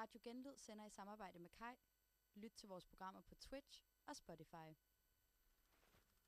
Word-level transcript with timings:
Radio 0.00 0.20
Genlyd 0.24 0.56
sender 0.56 0.84
i 0.86 0.90
samarbejde 0.90 1.38
med 1.38 1.50
Kai. 1.58 1.74
Lyt 2.36 2.50
til 2.56 2.68
vores 2.68 2.84
programmer 2.84 3.20
på 3.28 3.34
Twitch 3.34 3.82
og 4.06 4.16
Spotify. 4.16 4.68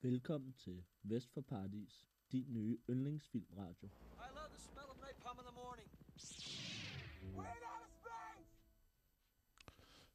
Velkommen 0.03 0.53
til 0.53 0.85
Vest 1.03 1.33
for 1.35 1.41
Paradis, 1.41 2.06
din 2.32 2.45
nye 2.48 2.79
yndlingsfilmradio. 2.90 3.88
I 3.88 4.29
love 4.38 4.48
the 4.48 4.58
smell 4.58 4.88
of 4.90 4.96
napalm 4.96 5.38
in 5.38 5.45
the 5.50 5.56
morning. 5.62 5.88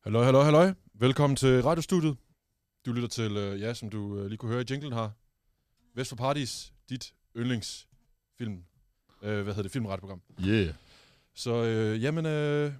Halløj, 0.03 0.23
halløj, 0.23 0.43
halløj. 0.43 0.73
Velkommen 0.93 1.35
til 1.35 1.63
radiostudiet. 1.63 2.17
Du 2.85 2.91
lytter 2.91 3.09
til, 3.09 3.37
øh, 3.37 3.61
ja, 3.61 3.73
som 3.73 3.89
du 3.89 4.19
øh, 4.19 4.25
lige 4.25 4.37
kunne 4.37 4.51
høre 4.51 4.61
i 4.61 4.65
jinglen 4.69 4.93
her, 4.93 5.09
Vest 5.93 6.09
for 6.09 6.15
Paradis, 6.15 6.73
dit 6.89 7.13
yndlingsfilm, 7.37 8.65
øh, 9.21 9.41
hvad 9.43 9.45
hedder 9.45 9.61
det, 9.61 9.71
filmradioprogram. 9.71 10.21
Yeah, 10.41 10.73
Så 11.33 11.63
øh, 11.63 12.03
jamen, 12.03 12.25
øh, 12.25 12.73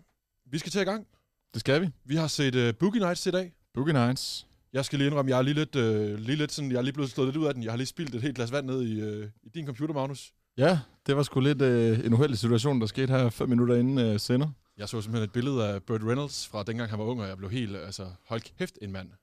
vi 0.51 0.57
skal 0.57 0.71
til 0.71 0.81
i 0.81 0.83
gang. 0.83 1.07
det 1.53 1.59
skal 1.59 1.81
vi. 1.81 1.89
Vi 2.05 2.15
har 2.15 2.27
set 2.27 2.55
øh, 2.55 2.73
Boogie 2.79 2.99
Nights 3.01 3.25
i 3.25 3.31
dag. 3.31 3.53
Boogie 3.73 3.93
Nights. 3.93 4.47
Jeg 4.73 4.85
skal 4.85 4.99
lige 4.99 5.07
indrømme, 5.07 5.31
jeg 5.31 5.37
er 5.37 5.41
lige 5.41 5.53
lidt, 5.53 5.75
øh, 5.75 6.19
lige 6.19 6.35
lidt 6.35 6.51
sådan, 6.51 6.71
jeg 6.71 6.77
er 6.77 6.81
lige 6.81 6.93
blevet 6.93 7.11
slået 7.11 7.27
lidt 7.27 7.37
ud 7.37 7.45
af 7.45 7.53
den. 7.53 7.63
Jeg 7.63 7.71
har 7.71 7.77
lige 7.77 7.87
spildt 7.87 8.15
et 8.15 8.21
helt 8.21 8.35
glas 8.35 8.51
vand 8.51 8.65
ned 8.65 8.81
i, 8.83 8.99
øh, 8.99 9.27
i 9.43 9.49
din 9.49 9.65
computer, 9.65 9.93
Magnus. 9.93 10.33
Ja, 10.57 10.79
det 11.07 11.15
var 11.17 11.23
sgu 11.23 11.39
lidt 11.39 11.61
øh, 11.61 12.05
en 12.05 12.13
uheldig 12.13 12.37
situation, 12.37 12.81
der 12.81 12.87
skete 12.87 13.13
her 13.13 13.29
fem 13.29 13.49
minutter 13.49 13.75
inden 13.75 13.97
øh, 13.97 14.19
sender. 14.19 14.49
Jeg 14.77 14.89
så 14.89 15.01
simpelthen 15.01 15.23
et 15.23 15.31
billede 15.31 15.67
af 15.67 15.83
Burt 15.83 16.01
Reynolds 16.03 16.47
fra 16.47 16.63
dengang 16.63 16.89
han 16.89 16.99
var 16.99 17.05
ung, 17.05 17.21
og 17.21 17.27
jeg 17.27 17.37
blev 17.37 17.49
helt, 17.49 17.75
altså, 17.75 18.07
hold 18.27 18.41
kæft 18.57 18.77
en 18.81 18.91
mand. 18.91 19.09
Og 19.11 19.17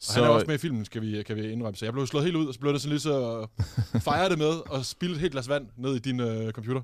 Så, 0.00 0.14
han 0.14 0.24
er 0.24 0.28
også 0.28 0.46
med 0.46 0.54
i 0.54 0.58
filmen, 0.58 0.84
skal 0.84 1.02
vi, 1.02 1.22
kan 1.22 1.36
vi 1.36 1.50
indrømme. 1.50 1.76
Så 1.76 1.84
jeg 1.84 1.92
blev 1.92 2.06
slået 2.06 2.24
helt 2.24 2.36
ud, 2.36 2.46
og 2.46 2.54
så 2.54 2.60
blev 2.60 2.72
det 2.72 2.80
sådan 2.80 2.90
lige 2.90 3.00
så 3.00 3.46
fejre 4.08 4.28
det 4.28 4.38
med, 4.38 4.70
og 4.70 4.84
spille 4.84 5.14
et 5.14 5.20
helt 5.20 5.32
glas 5.32 5.48
vand 5.48 5.68
ned 5.76 5.94
i 5.94 5.98
din 5.98 6.20
øh, 6.20 6.52
computer. 6.52 6.82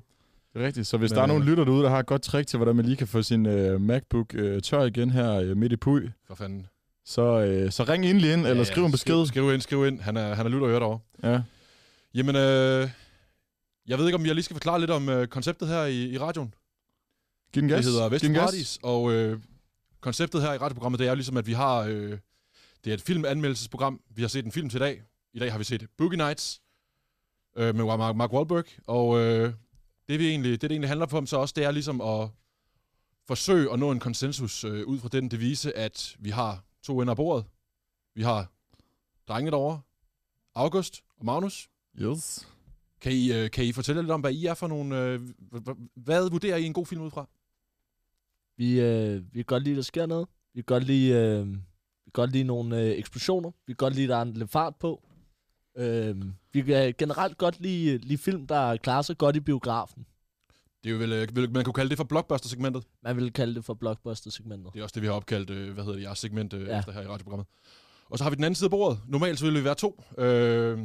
Det 0.53 0.61
er 0.61 0.65
rigtigt. 0.65 0.87
Så 0.87 0.97
hvis 0.97 1.11
Men, 1.11 1.15
der 1.15 1.21
er 1.23 1.27
nogen 1.27 1.43
øh, 1.43 1.49
lytter 1.49 1.63
derude, 1.63 1.83
der 1.83 1.89
har 1.89 1.99
et 1.99 2.05
godt 2.05 2.21
trick 2.21 2.47
til, 2.47 2.57
hvordan 2.57 2.75
man 2.75 2.85
lige 2.85 2.97
kan 2.97 3.07
få 3.07 3.21
sin 3.21 3.45
øh, 3.45 3.81
MacBook 3.81 4.33
øh, 4.35 4.61
tør 4.61 4.83
igen 4.83 5.09
her 5.09 5.33
øh, 5.33 5.57
midt 5.57 5.71
i 5.71 5.75
puj, 5.75 6.01
For 6.27 6.35
fanden. 6.35 6.67
så, 7.05 7.21
øh, 7.21 7.71
så 7.71 7.83
ring 7.83 8.05
endelig 8.05 8.33
ind, 8.33 8.47
eller 8.47 8.63
skriv 8.63 8.85
en 8.85 8.91
besked. 8.91 9.13
Skriv, 9.13 9.25
skriv 9.27 9.53
ind, 9.53 9.61
skriv 9.61 9.85
ind. 9.87 10.01
Han 10.01 10.17
er, 10.17 10.33
han 10.35 10.45
er 10.45 10.49
lytter 10.49 10.63
og 10.63 10.69
hører 10.69 10.79
derovre. 10.79 10.99
Ja. 11.23 11.41
Jamen, 12.13 12.35
øh, 12.35 12.89
jeg 13.87 13.97
ved 13.97 14.05
ikke, 14.05 14.15
om 14.15 14.25
jeg 14.25 14.35
lige 14.35 14.43
skal 14.43 14.55
forklare 14.55 14.79
lidt 14.79 14.91
om 14.91 15.09
øh, 15.09 15.27
konceptet 15.27 15.67
her 15.67 15.83
i, 15.83 16.09
i 16.09 16.17
radioen. 16.17 16.53
Giv 17.53 17.61
den 17.61 17.69
gas. 17.69 17.85
Det 17.85 17.93
hedder. 17.93 18.09
Vestparadis, 18.09 18.79
og 18.83 19.11
øh, 19.11 19.39
konceptet 20.01 20.41
her 20.41 20.53
i 20.53 20.57
radioprogrammet, 20.57 20.99
det 20.99 21.05
er 21.05 21.11
jo 21.11 21.15
ligesom, 21.15 21.37
at 21.37 21.47
vi 21.47 21.53
har... 21.53 21.79
Øh, 21.79 22.17
det 22.83 22.89
er 22.89 22.93
et 22.93 23.01
filmanmeldelsesprogram. 23.01 23.99
Vi 24.15 24.21
har 24.21 24.29
set 24.29 24.45
en 24.45 24.51
film 24.51 24.69
til 24.69 24.77
i 24.77 24.79
dag. 24.79 25.01
I 25.33 25.39
dag 25.39 25.51
har 25.51 25.57
vi 25.57 25.63
set 25.63 25.85
Boogie 25.97 26.17
Nights 26.17 26.61
øh, 27.57 27.75
med 27.75 27.85
Mark, 27.85 28.15
Mark 28.15 28.33
Wahlberg, 28.33 28.65
og 28.87 29.19
øh, 29.19 29.53
det, 30.11 30.19
vi 30.19 30.29
egentlig, 30.29 30.51
det, 30.51 30.61
det 30.61 30.71
egentlig 30.71 30.89
handler 30.89 31.15
om 31.15 31.25
så 31.25 31.37
også, 31.37 31.53
det 31.57 31.63
er 31.63 31.71
ligesom 31.71 32.01
at 32.01 32.29
forsøge 33.27 33.73
at 33.73 33.79
nå 33.79 33.91
en 33.91 33.99
konsensus 33.99 34.63
øh, 34.63 34.87
ud 34.87 34.99
fra 34.99 35.09
den 35.09 35.31
devise, 35.31 35.77
at 35.77 36.15
vi 36.19 36.29
har 36.29 36.63
to 36.83 37.01
ender 37.01 37.11
af 37.11 37.17
bordet. 37.17 37.45
Vi 38.15 38.21
har 38.21 38.51
drengene 39.27 39.51
derovre, 39.51 39.81
August 40.55 41.03
og 41.17 41.25
Magnus. 41.25 41.69
Yes. 41.99 42.47
Kan 43.01 43.11
I, 43.11 43.33
øh, 43.33 43.51
kan 43.51 43.65
I 43.65 43.71
fortælle 43.71 44.01
lidt 44.01 44.11
om, 44.11 44.21
hvad 44.21 44.33
I 44.33 44.45
er 44.45 44.53
for 44.53 44.67
nogle... 44.67 45.01
Øh, 45.01 45.21
hvad 45.95 46.29
vurderer 46.29 46.57
I 46.57 46.65
en 46.65 46.73
god 46.73 46.85
film 46.85 47.01
ud 47.01 47.11
fra? 47.11 47.29
Vi, 48.57 48.81
øh, 48.81 49.33
vi 49.33 49.39
kan 49.39 49.45
godt 49.45 49.63
lide, 49.63 49.75
der 49.75 49.81
sker 49.81 50.05
noget. 50.05 50.27
Vi 50.53 50.61
kan 50.61 50.65
godt 50.65 50.83
lide, 50.83 51.11
øh, 51.11 51.47
vi 51.47 51.53
kan 52.05 52.11
godt 52.13 52.31
lide 52.31 52.43
nogle 52.43 52.81
øh, 52.81 52.97
eksplosioner. 52.97 53.51
Vi 53.67 53.73
kan 53.73 53.77
godt 53.77 53.95
lide, 53.95 54.07
der 54.07 54.17
er 54.17 54.23
lidt 54.23 54.51
fart 54.51 54.75
på. 54.75 55.03
Øh, 55.77 56.15
vi 56.53 56.61
kan 56.61 56.93
generelt 56.97 57.37
godt 57.37 57.59
lide, 57.59 57.97
lide 57.97 58.17
film, 58.17 58.47
der 58.47 58.77
klarer 58.77 59.01
sig 59.01 59.17
godt 59.17 59.35
i 59.35 59.39
biografen. 59.39 60.05
Det 60.83 60.89
er 60.89 60.93
jo 60.93 60.99
vel, 60.99 61.11
øh, 61.11 61.27
vel- 61.35 61.51
man 61.51 61.63
kunne 61.63 61.73
kalde 61.73 61.89
det 61.89 61.97
for 61.97 62.03
blockbuster-segmentet. 62.03 62.83
Man 63.03 63.17
vil 63.17 63.33
kalde 63.33 63.55
det 63.55 63.65
for 63.65 63.73
blockbuster-segmentet. 63.73 64.73
Det 64.73 64.79
er 64.79 64.83
også 64.83 64.93
det, 64.93 65.01
vi 65.01 65.07
har 65.07 65.13
opkaldt, 65.13 65.49
øh, 65.49 65.73
hvad 65.73 65.83
hedder 65.83 65.97
det, 65.97 66.03
jeres 66.05 66.19
segment 66.19 66.53
øh, 66.53 66.67
Ja. 66.67 66.79
efter 66.79 66.91
her 66.91 67.01
i 67.01 67.07
radioprogrammet. 67.07 67.47
Og 68.09 68.17
så 68.17 68.23
har 68.23 68.29
vi 68.31 68.35
den 68.35 68.43
anden 68.43 68.55
side 68.55 68.65
af 68.67 68.71
bordet. 68.71 68.99
Normalt 69.07 69.39
så 69.39 69.45
vil 69.45 69.53
vi 69.55 69.63
være 69.63 69.75
to. 69.75 70.03
Øh, 70.17 70.79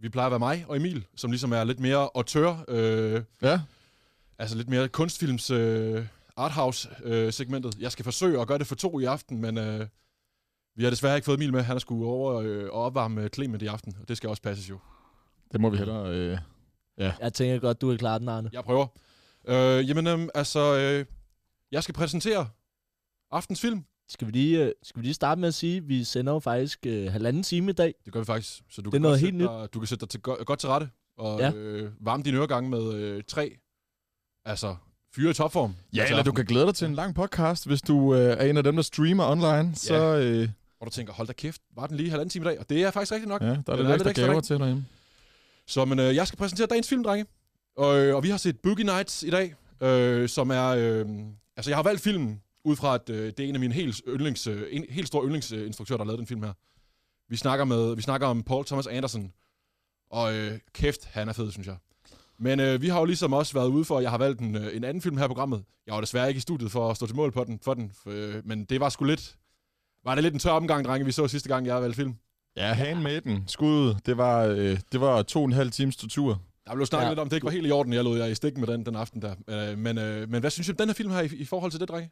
vi 0.00 0.08
plejer 0.08 0.26
at 0.26 0.30
være 0.30 0.38
mig 0.38 0.64
og 0.68 0.76
Emil, 0.76 1.06
som 1.16 1.30
ligesom 1.30 1.52
er 1.52 1.64
lidt 1.64 1.80
mere 1.80 2.08
auteur, 2.14 2.64
øh, 2.68 3.22
Ja. 3.42 3.60
altså 4.38 4.56
lidt 4.56 4.68
mere 4.68 4.88
kunstfilms 4.88 5.50
øh, 5.50 6.06
arthouse-segmentet. 6.36 7.78
Jeg 7.80 7.92
skal 7.92 8.04
forsøge 8.04 8.40
at 8.40 8.48
gøre 8.48 8.58
det 8.58 8.66
for 8.66 8.74
to 8.74 9.00
i 9.00 9.04
aften, 9.04 9.40
men 9.40 9.58
øh, 9.58 9.86
vi 10.76 10.82
har 10.84 10.90
desværre 10.90 11.16
ikke 11.16 11.24
fået 11.24 11.36
Emil 11.36 11.52
med. 11.52 11.62
Han 11.62 11.76
er 11.76 11.80
skulle 11.80 12.06
over 12.06 12.34
øh, 12.34 12.64
og 12.64 12.82
opvarme 12.82 13.28
Clement 13.34 13.62
i 13.62 13.66
aften, 13.66 13.94
og 14.00 14.08
det 14.08 14.16
skal 14.16 14.28
også 14.30 14.42
passes 14.42 14.70
jo. 14.70 14.78
Det 15.52 15.60
må 15.60 15.70
vi 15.70 15.76
hellere... 15.76 16.08
Øh. 16.14 16.38
Jeg 17.20 17.32
tænker 17.32 17.58
godt, 17.58 17.80
du 17.80 17.88
kan 17.88 17.98
klare 17.98 18.18
den, 18.18 18.28
Arne. 18.28 18.50
Jeg 18.52 18.64
prøver. 18.64 18.86
Øh, 19.48 19.88
jamen, 19.88 20.06
øh, 20.06 20.28
altså, 20.34 20.76
øh, 20.78 21.04
jeg 21.72 21.82
skal 21.82 21.94
præsentere 21.94 22.48
aftens 23.30 23.60
film. 23.60 23.84
Skal 24.08 24.26
vi 24.26 24.32
lige, 24.32 24.64
øh, 24.64 24.72
skal 24.82 25.00
vi 25.02 25.06
lige 25.06 25.14
starte 25.14 25.40
med 25.40 25.48
at 25.48 25.54
sige, 25.54 25.76
at 25.76 25.88
vi 25.88 26.04
sender 26.04 26.32
jo 26.32 26.38
faktisk 26.38 26.78
øh, 26.86 27.12
halvanden 27.12 27.42
time 27.42 27.70
i 27.70 27.74
dag. 27.74 27.94
Det 28.04 28.12
gør 28.12 28.20
vi 28.20 28.24
faktisk. 28.26 28.62
Så 28.70 28.82
du 28.82 28.90
Det 28.90 28.94
er 28.96 28.98
kan 28.98 29.02
noget 29.02 29.20
helt 29.20 29.32
sætte 29.40 29.54
dig, 29.54 29.74
Du 29.74 29.78
kan 29.80 29.86
sætte 29.86 30.00
dig 30.00 30.08
til, 30.10 30.20
go- 30.20 30.36
godt 30.46 30.58
til 30.60 30.68
rette 30.68 30.90
og 31.18 31.40
Ja. 31.40 31.46
ja. 31.50 31.54
øh, 31.56 31.92
varme 32.00 32.22
dine 32.22 32.36
øregange 32.38 32.70
med 32.70 32.94
øh, 32.94 33.22
tre. 33.28 33.56
Altså, 34.44 34.76
fyre 35.14 35.30
i 35.30 35.34
topform. 35.34 35.74
Ja, 35.94 36.06
eller 36.08 36.22
du 36.22 36.32
kan 36.32 36.44
glæde 36.44 36.66
dig 36.66 36.74
til 36.74 36.86
en 36.88 36.94
lang 36.94 37.14
podcast, 37.14 37.66
hvis 37.66 37.82
du 37.82 38.14
øh, 38.14 38.20
er 38.20 38.44
en 38.44 38.56
af 38.56 38.64
dem, 38.64 38.74
der 38.76 38.82
streamer 38.82 39.24
online. 39.26 39.74
Så 39.76 39.94
øh, 40.16 40.48
Og 40.80 40.86
du 40.86 40.90
tænker, 40.90 41.12
hold 41.12 41.26
da 41.28 41.32
kæft, 41.32 41.62
var 41.76 41.86
den 41.86 41.96
lige 41.96 42.10
halvanden 42.10 42.30
time 42.30 42.44
i 42.44 42.48
dag? 42.48 42.58
Og 42.60 42.68
det 42.68 42.82
er 42.82 42.90
faktisk 42.90 43.12
rigtigt 43.12 43.28
nok. 43.28 43.40
ja, 43.42 43.46
der 43.46 43.52
er 43.52 43.72
Eller 43.72 43.76
lidt 43.76 43.76
er 43.78 43.94
ekstra 43.94 44.04
lidt 44.08 44.08
ekstra 44.18 44.26
gaver 44.26 44.40
til 44.40 44.58
derhjemme. 44.58 44.86
Så 45.66 45.84
men, 45.84 45.98
øh, 45.98 46.14
jeg 46.14 46.26
skal 46.26 46.36
præsentere 46.38 46.66
dagens 46.66 46.88
film, 46.88 47.04
drenge. 47.04 47.26
Og, 47.76 47.98
øh, 48.00 48.16
og 48.16 48.22
vi 48.22 48.28
har 48.28 48.36
set 48.36 48.60
Boogie 48.60 48.84
Nights 48.84 49.22
i 49.22 49.30
dag, 49.30 49.54
øh, 49.82 50.28
som 50.28 50.50
er... 50.50 50.66
Øh, 50.66 51.06
altså, 51.56 51.70
jeg 51.70 51.78
har 51.78 51.82
valgt 51.82 52.02
filmen 52.02 52.42
ud 52.64 52.76
fra, 52.76 52.94
at 52.94 53.10
øh, 53.10 53.26
det 53.26 53.40
er 53.40 53.48
en 53.48 53.54
af 53.54 53.60
mine 53.60 53.74
helt, 53.74 54.02
yndlings, 54.08 54.46
øh, 54.46 54.62
en, 54.70 54.84
helt 54.90 55.06
store 55.06 55.24
yndlingsinstruktører, 55.24 55.96
der 55.96 56.04
har 56.04 56.06
lavet 56.06 56.18
den 56.18 56.26
film 56.26 56.42
her. 56.42 56.52
Vi 57.28 57.36
snakker, 57.36 57.64
med, 57.64 57.96
vi 57.96 58.02
snakker 58.02 58.26
om 58.26 58.42
Paul 58.42 58.64
Thomas 58.64 58.86
Anderson. 58.86 59.32
Og 60.10 60.34
øh, 60.34 60.58
kæft, 60.72 61.04
han 61.04 61.28
er 61.28 61.32
fed, 61.32 61.52
synes 61.52 61.66
jeg. 61.66 61.76
Men 62.38 62.60
øh, 62.60 62.82
vi 62.82 62.88
har 62.88 62.98
jo 62.98 63.04
ligesom 63.04 63.32
også 63.32 63.54
været 63.54 63.68
ude 63.68 63.84
for, 63.84 63.96
at 63.96 64.02
jeg 64.02 64.10
har 64.10 64.18
valgt 64.18 64.40
en, 64.40 64.56
øh, 64.56 64.76
en 64.76 64.84
anden 64.84 65.02
film 65.02 65.16
her 65.16 65.24
i 65.24 65.28
programmet. 65.28 65.64
Jeg 65.86 65.94
var 65.94 66.00
desværre 66.00 66.28
ikke 66.28 66.38
i 66.38 66.40
studiet 66.40 66.70
for 66.70 66.90
at 66.90 66.96
stå 66.96 67.06
til 67.06 67.16
mål 67.16 67.32
på 67.32 67.44
den, 67.44 67.58
for 67.62 67.74
den, 67.74 67.92
for, 68.02 68.10
øh, 68.10 68.46
men 68.46 68.64
det 68.64 68.80
var 68.80 68.88
sgu 68.88 69.04
lidt... 69.04 69.36
Var 70.04 70.14
det 70.14 70.24
lidt 70.24 70.34
en 70.34 70.40
tør 70.40 70.50
omgang, 70.50 70.84
drenge, 70.84 71.04
vi 71.04 71.12
så 71.12 71.28
sidste 71.28 71.48
gang, 71.48 71.66
jeg 71.66 71.82
valgte 71.82 71.96
film? 71.96 72.16
Ja, 72.56 72.72
handmaden. 72.72 73.44
Skud. 73.46 73.94
Det 74.06 74.16
var, 74.16 74.42
øh, 74.44 74.78
det 74.92 75.00
var 75.00 75.22
to 75.22 75.38
og 75.40 75.44
en 75.44 75.52
halv 75.52 75.70
times 75.70 75.96
tortur. 75.96 76.40
Der 76.66 76.74
blev 76.74 76.86
snakket 76.86 77.04
Ja. 77.04 77.10
lidt 77.10 77.18
om, 77.18 77.28
det 77.28 77.36
ikke 77.36 77.44
var 77.44 77.50
helt 77.50 77.66
i 77.66 77.70
orden, 77.70 77.92
jeg 77.92 78.04
lod 78.04 78.18
jer 78.18 78.26
i 78.26 78.34
stikken 78.34 78.60
med 78.60 78.68
den, 78.68 78.86
den 78.86 78.96
aften 78.96 79.22
der. 79.22 79.34
Øh, 79.48 79.78
men, 79.78 79.98
øh, 79.98 80.28
men 80.30 80.40
hvad 80.40 80.50
synes 80.50 80.68
I 80.68 80.70
om 80.70 80.76
den 80.76 80.88
her 80.88 80.94
film 80.94 81.10
her 81.10 81.20
i, 81.20 81.26
i 81.32 81.44
forhold 81.44 81.70
til 81.70 81.80
det, 81.80 81.88
drenge? 81.88 82.10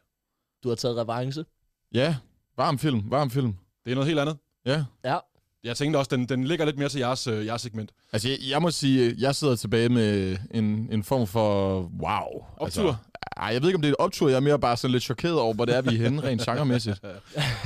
Du 0.63 0.69
har 0.69 0.75
taget 0.75 0.97
revanche. 0.97 1.45
Ja, 1.93 2.15
varm 2.57 2.79
film, 2.79 3.01
varm 3.11 3.29
film. 3.29 3.55
Det 3.85 3.91
er 3.91 3.95
noget 3.95 4.07
helt 4.07 4.19
andet. 4.19 4.37
Ja. 4.65 4.83
Ja, 5.05 5.17
Jeg 5.63 5.77
tænkte 5.77 5.97
også, 5.97 6.15
den, 6.15 6.25
den 6.29 6.43
ligger 6.43 6.65
lidt 6.65 6.77
mere 6.77 6.89
til 6.89 6.99
jeres, 6.99 7.27
øh, 7.27 7.45
jeres 7.45 7.61
segment. 7.61 7.91
Altså, 8.13 8.29
jeg, 8.29 8.37
jeg 8.49 8.61
må 8.61 8.71
sige, 8.71 9.15
jeg 9.17 9.35
sidder 9.35 9.55
tilbage 9.55 9.89
med 9.89 10.37
en, 10.51 10.63
en 10.91 11.03
form 11.03 11.27
for 11.27 11.79
wow. 11.81 12.45
Optur. 12.57 12.65
Altså, 12.65 12.95
ej, 13.37 13.47
jeg 13.53 13.61
ved 13.61 13.69
ikke, 13.69 13.75
om 13.75 13.81
det 13.81 13.89
er 13.89 13.93
en 13.93 13.99
optur. 13.99 14.29
Jeg 14.29 14.35
er 14.35 14.39
mere 14.39 14.59
bare 14.59 14.77
sådan 14.77 14.91
lidt 14.91 15.03
chokeret 15.03 15.39
over, 15.39 15.53
hvor 15.53 15.65
det 15.65 15.75
er, 15.75 15.81
vi 15.81 15.95
er 15.95 16.01
henne 16.03 16.23
rent 16.23 16.41
genremæssigt. 16.47 16.99
Ja, 17.03 17.09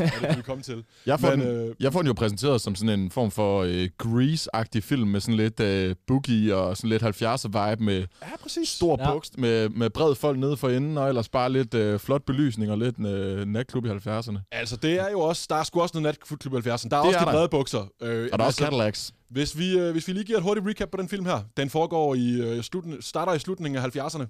det 0.05 0.11
kan 0.11 0.38
vi 0.38 0.41
komme 0.41 0.63
til. 0.63 0.83
Jeg 1.05 1.19
får, 1.19 1.29
Men, 1.29 1.39
den, 1.39 1.47
øh, 1.69 1.75
jeg 1.79 1.93
får 1.93 1.99
den 1.99 2.07
jo 2.07 2.13
præsenteret 2.13 2.61
som 2.61 2.75
sådan 2.75 2.99
en 2.99 3.11
form 3.11 3.31
for 3.31 3.61
øh, 3.67 3.89
Grease-agtig 4.03 4.79
film 4.81 5.07
med 5.09 5.19
sådan 5.19 5.35
lidt 5.35 5.59
øh, 5.59 5.95
boogie 6.07 6.55
og 6.55 6.77
sådan 6.77 6.89
lidt 6.89 7.03
70'er-vibe 7.03 7.83
med 7.83 7.97
Ja, 8.21 8.27
præcis. 8.41 8.69
stor 8.69 8.97
Ja. 8.99 9.11
bukst, 9.13 9.38
med, 9.38 9.69
med 9.69 9.89
bred 9.89 10.15
folk 10.15 10.39
nede 10.39 10.57
for 10.57 10.69
enden, 10.69 10.97
og 10.97 11.07
ellers 11.07 11.29
bare 11.29 11.51
lidt 11.51 11.73
øh, 11.73 11.99
flot 11.99 12.21
belysning 12.25 12.71
og 12.71 12.77
lidt 12.77 12.99
øh, 13.07 13.45
natklub 13.45 13.85
i 13.85 13.89
70'erne. 13.89 14.38
Altså, 14.51 14.75
det 14.75 14.99
er 14.99 15.09
jo 15.11 15.19
også, 15.19 15.45
der 15.49 15.55
er 15.55 15.63
sgu 15.63 15.81
også 15.81 16.01
noget 16.01 16.03
natklub 16.03 16.55
70'erne. 16.55 16.89
Der 16.89 16.97
er 16.97 17.01
Det 17.03 17.07
også 17.07 17.19
er 17.19 17.19
de 17.19 17.25
der. 17.25 17.31
brede 17.31 17.49
bukser. 17.49 17.79
Øh, 18.01 18.29
Og 18.33 18.39
der 18.39 18.44
er 18.44 18.47
også 18.47 18.63
altså, 18.63 18.63
Cadillacs. 18.63 19.13
hvis, 19.29 19.57
vi, 19.57 19.77
øh, 19.79 19.91
hvis 19.91 20.07
vi 20.07 20.13
lige 20.13 20.23
giver 20.23 20.38
et 20.38 20.44
hurtigt 20.44 20.67
recap 20.67 20.89
på 20.89 20.97
den 20.97 21.09
film 21.09 21.25
her. 21.25 21.39
Den 21.57 21.69
foregår 21.69 22.15
i, 22.15 22.31
øh, 22.41 22.63
slutning, 22.63 23.03
starter 23.03 23.33
i 23.33 23.39
slutningen 23.39 23.83
af 23.83 23.95
70'erne. 23.97 24.25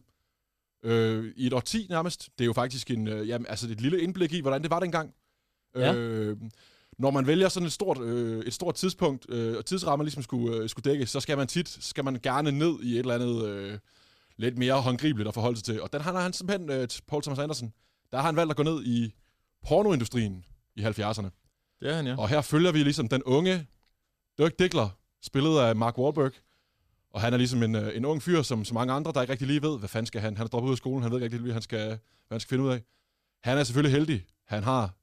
Øh, 0.86 1.34
I 1.36 1.48
et 1.48 1.54
årti 1.54 1.88
nærmest. 1.90 2.30
Det 2.38 2.44
er 2.44 2.46
jo 2.46 2.54
faktisk 2.54 2.92
en, 2.92 3.08
øh, 3.08 3.28
jamen, 3.28 3.46
altså 3.50 3.68
et 3.70 3.82
lille 3.82 4.02
indblik 4.02 4.34
i, 4.34 4.42
hvordan 4.42 4.62
det 4.62 4.70
var 4.70 4.80
dengang. 4.80 5.14
Ja. 5.76 5.94
Øh, 5.94 6.38
når 6.98 7.12
man 7.12 7.28
vælger 7.28 7.50
sådan 7.50 7.68
et 7.68 7.74
stort, 7.74 8.02
øh, 8.02 8.46
et 8.46 8.54
stort 8.54 8.76
tidspunkt, 8.76 9.26
øh, 9.30 9.58
og 9.58 9.66
tidsrammer 9.66 10.04
ligesom 10.04 10.24
skulle, 10.24 10.58
øh, 10.58 10.70
skulle 10.70 10.92
dække, 10.92 11.06
så 11.06 11.20
skal 11.20 11.38
man 11.38 11.48
tit, 11.48 11.78
skal 11.80 12.04
man 12.04 12.20
gerne 12.24 12.52
ned 12.52 12.80
i 12.84 12.94
et 12.94 13.00
eller 13.00 13.16
andet 13.16 13.46
øh, 13.46 13.80
lidt 14.38 14.58
mere 14.58 14.82
håndgribeligt 14.82 15.28
at 15.28 15.34
forholde 15.34 15.58
sig 15.58 15.66
til. 15.66 15.82
Og 15.82 15.94
den 15.94 16.02
har 16.02 16.22
han 16.22 16.34
simpelthen, 16.34 16.70
øh, 16.70 16.88
Paul 17.08 17.22
Thomas 17.22 17.40
Anderson, 17.40 17.74
der 18.12 18.18
har 18.18 18.26
han 18.26 18.36
valgt 18.36 18.52
at 18.52 18.58
gå 18.58 18.64
ned 18.64 18.86
i 18.86 19.16
pornoindustrien 19.68 20.46
i 20.76 20.82
70'erne. 20.82 21.30
Det 21.80 21.90
er 21.90 21.94
han, 21.94 22.08
ja. 22.08 22.16
Og 22.18 22.30
her 22.30 22.42
følger 22.42 22.72
vi 22.72 22.84
ligesom 22.84 23.08
den 23.08 23.24
unge 23.24 23.68
Dirk 24.38 24.60
Diggler, 24.60 24.90
spillet 25.24 25.60
af 25.60 25.76
Mark 25.76 25.98
Wahlberg. 25.98 26.32
Og 27.16 27.22
han 27.22 27.34
er 27.34 27.38
ligesom 27.38 27.64
en, 27.64 27.76
øh, 27.76 27.98
en 27.98 28.06
ung 28.06 28.22
fyr, 28.24 28.42
som 28.42 28.66
så 28.66 28.74
mange 28.74 28.94
andre, 28.94 29.12
der 29.12 29.22
ikke 29.22 29.32
rigtig 29.32 29.48
lige 29.48 29.62
ved, 29.62 29.80
hvad 29.80 29.90
fanden 29.90 30.06
skal 30.06 30.22
han. 30.22 30.38
Han 30.38 30.44
er 30.44 30.48
droppet 30.48 30.68
ud 30.68 30.74
af 30.74 30.78
skolen, 30.78 31.04
han 31.04 31.12
ved 31.12 31.18
ikke 31.18 31.24
rigtig 31.26 31.40
hvad 31.40 31.54
han 31.54 31.62
skal, 31.62 31.88
hvad 31.88 31.98
han 32.32 32.40
skal 32.40 32.50
finde 32.50 32.64
ud 32.64 32.70
af. 32.70 32.82
Han 33.44 33.58
er 33.58 33.64
selvfølgelig 33.64 33.98
heldig. 33.98 34.26
Han 34.48 34.64
har, 34.64 34.94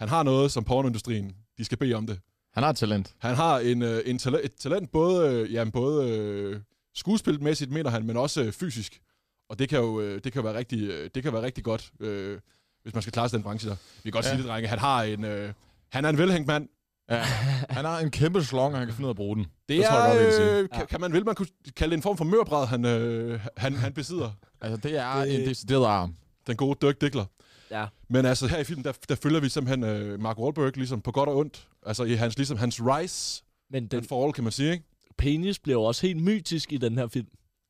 han 0.00 0.08
har 0.08 0.22
noget, 0.22 0.52
som 0.52 0.64
pornoindustrien, 0.64 1.36
de 1.58 1.64
skal 1.64 1.78
bede 1.78 1.94
om 1.94 2.06
det. 2.06 2.20
Han 2.54 2.62
har 2.62 2.72
talent. 2.72 3.14
Han 3.18 3.34
har 3.36 3.58
en, 3.58 3.82
øh, 3.82 4.02
en 4.06 4.16
tala- 4.18 4.44
et 4.44 4.54
talent, 4.54 4.90
både, 4.90 5.32
øh, 5.34 5.52
jamen, 5.52 5.72
både 5.72 6.62
skuespilmæssigt, 6.94 7.70
mener 7.70 7.90
han, 7.90 8.06
men 8.06 8.16
også 8.16 8.50
fysisk. 8.50 9.00
Og 9.48 9.58
det 9.58 9.68
kan 9.68 9.78
jo, 9.78 10.18
det 10.18 10.32
kan 10.32 10.44
være 10.44 10.54
rigtig, 10.54 11.14
det 11.14 11.22
kan 11.22 11.32
være 11.32 11.42
rigtig 11.42 11.64
godt. 11.64 11.92
Øh, 12.00 12.40
hvis 12.82 12.94
man 12.94 13.02
skal 13.02 13.12
klare 13.12 13.28
sig 13.28 13.36
den 13.36 13.42
branche 13.44 13.70
der. 13.70 13.76
Vi 13.96 14.10
kan 14.10 14.12
godt 14.12 14.24
Ja. 14.24 14.30
sige 14.30 14.38
det, 14.42 14.46
drenge. 14.48 14.68
Han 14.68 14.78
har 14.78 15.02
en... 15.02 15.24
Øh, 15.24 15.52
han 15.92 16.04
er 16.04 16.08
en 16.08 16.18
velhængt 16.18 16.46
mand. 16.46 16.68
Ja. 17.10 17.22
Han 17.70 17.84
har 17.84 17.98
en 17.98 18.10
kæmpe 18.10 18.44
slong, 18.44 18.72
og 18.74 18.78
han 18.78 18.86
kan 18.88 18.94
finde 18.96 19.06
ud 19.06 19.10
af 19.10 19.12
at 19.12 19.16
bruge 19.16 19.36
den. 19.36 19.44
Det, 19.44 19.52
Det 19.68 19.84
tror 19.84 19.94
er, 19.94 20.04
jeg 20.04 20.08
godt, 20.10 20.18
jeg 20.18 20.26
vil 20.26 20.34
sige. 20.34 20.58
øh, 20.58 20.68
kan, 20.68 20.86
kan, 20.86 21.00
man 21.00 21.12
vil 21.12 21.24
man 21.24 21.34
kunne 21.34 21.46
kalde 21.76 21.90
det 21.90 21.96
en 21.96 22.02
form 22.02 22.16
for 22.16 22.24
mørbræd, 22.24 22.66
han, 22.66 22.84
øh, 22.84 23.40
han, 23.56 23.74
han 23.76 23.92
besidder. 23.92 24.30
Altså, 24.60 24.88
det 24.88 24.98
er 24.98 25.14
Det- 25.24 25.40
en 25.42 25.48
decideret 25.48 25.86
arm. 25.86 26.14
Den 26.46 26.56
gode 26.56 26.86
Dirk 26.86 27.00
Dickler. 27.00 27.24
Ja. 27.70 27.86
Men 28.08 28.26
altså 28.26 28.46
her 28.46 28.58
i 28.58 28.64
filmen, 28.64 28.84
der, 28.84 28.92
der 29.08 29.14
følger 29.14 29.40
vi 29.40 29.48
simpelthen 29.48 29.84
øh, 29.84 30.20
Mark 30.20 30.38
Wahlberg 30.38 30.76
ligesom 30.76 31.00
på 31.00 31.12
godt 31.12 31.28
og 31.28 31.36
ondt. 31.36 31.68
Altså 31.86 32.04
i 32.04 32.14
hans, 32.14 32.36
ligesom 32.36 32.56
hans 32.56 32.80
rise 32.82 33.42
Men 33.70 33.82
den 33.82 33.90
den 34.00 34.08
fall, 34.08 34.32
kan 34.32 34.44
man 34.44 34.52
sige, 34.52 34.72
ikke? 34.72 34.84
penis 35.18 35.58
bliver 35.58 35.76
jo 35.78 35.82
også 35.82 36.06
helt 36.06 36.22
mytisk 36.22 36.72
i 36.72 36.76
den 36.76 36.98
her 36.98 37.06
film. 37.08 37.26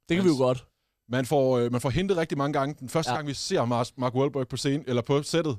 Det 0.08 0.16
kan 0.16 0.24
vi 0.24 0.30
jo 0.30 0.36
godt. 0.36 0.64
Man 1.08 1.26
får, 1.26 1.58
øh, 1.58 1.72
man 1.72 1.80
får 1.80 1.90
hentet 1.90 2.16
rigtig 2.16 2.38
mange 2.38 2.52
gange. 2.58 2.74
Den 2.80 2.88
første 2.88 3.10
ja. 3.12 3.16
Gang, 3.16 3.28
vi 3.28 3.34
ser 3.34 3.64
Mark, 3.64 3.86
Mark 3.96 4.14
Wahlberg 4.14 4.48
på 4.48 4.56
scenen, 4.56 4.84
eller 4.86 5.02
på 5.02 5.22
sættet, 5.22 5.56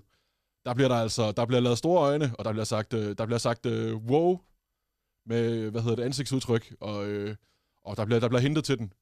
der 0.66 0.74
bliver 0.74 0.88
der 0.88 0.96
altså, 0.96 1.32
der 1.32 1.46
bliver 1.46 1.60
lavet 1.60 1.78
store 1.78 2.02
øjne, 2.02 2.32
og 2.40 2.46
der 2.46 2.52
bliver 2.52 2.66
sagt, 2.66 2.94
øh, 2.94 3.16
der 3.18 3.26
bliver 3.26 3.40
sagt 3.40 3.66
øh, 3.66 3.96
wow, 3.96 4.40
med, 5.26 5.72
hvad 5.72 5.82
hedder 5.82 5.96
det, 5.96 6.04
ansigtsudtryk, 6.04 6.76
og, 6.80 7.08
øh, 7.08 7.36
og 7.86 7.98
der 7.98 8.06
bliver, 8.06 8.20
der 8.20 8.28
bliver 8.28 8.42
hentet 8.42 8.64
til 8.64 8.78
den. 8.78 8.94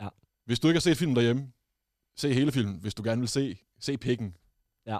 Ja. 0.00 0.08
Hvis 0.46 0.60
du 0.60 0.68
ikke 0.68 0.76
har 0.76 0.80
set 0.80 0.96
filmen 0.96 1.16
derhjemme, 1.16 1.52
se 2.16 2.34
hele 2.34 2.52
filmen, 2.52 2.78
hvis 2.80 2.94
du 2.94 3.02
gerne 3.02 3.20
vil 3.20 3.28
se, 3.28 3.58
se 3.80 3.96
pikken. 3.96 4.36
Ja. 4.86 4.98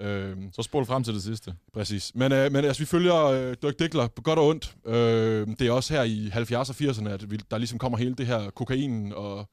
Øhm, 0.00 0.52
Så 0.52 0.62
spol 0.62 0.84
frem 0.86 1.04
til 1.04 1.14
det 1.14 1.22
sidste. 1.22 1.54
Præcis. 1.72 2.14
Men, 2.14 2.32
øh, 2.32 2.52
men 2.52 2.64
altså, 2.64 2.82
vi 2.82 2.86
følger 2.86 3.16
øh, 3.24 3.56
Dirk 3.62 3.78
Dickler 3.78 4.08
på 4.08 4.22
godt 4.22 4.38
og 4.38 4.46
ondt. 4.46 4.76
Øh, 4.86 5.48
det 5.58 5.62
er 5.62 5.72
også 5.72 5.94
her 5.94 6.02
i 6.02 6.28
70'erne 6.28 6.56
og 6.56 6.90
80'erne, 6.90 7.08
at 7.08 7.30
vi, 7.30 7.36
der 7.36 7.58
ligesom 7.58 7.78
kommer 7.78 7.98
hele 7.98 8.14
det 8.14 8.26
her 8.26 8.50
kokain 8.50 9.12
og... 9.12 9.50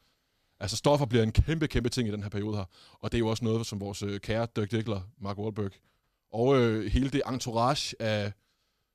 Altså, 0.59 0.77
stoffer 0.77 1.05
bliver 1.05 1.23
en 1.23 1.31
kæmpe, 1.31 1.67
kæmpe 1.67 1.89
ting 1.89 2.07
i 2.07 2.11
den 2.11 2.23
her 2.23 2.29
periode 2.29 2.57
her. 2.57 2.65
Og 2.93 3.11
det 3.11 3.17
er 3.17 3.19
jo 3.19 3.27
også 3.27 3.45
noget, 3.45 3.65
som 3.65 3.79
vores 3.79 4.03
øh, 4.03 4.19
kære 4.19 4.47
Dirk 4.55 4.71
Dickler, 4.71 5.01
Mark 5.21 5.37
Wahlberg, 5.37 5.71
og 6.33 6.61
øh, 6.61 6.91
hele 6.91 7.09
det 7.09 7.21
entourage 7.29 8.01
af, 8.01 8.31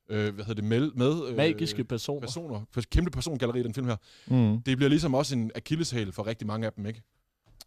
øh, 0.09 0.33
hvad 0.33 0.45
hedder 0.45 0.61
det, 0.61 0.63
med... 0.63 0.91
med 0.91 1.27
øh, 1.27 1.35
Magiske 1.35 1.83
personer. 1.83 2.21
personer. 2.21 2.61
Kæmpe 2.91 3.11
persongalleri 3.11 3.59
i 3.59 3.63
den 3.63 3.73
film 3.73 3.87
her. 3.87 3.95
Mm. 4.27 4.61
Det 4.61 4.77
bliver 4.77 4.89
ligesom 4.89 5.13
også 5.13 5.35
en 5.35 5.51
akilleshæl 5.55 6.11
for 6.11 6.27
rigtig 6.27 6.47
mange 6.47 6.67
af 6.67 6.73
dem, 6.73 6.85
ikke? 6.85 7.01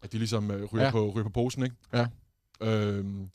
At 0.01 0.11
de 0.11 0.17
ligesom 0.17 0.51
øh, 0.51 0.63
ryger, 0.73 0.85
ja. 0.85 0.91
På, 0.91 1.09
ryger 1.09 1.23
på 1.23 1.29
posen, 1.29 1.63
ikke? 1.63 1.75
Ja. 1.93 2.07
Øhm, 2.61 3.29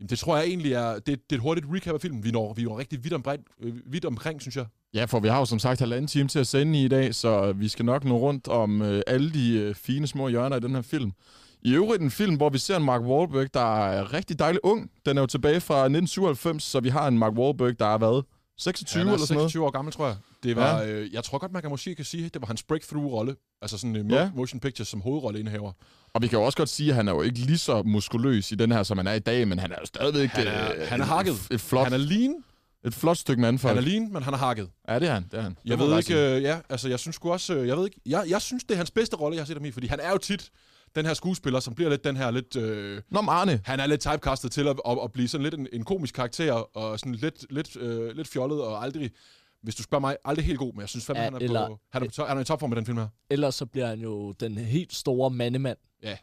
jamen, 0.00 0.08
det 0.10 0.18
tror 0.18 0.36
jeg 0.36 0.46
egentlig 0.46 0.72
er... 0.72 0.94
Det, 0.94 1.06
det 1.06 1.16
er 1.32 1.36
et 1.36 1.40
hurtigt 1.40 1.66
recap 1.70 1.94
af 1.94 2.00
filmen. 2.00 2.24
Vi 2.24 2.30
når, 2.30 2.54
vi 2.54 2.62
når 2.62 2.78
rigtig 2.78 3.04
vidt, 3.04 3.14
omkring, 3.14 3.44
øh, 3.60 3.74
vidt 3.86 4.04
omkring, 4.04 4.40
synes 4.40 4.56
jeg. 4.56 4.66
Ja, 4.94 5.04
for 5.04 5.20
vi 5.20 5.28
har 5.28 5.38
jo 5.38 5.44
som 5.44 5.58
sagt 5.58 5.80
halvanden 5.80 6.06
time 6.06 6.28
til 6.28 6.38
at 6.38 6.46
sende 6.46 6.80
i 6.80 6.84
i 6.84 6.88
dag, 6.88 7.14
så 7.14 7.52
vi 7.52 7.68
skal 7.68 7.84
nok 7.84 8.04
nå 8.04 8.18
rundt 8.18 8.48
om 8.48 8.82
øh, 8.82 9.02
alle 9.06 9.30
de 9.32 9.52
øh, 9.58 9.74
fine 9.74 10.06
små 10.06 10.28
hjørner 10.28 10.56
i 10.56 10.60
den 10.60 10.74
her 10.74 10.82
film. 10.82 11.12
I 11.62 11.72
øvrigt 11.74 12.02
en 12.02 12.10
film, 12.10 12.36
hvor 12.36 12.48
vi 12.50 12.58
ser 12.58 12.76
en 12.76 12.84
Mark 12.84 13.00
Wahlberg, 13.00 13.54
der 13.54 13.84
er 13.86 14.12
rigtig 14.12 14.38
dejlig 14.38 14.60
ung. 14.64 14.90
Den 15.06 15.16
er 15.16 15.20
jo 15.22 15.26
tilbage 15.26 15.60
fra 15.60 15.74
1997, 15.74 16.62
så 16.62 16.80
vi 16.80 16.88
har 16.88 17.08
en 17.08 17.18
Mark 17.18 17.32
Wahlberg, 17.32 17.78
der 17.78 17.84
har 17.86 17.98
været 17.98 18.24
26 18.58 18.98
Han 19.00 19.08
er 19.08 19.12
eller 19.12 19.26
sådan 19.26 19.34
noget. 19.36 19.50
26 19.50 19.66
år 19.66 19.70
gammel, 19.70 19.92
tror 19.94 20.06
jeg. 20.06 20.16
Det 20.42 20.56
var, 20.56 20.80
ja. 20.80 20.88
øh, 20.92 21.14
jeg 21.14 21.24
tror 21.24 21.38
godt, 21.38 21.52
man 21.52 21.62
kan 21.62 21.70
måske 21.70 21.94
kan 21.94 22.04
sige, 22.04 22.26
at 22.26 22.34
det 22.34 22.42
var 22.42 22.46
hans 22.46 22.62
breakthrough-rolle. 22.62 23.34
Altså 23.62 23.78
sådan 23.78 23.96
en 23.96 24.10
Ja. 24.10 24.20
ja. 24.22 24.30
motion 24.34 24.60
picture 24.60 24.86
som 24.86 25.00
hovedrolleindehaver. 25.00 25.72
Og 26.14 26.22
vi 26.22 26.26
kan 26.26 26.38
jo 26.38 26.44
også 26.44 26.58
godt 26.58 26.68
sige, 26.68 26.88
at 26.90 26.96
han 26.96 27.08
er 27.08 27.12
jo 27.12 27.22
ikke 27.22 27.38
lige 27.38 27.58
så 27.58 27.82
muskuløs 27.82 28.52
i 28.52 28.54
den 28.54 28.72
her, 28.72 28.82
som 28.82 28.96
han 28.98 29.06
er 29.06 29.12
i 29.12 29.18
dag, 29.18 29.48
men 29.48 29.58
han 29.58 29.72
er 29.72 29.76
jo 29.80 29.86
stadigvæk 29.86 30.28
Han 30.28 30.46
er- 30.46 30.72
øh, 30.72 30.88
han 30.88 31.00
er 31.00 31.04
et- 31.04 31.10
hakket. 31.10 31.34
Et, 31.50 31.60
flot, 31.60 31.84
Han 31.84 31.92
er 31.92 31.96
lean, 31.98 32.34
et 32.84 32.94
flot 32.94 33.16
stykke 33.16 33.40
mandfolk. 33.42 33.74
han 33.74 33.84
er 33.84 33.88
lean, 33.88 34.12
men 34.12 34.22
han 34.22 34.34
er 34.34 34.38
hakket. 34.38 34.70
Ja, 34.88 34.98
det 34.98 35.08
er 35.08 35.12
han. 35.14 35.22
Det 35.24 35.34
er 35.34 35.40
han. 35.42 35.50
Det 35.50 35.58
Jeg 35.70 35.78
må 35.78 35.86
ved 35.86 35.98
ikke, 35.98 36.36
øh, 36.36 36.42
ja, 36.42 36.60
altså 36.68 36.88
jeg 36.88 36.98
synes 36.98 37.16
sgu 37.16 37.32
også, 37.32 37.54
øh, 37.54 37.68
jeg 37.68 37.76
ved 37.76 37.84
ikke, 37.84 38.00
jeg, 38.06 38.24
jeg 38.28 38.42
synes, 38.42 38.64
det 38.64 38.70
er 38.70 38.76
hans 38.76 38.90
bedste 38.90 39.16
rolle, 39.16 39.36
jeg 39.36 39.42
har 39.42 39.46
set 39.46 39.56
ham 39.56 39.64
i, 39.64 39.70
fordi 39.70 39.86
han 39.86 40.00
er 40.00 40.10
jo 40.10 40.18
tit 40.18 40.50
den 40.96 41.06
her 41.06 41.14
skuespiller, 41.14 41.60
som 41.60 41.74
bliver 41.74 41.90
lidt 41.90 42.04
den 42.04 42.16
her 42.16 42.30
lidt, 42.30 42.56
øh, 42.56 43.02
Nå, 43.10 43.18
Arne. 43.20 43.60
han 43.64 43.80
er 43.80 43.86
lidt 43.86 44.00
typecastet 44.00 44.52
til 44.52 44.68
at, 44.68 44.76
at, 44.88 44.98
at 45.04 45.12
blive 45.12 45.28
sådan 45.28 45.42
lidt 45.42 45.54
en, 45.54 45.66
en 45.72 45.84
komisk 45.84 46.14
karakter, 46.14 46.52
og 46.52 46.98
sådan 46.98 47.14
lidt, 47.14 47.46
lidt, 47.50 47.76
øh, 47.76 48.16
lidt 48.16 48.28
fjollet, 48.28 48.60
og 48.62 48.82
aldrig, 48.82 49.10
hvis 49.62 49.74
du 49.74 49.82
spørger 49.82 50.00
mig, 50.00 50.16
aldrig 50.24 50.44
helt 50.46 50.58
god, 50.58 50.72
men 50.72 50.80
jeg 50.80 50.88
synes 50.88 51.04
fandme, 51.06 51.18
Ja, 51.20 51.24
han, 51.24 51.34
er 51.34 51.38
eller- 51.38 51.66
på, 51.68 51.78
han, 51.92 52.02
er 52.02 52.08
på, 52.16 52.24
han 52.24 52.36
er 52.36 52.40
i 52.40 52.44
topform 52.44 52.70
med 52.70 52.76
den 52.76 52.86
film 52.86 52.98
her. 52.98 53.08
Ellers 53.30 53.54
så 53.54 53.66
bliver 53.66 53.86
han 53.86 54.00
jo 54.00 54.32
den 54.32 54.58
helt 54.58 54.94
store 54.94 55.30
mandemand. 55.30 55.78
Ja. 56.02 56.16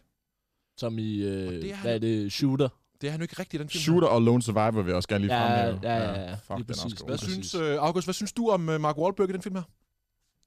Som 0.78 1.00
i, 1.00 1.18
øh, 1.18 1.52
det 1.52 1.72
er 1.72 1.78
hvad 1.82 1.96
er 1.96 2.00
det, 2.00 2.32
Shooter. 2.34 2.70
Det 3.02 3.08
er 3.08 3.12
han 3.12 3.20
jo 3.20 3.24
ikke 3.24 3.36
rigtig 3.40 3.58
i 3.60 3.62
den 3.62 3.70
film. 3.70 3.82
Shooter 3.82 4.08
og 4.08 4.22
Lone 4.22 4.42
Survivor 4.42 4.82
vil 4.82 4.86
jeg 4.88 4.96
også 4.96 5.10
gerne 5.10 5.26
lige 5.26 5.36
Ja, 5.36 5.66
fremhæve. 5.66 5.80
ja, 5.84 5.98
ja, 6.04 6.22
ja. 6.22 6.34
Fuck, 6.34 6.50
Lige 6.50 6.62
er 6.62 6.64
præcis. 6.64 7.00
Hvad 7.02 7.18
synes, 7.18 7.56
øh, 7.56 7.78
August, 7.80 8.08
hvad 8.08 8.14
synes 8.14 8.34
du 8.34 8.50
om 8.50 8.70
øh, 8.70 8.82
Mark 8.82 8.98
Wahlberg 8.98 9.30
i 9.30 9.34
den 9.34 9.42
film 9.42 9.56
her? 9.56 9.64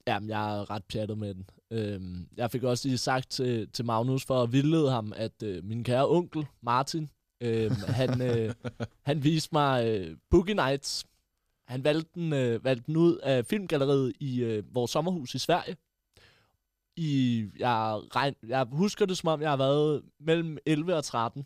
Jamen, 0.07 0.29
jeg 0.29 0.57
er 0.59 0.69
ret 0.69 0.83
pjattet 0.83 1.17
med 1.17 1.33
den. 1.33 1.45
Øhm, 1.71 2.27
jeg 2.37 2.51
fik 2.51 2.63
også 2.63 2.87
lige 2.87 2.97
sagt 2.97 3.29
til, 3.29 3.69
til 3.71 3.85
Magnus 3.85 4.25
for 4.25 4.43
at 4.43 4.51
vildlede 4.51 4.91
ham, 4.91 5.13
at 5.15 5.43
øh, 5.43 5.63
min 5.63 5.83
kære 5.83 6.07
onkel, 6.09 6.45
Martin, 6.61 7.09
øh, 7.41 7.71
han, 7.71 8.21
øh, 8.21 8.53
han 9.09 9.23
viste 9.23 9.49
mig 9.51 9.87
øh, 9.87 10.17
Boogie 10.29 10.55
Nights. 10.55 11.05
Han 11.67 11.83
valgte 11.83 12.09
den, 12.15 12.33
øh, 12.33 12.63
valgte 12.63 12.83
den 12.87 12.95
ud 12.97 13.17
af 13.17 13.45
filmgalleriet 13.45 14.13
i 14.19 14.39
øh, 14.43 14.63
vores 14.75 14.91
sommerhus 14.91 15.35
i 15.35 15.39
Sverige. 15.39 15.77
I, 16.97 17.45
jeg, 17.59 17.99
regn, 18.15 18.35
jeg 18.47 18.67
husker 18.71 19.05
det, 19.05 19.17
som 19.17 19.27
om 19.27 19.41
jeg 19.41 19.49
har 19.49 19.57
været 19.57 20.01
mellem 20.19 20.57
11 20.65 20.95
og 20.95 21.03
13. 21.03 21.45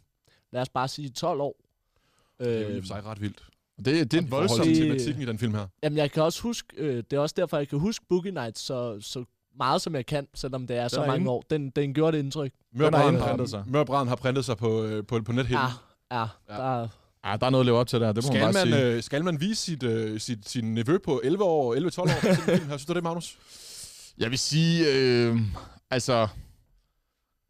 Lad 0.56 0.62
os 0.62 0.70
bare 0.70 0.88
sige 0.88 1.10
12 1.10 1.42
år. 1.42 1.56
Det 2.40 2.48
er 2.58 2.60
jo 2.60 2.60
i 2.60 2.66
og 2.66 2.72
Øh, 2.72 2.82
for 2.82 2.88
sig 2.88 3.06
ret 3.06 3.22
vildt. 3.22 3.44
Det, 3.78 3.86
det 3.86 4.14
er 4.14 4.22
en 4.22 4.32
voldsom... 4.32 4.66
til 4.66 4.76
tematikken 4.82 5.22
i 5.24 5.26
den 5.26 5.40
film 5.40 5.54
her. 5.54 5.68
Jamen, 5.84 5.98
jeg 5.98 6.12
kan 6.12 6.24
også 6.24 6.42
huske, 6.42 6.68
øh, 6.78 7.04
det 7.12 7.14
er 7.14 7.20
også 7.20 7.34
derfor, 7.38 7.58
jeg 7.58 7.68
kan 7.68 7.80
huske 7.80 8.06
Boogie 8.10 8.32
Nights 8.32 8.62
så, 8.62 8.98
så 9.02 9.26
meget, 9.58 9.82
som 9.82 9.96
jeg 9.96 10.06
kan, 10.06 10.28
selvom 10.34 10.68
det 10.68 10.78
er 10.78 10.88
så 10.88 11.02
er 11.02 11.08
mange 11.08 11.20
inde. 11.20 11.32
år. 11.32 11.44
Den, 11.50 11.70
den 11.70 11.94
gjorde 11.94 12.18
det 12.18 12.24
indtryk. 12.24 12.52
Mørbrand 12.74 13.16
indprintet 13.16 13.40
har, 13.40 13.46
sig. 13.46 13.64
Mørbrand 13.68 14.10
har 14.10 14.16
printet 14.16 14.46
sig 14.46 14.58
på, 14.58 14.84
øh, 14.84 15.06
på, 15.06 15.22
på 15.22 15.32
nethinden. 15.32 15.66
Ja, 16.12 16.18
ja, 16.22 16.28
Ja. 16.50 16.56
der, 16.56 16.88
Ja, 17.26 17.38
der 17.38 17.46
er 17.46 17.50
noget 17.50 17.62
at 17.62 17.66
leve 17.66 17.78
op 17.78 17.88
til 17.88 18.02
der, 18.02 18.12
det 18.12 18.24
må 18.24 18.34
man 18.34 18.54
Skal 18.54 18.54
bare 18.54 18.66
man, 18.66 18.74
sige. 18.74 18.92
øh, 18.96 19.04
skal 19.04 19.24
man 19.24 19.42
vise 19.42 19.62
sit, 19.64 19.84
øh, 19.84 20.20
sit, 20.20 20.50
sin 20.50 20.74
nevø 20.74 20.98
på 20.98 21.22
11 21.24 21.44
år, 21.44 21.76
11-12 21.76 22.00
år 22.02 22.08
her? 22.08 22.58
Synes 22.68 22.86
du 22.86 22.94
det, 22.94 23.04
Magnus? 23.04 23.38
Jeg 24.18 24.30
vil 24.30 24.40
sige, 24.40 24.86
øh, 24.94 25.38
altså... 25.90 26.28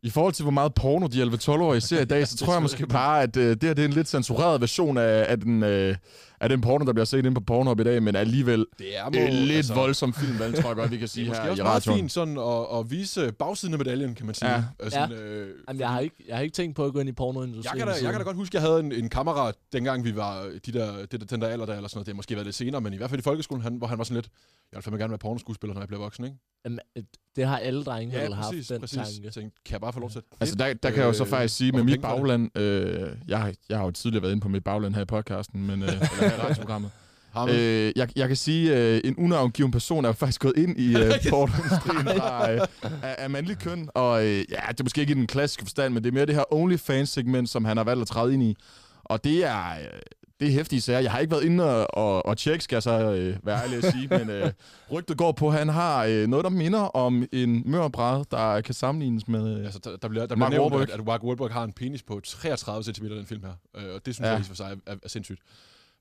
I 0.06 0.10
forhold 0.10 0.34
til, 0.34 0.44
hvor 0.44 0.52
meget 0.52 0.74
porno 0.74 1.08
de 1.08 1.24
11-12-årige 1.24 1.82
ser 1.82 2.02
i 2.02 2.06
dag, 2.06 2.28
så 2.28 2.38
tror 2.46 2.54
jeg 2.54 2.62
måske 2.62 2.88
bare, 2.88 3.24
at 3.24 3.38
øh, 3.38 3.50
det 3.50 3.64
her 3.64 3.74
det 3.74 3.82
er 3.82 3.86
en 3.88 3.94
lidt 3.94 4.08
censureret 4.08 4.62
version 4.62 4.98
af, 4.98 5.26
af, 5.30 5.40
den, 5.40 5.64
øh, 5.64 5.96
af 6.42 6.50
den 6.50 6.62
porno, 6.62 6.86
der 6.86 6.94
bliver 6.94 7.06
set 7.06 7.18
inde 7.18 7.34
på 7.34 7.40
Pornhub 7.42 7.80
i 7.80 7.84
dag, 7.84 8.04
men 8.04 8.16
alligevel 8.16 8.66
Det 8.80 8.98
er 8.98 9.06
en 9.28 9.34
lidt 9.34 9.58
altså, 9.58 9.74
voldsom 9.74 10.14
film, 10.14 10.40
vel, 10.40 10.54
tror 10.54 10.70
jeg 10.70 10.76
godt, 10.76 10.92
vi 10.92 10.98
kan 10.98 11.02
Det 11.08 11.10
sige 11.12 11.26
er 11.26 11.30
måske 11.30 11.44
her 11.44 11.50
også 11.52 11.62
i 11.62 11.64
meget 11.64 11.76
radioen. 11.88 12.00
fint 12.00 12.12
sådan 12.12 12.38
at, 12.38 12.80
at 12.80 12.92
vise 12.92 13.32
bagsiden 13.32 13.74
af 13.74 13.78
medaljen, 13.78 14.16
kan 14.16 14.26
man 14.26 14.36
sige. 14.36 14.52
Ja. 14.52 14.64
Altså, 14.80 15.00
Ja. 15.00 15.08
øh, 15.16 15.50
jamen, 15.68 15.80
jeg, 15.80 15.90
har 15.90 16.00
ikke, 16.00 16.16
jeg 16.28 16.36
har 16.36 16.44
ikke 16.44 16.54
tænkt 16.54 16.76
på 16.76 16.86
at 16.86 16.94
gå 16.94 17.00
ind 17.00 17.08
i 17.08 17.12
jeg 17.12 17.16
pornoindustrien. 17.16 17.78
kan, 17.78 17.88
da, 17.88 17.94
jeg 17.94 18.12
kan 18.12 18.14
da 18.20 18.24
godt 18.24 18.38
huske, 18.38 18.58
at 18.58 18.64
jeg 18.64 18.70
havde 18.72 18.80
en, 18.80 18.92
en 18.92 19.10
kammerat, 19.10 19.56
dengang 19.74 20.04
vi 20.06 20.16
var 20.16 20.48
de 20.66 20.72
der, 20.72 21.06
det, 21.12 21.30
den 21.30 21.42
der 21.42 21.48
alder 21.48 21.66
der, 21.66 21.76
eller 21.76 21.88
sådan 21.90 21.98
noget. 21.98 22.06
Det 22.06 22.14
har 22.14 22.16
måske 22.16 22.36
været 22.36 22.46
lidt 22.48 22.56
senere, 22.56 22.82
men 22.82 22.94
i 22.94 22.98
hvert 22.98 23.10
fald 23.10 23.20
i 23.20 23.24
folkeskolen, 23.24 23.64
han, 23.64 23.76
hvor 23.76 23.88
han 23.88 23.98
var 23.98 24.04
sådan 24.04 24.16
lidt, 24.16 24.30
jeg 24.72 24.78
vil 24.78 24.84
fandme 24.84 25.00
gerne 25.00 25.12
være 25.12 25.18
pornoskuespiller, 25.18 25.74
når 25.74 25.82
jeg 25.82 25.88
bliver 25.88 26.02
voksen, 26.02 26.26
ikke? 26.26 26.38
Jamen, 26.66 26.80
øh, 26.98 27.04
det 27.36 27.46
har 27.48 27.58
alle 27.58 27.84
drenge 27.84 28.18
Ja, 28.18 28.24
vel 28.24 28.34
haft, 28.34 28.48
præcis, 28.48 28.68
den 28.68 28.80
præcis. 28.82 28.96
tanke. 28.98 29.12
Jeg 29.24 29.34
tænkte, 29.34 29.62
kan 29.66 29.72
jeg 29.74 29.82
bare 29.82 29.94
få 29.94 30.00
lov 30.00 30.10
til 30.10 30.22
det? 30.22 30.28
Altså, 30.40 30.56
der, 30.56 30.74
der 30.74 30.90
kan 30.90 31.00
jeg 31.00 31.08
jo 31.08 31.14
så 31.14 31.24
Øh, 31.24 31.30
faktisk 31.30 31.56
sige, 31.58 31.72
med 31.72 31.84
mit 31.84 32.02
bagland, 32.02 32.58
øh, 32.58 33.10
jeg, 33.28 33.40
har- 33.40 33.54
jeg 33.70 33.78
har 33.78 33.86
jo 33.86 33.92
tidligere 33.92 34.22
været 34.24 34.32
inde 34.32 34.42
på 34.42 34.50
mit 34.50 34.64
bagland 34.64 34.96
her 34.96 35.02
i 35.02 35.06
podcasten, 35.06 35.68
men, 35.68 35.82
øh, 35.84 35.88
eller 35.88 36.06
her 36.20 36.38
i 36.38 36.42
radioprogrammet. 36.42 36.92
Øh, 37.50 37.92
jeg, 37.96 38.10
jeg 38.16 38.28
kan 38.28 38.38
sige, 38.38 38.78
øh, 38.78 39.02
en 39.04 39.16
unavngiven 39.18 39.72
person 39.72 40.06
er 40.06 40.10
jo 40.10 40.14
faktisk 40.14 40.42
gået 40.42 40.58
ind 40.58 40.80
i 40.80 40.88
øh, 40.98 41.12
pornoindustrien 41.30 42.06
fra, 42.20 42.52
øh, 42.52 42.62
af, 42.84 43.16
af 43.18 43.30
mandlig 43.30 43.58
køn, 43.58 43.90
og 43.94 44.26
øh, 44.26 44.38
ja, 44.38 44.60
det 44.70 44.80
er 44.80 44.84
måske 44.84 45.02
ikke 45.02 45.12
i 45.12 45.16
den 45.16 45.28
klassiske 45.28 45.64
forstand, 45.64 45.94
men 45.94 46.04
det 46.04 46.10
er 46.10 46.14
mere 46.14 46.26
det 46.26 46.36
her 46.36 46.54
OnlyFans-segment, 46.54 47.50
som 47.50 47.66
han 47.66 47.78
har 47.78 47.84
valgt 47.84 48.02
at 48.02 48.08
træde 48.08 48.34
ind 48.34 48.44
i. 48.44 48.56
Og 49.04 49.24
det 49.24 49.44
er, 49.46 49.70
øh, 49.70 50.00
det 50.40 50.48
er 50.48 50.52
hæftige 50.52 50.82
sager. 50.82 51.00
Jeg 51.00 51.12
har 51.12 51.20
ikke 51.20 51.32
været 51.32 51.44
inde 51.44 51.64
og, 51.64 51.88
og, 51.98 52.26
og 52.26 52.38
tjekke, 52.38 52.64
skal 52.64 52.76
jeg 52.76 52.84
så 52.84 52.92
øh, 53.14 53.38
være 53.44 53.64
ærlig 53.64 53.78
at 53.78 53.94
sige, 53.94 54.08
men 54.08 54.30
øh, 54.30 54.52
rygtet 54.94 55.18
går 55.18 55.32
på, 55.32 55.48
at 55.48 55.54
han 55.54 55.70
har 55.70 56.06
øh, 56.06 56.28
noget, 56.28 56.44
der 56.44 56.50
minder 56.50 56.80
om 56.80 57.26
en 57.32 57.64
mørbræd, 57.72 58.26
der 58.32 58.62
kan 58.62 58.74
sammenlignes 58.74 59.28
med... 59.28 59.58
Øh, 59.60 59.66
Altså, 59.66 59.80
der, 59.84 59.98
der 59.98 60.08
bliver, 60.08 60.26
der 60.26 60.36
Mark 60.36 60.52
bliver 60.52 60.70
nævnt, 60.70 60.90
at, 60.92 61.00
at 61.00 61.06
Mark 61.06 61.24
Wahlberg 61.24 61.52
har 61.54 61.64
en 61.64 61.74
penis 61.74 62.04
på 62.04 62.20
33 62.24 62.84
cm 62.84 63.06
i 63.06 63.10
den 63.10 63.26
film 63.26 63.44
her. 63.44 63.54
Øh, 63.78 63.94
og 63.96 64.06
det 64.06 64.16
synes 64.16 64.26
Ja. 64.26 64.30
ja. 64.30 64.34
jeg 64.38 64.42
i 64.42 64.48
for 64.48 64.56
sig 64.56 64.78
er, 64.86 64.92
er, 64.94 64.96
er 65.04 65.10
sindssygt. 65.10 65.40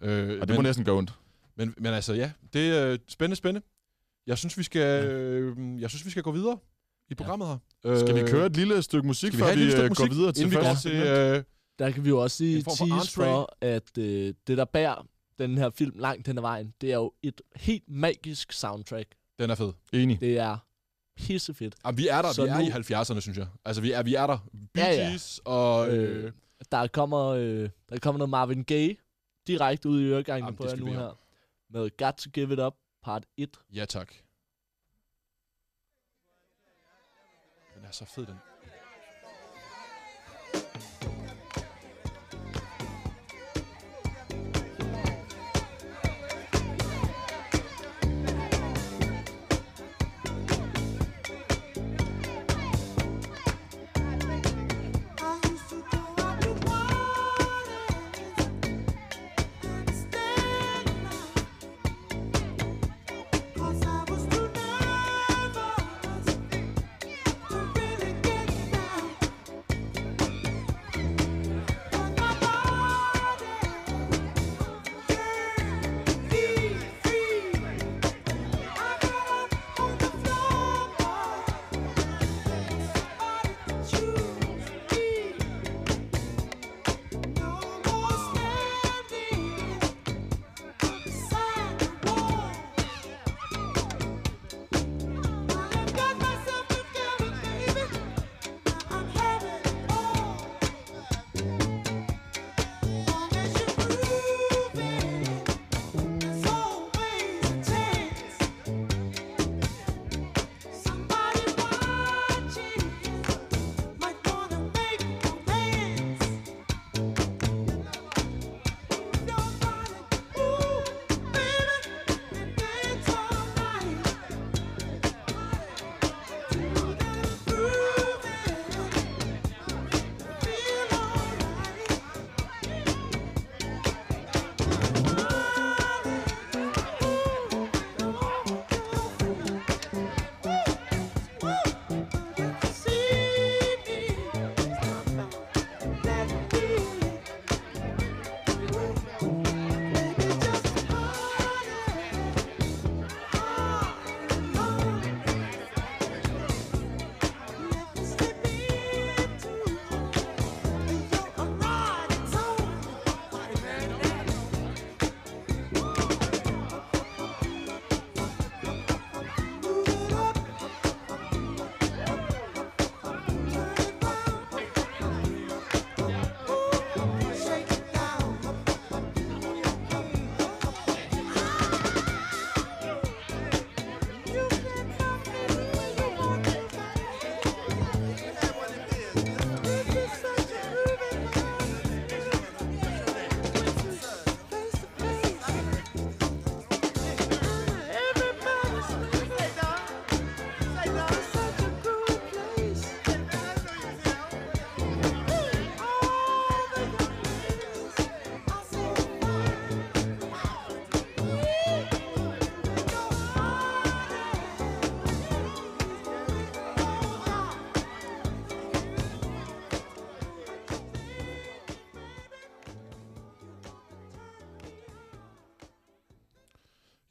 Øh, 0.03 0.41
og 0.41 0.49
det 0.49 0.55
må 0.57 0.61
men, 0.61 0.65
næsten 0.69 0.85
gå 0.85 0.99
ondt. 0.99 1.13
men, 1.57 1.75
men 1.79 1.93
altså, 1.95 2.15
ja, 2.15 2.31
det 2.53 2.79
er 2.79 2.87
øh, 2.87 2.99
spændende, 3.09 3.37
spændende. 3.37 3.67
Jeg 4.27 4.39
synes, 4.39 4.59
vi 4.59 4.63
skal, 4.63 5.05
øh, 5.05 5.57
jeg 5.81 5.91
synes, 5.91 6.05
vi 6.05 6.11
skal 6.11 6.23
gå 6.23 6.33
videre 6.33 6.59
i 7.11 7.15
programmet 7.15 7.49
her. 7.49 7.99
Skal 7.99 8.15
vi 8.15 8.21
Øh, 8.21 8.29
køre 8.29 8.47
et 8.47 8.57
lille 8.57 8.83
stykke 8.83 9.07
musik, 9.07 9.33
vi 9.33 9.39
før 9.39 9.47
vi, 9.47 9.57
lille 9.57 9.73
øh, 9.73 9.79
stykke 9.79 9.95
går 9.95 10.05
musik, 10.05 10.17
videre 10.19 10.33
til 10.33 10.43
inden 10.45 10.59
vi 10.61 10.65
går 10.67 10.75
til... 10.83 10.93
Øh, 10.93 11.43
Der 11.79 11.91
kan 11.91 12.05
vi 12.05 12.09
jo 12.09 12.23
også 12.23 12.37
sige 12.37 12.63
tease 12.63 13.13
for, 13.15 13.57
at 13.61 13.99
øh, 13.99 14.35
det, 14.47 14.59
der 14.59 14.65
bærer 14.65 15.07
den 15.39 15.59
her 15.59 15.71
film 15.71 15.99
langt 15.99 16.27
hen 16.27 16.39
ad 16.39 16.43
vejen, 16.43 16.75
det 16.81 16.91
er 16.93 16.97
jo 16.97 17.13
et 17.23 17.41
helt 17.57 17.85
magisk 17.89 18.53
soundtrack. 18.53 19.15
den 19.39 19.51
er 19.51 19.55
fed. 19.55 19.73
Enig. 19.93 20.21
Det 20.21 20.39
er 20.39 20.57
pissefedt. 21.17 21.75
Jamen, 21.85 21.99
vi 21.99 22.09
er 22.09 22.23
der, 22.23 22.33
Så 22.33 22.43
vi 22.45 22.49
er 22.49 22.59
nu- 22.59 22.65
i 22.65 22.69
70'erne, 22.71 23.21
synes 23.21 23.39
jeg. 23.39 23.47
Altså, 23.65 23.83
vi 23.83 23.93
er, 23.93 24.03
vi 24.03 24.15
er 24.15 24.27
der. 24.27 24.39
Bee 24.75 24.85
Ja, 24.85 24.93
ja. 24.93 25.19
Og... 25.45 25.89
Øh, 25.97 26.25
Øh, 26.25 26.33
Der 26.71 26.87
kommer, 26.87 27.25
øh, 27.27 27.71
der 27.89 27.99
kommer 27.99 28.19
noget 28.19 28.31
Marvin 28.31 28.65
Gaye 28.65 28.97
direkte 29.47 29.89
ud 29.89 30.01
i 30.01 30.05
øregangene 30.05 30.47
Jamen, 30.47 30.57
på 30.57 30.67
jer 30.67 30.77
nu 30.77 30.87
her. 30.87 31.19
Med 31.71 31.91
Got 31.97 32.15
to 32.15 32.31
Give 32.31 32.53
It 32.53 32.61
Up, 32.61 32.75
part 33.03 33.25
1. 33.37 33.57
ja, 33.75 33.85
tak. 33.85 34.13
Den 37.77 37.85
er 37.85 37.91
så 37.91 38.05
fed, 38.05 38.27
den. 38.27 38.35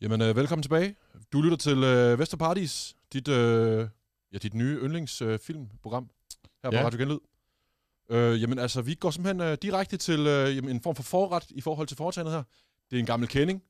Jamen, 0.04 0.22
øh, 0.22 0.36
velkommen 0.36 0.64
tilbage. 0.64 0.96
Du 1.34 1.42
lytter 1.42 1.58
til 1.58 1.84
øh, 1.84 2.20
Vesterpartis, 2.20 2.96
dit, 3.14 3.28
øh, 3.28 3.88
ja, 4.34 4.38
dit 4.38 4.54
nye 4.54 4.80
yndlingsfilmprogram 4.84 6.04
øh, 6.04 6.50
her 6.64 6.70
på 6.70 6.76
Ja. 6.76 6.86
Radio 6.86 7.00
Genlyd. 7.00 7.18
Øh, 8.10 8.42
jamen, 8.42 8.60
altså, 8.60 8.82
vi 8.82 8.96
går 8.96 9.12
simpelthen 9.12 9.42
øh, 9.42 9.58
direkte 9.62 9.98
til 9.98 10.20
øh, 10.20 10.56
jamen, 10.56 10.70
en 10.70 10.82
form 10.82 10.96
for 10.96 11.04
forret 11.04 11.44
i 11.50 11.62
forhold 11.62 11.88
til 11.88 11.98
foretagendet 11.98 12.36
her. 12.36 12.44
Det 12.90 12.96
er 12.96 13.00
en 13.00 13.06
gammel 13.06 13.30
kending. 13.30 13.64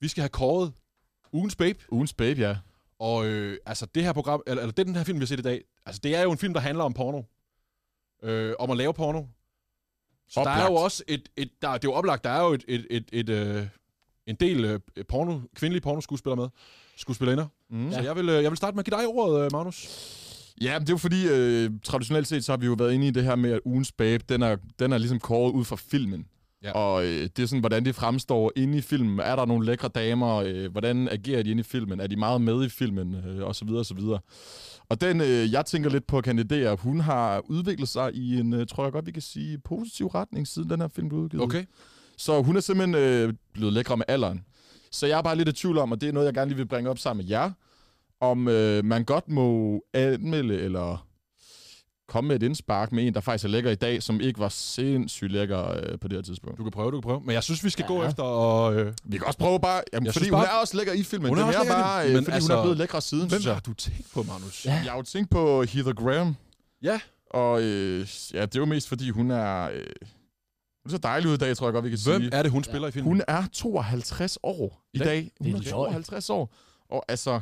Vi 0.00 0.08
skal 0.08 0.22
have 0.22 0.28
kåret 0.28 0.72
ugens 1.32 1.56
babe. 1.56 1.78
Ugens 1.92 2.14
babe, 2.14 2.40
ja. 2.40 2.56
Og 2.98 3.26
øh, 3.26 3.58
altså, 3.66 3.86
det 3.86 4.02
her 4.04 4.12
program, 4.12 4.42
eller, 4.46 4.62
eller 4.62 4.72
det, 4.72 4.86
den 4.86 4.96
her 4.96 5.04
film, 5.04 5.18
vi 5.18 5.22
har 5.22 5.26
set 5.26 5.38
i 5.38 5.42
dag, 5.42 5.64
altså, 5.86 6.00
det 6.04 6.16
er 6.16 6.22
jo 6.22 6.32
en 6.32 6.38
film, 6.38 6.54
der 6.54 6.60
handler 6.60 6.84
om 6.84 6.92
porno. 6.92 7.22
Øh, 8.22 8.54
om 8.58 8.70
at 8.70 8.76
lave 8.76 8.94
porno. 8.94 9.24
Så 10.28 10.40
der 10.40 10.50
er 10.50 10.52
Oplagt. 10.54 10.70
jo 10.70 10.74
også 10.74 11.04
et, 11.08 11.28
et 11.36 11.50
der, 11.62 11.72
det 11.72 11.84
er 11.84 11.88
jo 11.88 11.92
oplagt, 11.92 12.24
der 12.24 12.30
er 12.30 12.42
jo 12.44 12.52
et, 12.52 12.64
et, 12.68 12.86
et, 12.90 13.08
et 13.12 13.28
øh, 13.28 13.68
en 14.26 14.36
del 14.40 14.64
øh, 14.64 14.80
porno, 15.08 15.38
kvindelige 15.56 15.82
pornoskuespillere 15.82 16.36
med. 16.36 16.48
Skuespillerinder. 16.96 17.46
Mm. 17.70 17.92
Så 17.92 18.00
jeg 18.00 18.16
vil, 18.16 18.28
øh, 18.28 18.42
jeg 18.42 18.50
vil 18.50 18.56
starte 18.56 18.74
med 18.74 18.80
at 18.80 18.84
give 18.84 18.98
dig 18.98 19.06
ordet, 19.06 19.44
øh, 19.44 19.52
Magnus. 19.52 19.88
Ja, 20.60 20.78
men 20.78 20.80
det 20.80 20.88
er 20.88 20.92
jo 20.92 20.98
fordi, 20.98 21.28
øh, 21.28 21.70
traditionelt 21.84 22.26
set, 22.26 22.44
så 22.44 22.52
har 22.52 22.56
vi 22.56 22.66
jo 22.66 22.74
været 22.78 22.92
inde 22.92 23.06
i 23.06 23.10
det 23.10 23.24
her 23.24 23.36
med, 23.36 23.50
at 23.50 23.60
ugens 23.64 23.92
babe, 23.92 24.24
den 24.28 24.42
er, 24.42 24.56
den 24.78 24.92
er 24.92 24.98
ligesom 24.98 25.18
kåret 25.20 25.52
ud 25.52 25.64
fra 25.64 25.76
filmen. 25.76 26.26
Ja. 26.62 26.72
Og 26.72 27.04
øh, 27.04 27.28
det 27.36 27.38
er 27.38 27.46
sådan, 27.46 27.60
hvordan 27.60 27.84
det 27.84 27.94
fremstår 27.94 28.52
inde 28.56 28.78
i 28.78 28.80
filmen. 28.80 29.20
Er 29.20 29.36
der 29.36 29.44
nogle 29.44 29.66
lækre 29.66 29.88
damer? 29.88 30.34
Øh, 30.36 30.72
hvordan 30.72 31.08
agerer 31.08 31.42
de 31.42 31.50
inde 31.50 31.60
i 31.60 31.62
filmen? 31.62 32.00
Er 32.00 32.06
de 32.06 32.16
meget 32.16 32.40
med 32.40 32.64
i 32.64 32.68
filmen? 32.68 33.14
Øh, 33.14 33.46
og 33.46 33.56
så 33.56 33.64
videre, 33.64 33.80
og 33.80 33.86
så 33.86 33.94
videre. 33.94 34.18
Og 34.88 35.00
den, 35.00 35.20
øh, 35.20 35.52
jeg 35.52 35.66
tænker 35.66 35.90
lidt 35.90 36.06
på 36.06 36.18
at 36.18 36.24
kandidere, 36.24 36.76
hun 36.76 37.00
har 37.00 37.42
udviklet 37.50 37.88
sig 37.88 38.14
i 38.14 38.38
en, 38.38 38.52
øh, 38.52 38.66
tror 38.66 38.84
jeg 38.84 38.92
godt, 38.92 39.06
vi 39.06 39.12
kan 39.12 39.22
sige, 39.22 39.58
positiv 39.58 40.06
retning, 40.06 40.48
siden 40.48 40.70
den 40.70 40.80
her 40.80 40.88
film 40.88 41.08
blev 41.08 41.20
udgivet. 41.20 41.44
Okay. 41.44 41.64
Så 42.22 42.42
hun 42.42 42.56
er 42.56 42.60
simpelthen 42.60 42.94
øh, 42.94 43.32
blevet 43.52 43.72
lækre 43.72 43.96
med 43.96 44.04
alderen. 44.08 44.44
Så 44.90 45.06
jeg 45.06 45.18
er 45.18 45.22
bare 45.22 45.36
lidt 45.36 45.48
i 45.48 45.52
tvivl 45.52 45.78
om, 45.78 45.92
og 45.92 46.00
det 46.00 46.08
er 46.08 46.12
noget, 46.12 46.26
jeg 46.26 46.34
gerne 46.34 46.48
lige 46.48 46.56
vil 46.56 46.66
bringe 46.66 46.90
op 46.90 46.98
sammen 46.98 47.24
med 47.24 47.30
jer, 47.30 47.50
om 48.20 48.48
øh, 48.48 48.84
man 48.84 49.04
godt 49.04 49.28
må 49.28 49.80
anmelde 49.94 50.58
eller 50.60 51.06
komme 52.08 52.28
med 52.28 52.36
et 52.36 52.42
indspark 52.42 52.92
med 52.92 53.06
en, 53.06 53.14
der 53.14 53.20
faktisk 53.20 53.44
er 53.44 53.48
lækker 53.48 53.70
i 53.70 53.74
dag, 53.74 54.02
som 54.02 54.20
ikke 54.20 54.40
var 54.40 54.48
sindssygt 54.48 55.32
lækker 55.32 55.70
øh, 55.70 55.98
på 55.98 56.08
det 56.08 56.16
her 56.16 56.22
tidspunkt. 56.22 56.58
Du 56.58 56.62
kan 56.62 56.72
prøve, 56.72 56.90
du 56.90 56.96
kan 57.00 57.02
prøve. 57.02 57.20
Men 57.24 57.34
jeg 57.34 57.42
synes, 57.42 57.64
vi 57.64 57.70
skal 57.70 57.82
ja. 57.88 57.94
gå 57.94 58.04
efter 58.04 58.22
og... 58.22 58.74
Øh, 58.74 58.92
Vi 59.04 59.18
kan 59.18 59.26
også 59.26 59.38
prøve 59.38 59.60
bare, 59.60 59.82
jamen, 59.92 60.06
Jeg 60.06 60.12
fordi 60.14 60.24
synes 60.24 60.30
hun 60.34 60.40
bare- 60.44 60.56
er 60.56 60.60
også 60.60 60.76
lækker 60.76 60.92
i 60.92 61.02
filmen. 61.02 61.28
Hun 61.28 61.38
er 61.38 61.42
det 61.46 61.48
også 61.56 61.60
er 61.60 61.64
i 61.64 61.68
bare, 61.82 62.02
filmen, 62.02 62.16
øh, 62.16 62.20
men 62.20 62.24
fordi 62.24 62.34
altså, 62.34 62.52
hun 62.52 62.58
er 62.58 62.62
blevet 62.62 62.78
lækre 62.78 63.00
siden, 63.00 63.28
hvem 63.28 63.42
har 63.44 63.60
du 63.60 63.74
tænkt 63.74 64.06
på, 64.14 64.22
Magnus? 64.22 64.64
Ja. 64.66 64.72
Jeg 64.84 64.90
har 64.92 64.96
jo 64.96 65.02
tænkt 65.02 65.30
på 65.30 65.62
Heather 65.62 65.92
Graham, 65.94 66.36
Ja. 66.82 67.00
og 67.30 67.62
øh, 67.62 68.06
ja, 68.34 68.42
det 68.46 68.54
er 68.56 68.60
jo 68.60 68.64
mest 68.64 68.88
fordi, 68.88 69.10
hun 69.10 69.30
er... 69.30 69.70
Øh, 69.72 69.86
hun 70.84 70.88
er 70.88 70.90
så 70.90 70.98
dejlig 70.98 71.28
ud 71.28 71.34
i 71.34 71.38
dag, 71.38 71.56
tror 71.56 71.66
jeg 71.66 71.72
godt, 71.72 71.84
vi 71.84 71.90
kan 71.90 71.98
Hvem 72.04 72.20
sige. 72.22 72.30
er 72.34 72.42
det, 72.42 72.52
hun 72.52 72.64
spiller 72.64 72.88
i 72.88 72.90
filmen? 72.90 73.08
Hun 73.12 73.22
er 73.28 73.42
52 73.52 74.38
år 74.42 74.82
i 74.94 74.98
dag. 74.98 75.30
Hun 75.40 75.46
det 75.46 75.54
er 75.54 75.58
er 75.58 75.62
løgn. 75.62 75.70
52 75.70 76.30
år. 76.30 76.54
Og 76.90 77.04
altså... 77.08 77.40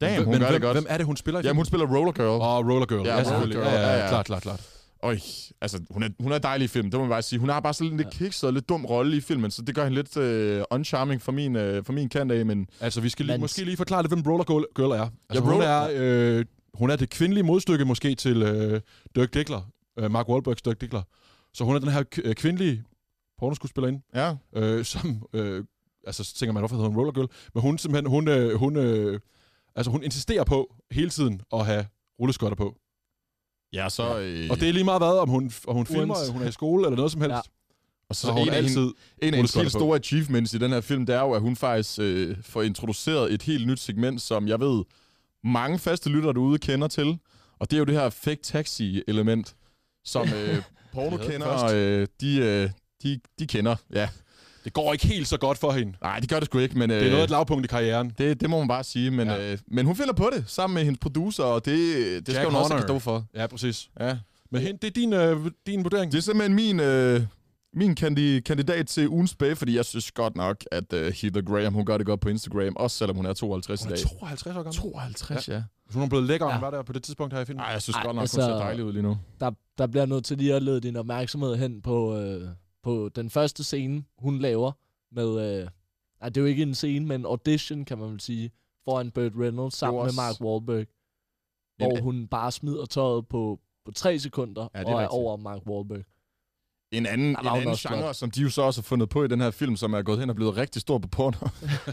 Damn, 0.00 0.14
hvem, 0.14 0.24
hun 0.24 0.32
men 0.32 0.40
gør 0.40 0.46
hvem, 0.46 0.52
det 0.54 0.62
godt. 0.62 0.74
Hvem 0.76 0.86
er 0.88 0.96
det, 0.96 1.06
hun 1.06 1.16
spiller 1.16 1.40
i 1.40 1.42
Jamen, 1.42 1.48
filmen? 1.48 1.56
hun 1.58 1.64
spiller 1.66 1.86
Roller 1.98 2.12
Girl. 2.12 2.26
Åh, 2.26 2.58
oh, 2.58 2.68
Roller 2.68 2.86
Girl. 2.86 3.06
Ja, 3.06 3.16
Ja, 3.18 3.40
Roller. 3.40 3.46
Girl. 3.54 3.64
Ja, 3.66 3.70
ja, 3.72 3.80
Ja, 3.80 3.92
ja, 3.96 4.02
ja. 4.02 4.08
klart, 4.08 4.26
klart, 4.26 4.42
klart. 4.42 4.60
Øj, 5.02 5.18
altså, 5.60 5.80
hun 5.90 6.02
er, 6.02 6.08
hun 6.20 6.32
er 6.32 6.38
dejlig 6.38 6.64
i 6.64 6.68
filmen, 6.68 6.92
det 6.92 6.98
må 6.98 7.04
man 7.04 7.10
bare 7.10 7.22
sige. 7.22 7.38
Hun 7.38 7.48
har 7.48 7.60
bare 7.60 7.74
sådan 7.74 7.96
lidt 7.96 8.08
Ja. 8.08 8.18
kikset 8.18 8.44
og 8.46 8.52
lidt 8.52 8.68
dum 8.68 8.84
rolle 8.84 9.16
i 9.16 9.20
filmen, 9.20 9.50
så 9.50 9.62
det 9.62 9.74
gør 9.74 9.84
hende 9.84 9.94
lidt 9.94 10.16
øh, 10.16 10.62
uncharming 10.70 11.22
for 11.22 11.32
min, 11.32 11.56
øh, 11.56 11.84
for 11.84 11.92
min 11.92 12.08
kant 12.08 12.32
af, 12.32 12.46
men 12.46 12.66
Altså, 12.80 13.00
vi 13.00 13.08
skal 13.08 13.24
lige, 13.26 13.34
Men- 13.34 13.40
måske 13.40 13.64
lige 13.64 13.76
forklare 13.76 14.02
lidt, 14.02 14.12
hvem 14.12 14.22
Roller 14.26 14.44
Girl, 14.44 14.64
Girl 14.76 14.90
er. 14.92 15.00
Altså, 15.00 15.10
Ja, 15.34 15.40
hun, 15.40 15.52
Roller- 15.52 15.66
er 15.68 16.38
øh, 16.38 16.44
hun 16.74 16.90
er 16.90 16.96
det 16.96 17.10
kvindelige 17.10 17.44
modstykke 17.44 17.84
måske 17.84 18.14
til 18.14 18.42
øh, 18.42 18.80
Dirk 19.16 19.34
Dickler. 19.34 19.70
Øh, 19.98 20.10
Mark 20.10 20.28
Wahlbergs 20.28 20.62
Dirk 20.62 20.80
Dickler. 20.80 21.02
Så 21.54 21.64
hun 21.64 21.76
er 21.76 21.80
den 21.80 21.88
her 21.88 22.04
øh, 22.24 22.34
kvindelige 22.34 22.84
pornoskuespillerinde, 23.38 24.00
ja. 24.14 24.36
øh, 24.56 24.84
som... 24.84 25.26
Øh, 25.32 25.64
altså, 26.06 26.24
så 26.24 26.34
tænker 26.34 26.52
man, 26.52 26.60
hvorfor 26.60 26.76
hedder 26.76 26.88
hun 26.88 26.98
Roller 26.98 27.12
Girl? 27.12 27.28
Men 27.54 27.62
hun 27.62 27.78
simpelthen, 27.78 28.10
hun, 28.10 28.28
øh, 28.28 28.54
hun, 28.54 28.76
øh, 28.76 29.20
altså, 29.76 29.90
hun 29.90 30.02
insisterer 30.02 30.44
på 30.44 30.74
hele 30.90 31.10
tiden 31.10 31.40
at 31.52 31.66
have 31.66 31.86
rulleskøjter 32.20 32.56
på. 32.56 32.76
Ja, 33.72 33.88
så... 33.88 34.18
Øh, 34.18 34.50
Og 34.50 34.60
det 34.60 34.68
er 34.68 34.72
lige 34.72 34.84
meget 34.84 35.00
hvad, 35.00 35.18
om 35.18 35.28
hun, 35.28 35.52
om 35.66 35.76
hun 35.76 35.86
filmer, 35.86 36.14
Uans- 36.14 36.32
hun 36.32 36.42
er 36.42 36.48
i 36.48 36.52
skole, 36.52 36.84
eller 36.86 36.96
noget 36.96 37.12
som 37.12 37.20
helst. 37.20 37.34
Ja. 37.34 37.40
Og 38.08 38.16
Så 38.16 38.22
så 38.26 38.32
en 38.32 38.38
af, 38.38 38.44
hende, 38.44 38.56
altid... 38.56 38.82
en 38.82 38.94
af 39.22 39.34
hendes 39.34 39.54
helt 39.54 39.70
store 39.70 39.96
achievements 39.98 40.54
i 40.54 40.58
den 40.58 40.70
her 40.70 40.80
film, 40.80 41.06
det 41.06 41.14
er 41.14 41.20
jo, 41.20 41.32
at 41.32 41.40
hun 41.40 41.56
faktisk 41.56 41.98
øh, 41.98 42.36
får 42.42 42.62
introduceret 42.62 43.32
et 43.32 43.42
helt 43.42 43.66
nyt 43.66 43.80
segment, 43.80 44.22
som 44.22 44.48
jeg 44.48 44.60
ved, 44.60 44.84
mange 45.44 45.78
faste 45.78 46.10
lyttere 46.10 46.32
derude 46.32 46.58
kender 46.58 46.88
til. 46.88 47.18
Og 47.58 47.70
det 47.70 47.76
er 47.76 47.78
jo 47.78 47.84
det 47.84 47.94
her 47.94 48.10
fake 48.10 48.40
taxi-element, 48.42 49.54
som 50.04 50.28
øh, 50.28 50.62
pornokendere, 50.94 51.60
først. 51.60 51.74
øh, 51.74 52.06
de, 52.20 52.36
øh, 52.36 52.70
de, 53.02 53.20
de 53.38 53.46
kender. 53.46 53.76
Ja. 53.94 54.08
Det 54.64 54.72
går 54.72 54.92
ikke 54.92 55.06
helt 55.06 55.28
så 55.28 55.36
godt 55.36 55.58
for 55.58 55.72
hende. 55.72 55.92
Nej, 56.02 56.20
det 56.20 56.28
gør 56.28 56.38
det 56.40 56.46
sgu 56.46 56.58
ikke, 56.58 56.78
men... 56.78 56.90
Øh, 56.90 56.96
Det 56.96 57.06
er 57.06 57.10
noget 57.10 57.20
af 57.20 57.24
et 57.24 57.30
lavpunkt 57.30 57.64
i 57.64 57.68
karrieren. 57.68 58.12
Det, 58.18 58.40
det 58.40 58.50
må 58.50 58.58
man 58.58 58.68
bare 58.68 58.84
sige, 58.84 59.10
men, 59.10 59.28
Ja. 59.28 59.34
ja. 59.34 59.52
øh, 59.52 59.58
men 59.68 59.86
hun 59.86 59.96
finder 59.96 60.12
på 60.12 60.30
det 60.36 60.44
sammen 60.46 60.74
med 60.74 60.84
hendes 60.84 60.98
producer, 61.00 61.44
og 61.44 61.64
det, 61.64 61.76
det 62.26 62.34
skal 62.34 62.46
hun 62.46 62.54
også 62.56 62.62
Horner. 62.62 62.74
have 62.76 62.82
stå 62.88 62.98
for. 62.98 63.24
Ja, 63.34 63.46
præcis. 63.46 63.90
Ja. 64.00 64.16
Men 64.50 64.60
hen, 64.62 64.76
det 64.76 64.84
er 64.88 64.90
din, 64.90 65.12
øh, 65.12 65.50
din 65.66 65.84
vurdering. 65.84 66.12
Det 66.12 66.18
er 66.18 66.22
simpelthen 66.22 66.54
min, 66.54 66.80
øh, 66.80 67.20
min 67.76 67.96
kandi- 68.00 68.40
kandidat 68.40 68.86
til 68.86 69.08
ugens 69.08 69.34
bag, 69.34 69.58
fordi 69.58 69.76
jeg 69.76 69.84
synes 69.84 70.12
godt 70.12 70.36
nok, 70.36 70.64
at 70.72 70.92
øh, 70.92 71.12
Heather 71.22 71.42
Graham, 71.42 71.74
hun 71.74 71.86
gør 71.86 71.96
det 71.98 72.06
godt 72.06 72.20
på 72.20 72.28
Instagram, 72.28 72.76
også 72.76 72.96
selvom 72.98 73.16
hun 73.16 73.26
er 73.26 73.32
52 73.32 73.82
hun 73.82 73.90
i 73.90 73.92
er 73.92 73.96
dag. 73.96 74.06
52 74.18 74.56
år 74.56 74.62
gammel. 74.62 74.74
52, 74.74 75.48
ja. 75.48 75.62
Hun 75.94 76.02
er 76.02 76.08
blevet 76.08 76.26
lækker, 76.26 76.46
ja. 76.46 76.60
Var 76.60 76.70
der 76.70 76.82
på 76.82 76.92
det 76.92 77.02
tidspunkt 77.02 77.34
her 77.34 77.40
i 77.40 77.44
filmen. 77.44 77.60
Nej, 77.60 77.66
jeg 77.68 77.82
synes 77.82 77.96
Ej, 77.96 78.02
godt 78.04 78.14
nok, 78.14 78.20
altså- 78.22 78.40
hun 78.40 78.50
ser 78.50 78.56
dejlig 78.56 78.84
ud 78.84 78.92
lige 78.92 79.02
nu. 79.02 79.16
Der, 79.40 79.50
der 79.78 79.86
bliver 79.86 80.06
nødt 80.06 80.24
til 80.24 80.38
lige 80.38 80.54
at 80.54 80.62
lede 80.62 80.80
din 80.80 80.96
opmærksomhed 80.96 81.56
hen 81.56 81.82
på, 81.82 82.16
øh, 82.16 82.48
på 82.82 83.08
den 83.08 83.30
første 83.30 83.64
scene, 83.64 84.04
hun 84.18 84.38
laver 84.38 84.72
med... 85.12 85.28
Øh, 85.60 85.68
nej, 86.20 86.28
det 86.28 86.36
er 86.36 86.40
jo 86.40 86.46
ikke 86.46 86.62
en 86.62 86.74
scene, 86.74 87.06
men 87.06 87.20
en 87.20 87.26
audition, 87.26 87.84
kan 87.84 87.98
man 87.98 88.10
vel 88.10 88.20
sige, 88.20 88.50
foran 88.84 89.10
Burt 89.10 89.32
Reynolds 89.40 89.74
sammen 89.74 90.00
også- 90.00 90.14
med 90.16 90.22
Mark 90.24 90.40
Wahlberg. 90.40 90.86
En- 91.80 91.86
Hvor 91.90 92.00
hun 92.02 92.26
bare 92.28 92.52
smider 92.52 92.84
tøjet 92.86 93.28
på, 93.28 93.60
på 93.84 93.90
tre 93.92 94.18
sekunder 94.18 94.68
Ja, 94.74 94.80
det 94.80 94.88
er 94.88 94.92
og 94.92 94.92
er 94.92 94.98
rigtigt. 95.02 95.12
over 95.20 95.36
Mark 95.36 95.66
Wahlberg. 95.66 96.04
En 96.94 97.06
anden, 97.06 97.28
en 97.28 97.36
anden 97.46 97.74
genre, 97.76 97.98
flot. 97.98 98.16
som 98.16 98.30
de 98.30 98.40
jo 98.40 98.50
så 98.50 98.62
også 98.62 98.80
har 98.80 98.82
fundet 98.84 99.08
på 99.08 99.24
i 99.24 99.28
den 99.28 99.40
her 99.40 99.50
film, 99.50 99.76
som 99.76 99.94
er 99.94 100.02
gået 100.02 100.18
hen 100.20 100.30
og 100.30 100.36
blevet 100.36 100.56
rigtig 100.56 100.80
stor 100.82 100.98
på 100.98 101.08
porno. 101.08 101.48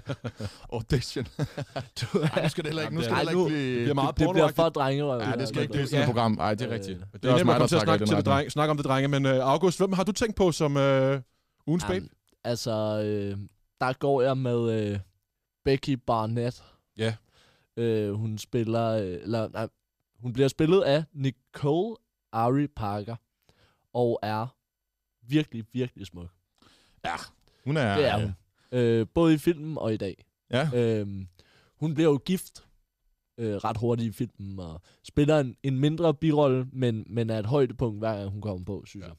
Audition. 0.74 1.26
Ej, 1.38 2.44
nu 2.44 2.50
skal 2.50 2.64
det 2.64 2.66
heller 2.66 2.82
ikke, 2.82 2.96
nu 2.96 3.02
skal 3.02 3.16
det 3.16 3.28
det 3.28 3.28
er- 3.28 3.30
heller 3.30 3.34
nu- 3.34 3.46
ikke 3.48 3.56
blive... 3.56 3.76
det 3.76 3.82
bliver 3.84 3.94
meget 3.94 4.08
det 4.08 4.16
bliver 4.16 4.28
pornoagtigt. 4.28 4.56
for 4.56 4.70
drengerøv. 4.70 5.20
Ja, 5.22 5.32
det 5.32 5.48
skal 5.48 5.62
ikke 5.62 5.74
blive 5.74 5.88
sådan 5.88 6.02
et 6.02 6.06
program. 6.06 6.32
Nej, 6.32 6.54
det 6.54 6.62
er 6.62 6.68
Øh, 6.68 6.74
rigtigt. 6.74 7.00
Det 7.14 7.26
er, 7.26 7.34
også 7.34 7.46
nemt 7.46 7.50
at 7.50 7.56
komme 7.56 7.60
der 7.62 7.68
til 7.68 7.76
at 7.76 7.82
snakke, 7.82 8.06
til 8.06 8.16
det 8.18 8.26
dreng, 8.26 8.52
snakke 8.52 8.72
om 8.72 8.78
det, 8.78 8.86
drenge. 8.86 9.08
Men 9.08 9.26
øh, 9.26 9.36
August, 9.52 9.78
hvem 9.80 9.94
har 9.94 10.04
du 10.04 10.12
tænkt 10.12 10.36
på 10.36 10.52
som 10.52 10.78
øh, 10.78 11.22
ugens 11.68 11.86
babe? 11.86 12.06
Altså, 12.44 12.72
øh, 13.06 13.38
der 13.82 13.94
går 13.94 14.22
jeg 14.22 14.38
med 14.38 14.72
øh, 14.92 15.00
Becky 15.66 16.00
Barnett. 16.08 16.64
Ja. 16.98 17.14
Øh, 17.78 18.14
hun 18.14 18.38
spiller, 18.38 18.88
øh, 18.90 19.18
eller 19.24 19.48
nej, 19.54 19.68
hun 20.22 20.34
bliver 20.34 20.48
spillet 20.48 20.82
af 20.82 21.04
Nicole 21.14 21.96
Ari 22.32 22.68
Parker, 22.68 23.16
og 23.94 24.20
er 24.24 24.48
virkelig, 25.28 25.66
virkelig 25.74 26.06
smuk. 26.08 26.30
Ja, 27.06 27.16
hun 27.66 27.78
er... 27.78 27.96
Det 27.98 28.06
er 28.08 28.20
hun. 28.20 28.34
Øh, 28.72 29.08
både 29.14 29.34
i 29.34 29.38
filmen 29.38 29.78
og 29.78 29.94
i 29.94 29.98
dag. 29.98 30.26
Ja. 30.52 30.70
Øhm, 30.74 31.28
hun 31.80 31.94
bliver 31.94 32.10
jo 32.10 32.18
gift 32.26 32.64
øh, 33.38 33.56
ret 33.56 33.78
hurtigt 33.78 34.10
i 34.10 34.12
filmen, 34.12 34.60
og 34.60 34.82
spiller 35.04 35.40
en, 35.40 35.56
en 35.64 35.80
mindre 35.80 36.14
birolle, 36.14 36.68
men, 36.74 37.04
men 37.10 37.30
er 37.30 37.40
et 37.40 37.46
højdepunkt, 37.46 38.00
hver 38.00 38.18
gang 38.18 38.30
hun 38.30 38.42
kommer 38.42 38.66
på, 38.66 38.84
synes 38.86 39.04
Ja. 39.04 39.08
jeg. 39.08 39.16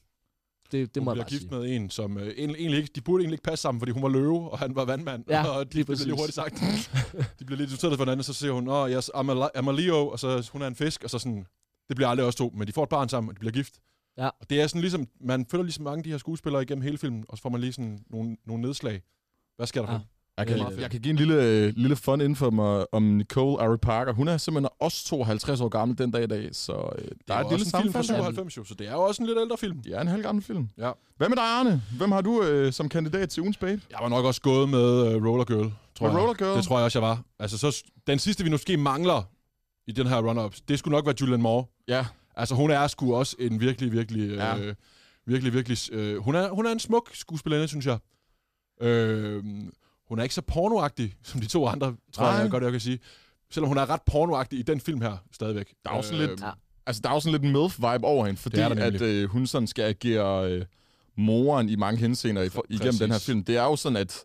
Det, 0.72 0.94
det 0.94 1.00
hun 1.00 1.04
må 1.04 1.10
jeg 1.10 1.14
bliver 1.14 1.24
bare 1.24 1.30
gift 1.30 1.42
sige. 1.42 1.50
med 1.60 1.76
en, 1.76 1.90
som 1.90 2.18
øh, 2.18 2.34
egentlig 2.38 2.76
ikke, 2.76 2.90
de 2.94 3.00
burde 3.00 3.22
egentlig 3.22 3.34
ikke 3.34 3.42
passe 3.42 3.62
sammen, 3.62 3.80
fordi 3.80 3.92
hun 3.92 4.02
var 4.02 4.08
løve, 4.08 4.50
og 4.50 4.58
han 4.58 4.76
var 4.76 4.84
vandmand. 4.84 5.24
Ja, 5.28 5.46
og 5.58 5.66
de 5.72 5.74
lige 5.74 5.84
præcis. 5.84 6.06
hurtigt 6.12 6.34
sagt. 6.34 6.54
de 7.38 7.44
bliver 7.44 7.58
lidt 7.58 7.70
irriteret 7.70 7.96
for 7.96 8.04
hinanden, 8.04 8.24
så 8.24 8.32
siger 8.32 8.52
hun, 8.52 8.68
åh, 8.68 8.90
yes, 8.90 9.10
I'm 9.14 9.30
a, 9.30 9.48
I'm 9.58 9.68
a 9.68 9.72
Leo, 9.72 10.08
og 10.08 10.18
så 10.18 10.48
hun 10.52 10.62
er 10.62 10.66
en 10.66 10.74
fisk, 10.74 11.04
og 11.04 11.10
så 11.10 11.18
sådan, 11.18 11.46
det 11.88 11.96
bliver 11.96 12.08
aldrig 12.08 12.26
også 12.26 12.38
to, 12.38 12.52
men 12.56 12.66
de 12.66 12.72
får 12.72 12.82
et 12.82 12.88
barn 12.88 13.08
sammen, 13.08 13.28
og 13.30 13.34
de 13.36 13.38
bliver 13.40 13.52
gift. 13.52 13.74
Ja. 14.18 14.26
Og 14.26 14.50
det 14.50 14.60
er 14.60 14.66
sådan 14.66 14.80
ligesom, 14.80 15.06
man 15.20 15.46
følger 15.50 15.62
ligesom 15.62 15.84
mange 15.84 15.98
af 15.98 16.04
de 16.04 16.10
her 16.10 16.18
skuespillere 16.18 16.62
igennem 16.62 16.82
hele 16.82 16.98
filmen, 16.98 17.24
og 17.28 17.36
så 17.36 17.42
får 17.42 17.48
man 17.50 17.60
lige 17.60 17.72
sådan 17.72 17.98
nogle, 18.10 18.36
nogle 18.46 18.62
nedslag. 18.62 19.02
Hvad 19.56 19.66
sker 19.66 19.80
der 19.80 19.86
for? 19.86 19.92
Ja. 19.92 19.98
dem? 19.98 20.06
Jeg 20.36 20.46
kan, 20.46 20.80
jeg 20.80 20.90
kan 20.90 21.00
give 21.00 21.10
en 21.10 21.16
lille, 21.16 21.34
øh, 21.44 21.72
lille 21.76 21.96
fun 21.96 22.20
info 22.20 22.46
om, 22.46 22.60
øh, 22.60 22.84
om 22.92 23.02
Nicole 23.02 23.62
Ari 23.62 23.76
Parker. 23.78 24.12
Hun 24.12 24.28
er 24.28 24.36
simpelthen 24.36 24.68
også 24.80 25.04
52 25.06 25.60
år 25.60 25.68
gammel 25.68 25.98
den 25.98 26.10
dag 26.10 26.22
i 26.22 26.26
dag, 26.26 26.48
så 26.52 26.72
øh, 26.72 27.04
Det 27.04 27.12
der 27.28 27.34
er 27.34 27.38
er 27.38 27.42
jo 27.42 27.46
et 27.46 27.50
lille 27.52 27.62
også 27.66 27.76
en 27.76 27.82
film 27.82 27.92
fra 27.92 28.02
sammenfald. 28.02 28.34
97 28.34 28.56
jo, 28.56 28.64
så 28.64 28.74
det 28.74 28.88
er 28.88 28.92
jo 28.92 29.02
også 29.02 29.22
en 29.22 29.26
lidt 29.26 29.38
ældre 29.38 29.56
film. 29.58 29.78
Det 29.82 29.96
er 29.96 30.00
en 30.00 30.08
halv 30.08 30.22
gammel 30.22 30.44
film. 30.44 30.68
Ja. 30.78 30.92
Hvad 31.16 31.28
med 31.28 31.36
dig, 31.36 31.44
Arne? 31.44 31.82
Hvem 31.96 32.12
har 32.12 32.20
du 32.20 32.42
øh, 32.42 32.72
som 32.72 32.88
kandidat 32.88 33.28
til 33.30 33.40
ugens 33.40 33.56
babe? 33.56 33.82
Jeg 33.90 33.98
var 34.02 34.08
nok 34.08 34.24
også 34.24 34.40
gået 34.40 34.68
med 34.68 35.16
uh, 35.16 35.26
Roller 35.26 35.44
Girl, 35.44 35.72
tror 35.98 36.06
Med 36.06 36.14
jeg. 36.14 36.20
Roller 36.22 36.34
Girl? 36.34 36.56
Det 36.56 36.64
tror 36.64 36.78
jeg 36.78 36.84
også, 36.84 36.98
jeg 36.98 37.08
var. 37.08 37.22
Altså, 37.38 37.58
så, 37.58 37.84
den 38.06 38.18
sidste, 38.18 38.44
vi 38.44 38.50
måske 38.50 38.76
mangler 38.76 39.22
i 39.86 39.92
den 39.92 40.06
her 40.06 40.16
run-up, 40.28 40.54
det 40.68 40.78
skulle 40.78 40.92
nok 40.92 41.06
være 41.06 41.14
Julianne 41.20 41.42
Moore. 41.42 41.64
Ja. 41.88 42.06
Altså, 42.36 42.54
hun 42.54 42.70
er 42.70 42.86
sgu 42.86 43.14
også 43.14 43.36
en 43.38 43.60
virkelig, 43.60 43.92
virkelig, 43.92 44.30
Ja. 44.30 44.58
øh, 44.58 44.74
virkelig, 45.26 45.52
virkelig... 45.52 45.78
Øh, 45.92 46.16
hun, 46.18 46.34
er, 46.34 46.48
hun 46.50 46.66
er 46.66 46.72
en 46.72 46.78
smuk 46.78 47.10
skuespillerinde, 47.14 47.68
synes 47.68 47.86
jeg. 47.86 47.98
Øh, 48.80 49.44
hun 50.08 50.18
er 50.18 50.22
ikke 50.22 50.34
så 50.34 50.42
pornoagtig, 50.42 51.14
som 51.22 51.40
de 51.40 51.46
to 51.46 51.66
andre, 51.66 51.94
tror 52.12 52.24
Nej. 52.24 52.32
jeg 52.34 52.50
godt, 52.50 52.62
jeg 52.64 52.72
kan 52.72 52.80
sige. 52.80 52.98
Selvom 53.50 53.68
hun 53.68 53.78
er 53.78 53.90
ret 53.90 54.02
pornoagtig 54.06 54.58
i 54.58 54.62
den 54.62 54.80
film 54.80 55.00
her, 55.00 55.16
stadigvæk. 55.32 55.66
Der 55.84 55.90
er 55.90 55.94
også 55.94 56.14
lidt- 56.14 56.40
Ja. 56.40 56.50
Altså, 56.86 57.02
der 57.04 57.10
er 57.10 57.14
jo 57.14 57.20
sådan 57.20 57.32
lidt 57.32 57.42
en 57.42 57.52
MILF-vibe 57.52 58.04
over 58.04 58.26
hende, 58.26 58.40
fordi 58.40 58.56
Det 58.56 58.64
er 58.64 58.68
der 58.68 58.84
at 58.84 59.00
øh, 59.02 59.28
hun 59.28 59.46
sådan 59.46 59.66
skal 59.66 59.82
agere 59.82 60.50
øh, 60.52 60.64
moren 61.16 61.68
i 61.68 61.76
mange 61.76 62.00
henseender 62.00 62.42
i, 62.42 62.48
for, 62.48 62.64
igennem 62.68 62.86
Præcis. 62.86 63.00
den 63.00 63.10
her 63.10 63.18
film. 63.18 63.44
Det 63.44 63.56
er 63.56 63.62
jo 63.62 63.76
sådan, 63.76 63.96
at 63.96 64.24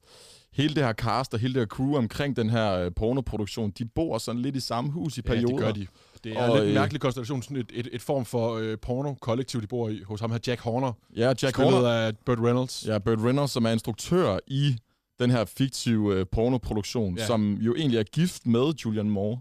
hele 0.53 0.75
det 0.75 0.83
her 0.83 0.93
cast 0.93 1.33
og 1.33 1.39
hele 1.39 1.53
det 1.53 1.61
her 1.61 1.65
crew 1.67 1.95
omkring 1.97 2.35
den 2.35 2.49
her 2.49 2.73
øh, 2.73 2.91
pornoproduktion, 2.95 3.71
de 3.71 3.85
bor 3.85 4.17
sådan 4.17 4.41
lidt 4.41 4.55
i 4.55 4.59
samme 4.59 4.91
hus 4.91 5.17
i 5.17 5.21
Ja, 5.25 5.27
perioder. 5.33 5.55
det 5.55 5.59
gør 5.59 5.71
de. 5.71 5.87
Det 6.23 6.31
er 6.33 6.37
Og, 6.43 6.49
og, 6.49 6.55
lidt 6.55 6.63
en 6.63 6.69
øh, 6.69 6.75
mærkelig 6.75 7.01
konstellation, 7.01 7.41
sådan 7.43 7.57
et, 7.57 7.71
et, 7.73 7.87
et 7.91 8.01
form 8.01 8.25
for 8.25 8.55
øh, 8.55 8.77
porno-kollektiv, 8.81 9.61
de 9.61 9.67
bor 9.67 9.89
i, 9.89 10.01
hos 10.05 10.19
ham 10.19 10.31
her 10.31 10.39
Jack 10.47 10.61
Horner, 10.61 10.93
Ja, 11.15 11.27
Jack 11.27 11.55
spillet 11.55 11.73
Horner. 11.73 11.89
af 11.89 12.17
Burt 12.25 12.39
Reynolds. 12.39 12.85
Ja, 12.87 12.97
Burt 12.99 13.19
Reynolds, 13.19 13.51
som 13.51 13.65
er 13.65 13.69
instruktør 13.69 14.39
i 14.47 14.75
den 15.19 15.29
her 15.31 15.45
fiktive 15.45 16.15
øh, 16.15 16.25
pornoproduktion, 16.31 17.17
Ja. 17.17 17.25
som 17.25 17.53
jo 17.53 17.75
egentlig 17.75 17.99
er 17.99 18.03
gift 18.03 18.45
med 18.47 18.73
Julian 18.85 19.09
Moore. 19.09 19.39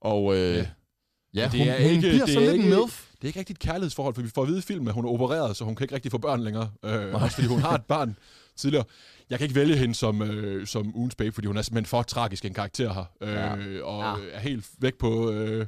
Og 0.00 0.36
øh, 0.36 0.40
Ja. 0.40 0.64
ja, 1.34 1.48
det 1.52 1.58
hun, 1.60 1.68
er 1.68 1.82
hun 1.82 1.90
ikke- 1.90 2.00
bliver 2.00 2.24
det 2.24 2.32
så 2.34 2.40
er 2.40 2.44
lidt 2.44 2.54
en 2.54 2.60
ikke- 2.64 2.76
milf. 2.76 3.08
Det 3.12 3.22
er 3.22 3.26
ikke 3.26 3.38
rigtigt 3.38 3.56
et 3.58 3.62
kærlighedsforhold, 3.68 4.14
for 4.14 4.22
vi 4.22 4.28
får 4.34 4.42
at 4.42 4.48
vide 4.48 4.58
i 4.58 4.62
filmen, 4.62 4.88
at 4.88 4.94
hun 4.94 5.04
er 5.04 5.08
opereret, 5.08 5.56
så 5.56 5.64
hun 5.64 5.74
kan 5.76 5.84
ikke 5.84 5.94
rigtig 5.94 6.10
få 6.10 6.18
børn 6.18 6.40
længere. 6.40 6.70
Øh, 6.84 7.14
også 7.22 7.34
fordi 7.34 7.46
hun 7.48 7.60
har 7.60 7.74
et 7.74 7.84
barn 7.84 8.16
tidligere. 8.56 8.84
Jeg 9.30 9.38
kan 9.38 9.44
ikke 9.44 9.54
vælge 9.54 9.76
hende 9.76 9.94
som, 9.94 10.22
øh, 10.22 10.66
som 10.66 10.96
ugens 10.96 11.14
babe, 11.14 11.32
fordi 11.34 11.46
hun 11.46 11.56
er 11.56 11.62
simpelthen 11.62 11.86
for 11.86 12.02
tragisk 12.02 12.44
en 12.44 12.54
karakter 12.54 12.92
her. 12.92 13.04
Øh, 13.20 13.32
Ja. 13.34 13.82
Og 13.84 14.18
Ja. 14.18 14.24
er 14.32 14.40
helt 14.40 14.66
væk 14.78 14.94
på 14.98 15.30
øh, 15.30 15.66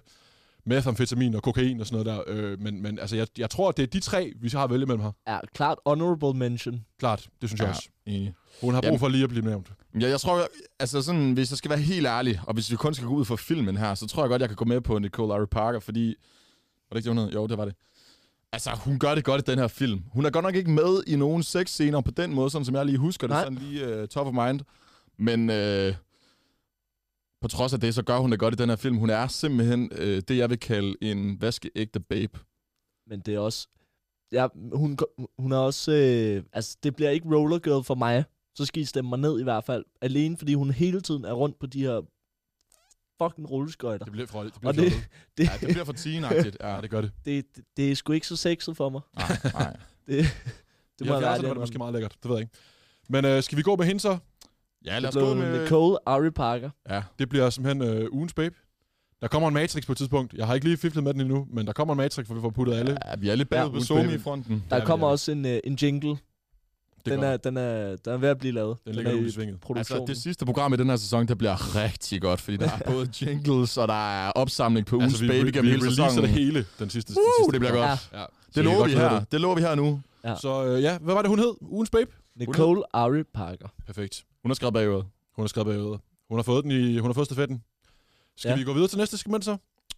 methamfetamin 0.67 1.35
og 1.35 1.43
kokain 1.43 1.81
og 1.81 1.87
sådan 1.87 2.05
noget 2.05 2.25
der. 2.27 2.35
Øh, 2.37 2.61
men 2.61 2.83
men 2.83 2.99
altså, 2.99 3.17
jeg, 3.17 3.27
jeg 3.39 3.51
tror, 3.51 3.73
det 3.73 3.83
er 3.83 3.87
de 3.87 4.01
tre, 4.01 4.33
vi 4.41 4.49
så 4.49 4.57
har 4.59 4.65
at 4.65 4.71
vælge 4.71 4.87
mellem 4.87 5.03
her. 5.03 5.13
Ja, 5.29 5.39
klart 5.55 5.79
honorable 5.87 6.39
mention. 6.39 6.85
Klart, 6.99 7.29
det 7.41 7.49
synes 7.49 7.61
jeg 7.61 7.67
Ja, 7.67 7.71
også. 7.71 7.89
enig. 8.07 8.35
Hun 8.61 8.75
har 8.75 8.81
brug 8.81 8.87
Jamen. 8.87 8.99
for 9.01 9.09
lige 9.09 9.23
at 9.25 9.29
blive 9.31 9.45
nævnt. 9.45 9.73
Ja, 10.01 10.09
jeg 10.09 10.21
tror, 10.21 10.47
altså 10.81 11.03
sådan, 11.03 11.33
hvis 11.33 11.51
jeg 11.51 11.59
skal 11.59 11.69
være 11.71 11.79
helt 11.79 12.07
ærlig, 12.07 12.41
og 12.47 12.55
hvis 12.55 12.71
vi 12.71 12.77
kun 12.77 12.95
skal 12.95 13.07
gå 13.09 13.15
ud 13.15 13.25
fra 13.25 13.37
filmen 13.37 13.77
her, 13.77 13.95
så 13.95 14.07
tror 14.07 14.23
jeg 14.23 14.29
godt, 14.29 14.41
jeg 14.41 14.49
kan 14.49 14.57
gå 14.57 14.65
med 14.65 14.81
på 14.81 14.99
Nicole 14.99 15.35
Ari 15.35 15.47
Parker, 15.47 15.81
fordi... 15.81 16.07
Var 16.91 16.95
det 16.95 16.97
ikke 16.97 17.11
det, 17.11 17.17
hun 17.17 17.25
hed? 17.25 17.33
Jo, 17.35 17.47
det 17.47 17.59
var 17.59 17.65
det. 17.65 17.75
Altså, 18.53 18.71
hun 18.85 18.99
gør 18.99 19.15
det 19.15 19.25
godt 19.25 19.49
i 19.49 19.51
den 19.51 19.59
her 19.59 19.69
film. 19.69 20.03
Hun 20.13 20.25
er 20.27 20.31
godt 20.31 20.43
nok 20.43 20.55
ikke 20.55 20.71
med 20.71 21.03
i 21.07 21.17
nogen 21.17 21.43
sexscener 21.43 22.01
på 22.01 22.11
den 22.11 22.35
måde, 22.35 22.51
sådan 22.51 22.65
som 22.65 22.75
jeg 22.75 22.87
lige 22.87 22.99
husker 22.99 23.27
det, 23.27 23.35
Nej. 23.35 23.43
sådan 23.45 23.59
lige 23.59 24.03
uh, 24.03 24.09
top 24.09 24.27
of 24.27 24.33
mind. 24.47 24.61
Men 25.19 25.51
uh, 25.51 25.95
på 27.45 27.49
trods 27.49 27.73
af 27.75 27.81
det, 27.81 27.95
så 27.95 28.03
gør 28.03 28.19
hun 28.19 28.31
det 28.31 28.39
godt 28.39 28.55
i 28.55 28.57
den 28.57 28.69
her 28.69 28.77
film. 28.77 28.97
Hun 28.97 29.11
er 29.11 29.27
simpelthen 29.27 29.93
uh, 29.93 29.99
det, 29.99 30.37
jeg 30.37 30.51
vil 30.51 30.59
kalde 30.59 30.97
en 31.01 31.41
vaskeægte 31.41 32.01
babe. 32.01 32.39
Men 33.07 33.21
det 33.21 33.35
er 33.35 33.39
også... 33.39 33.69
Ja, 34.33 34.47
hun, 34.73 34.99
hun 35.39 35.53
er 35.53 35.57
også... 35.57 35.93
Øh, 35.93 36.43
altså, 36.53 36.77
det 36.83 36.97
bliver 36.97 37.11
ikke 37.11 37.29
roller 37.29 37.59
girl 37.59 37.85
for 37.85 37.95
mig. 37.95 38.25
Så 38.55 38.65
skal 38.65 38.83
I 38.83 38.85
stemme 38.85 39.09
mig 39.09 39.19
ned 39.19 39.41
i 39.41 39.43
hvert 39.43 39.65
fald. 39.65 39.85
Alene 40.01 40.37
fordi 40.37 40.55
hun 40.55 40.71
hele 40.71 41.01
tiden 41.01 41.25
er 41.25 41.33
rundt 41.33 41.59
på 41.59 41.67
de 41.67 41.81
her 41.81 42.01
fucking 43.23 43.51
rulleskøjter. 43.51 44.05
Det 44.05 44.13
bliver 44.13 44.27
for, 44.27 44.43
det 44.43 44.53
bliver 44.61 44.69
Og 44.69 44.75
for 44.75 44.83
det, 44.83 44.93
det, 45.39 45.45
Ja, 45.45 45.53
det 45.61 45.69
bliver 45.69 45.85
for 45.85 45.93
teenagtigt. 45.93 46.57
Ja, 46.61 46.81
det 46.81 46.91
gør 46.91 47.01
det. 47.01 47.13
det, 47.25 47.57
det, 47.57 47.65
det 47.77 47.91
er 47.91 47.95
sgu 47.95 48.13
ikke 48.13 48.27
så 48.27 48.37
sexet 48.37 48.77
for 48.77 48.89
mig. 48.89 49.01
nej, 49.17 49.39
nej. 49.53 49.77
Det, 50.07 50.17
Det 50.17 50.29
det 50.99 51.07
må 51.07 51.15
jeg 51.15 51.23
var 51.23 51.41
være 51.41 51.51
det 51.51 51.57
måske 51.57 51.79
meget 51.79 51.93
lækkert, 51.93 52.17
det 52.23 52.29
ved 52.29 52.37
jeg 52.37 52.43
ikke. 52.43 52.57
Men 53.09 53.25
øh, 53.25 53.43
skal 53.43 53.59
vi 53.59 53.63
gå 53.63 53.77
med 53.77 53.87
hende 53.87 54.01
så? 54.01 54.19
Ja, 54.85 54.99
lad 54.99 55.09
os 55.09 55.15
Det 55.15 55.23
gå 55.23 55.35
med... 55.35 55.63
Nicole 55.63 55.97
Ari 56.07 56.31
Parker. 56.31 56.71
Ja, 56.91 57.03
Det 57.19 57.29
bliver 57.29 57.51
simpelthen 57.51 57.83
øh, 57.97 58.09
ugens 58.13 58.35
babe. 58.35 58.55
Der 59.21 59.29
kommer 59.29 59.49
en 59.49 59.55
Matrix 59.55 59.87
på 59.87 59.93
et 59.93 59.99
tidspunkt. 59.99 60.35
Jeg 60.35 60.47
har 60.47 60.55
ikke 60.55 60.67
lige 60.67 60.77
fiflet 60.77 61.05
med 61.05 61.13
den 61.13 61.21
endnu, 61.21 61.47
men 61.53 61.67
der 61.67 61.73
kommer 61.73 61.95
en 61.95 61.99
Matrix, 61.99 62.27
hvor 62.27 62.35
vi 62.35 62.41
får 62.41 62.51
puttet 62.51 62.75
alle. 62.75 62.97
ja, 63.07 63.17
vi 63.19 63.29
er 63.29 63.35
lidt 63.35 63.49
bagud 63.49 63.81
Ja, 63.81 63.87
på 63.89 63.95
baby. 63.95 64.13
i 64.15 64.19
fronten. 64.19 64.65
Der 64.71 64.77
Ja, 64.77 64.85
kommer 64.85 65.07
ja. 65.07 65.11
også 65.13 65.33
en, 65.33 65.47
øh, 65.47 65.61
en 65.65 65.75
jingle. 65.83 66.11
Det 67.05 67.13
Den 67.13 67.23
er, 67.23 67.31
der. 67.31 67.37
den, 67.37 67.57
er, 67.57 67.97
den 67.97 68.13
er 68.13 68.17
ved 68.17 68.29
at 68.29 68.39
blive 68.39 68.53
lavet. 68.53 68.77
Den 68.85 68.95
ligger 68.95 69.11
er 69.13 69.17
ude 69.17 69.27
i 69.27 69.31
svinget. 69.31 69.61
produktionen. 69.61 70.03
Altså, 70.03 70.15
det 70.15 70.23
sidste 70.23 70.45
program 70.45 70.75
i 70.75 70.77
den 70.77 70.89
her 70.89 70.97
sæson, 70.97 71.27
der 71.29 71.35
bliver 71.35 71.77
rigtig 71.85 72.23
godt, 72.23 72.41
fordi 72.41 72.57
der 72.57 72.71
er 72.71 72.91
både 72.91 73.09
jingles, 73.23 73.77
og 73.79 73.89
der 73.89 74.25
er 74.27 74.31
opsamling 74.31 74.87
på 74.87 74.97
ugens 74.97 75.13
Altså, 75.13 75.25
vi, 75.25 75.29
baby 75.29 75.45
gennem 75.47 75.63
vi 75.65 75.69
hele 75.71 75.83
releaser 75.83 76.09
sæsonen. 76.09 76.23
det 76.31 76.31
hele 76.39 76.65
den 76.79 76.91
sidste, 76.91 77.13
den 77.15 77.21
Uh, 77.23 77.45
sidste 77.45 77.53
det 77.53 77.61
bliver 77.61 77.73
program. 77.73 77.89
godt. 77.89 78.09
Ja. 78.13 78.25
Så 78.25 78.51
Det 78.55 78.65
lover 78.65 78.85
vi 78.87 78.93
her. 78.93 79.19
det. 79.19 79.33
Det 79.33 79.41
lover 79.41 79.55
vi 79.55 79.61
her 79.61 79.75
nu. 79.75 80.01
Ja. 80.25 80.35
Så 80.37 80.65
øh, 80.67 80.83
ja, 80.83 80.99
hvad 80.99 81.15
var 81.15 81.23
det, 81.23 81.29
hun 81.29 81.39
hed? 81.39 81.55
Ugens 81.61 81.91
babe? 81.91 82.11
Nicole 82.37 82.83
Ari 82.93 83.23
Parker. 83.35 83.69
Perfekt. 83.87 84.25
Hun 84.45 84.51
har 84.51 84.55
skrevet 84.55 84.75
bagud. 84.75 85.03
Hun 85.37 85.43
har 85.43 85.47
skrevet 85.49 85.67
bagud. 85.67 85.99
Hun 86.29 86.39
har 86.39 86.43
fået 86.43 86.65
den 86.65 86.71
i, 86.73 86.99
hun 86.99 87.09
har 87.09 87.15
fået 87.15 87.27
stafetten. 87.27 87.63
Skal 88.37 88.49
Ja. 88.51 88.57
vi 88.57 88.65
gå 88.65 88.73
videre 88.73 88.89
til 88.89 88.99
næste 88.99 89.19
segment 89.19 89.45
så? 89.45 89.57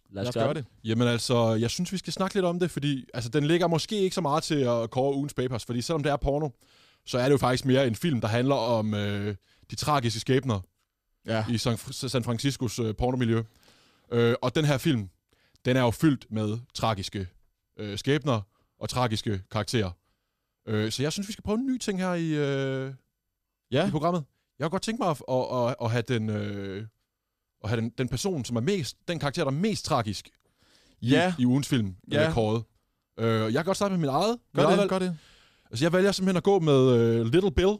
Lad 0.09 0.27
os 0.27 0.33
gøre 0.33 0.53
det. 0.53 0.65
Jamen 0.83 1.07
altså, 1.07 1.53
jeg 1.53 1.69
synes, 1.69 1.91
vi 1.91 1.97
skal 1.97 2.13
snakke 2.13 2.35
lidt 2.35 2.45
om 2.45 2.59
det, 2.59 2.71
fordi 2.71 3.05
altså, 3.13 3.29
den 3.29 3.43
ligger 3.47 3.67
måske 3.67 3.99
ikke 3.99 4.15
så 4.15 4.21
meget 4.21 4.43
til 4.43 4.55
at 4.55 4.89
kåre 4.89 5.15
ugens 5.15 5.33
papers, 5.33 5.65
fordi 5.65 5.81
selvom 5.81 6.03
det 6.03 6.11
er 6.11 6.15
porno, 6.17 6.49
så 7.05 7.17
er 7.17 7.23
det 7.23 7.31
jo 7.31 7.37
faktisk 7.37 7.65
mere 7.65 7.87
en 7.87 7.95
film, 7.95 8.21
der 8.21 8.27
handler 8.27 8.55
om 8.55 8.93
øh, 8.93 9.35
de 9.71 9.75
tragiske 9.75 10.19
skæbner 10.19 10.59
Ja. 11.25 11.45
i 11.49 11.57
San, 11.57 11.77
San 11.91 12.23
Franciscos 12.23 12.79
øh, 12.79 12.95
pornomiljø. 12.95 13.43
Øh, 14.11 14.35
og 14.41 14.55
den 14.55 14.65
her 14.65 14.77
film, 14.77 15.09
den 15.65 15.77
er 15.77 15.81
jo 15.81 15.91
fyldt 15.91 16.25
med 16.31 16.57
tragiske 16.73 17.27
øh, 17.77 17.97
skæbner 17.97 18.41
og 18.79 18.89
tragiske 18.89 19.41
karakterer. 19.51 19.91
Øh, 20.67 20.91
så 20.91 21.03
jeg 21.03 21.11
synes, 21.13 21.27
vi 21.27 21.33
skal 21.33 21.43
prøve 21.43 21.57
en 21.59 21.65
ny 21.65 21.77
ting 21.77 21.99
her 21.99 22.13
i, 22.13 22.27
øh, 22.29 22.93
Ja. 23.71 23.87
i 23.87 23.91
programmet. 23.91 24.23
Jeg 24.59 24.65
kunne 24.65 24.69
godt 24.69 24.81
tænke 24.83 25.03
mig 25.03 25.09
at, 25.09 25.21
at, 25.29 25.69
at, 25.69 25.75
at 25.81 25.91
have, 25.91 26.03
den, 26.07 26.29
øh, 26.29 26.85
at 27.63 27.69
have 27.69 27.81
den, 27.81 27.89
den 27.97 28.07
person, 28.09 28.45
som 28.45 28.55
er 28.57 28.61
mest, 28.61 28.97
den 29.07 29.19
karakter, 29.19 29.43
der 29.43 29.51
er 29.51 29.55
mest 29.55 29.85
tragisk 29.85 30.29
Ja. 31.01 31.33
i, 31.39 31.41
i 31.41 31.45
ugens 31.45 31.67
film, 31.67 31.95
Ja. 32.11 32.21
ja. 32.23 32.31
kåret. 32.31 32.63
Øh, 33.19 33.41
jeg 33.41 33.53
kan 33.53 33.65
godt 33.65 33.77
starte 33.77 33.91
med 33.91 33.99
mit 33.99 34.09
eget. 34.09 34.29
mit 34.31 34.39
Gør 34.55 34.63
eget 34.63 34.71
det, 34.71 34.77
valg. 34.79 34.89
gør 34.89 34.99
det. 34.99 35.17
Altså, 35.71 35.85
jeg 35.85 35.93
vælger 35.93 36.11
simpelthen 36.11 36.37
at 36.37 36.43
gå 36.43 36.59
med 36.59 36.91
øh, 36.91 37.25
Little 37.25 37.51
Bill. 37.51 37.75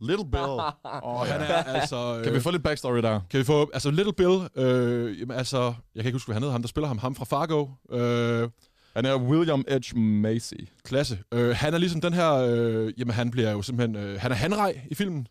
Little 0.00 0.30
Bill. 0.30 0.42
Og 1.02 1.26
han 1.26 1.40
er 1.40 1.54
altså... 1.54 2.16
Øh, 2.18 2.24
Kan 2.24 2.34
vi 2.34 2.40
få 2.40 2.50
lidt 2.50 2.62
backstory 2.62 2.96
der? 2.98 3.20
kan 3.30 3.38
vi 3.40 3.44
få... 3.44 3.70
Altså, 3.72 3.90
Little 3.90 4.12
Bill... 4.12 4.48
Øh, 4.56 5.20
jamen, 5.20 5.36
altså... 5.36 5.58
Jeg 5.94 6.02
kan 6.02 6.06
ikke 6.06 6.14
huske, 6.14 6.26
hvad 6.28 6.34
han 6.34 6.42
hedder. 6.42 6.52
Ham, 6.52 6.62
der 6.62 6.68
spiller 6.68 6.88
ham. 6.88 6.98
Ham 6.98 7.14
fra 7.14 7.24
Fargo. 7.24 7.68
Øh, 7.90 8.48
Han 8.96 9.04
er 9.06 9.16
William 9.16 9.64
Edge 9.68 9.98
Macy. 9.98 10.54
klasse. 10.84 11.18
Øh, 11.32 11.56
han 11.56 11.74
er 11.74 11.78
ligesom 11.78 12.00
den 12.00 12.12
her... 12.12 12.32
Øh, 12.32 12.92
jamen, 13.00 13.14
han 13.14 13.30
bliver 13.30 13.50
jo 13.50 13.62
simpelthen... 13.62 13.96
Øh, 14.04 14.20
han 14.20 14.30
er 14.30 14.36
hanrej 14.36 14.80
i 14.90 14.94
filmen. 14.94 15.26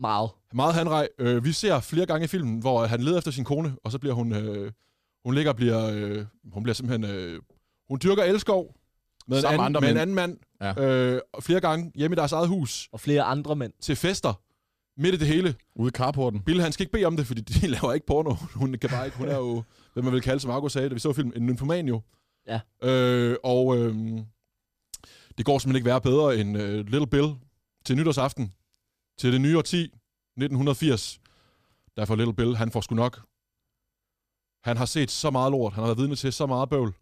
Meget. 0.00 0.30
Meget 0.54 0.74
hanrej. 0.74 1.08
Øh, 1.18 1.44
vi 1.44 1.52
ser 1.52 1.80
flere 1.80 2.06
gange 2.06 2.24
i 2.24 2.28
filmen, 2.28 2.58
hvor 2.60 2.86
han 2.86 3.00
leder 3.00 3.18
efter 3.18 3.30
sin 3.30 3.44
kone, 3.44 3.76
og 3.84 3.92
så 3.92 3.98
bliver 3.98 4.14
hun... 4.14 4.32
Øh, 4.34 4.72
hun 5.24 5.34
ligger 5.34 5.50
og 5.50 5.56
bliver... 5.56 5.90
Øh, 5.92 6.24
hun 6.52 6.62
bliver 6.62 6.74
simpelthen... 6.74 7.16
Øh, 7.16 7.40
hun 7.88 7.98
dyrker 8.02 8.22
elskov 8.22 8.74
med, 9.28 9.36
en 9.36 9.42
Sammen 9.42 9.56
med 9.58 9.64
anden, 9.64 9.76
andre 9.76 9.80
med 9.80 9.88
en 9.88 9.94
mænd. 9.94 10.00
anden 10.00 10.14
mand. 10.16 10.38
Ja. 10.78 11.14
Øh, 11.14 11.20
og 11.32 11.42
flere 11.42 11.60
gange 11.60 11.92
hjemme 11.94 12.14
i 12.14 12.16
deres 12.16 12.32
eget 12.32 12.48
hus. 12.48 12.88
Og 12.92 13.00
flere 13.00 13.22
andre 13.22 13.56
mænd. 13.56 13.72
Til 13.80 13.96
fester. 13.96 14.40
Midt 15.00 15.14
i 15.14 15.18
det 15.18 15.26
hele. 15.26 15.54
Ude 15.76 15.88
i 15.88 15.90
carporten. 15.90 16.40
Bill, 16.42 16.60
han 16.60 16.72
skal 16.72 16.82
ikke 16.82 16.92
bede 16.92 17.04
om 17.04 17.16
det, 17.16 17.26
fordi 17.26 17.40
de 17.40 17.66
laver 17.76 17.92
ikke 17.92 18.06
porno. 18.06 18.34
Hun 18.54 18.74
kan 18.80 18.90
bare 18.90 19.04
ikke, 19.04 19.18
hun 19.18 19.28
er 19.28 19.36
jo, 19.36 19.62
hvad 19.92 20.02
man 20.02 20.12
vil 20.12 20.20
kalde, 20.22 20.40
som 20.40 20.50
Argo 20.50 20.68
sagde, 20.68 20.88
da 20.88 20.94
vi 20.94 21.00
så 21.00 21.12
filmen, 21.12 21.32
en 21.36 21.46
nymfoman 21.46 21.88
jo. 21.88 22.00
Ja. 22.46 22.60
Øh, 22.82 23.36
og 23.44 23.78
øh, 23.78 23.94
det 25.38 25.46
går 25.46 25.58
simpelthen 25.58 25.76
ikke 25.76 25.86
være 25.86 26.00
bedre 26.00 26.36
end 26.36 26.58
øh, 26.58 26.86
Little 26.86 27.06
Bill 27.06 27.34
til 27.84 27.96
nytårsaften, 27.96 28.52
til 29.20 29.32
det 29.32 29.40
nye 29.40 29.58
årti, 29.58 29.82
1980. 29.84 31.20
Der 31.96 32.04
får 32.04 32.16
Little 32.16 32.34
Bill, 32.34 32.56
han 32.56 32.70
får 32.70 32.80
sgu 32.80 32.94
nok. 32.94 33.26
Han 34.64 34.76
har 34.76 34.84
set 34.84 35.10
så 35.10 35.30
meget 35.30 35.50
lort, 35.52 35.72
han 35.72 35.80
har 35.82 35.88
været 35.88 35.98
vidne 35.98 36.16
til 36.16 36.32
så 36.32 36.46
meget 36.46 36.68
bøvl. 36.68 36.94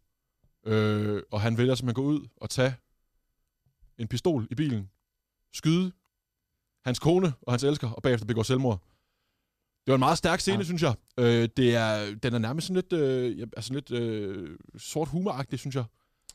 Øh, 0.67 1.23
og 1.31 1.41
han 1.41 1.59
vælger 1.59 1.75
simpelthen 1.75 1.89
at 1.91 1.95
gå 1.95 2.03
ud 2.03 2.29
og 2.37 2.51
tage 2.51 2.75
en 3.99 4.09
pistol 4.09 4.49
i 4.51 4.55
bilen, 4.55 4.91
skyde 5.53 5.93
hans 6.85 6.99
kone 6.99 7.33
og 7.43 7.53
hans 7.53 7.65
elsker, 7.65 7.91
og 7.91 8.03
bagefter 8.03 8.27
begår 8.27 8.43
selvmord. 8.43 8.79
Det 9.87 9.93
var 9.93 9.95
en 9.95 10.01
meget 10.01 10.19
stærk 10.19 10.41
scene, 10.41 10.59
Ja. 10.59 10.65
synes 10.65 10.83
jeg. 10.83 10.95
Øh, 11.19 11.49
det 11.57 11.75
er, 11.77 12.15
den 12.15 12.35
er 12.35 12.39
nærmest 12.39 12.67
sådan 12.67 12.83
lidt, 12.83 12.93
øh, 12.93 13.47
altså 13.57 13.73
lidt 13.73 13.91
øh, 13.91 14.59
sort 14.79 15.09
humoragtig, 15.09 15.59
synes 15.59 15.75
jeg. 15.77 15.85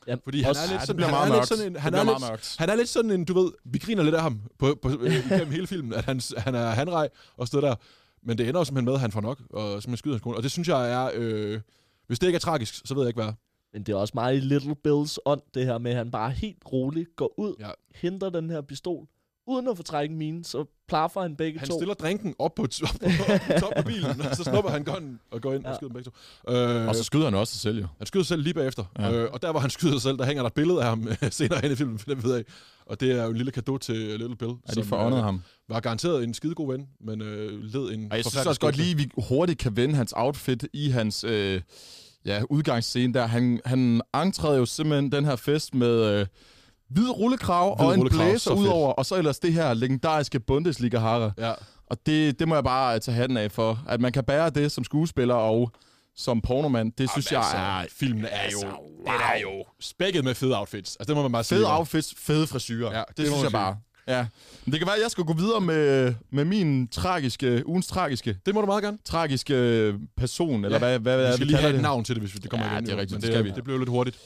Ja, 0.08 0.14
Fordi 0.24 0.40
han 0.40 0.50
også- 0.50 0.62
er 0.62 0.70
lidt 0.70 0.80
sådan, 0.80 0.96
bliver 0.96 1.08
han 1.08 1.32
er 1.32 1.36
lidt 1.36 1.48
sådan 1.48 1.66
en, 1.66 1.76
han 1.76 1.92
bliver 1.92 2.00
er 2.00 2.04
meget 2.04 2.20
lidt, 2.20 2.30
mørkt. 2.30 2.56
han 2.58 2.68
er 2.70 2.74
lidt 2.74 2.88
sådan 2.88 3.10
en, 3.10 3.24
du 3.24 3.34
ved, 3.42 3.52
vi 3.64 3.78
griner 3.78 4.02
lidt 4.02 4.14
af 4.14 4.22
ham 4.22 4.40
på, 4.58 4.78
på, 4.82 4.88
øh, 5.00 5.26
igennem 5.26 5.50
hele 5.50 5.66
filmen, 5.66 5.92
at 5.92 6.04
han, 6.04 6.20
han 6.36 6.54
er 6.54 6.70
hanrej 6.70 7.08
og 7.36 7.46
stod 7.46 7.62
der. 7.62 7.74
Men 8.22 8.38
det 8.38 8.48
ender 8.48 8.60
jo 8.60 8.64
simpelthen 8.64 8.84
med, 8.84 8.94
at 8.94 9.00
han 9.00 9.12
får 9.12 9.20
nok, 9.20 9.38
og 9.50 9.82
simpelthen 9.82 9.96
skyder 9.96 10.14
hans 10.14 10.22
kone. 10.22 10.36
Og 10.36 10.42
det 10.42 10.50
synes 10.50 10.68
jeg 10.68 10.92
er, 10.92 11.10
øh, 11.14 11.60
hvis 12.06 12.18
det 12.18 12.26
ikke 12.26 12.36
er 12.36 12.40
tragisk, 12.40 12.74
så 12.84 12.94
ved 12.94 13.02
jeg 13.02 13.08
ikke 13.08 13.22
hvad. 13.22 13.32
Men 13.72 13.82
det 13.82 13.92
er 13.92 13.96
også 13.96 14.12
meget 14.14 14.36
i 14.36 14.40
Little 14.40 14.74
Bills 14.84 15.18
ånd, 15.26 15.40
det 15.54 15.66
her 15.66 15.78
med, 15.78 15.90
at 15.90 15.96
han 15.96 16.10
bare 16.10 16.30
helt 16.30 16.62
roligt 16.72 17.08
går 17.16 17.34
ud, 17.38 17.54
Ja. 17.60 17.70
henter 17.94 18.30
den 18.30 18.50
her 18.50 18.60
pistol, 18.60 19.06
uden 19.46 19.68
at 19.68 19.76
få 19.76 19.82
trække 19.82 20.12
en 20.12 20.18
mine, 20.18 20.44
så 20.44 20.64
plaffer 20.88 21.22
han 21.22 21.36
begge 21.36 21.58
Han 21.58 21.68
to. 21.68 21.78
stiller 21.78 21.94
drinken 21.94 22.34
op 22.38 22.54
på, 22.54 22.62
op 22.62 22.68
på, 23.00 23.06
på 23.46 23.52
toppen 23.60 23.76
af 23.78 23.84
bilen, 23.84 24.20
og 24.30 24.36
så 24.36 24.44
snupper 24.44 24.70
han 24.70 24.84
gunnen 24.84 25.20
og 25.30 25.40
går 25.40 25.54
ind 25.54 25.64
ja. 25.64 25.70
Og 25.70 25.76
skyder 25.76 25.88
dem 25.88 25.94
begge 25.94 26.10
to. 26.10 26.52
Øh, 26.54 26.88
Og 26.88 26.94
så 26.96 27.04
skyder 27.04 27.24
han 27.24 27.34
også 27.34 27.52
sig 27.52 27.60
selv, 27.60 27.78
jo. 27.80 27.86
Han 27.98 28.06
skyder 28.06 28.22
sig 28.24 28.28
selv 28.28 28.42
lige 28.42 28.54
bagefter. 28.54 28.84
Ja. 28.98 29.12
Øh, 29.12 29.30
og 29.32 29.42
der, 29.42 29.50
hvor 29.50 29.60
han 29.60 29.70
skyder 29.70 29.92
sig 29.92 30.02
selv, 30.02 30.18
der 30.18 30.24
hænger 30.26 30.42
der 30.42 30.46
et 30.48 30.54
billede 30.54 30.78
af 30.82 30.88
ham 30.88 31.08
øh, 31.08 31.16
senere 31.30 31.60
hen 31.60 31.72
i 31.72 31.74
filmen, 31.74 31.98
for 31.98 32.06
det 32.10 32.24
ved 32.24 32.34
jeg. 32.34 32.44
Og 32.86 33.00
det 33.00 33.10
er 33.12 33.24
jo 33.24 33.30
en 33.30 33.36
lille 33.36 33.52
gave 33.52 33.78
til 33.78 33.96
øh, 33.96 34.18
Little 34.18 34.36
Bill, 34.36 34.52
Ja, 34.68 34.72
de 34.80 34.84
foråndede 34.84 35.22
ham. 35.22 35.42
var 35.68 35.80
garanteret 35.80 36.24
en 36.24 36.34
skidegod 36.34 36.72
ven, 36.72 36.86
men 37.00 37.22
øh, 37.22 37.62
led 37.62 37.90
en 37.94 38.08
Og 38.10 38.16
jeg 38.16 38.24
synes 38.24 38.46
også 38.46 38.60
godt 38.60 38.76
lige, 38.76 38.90
at 38.90 38.98
vi 38.98 39.10
hurtigt 39.28 39.58
kan 39.58 39.76
vende 39.76 39.94
hans 39.94 40.12
outfit 40.16 40.66
i 40.72 40.88
hans 40.90 41.24
øh, 41.24 41.60
ja, 42.26 42.42
udgangsscene 42.50 43.14
der. 43.14 43.26
Han, 43.26 43.60
han 43.64 44.00
entreede 44.14 44.58
jo 44.58 44.66
simpelthen 44.66 45.12
den 45.12 45.24
her 45.24 45.36
fest 45.36 45.74
med 45.74 46.20
øh, 46.20 46.26
hvid 46.94 47.08
rullekrav 47.10 47.76
Hvid 47.76 47.86
og 47.86 47.94
en 47.94 48.08
blæser 48.08 48.52
udover, 48.52 48.92
og 48.92 49.06
så 49.06 49.14
ellers 49.16 49.38
det 49.38 49.52
her 49.52 49.74
legendariske 49.74 50.40
Bundesliga-harre. 50.40 51.32
Ja, 51.38 51.52
Og 51.86 51.96
det, 52.06 52.38
det 52.38 52.48
må 52.48 52.54
jeg 52.54 52.64
bare 52.64 52.98
tage 52.98 53.14
hatten 53.14 53.36
af 53.36 53.52
for. 53.52 53.84
At 53.88 54.00
man 54.00 54.12
kan 54.12 54.24
bære 54.24 54.50
det 54.50 54.72
som 54.72 54.84
skuespiller 54.84 55.34
og 55.34 55.70
som 56.16 56.40
pornomand, 56.40 56.92
det 56.98 57.10
synes 57.10 57.32
jeg 57.32 57.40
altså, 57.40 57.56
er 57.56 57.84
filmen 57.96 58.24
er 58.24 58.28
jo, 58.52 58.58
altså, 58.58 58.66
den 59.06 59.12
er 59.34 59.40
jo 59.42 59.64
spækket 59.80 60.24
med 60.24 60.34
fede 60.34 60.58
outfits. 60.58 60.96
Altså, 60.96 61.04
det 61.08 61.16
må 61.16 61.22
man 61.22 61.32
bare 61.32 61.44
sige. 61.44 61.58
fede 61.58 61.78
outfits, 61.78 62.14
fede 62.18 62.46
frisyrer. 62.46 62.92
Ja, 62.96 63.02
det 63.08 63.16
det, 63.16 63.26
synes 63.26 63.42
jeg 63.42 63.52
bare. 63.52 63.76
Ja. 64.08 64.26
Men 64.64 64.72
det 64.72 64.80
kan 64.80 64.86
være, 64.86 64.96
at 64.96 65.02
jeg 65.02 65.10
skal 65.10 65.24
gå 65.24 65.32
videre 65.32 65.60
med, 65.60 66.14
med 66.32 66.44
min 66.44 66.88
tragiske, 66.88 67.62
ugens 67.66 67.86
tragiske, 67.86 68.36
Det 68.46 68.54
må 68.54 68.60
du 68.60 68.66
meget 68.66 68.82
gerne. 68.84 68.98
tragiske 69.04 69.94
person, 70.16 70.64
eller 70.64 70.78
Ja, 70.88 70.98
hvad, 70.98 70.98
hvad, 70.98 71.16
hvad 71.16 71.26
Vi 71.28 71.34
skal 71.34 71.46
lige 71.46 71.56
have 71.56 71.68
et 71.68 71.74
det? 71.74 71.82
navn 71.82 72.04
til 72.04 72.14
det, 72.14 72.22
hvis 72.22 72.32
det 72.42 72.50
kommer 72.50 72.66
Ja, 72.66 72.72
igen. 72.72 72.86
det 72.86 72.92
er 72.92 72.96
rigtigt, 72.96 73.10
Men 73.12 73.20
det 73.22 73.26
det, 73.28 73.34
skal 73.34 73.44
vi. 73.44 73.50
det 73.50 73.64
blev 73.64 73.78
lidt 73.78 73.88
hurtigt. 73.90 74.18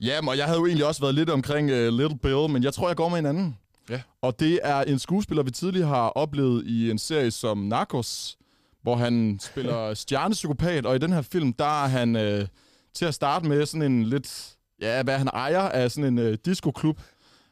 Jamen, 0.00 0.28
og 0.28 0.36
jeg 0.36 0.46
havde 0.46 0.58
jo 0.58 0.66
egentlig 0.66 0.86
også 0.86 1.00
været 1.00 1.14
lidt 1.14 1.30
omkring 1.30 1.70
uh, 1.70 1.76
Little 1.76 2.18
Bill, 2.18 2.50
men 2.50 2.62
jeg 2.62 2.74
tror, 2.74 2.88
jeg 2.88 2.96
går 2.96 3.08
med 3.08 3.18
en 3.18 3.26
anden. 3.26 3.58
Ja. 3.90 4.00
Og 4.22 4.40
det 4.40 4.60
er 4.62 4.80
en 4.80 4.98
skuespiller, 4.98 5.42
vi 5.42 5.50
tidligere 5.50 5.88
har 5.88 6.08
oplevet 6.08 6.66
i 6.66 6.90
en 6.90 6.98
serie 6.98 7.30
som 7.30 7.58
Narcos, 7.58 8.38
hvor 8.82 8.96
han 8.96 9.38
spiller 9.42 9.94
stjernepsykopat, 9.94 10.86
og 10.86 10.96
i 10.96 10.98
den 10.98 11.12
her 11.12 11.22
film, 11.22 11.52
der 11.52 11.84
er 11.84 11.88
han 11.88 12.16
øh, 12.16 12.46
til 12.94 13.04
at 13.04 13.14
starte 13.14 13.48
med 13.48 13.66
sådan 13.66 13.92
en 13.92 14.04
lidt... 14.04 14.54
Ja, 14.82 15.02
hvad 15.02 15.18
han 15.18 15.28
ejer 15.28 15.60
af 15.60 15.90
sådan 15.90 16.12
en 16.12 16.18
øh, 16.18 16.38
discoklub. 16.44 17.00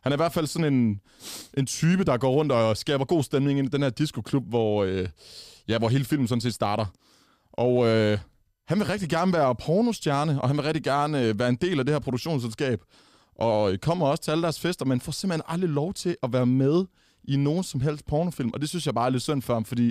Han 0.02 0.12
er 0.12 0.16
i 0.16 0.22
hvert 0.22 0.32
fald 0.32 0.46
sådan 0.46 0.72
en, 0.74 1.00
en 1.56 1.66
type, 1.66 2.04
der 2.04 2.16
går 2.16 2.30
rundt 2.30 2.52
og 2.52 2.76
skaber 2.76 3.04
god 3.04 3.22
stemning 3.22 3.58
ind 3.58 3.68
i 3.68 3.70
den 3.70 3.82
her 3.82 3.90
discoklub, 3.90 4.44
hvor, 4.48 4.84
øh, 4.84 5.08
ja, 5.68 5.78
hvor 5.78 5.88
hele 5.88 6.04
filmen 6.04 6.28
sådan 6.28 6.40
set 6.40 6.54
starter. 6.54 6.86
Og 7.52 7.86
øh, 7.86 8.18
han 8.68 8.78
vil 8.78 8.86
rigtig 8.86 9.08
gerne 9.08 9.32
være 9.32 9.54
pornostjerne, 9.54 10.42
og 10.42 10.48
han 10.48 10.56
vil 10.56 10.64
rigtig 10.64 10.82
gerne 10.84 11.22
øh, 11.22 11.38
være 11.38 11.48
en 11.48 11.56
del 11.56 11.78
af 11.78 11.84
det 11.84 11.94
her 11.94 11.98
produktionsselskab. 12.00 12.80
Og 13.34 13.72
øh, 13.72 13.78
kommer 13.78 14.06
også 14.06 14.22
til 14.22 14.30
alle 14.30 14.42
deres 14.42 14.60
fester, 14.60 14.84
men 14.84 15.00
får 15.00 15.12
simpelthen 15.12 15.42
aldrig 15.48 15.70
lov 15.70 15.94
til 15.94 16.16
at 16.22 16.32
være 16.32 16.46
med 16.46 16.84
i 17.24 17.36
nogen 17.36 17.64
som 17.64 17.80
helst 17.80 18.06
pornofilm. 18.06 18.50
Og 18.54 18.60
det 18.60 18.68
synes 18.68 18.86
jeg 18.86 18.94
bare 18.94 19.06
er 19.06 19.10
lidt 19.10 19.22
synd 19.22 19.42
for 19.42 19.54
ham, 19.54 19.64
fordi 19.64 19.86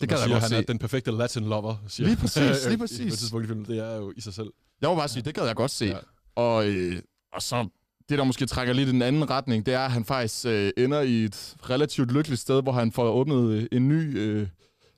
Det 0.00 0.08
gad 0.08 0.18
jeg 0.18 0.24
siger, 0.24 0.38
han 0.38 0.48
se. 0.48 0.56
er 0.56 0.60
den 0.62 0.78
perfekte 0.78 1.10
Latin 1.10 1.42
lover, 1.44 1.76
siger 1.88 2.06
Lige 2.06 2.16
præcis, 2.16 2.64
lige 2.64 2.74
i- 2.74 2.76
præcis. 2.76 2.98
På 3.00 3.06
et 3.06 3.18
tidspunkt 3.18 3.44
i 3.44 3.48
filmen. 3.48 3.64
Det 3.64 3.78
er 3.78 3.96
jo 3.96 4.12
i 4.16 4.20
sig 4.20 4.34
selv. 4.34 4.50
Jeg 4.80 4.88
må 4.90 4.94
bare 4.96 5.08
sige, 5.08 5.22
det 5.22 5.34
gad 5.34 5.46
jeg 5.46 5.56
godt 5.56 5.70
se. 5.70 5.84
Ja. 5.84 5.90
Ja. 5.92 5.98
Og, 6.36 6.68
øh, 6.68 7.02
og 7.32 7.42
så 7.42 7.68
det, 8.08 8.18
der 8.18 8.24
måske 8.24 8.46
trækker 8.46 8.74
lidt 8.74 8.88
i 8.88 8.92
den 8.92 9.02
anden 9.02 9.30
retning, 9.30 9.66
det 9.66 9.74
er, 9.74 9.80
at 9.80 9.90
han 9.92 10.04
faktisk 10.04 10.46
øh, 10.46 10.70
ender 10.76 11.00
i 11.00 11.24
et 11.24 11.54
relativt 11.70 12.12
lykkeligt 12.12 12.40
sted, 12.40 12.62
hvor 12.62 12.72
han 12.72 12.92
får 12.92 13.04
åbnet 13.10 13.50
øh, 13.50 13.66
en 13.72 13.88
ny 13.88 14.18
øh, 14.18 14.48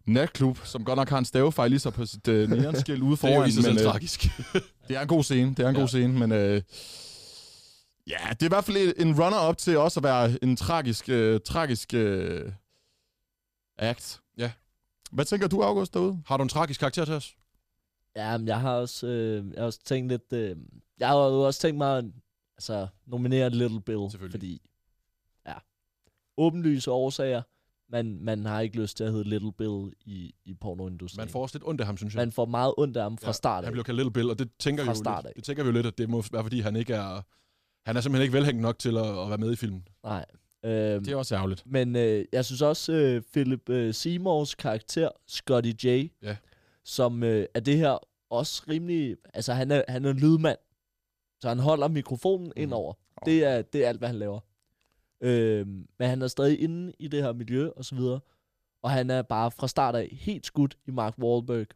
natklub, 0.08 0.58
som 0.64 0.84
godt 0.84 0.96
nok 0.96 1.08
har 1.08 1.18
en 1.18 1.24
stavefejl 1.24 1.70
lige 1.70 1.80
så 1.80 1.90
på 1.90 2.06
sit 2.06 2.28
øh, 2.28 2.50
neonskilt 2.50 3.02
ude 3.02 3.16
Det 3.16 3.24
er 3.24 3.28
jo 3.28 3.34
foran. 3.36 3.48
i 3.48 3.52
sig 3.52 3.62
selv 3.64 3.74
men, 3.74 3.84
øh, 3.84 3.90
tragisk. 3.90 4.20
det 4.88 4.96
er 4.96 5.00
en 5.00 5.08
god 5.08 5.22
scene, 5.24 5.50
det 5.54 5.58
er 5.64 5.68
en 5.68 5.74
Ja. 5.74 5.80
god 5.80 5.88
scene, 5.88 6.18
men... 6.18 6.32
Øh, 6.32 6.62
ja, 8.06 8.18
det 8.30 8.42
er 8.42 8.46
i 8.46 8.48
hvert 8.48 8.64
fald 8.64 8.94
en 8.96 9.20
runner-up 9.22 9.56
til 9.56 9.78
også 9.78 10.00
at 10.00 10.04
være 10.04 10.44
en 10.44 10.56
tragisk, 10.56 11.08
øh, 11.08 11.40
tragisk 11.44 11.94
øh, 11.94 12.52
act. 13.78 14.20
Ja. 14.38 14.52
Hvad 15.12 15.24
tænker 15.24 15.48
du, 15.48 15.62
August, 15.62 15.94
derude? 15.94 16.22
Har 16.26 16.36
du 16.36 16.42
en 16.42 16.48
tragisk 16.48 16.80
karakter 16.80 17.04
til 17.04 17.14
os? 17.14 17.34
Ja, 18.16 18.38
men 18.38 18.48
jeg 18.48 18.60
har 18.60 18.72
også, 18.74 19.06
øh, 19.06 19.44
jeg 19.54 19.60
har 19.60 19.66
også 19.66 19.80
tænkt 19.84 20.08
lidt... 20.12 20.32
Øh, 20.32 20.56
jeg 20.98 21.08
har 21.08 21.16
jo 21.16 21.40
også 21.42 21.60
tænkt 21.60 21.78
mig 21.78 21.98
at 21.98 22.04
altså, 22.56 22.86
nominere 23.06 23.50
Little 23.50 23.80
Bill. 23.80 24.10
Fordi, 24.30 24.70
ja, 25.46 25.54
åbenlyse 26.36 26.90
årsager. 26.90 27.42
Man, 27.90 28.18
man 28.20 28.44
har 28.46 28.60
ikke 28.60 28.80
lyst 28.80 28.96
til 28.96 29.04
at 29.04 29.12
hedde 29.12 29.28
Little 29.28 29.52
Bill 29.52 29.92
i, 30.00 30.34
i 30.44 30.54
pornoindustrien. 30.54 31.20
Man 31.22 31.28
får 31.28 31.42
også 31.42 31.58
lidt 31.58 31.64
ondt 31.68 31.80
af 31.80 31.86
ham, 31.86 31.96
synes 31.96 32.14
jeg. 32.14 32.20
man 32.20 32.32
får 32.32 32.46
meget 32.46 32.74
ondt 32.78 32.96
af 32.96 33.02
ham 33.02 33.18
fra 33.18 33.28
Ja, 33.28 33.32
start 33.32 33.58
af. 33.58 33.66
Han 33.66 33.72
bliver 33.72 33.84
kaldt 33.84 33.96
Little 33.96 34.12
Bill, 34.12 34.30
og 34.30 34.38
det 34.38 34.50
tænker, 34.58 34.84
Fra 34.84 34.92
vi 34.92 34.98
jo 34.98 35.16
lidt, 35.16 35.26
af. 35.26 35.32
det 35.36 35.44
tænker 35.44 35.62
vi 35.62 35.66
jo 35.66 35.72
lidt, 35.72 35.86
at 35.86 35.98
det 35.98 36.08
må 36.08 36.24
være, 36.32 36.42
fordi 36.42 36.60
han 36.60 36.76
ikke 36.76 36.94
er... 36.94 37.22
Han 37.86 37.96
er 37.96 38.00
simpelthen 38.00 38.22
ikke 38.22 38.36
velhængende 38.36 38.62
nok 38.62 38.78
til 38.78 38.96
at, 38.96 39.06
at 39.22 39.28
være 39.28 39.38
med 39.38 39.52
i 39.52 39.56
filmen. 39.56 39.88
Nej. 40.04 40.24
Øhm, 40.64 41.04
Det 41.04 41.12
er 41.12 41.16
også 41.16 41.34
ærgerligt. 41.34 41.62
Men 41.66 41.96
øh, 41.96 42.24
jeg 42.32 42.44
synes 42.44 42.62
også, 42.62 42.92
øh, 42.92 43.22
Philip 43.32 43.68
øh, 43.68 43.94
Seymours 43.94 44.54
karakter, 44.54 45.08
Scotty 45.28 45.70
J, 45.84 45.86
Ja. 46.22 46.36
som 46.84 47.22
øh, 47.22 47.46
er 47.54 47.60
det 47.60 47.76
her 47.76 47.98
også 48.30 48.62
rimelig... 48.68 49.16
Altså, 49.34 49.52
han 49.52 49.70
er, 49.70 49.82
han 49.88 50.04
er 50.04 50.10
en 50.10 50.16
lydmand, 50.16 50.58
så 51.40 51.48
han 51.48 51.58
holder 51.58 51.88
mikrofonen 51.88 52.46
mm. 52.46 52.62
indover. 52.62 52.92
Det, 53.24 53.44
er, 53.44 53.62
det 53.62 53.84
er 53.84 53.88
alt, 53.88 53.98
hvad 53.98 54.08
han 54.08 54.18
laver. 54.18 54.40
Øh, 55.20 55.66
men 55.66 56.08
han 56.08 56.22
er 56.22 56.26
stadig 56.28 56.60
inde 56.60 56.92
i 56.98 57.08
det 57.08 57.22
her 57.22 57.32
miljø, 57.32 57.68
og 57.76 57.84
så 57.84 57.94
videre. 57.94 58.20
Og 58.82 58.90
han 58.90 59.10
er 59.10 59.22
bare 59.22 59.50
fra 59.50 59.68
start 59.68 59.94
af 59.94 60.08
helt 60.12 60.46
skudt 60.46 60.78
i 60.86 60.90
Mark 60.90 61.18
Wahlberg. 61.18 61.66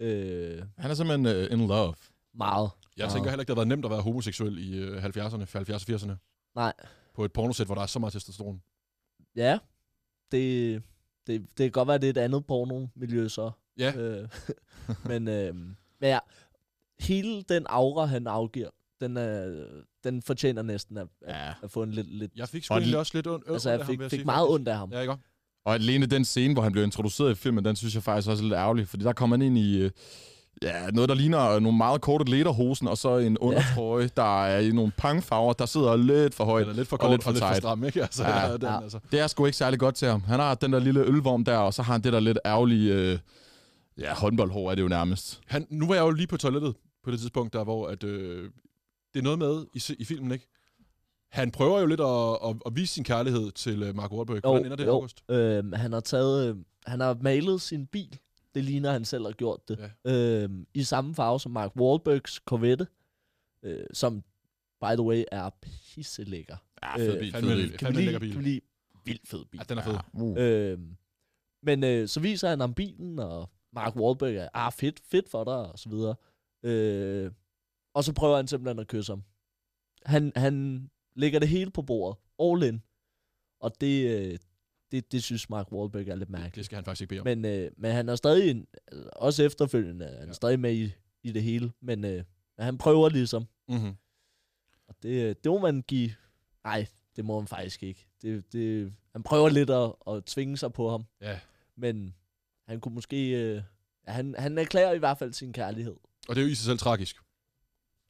Øh, 0.00 0.62
Han 0.78 0.90
er 0.90 0.94
simpelthen 0.94 1.26
uh, 1.26 1.60
in 1.60 1.66
love. 1.68 1.94
meget. 2.34 2.70
Jeg 2.96 3.10
tænker 3.10 3.30
heller 3.30 3.42
ikke, 3.42 3.48
det 3.48 3.56
har 3.58 3.64
været 3.64 3.68
nemt 3.68 3.84
at 3.84 3.90
være 3.90 4.00
homoseksuel 4.00 4.58
i 4.58 4.78
øh, 4.78 5.04
70'erne, 5.04 5.42
70'erne, 5.42 5.94
80'erne. 5.94 6.12
Nej. 6.54 6.72
På 7.14 7.24
et 7.24 7.32
pornosæt, 7.32 7.66
hvor 7.66 7.74
der 7.74 7.82
er 7.82 7.86
så 7.86 7.98
meget 7.98 8.12
testosteron. 8.12 8.62
Ja, 9.36 9.58
det, 10.32 10.82
det, 11.26 11.40
det 11.40 11.56
kan 11.58 11.70
godt 11.70 11.88
være, 11.88 11.98
det 11.98 12.06
er 12.06 12.10
et 12.10 12.24
andet 12.24 12.46
porno-miljø 12.46 13.28
så. 13.28 13.50
Ja, 13.78 13.92
Øh, 13.96 14.28
men, 15.10 15.28
øh, 15.28 15.54
men 15.54 15.76
ja, 16.02 16.18
hele 17.00 17.42
den 17.42 17.66
aura, 17.68 18.04
han 18.04 18.26
afgiver, 18.26 18.70
den, 19.00 19.16
er, 19.16 19.64
den 20.04 20.22
fortjener 20.22 20.62
næsten 20.62 20.96
at, 20.98 21.06
at, 21.26 21.34
Ja. 21.36 21.52
at 21.62 21.70
få 21.70 21.82
en 21.82 21.90
lidt... 21.90 22.06
lidt 22.18 22.32
jeg 22.36 22.48
fik 22.48 22.64
sgu 22.64 22.74
Og 22.74 22.78
egentlig 22.80 22.98
også 22.98 23.12
lidt 23.14 23.26
ondt 23.26 23.44
altså, 23.50 23.70
jeg 23.70 23.78
af 23.80 23.84
ham, 23.84 23.92
fik, 23.92 23.98
vil 23.98 24.04
jeg 24.04 24.10
fik 24.10 24.18
sige, 24.18 24.24
meget 24.26 24.48
ondt 24.48 24.68
af 24.68 24.76
ham. 24.76 24.90
Ja, 24.92 25.00
ikke? 25.00 25.14
Og 25.64 25.74
alene 25.74 26.06
den 26.06 26.24
scene, 26.24 26.54
hvor 26.54 26.62
han 26.62 26.72
blev 26.72 26.84
introduceret 26.84 27.30
i 27.30 27.34
filmen, 27.34 27.64
den 27.64 27.76
synes 27.76 27.94
jeg 27.94 28.02
faktisk 28.02 28.28
også 28.28 28.42
er 28.42 28.48
lidt 28.48 28.54
ærgerlig, 28.58 28.88
fordi 28.88 29.04
der 29.04 29.12
kommer 29.12 29.36
han 29.36 29.42
ind 29.42 29.58
i 29.58 29.78
øh, 29.78 29.90
ja, 30.62 30.86
noget, 30.90 31.08
der 31.08 31.14
ligner 31.14 31.50
øh, 31.50 31.62
nogle 31.62 31.78
meget 31.78 32.00
korte 32.00 32.30
lederhosen, 32.30 32.88
og 32.88 32.98
så 32.98 33.18
en 33.18 33.38
undertrøje, 33.38 34.10
der 34.16 34.44
er 34.44 34.58
i 34.58 34.70
nogle 34.70 34.92
pangfarver, 34.96 35.52
der 35.52 35.66
sidder 35.66 35.96
lidt 35.96 36.34
for 36.34 36.44
højt. 36.44 36.60
Eller 36.62 36.74
lidt 36.74 36.88
for 36.88 36.96
og 36.96 37.00
kort 37.00 37.10
lidt 37.10 37.22
for 37.22 37.30
og 37.30 37.34
lidt 37.34 37.44
for 37.44 37.54
stram, 37.54 37.84
ikke? 37.84 38.02
Altså, 38.02 38.22
Ja. 38.22 38.46
ja, 38.46 38.52
den, 38.52 38.62
Ja. 38.62 38.82
altså. 38.82 38.98
Det 39.12 39.20
er 39.20 39.26
sgu 39.26 39.46
ikke 39.46 39.58
særlig 39.58 39.78
godt 39.78 39.94
til 39.94 40.08
ham. 40.08 40.22
Han 40.22 40.40
har 40.40 40.54
den 40.54 40.72
der 40.72 40.78
lille 40.78 41.00
ølvorm 41.00 41.44
der, 41.44 41.56
og 41.56 41.74
så 41.74 41.82
har 41.82 41.92
han 41.92 42.02
det 42.02 42.12
der 42.12 42.20
lidt 42.20 42.38
ærgerlige 42.46 42.94
øh, 42.94 43.18
ja, 43.98 44.14
håndboldhår 44.14 44.70
er 44.70 44.74
det 44.74 44.82
jo 44.82 44.88
nærmest. 44.88 45.40
Han, 45.46 45.66
nu 45.70 45.86
var 45.86 45.94
jeg 45.94 46.02
jo 46.02 46.10
lige 46.10 46.26
på 46.26 46.36
toilettet 46.36 46.74
på 47.04 47.10
det 47.10 47.18
tidspunkt, 47.20 47.52
der 47.52 47.64
hvor 47.64 47.88
at, 47.88 48.04
øh, 48.04 48.50
det 49.16 49.20
er 49.20 49.36
noget 49.36 49.38
med 49.38 49.66
i, 49.74 50.02
i 50.02 50.04
filmen, 50.04 50.32
ikke? 50.32 50.46
Han 51.28 51.50
prøver 51.50 51.80
jo 51.80 51.86
lidt 51.86 52.00
at, 52.00 52.50
at, 52.50 52.56
at 52.66 52.76
vise 52.76 52.94
sin 52.94 53.04
kærlighed 53.04 53.50
til 53.50 53.82
øh, 53.82 53.96
Mark 53.96 54.12
Wahlberg. 54.12 54.40
Hvordan 54.40 54.64
ender 54.64 54.76
det, 54.76 54.86
August? 54.86 55.24
Øh, 55.30 55.72
han 55.72 55.92
har 55.92 56.00
taget, 56.00 56.48
øh, 56.48 56.56
han 56.86 57.00
har 57.00 57.18
malet 57.20 57.60
sin 57.60 57.86
bil. 57.86 58.18
Det 58.54 58.64
ligner, 58.64 58.92
han 58.92 59.04
selv 59.04 59.24
har 59.24 59.32
gjort 59.32 59.68
det. 59.68 59.90
Ja. 60.04 60.42
Øh, 60.44 60.50
I 60.74 60.82
samme 60.82 61.14
farve 61.14 61.40
som 61.40 61.52
Mark 61.52 61.76
Wahlbergs 61.76 62.32
Corvette, 62.32 62.86
øh, 63.62 63.84
som, 63.92 64.20
by 64.80 64.92
the 64.92 65.02
way, 65.02 65.24
er 65.32 65.50
pisselækker. 65.62 66.56
Ja, 66.82 66.96
fed 66.96 67.06
fed 67.12 67.18
bil, 67.20 67.32
bil, 67.32 67.34
fandme- 67.34 67.46
fed 67.46 67.68
bil. 67.68 67.78
Kan 67.78 67.88
vi 67.88 67.90
en 67.90 67.96
lige, 67.96 68.04
lækker 68.04 68.20
bil. 68.20 68.32
kan 68.32 68.38
vi 68.38 68.44
lige, 68.44 68.60
vildt 69.04 69.28
fed 69.28 69.44
bil. 69.50 69.58
Ja, 69.58 69.64
den 69.68 69.78
er 69.78 69.82
fed. 69.82 69.92
Ja. 69.92 70.20
Uh. 70.22 70.36
Øh, 70.38 70.78
men 71.62 71.84
øh, 71.84 72.08
så 72.08 72.20
viser 72.20 72.48
han 72.48 72.60
ham 72.60 72.74
bilen, 72.74 73.18
og 73.18 73.50
Mark 73.72 73.96
Wahlberg 73.96 74.34
er, 74.34 74.48
ah, 74.54 74.72
fedt, 74.72 75.00
fedt 75.10 75.30
for 75.30 75.44
dig, 75.44 75.72
og 75.72 75.78
så 75.78 75.88
videre. 75.88 76.14
Øh, 76.62 77.30
og 77.96 78.04
så 78.04 78.12
prøver 78.12 78.36
han 78.36 78.46
simpelthen 78.48 78.78
at 78.78 78.88
kysse 78.88 79.12
ham. 79.12 79.22
Han, 80.04 80.32
han 80.36 80.86
lægger 81.14 81.38
det 81.38 81.48
hele 81.48 81.70
på 81.70 81.82
bordet. 81.82 82.18
All 82.40 82.62
in. 82.74 82.82
Og 83.60 83.80
det, 83.80 84.06
øh, 84.32 84.38
det, 84.92 85.12
det 85.12 85.22
synes 85.22 85.50
Mark 85.50 85.72
Wahlberg 85.72 86.08
er 86.08 86.14
lidt 86.14 86.30
mærkeligt. 86.30 86.54
Det 86.54 86.64
skal 86.64 86.76
han 86.76 86.84
faktisk 86.84 87.00
ikke 87.00 87.08
bede 87.08 87.20
om. 87.20 87.24
Men, 87.26 87.44
øh, 87.44 87.70
men 87.76 87.92
han 87.92 88.08
er 88.08 88.16
stadig, 88.16 88.50
en, 88.50 88.66
også 89.12 89.42
efterfølgende, 89.42 90.04
er 90.04 90.10
han 90.10 90.20
Ja. 90.20 90.26
ja. 90.26 90.32
stadig 90.32 90.60
med 90.60 90.74
i, 90.74 90.92
i 91.22 91.32
det 91.32 91.42
hele. 91.42 91.72
Men, 91.82 92.04
øh, 92.04 92.24
han 92.58 92.78
prøver 92.78 93.08
ligesom. 93.08 93.46
Mm-hmm. 93.68 93.94
Og 94.88 94.94
det, 95.02 95.22
øh, 95.22 95.34
det 95.44 95.46
må 95.52 95.58
man 95.58 95.82
give... 95.82 96.10
Nej, 96.64 96.86
det 97.16 97.24
må 97.24 97.40
man 97.40 97.46
faktisk 97.48 97.82
ikke. 97.82 98.06
Det, 98.22 98.52
det, 98.52 98.92
han 99.12 99.22
prøver 99.22 99.48
lidt 99.48 99.70
at, 99.70 99.92
at 100.06 100.24
tvinge 100.24 100.56
sig 100.56 100.72
på 100.72 100.90
ham. 100.90 101.04
Ja. 101.20 101.40
Men 101.76 102.14
han 102.68 102.80
kunne 102.80 102.94
måske... 102.94 103.30
Øh, 103.30 103.62
han, 104.06 104.34
han 104.38 104.58
erklærer 104.58 104.92
i 104.92 104.98
hvert 104.98 105.18
fald 105.18 105.32
sin 105.32 105.52
kærlighed. 105.52 105.96
Og 106.28 106.34
det 106.34 106.38
er 106.38 106.42
jo 106.46 106.50
i 106.52 106.54
sig 106.54 106.64
selv 106.64 106.78
tragisk. 106.78 107.16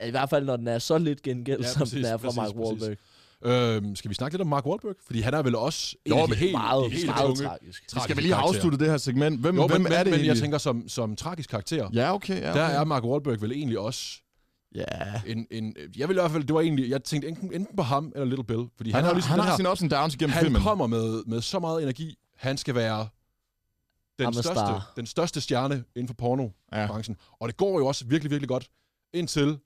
I 0.05 0.11
hvert 0.11 0.31
fald, 0.31 0.45
når 0.45 0.57
den 0.57 0.69
er 0.69 0.79
så 0.79 0.99
lidt 0.99 1.23
gengæld, 1.23 1.61
Ja, 1.61 1.69
som 1.69 1.79
præcis, 1.79 1.95
den 1.95 2.05
er 2.05 2.17
fra 2.17 2.27
præcis, 2.29 2.37
Mark 2.37 2.47
præcis. 2.55 2.83
Wahlberg. 2.83 2.97
Øhm, 3.85 3.97
skal 3.97 4.09
vi 4.09 4.15
snakke 4.15 4.35
lidt 4.35 4.41
om 4.41 4.47
Mark 4.47 4.67
Wahlberg? 4.67 4.95
Fordi 5.07 5.21
han 5.21 5.35
er 5.35 5.43
vel 5.43 5.55
også 5.57 5.97
en 6.05 6.13
Jo, 6.13 6.19
af 6.19 6.29
de 6.29 6.35
helt, 6.35 6.53
meget, 6.53 6.85
de 6.85 6.91
helt 6.97 7.07
meget 7.07 7.23
tunge, 7.27 7.43
tragisk. 7.45 7.83
Vi 7.95 8.01
skal 8.01 8.17
vel 8.17 8.23
lige 8.23 8.33
karakterer. 8.33 8.57
afsluttet 8.57 8.81
det 8.81 8.91
her 8.91 8.97
segment. 8.97 9.41
Hvem, 9.41 9.57
Jo, 9.57 9.67
hvem 9.67 9.81
men, 9.81 9.93
er 9.93 9.97
det 9.97 10.05
men, 10.05 10.11
men 10.11 10.19
jeg 10.21 10.25
egentlig? 10.27 10.43
tænker 10.43 10.59
som, 10.59 10.89
som 10.89 11.17
tragisk 11.17 11.51
karakter, 11.51 11.89
Ja, 11.93 12.15
okay. 12.15 12.41
Ja, 12.41 12.51
okay. 12.51 12.61
der 12.61 12.67
er 12.67 12.85
Mark 12.85 13.05
Wahlberg 13.05 13.43
vel 13.43 13.53
egentlig 13.53 13.79
også 13.79 14.21
Ja. 14.75 14.85
en, 15.27 15.47
en... 15.51 15.75
Jeg 15.97 16.09
vil 16.09 16.15
i 16.17 16.21
hvert 16.21 16.31
fald... 16.31 16.45
Det 16.45 16.55
var 16.55 16.61
egentlig... 16.61 16.91
Jeg 16.91 17.05
tænkte 17.05 17.29
enten, 17.29 17.53
enten 17.53 17.77
på 17.77 17.83
ham 17.83 18.13
eller 18.15 18.25
Little 18.27 18.45
Bill. 18.45 18.65
Fordi 18.77 18.91
han, 18.91 18.97
Han, 18.97 19.05
har 19.05 19.13
ligesom 19.15 19.31
han 19.31 19.41
har 19.41 19.47
her... 19.51 19.57
sine 19.57 19.71
ups 19.71 19.83
and 19.83 19.91
downs 19.91 20.17
gennem 20.17 20.33
Han 20.33 20.43
filmen. 20.45 20.63
kommer 20.63 20.87
med, 20.87 21.23
med 21.27 21.41
så 21.41 21.59
meget 21.59 21.83
energi. 21.83 22.19
Han 22.37 22.57
skal 22.59 22.75
være 22.75 23.09
den 24.19 24.33
største, 24.33 24.51
star. 24.53 24.93
den 24.97 25.07
største 25.07 25.41
stjerne 25.41 25.85
inden 25.97 26.07
for 26.09 26.15
porno-branchen. 26.15 27.17
Ja. 27.21 27.37
Og 27.41 27.49
det 27.49 27.57
går 27.57 27.79
jo 27.79 27.87
også 27.87 28.05
virkelig, 28.05 28.31
virkelig 28.31 28.49
godt. 28.49 28.69
Indtil... 29.15 29.59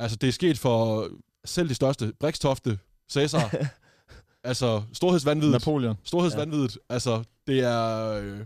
Altså, 0.00 0.16
det 0.16 0.28
er 0.28 0.32
sket 0.32 0.58
for 0.58 1.08
selv 1.44 1.68
de 1.68 1.74
største. 1.74 2.12
Brikstofte, 2.20 2.78
Cæsar. 3.10 3.54
altså, 4.50 4.82
storhedsvandvidet. 4.92 5.52
Napoleon. 5.52 5.96
Storhedsvandvidet. 6.04 6.74
Ja. 6.90 6.94
Altså, 6.94 7.24
det 7.46 7.60
er... 7.60 8.06
Øh, 8.06 8.40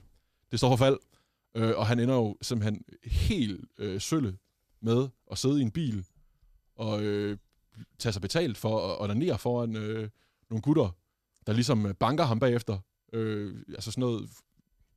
det 0.51 0.59
står 0.59 0.69
for 0.69 0.77
fald. 0.77 0.99
Øh, 1.57 1.73
og 1.77 1.87
han 1.87 2.01
ender 2.01 2.15
jo 2.15 2.37
simpelthen 2.43 2.83
helt 3.05 3.65
øh, 3.79 4.01
sølle 4.01 4.37
med 4.83 5.09
at 5.31 5.39
sidde 5.39 5.59
i 5.59 5.63
en 5.63 5.71
bil 5.71 6.05
og 6.77 7.03
øh, 7.03 7.39
tage 7.99 8.13
sig 8.13 8.23
betalt 8.23 8.59
for 8.59 8.93
at 8.93 9.01
onanere 9.01 9.39
foran 9.39 9.77
øh, 9.77 10.09
nogle 10.51 10.63
gutter, 10.63 10.91
der 11.47 11.53
ligesom 11.53 11.87
øh, 11.87 11.95
banker 11.95 12.25
ham 12.25 12.41
bagefter. 12.41 12.79
Øh, 13.13 13.55
altså 13.69 13.91
sådan 13.91 14.01
noget 14.01 14.29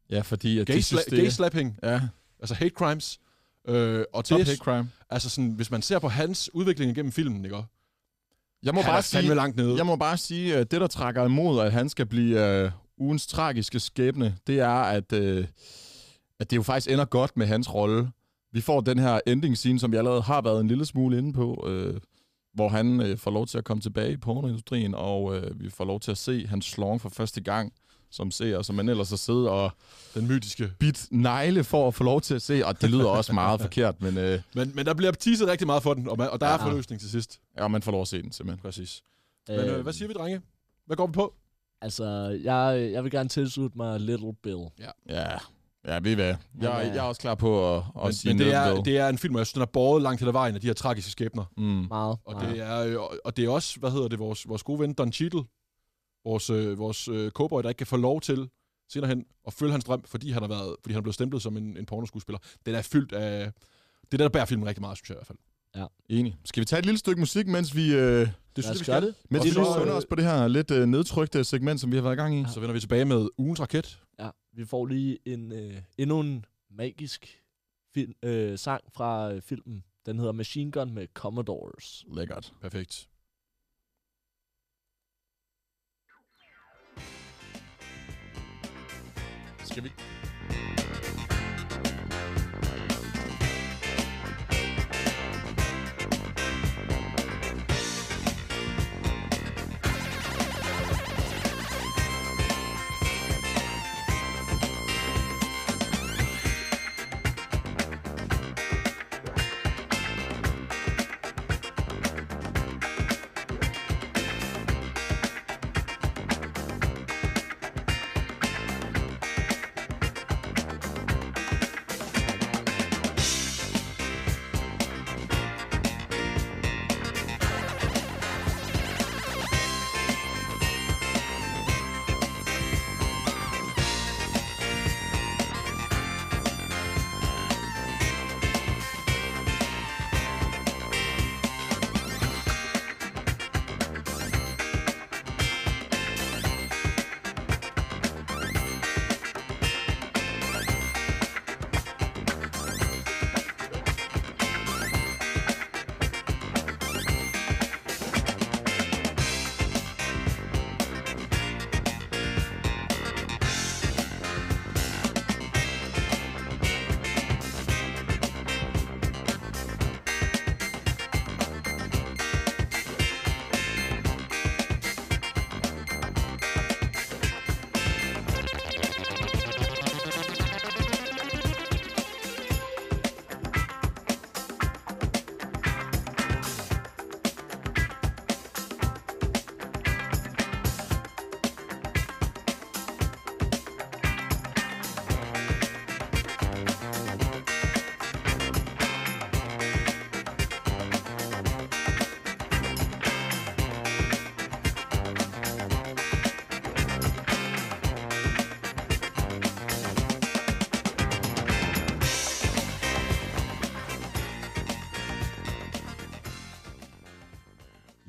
Ja, 0.09 0.21
fordi 0.21 0.59
at 0.59 0.67
gay, 0.67 0.79
sla- 0.79 1.09
det 1.09 1.19
gay 1.19 1.29
slapping, 1.29 1.79
Ja, 1.83 2.01
altså 2.39 2.55
hate 2.55 2.75
crimes. 2.75 3.19
Øh, 3.67 4.03
og 4.13 4.25
top 4.25 4.39
det, 4.39 4.47
hate 4.47 4.57
crime. 4.57 4.89
altså 5.09 5.29
sådan, 5.29 5.51
hvis 5.51 5.71
man 5.71 5.81
ser 5.81 5.99
på 5.99 6.07
hans 6.07 6.49
udvikling 6.53 6.91
igennem 6.91 7.11
filmen, 7.11 7.45
ikke? 7.45 7.63
Jeg 8.63 8.73
må 8.73 8.81
Han 8.81 8.89
bare 8.89 8.97
er 8.97 9.01
sige, 9.01 9.35
langt 9.35 9.57
nede. 9.57 9.77
jeg 9.77 9.85
må 9.85 9.95
bare 9.95 10.17
sige, 10.17 10.55
at 10.55 10.71
det, 10.71 10.81
der 10.81 10.87
trækker 10.87 11.25
imod, 11.25 11.59
at 11.61 11.71
han 11.71 11.89
skal 11.89 12.05
blive 12.05 12.47
øh, 12.63 12.71
ugens 12.97 13.27
tragiske 13.27 13.79
skæbne, 13.79 14.37
det 14.47 14.59
er, 14.59 14.69
at, 14.69 15.13
øh, 15.13 15.47
at 16.39 16.49
det 16.49 16.55
jo 16.57 16.63
faktisk 16.63 16.91
ender 16.91 17.05
godt 17.05 17.37
med 17.37 17.47
hans 17.47 17.73
rolle. 17.73 18.11
Vi 18.51 18.61
får 18.61 18.81
den 18.81 18.99
her 18.99 19.19
ending 19.27 19.57
scene, 19.57 19.79
som 19.79 19.91
vi 19.91 19.97
allerede 19.97 20.21
har 20.21 20.41
været 20.41 20.61
en 20.61 20.67
lille 20.67 20.85
smule 20.85 21.17
inde 21.17 21.33
på, 21.33 21.65
øh, 21.67 21.99
hvor 22.53 22.69
han 22.69 23.01
øh, 23.01 23.17
får 23.17 23.31
lov 23.31 23.47
til 23.47 23.57
at 23.57 23.63
komme 23.63 23.81
tilbage 23.81 24.11
i 24.11 24.17
pornoindustrien, 24.17 24.95
og 24.95 25.35
øh, 25.35 25.59
vi 25.59 25.69
får 25.69 25.85
lov 25.85 25.99
til 25.99 26.11
at 26.11 26.17
se 26.17 26.47
hans 26.47 26.65
slong 26.65 27.01
for 27.01 27.09
første 27.09 27.41
gang, 27.41 27.73
som 28.11 28.31
ser, 28.31 28.61
som 28.61 28.75
man 28.75 28.89
ellers 28.89 29.09
har 29.09 29.17
siddet 29.17 29.49
og 29.49 29.71
Den 30.15 30.27
mytiske. 30.27 30.71
bit 30.79 31.07
negle 31.11 31.63
for 31.63 31.87
at 31.87 31.93
få 31.93 32.03
lov 32.03 32.21
til 32.21 32.35
at 32.35 32.41
se, 32.41 32.65
og 32.65 32.81
det 32.81 32.89
lyder 32.89 33.05
også 33.05 33.33
meget 33.33 33.61
forkert, 33.61 34.01
men 34.01 34.17
øh, 34.17 34.41
Men, 34.55 34.71
men 34.75 34.85
der 34.85 34.93
bliver 34.93 35.11
teaset 35.11 35.47
rigtig 35.47 35.67
meget 35.67 35.83
for 35.83 35.93
den, 35.93 36.09
og, 36.09 36.17
man, 36.17 36.29
og 36.29 36.39
der 36.41 36.47
er 36.47 36.51
Ja. 36.51 36.65
forløsning 36.65 37.01
til 37.01 37.09
sidst. 37.11 37.39
ja, 37.57 37.67
man 37.67 37.81
får 37.81 37.91
lov 37.91 38.01
at 38.01 38.07
se 38.07 38.21
den 38.21 38.31
simpelthen. 38.31 38.61
Præcis. 38.61 39.01
Men 39.47 39.59
øh, 39.59 39.81
hvad 39.81 39.93
siger 39.93 40.07
vi, 40.07 40.13
drenge? 40.13 40.41
Hvad 40.85 40.97
går 40.97 41.07
vi 41.07 41.11
på? 41.13 41.33
Altså, 41.81 42.05
jeg, 42.43 42.89
jeg 42.91 43.03
vil 43.03 43.11
gerne 43.11 43.29
tilslutte 43.29 43.77
mig 43.77 43.99
Little 43.99 44.33
Bill. 44.43 44.59
Ja, 44.79 45.23
ja 45.87 45.99
ved 45.99 46.11
I 46.11 46.13
hvad? 46.13 46.25
Jeg, 46.25 46.37
Men, 46.53 46.65
øh, 46.65 46.69
jeg 46.69 46.97
er 46.97 47.01
også 47.01 47.21
klar 47.21 47.35
på 47.35 47.75
at, 47.75 47.83
at 47.97 48.03
Men, 48.03 48.13
sige 48.13 48.33
men 48.33 48.39
det, 48.39 48.53
er, 48.53 48.67
Little 48.67 48.85
det 48.91 48.97
er 48.99 49.07
en 49.09 49.17
film, 49.17 49.33
hvor 49.33 49.39
jeg 49.39 49.45
synes, 49.47 49.53
den 49.53 49.61
er 49.61 49.65
båret 49.65 50.01
langt 50.03 50.19
til 50.19 50.27
ad 50.27 50.31
vejen 50.31 50.55
af 50.55 50.61
de 50.61 50.67
her 50.67 50.73
tragiske 50.73 51.11
skæbner. 51.11 51.43
Mm. 51.57 51.63
Meget. 51.63 52.17
Og 52.25 52.33
meget. 52.33 52.49
det 52.55 52.61
er, 52.63 52.79
øh, 52.79 52.95
og- 52.99 53.13
og 53.25 53.37
det 53.37 53.45
er 53.45 53.49
også, 53.49 53.79
hvad 53.79 53.91
hedder 53.91 54.07
det, 54.07 54.19
vores, 54.19 54.47
vores 54.49 54.63
gode 54.63 54.79
ven 54.79 54.93
Don 54.93 55.11
Cheadle, 55.13 55.41
vores, 56.27 56.49
øh, 56.49 56.77
vores 56.77 57.07
øh, 57.07 57.31
cowboy, 57.31 57.63
der 57.63 57.69
ikke 57.69 57.77
kan 57.77 57.87
få 57.87 57.97
lov 57.97 58.21
til 58.21 58.49
senere 58.89 59.09
hen 59.09 59.25
at 59.47 59.53
følge 59.53 59.71
hans 59.71 59.83
drøm, 59.85 60.03
fordi 60.03 60.31
han 60.31 60.41
har 60.41 60.49
været, 60.49 60.75
fordi 60.81 60.93
han 60.93 60.97
er 60.99 61.03
blevet 61.03 61.15
stemplet 61.15 61.41
som 61.41 61.57
en, 61.57 61.77
en 61.77 61.85
pornoskuespiller. 61.85 62.39
Den 62.65 62.75
er 62.75 62.81
fyldt 62.81 63.13
af... 63.13 63.51
Det 64.01 64.13
er 64.13 64.17
det, 64.17 64.19
der 64.19 64.29
bærer 64.29 64.45
filmen 64.45 64.67
rigtig 64.67 64.81
meget, 64.81 64.97
synes 64.97 65.09
jeg 65.09 65.15
i 65.15 65.17
hvert 65.17 65.27
fald. 65.27 65.37
Enig. 66.09 66.37
Skal 66.45 66.61
vi 66.61 66.65
tage 66.65 66.79
et 66.79 66.85
lille 66.85 66.97
stykke 66.97 67.19
musik, 67.19 67.47
mens 67.47 67.75
vi, 67.75 67.93
øh, 67.93 67.99
Det 67.99 68.29
synes 68.55 68.65
jeg, 68.65 68.73
vi 68.73 68.83
skal. 68.83 69.01
det. 69.01 69.15
mens 69.29 69.43
vi 69.43 69.49
lige 69.49 69.65
sunder 69.65 69.87
øh, 69.91 69.95
os 69.97 70.05
på 70.05 70.15
det 70.15 70.23
her 70.25 70.47
lidt 70.47 70.71
øh, 70.71 70.85
nedtrykte 70.85 71.43
segment, 71.43 71.81
som 71.81 71.91
vi 71.91 71.95
har 71.95 72.03
været 72.03 72.13
i 72.13 72.17
gang 72.17 72.39
i? 72.39 72.45
Så 72.53 72.59
vender 72.59 72.73
vi 72.73 72.79
tilbage 72.79 73.05
med 73.05 73.27
ugens 73.37 73.59
raket. 73.59 73.99
Ja, 74.19 74.29
vi 74.53 74.65
får 74.65 74.85
lige 74.85 75.17
en 75.25 75.51
øh, 75.51 75.77
endnu 75.97 76.19
en 76.19 76.45
magisk 76.71 77.41
film, 77.93 78.13
øh, 78.23 78.57
sang 78.57 78.83
fra 78.93 79.33
øh, 79.33 79.41
filmen. 79.41 79.83
Den 80.05 80.19
hedder 80.19 80.31
Machine 80.31 80.71
Gun 80.71 80.93
med 80.93 81.07
Commodores. 81.13 82.05
Lækkert. 82.13 82.53
Perfekt. 82.61 83.07
Skal 89.77 89.91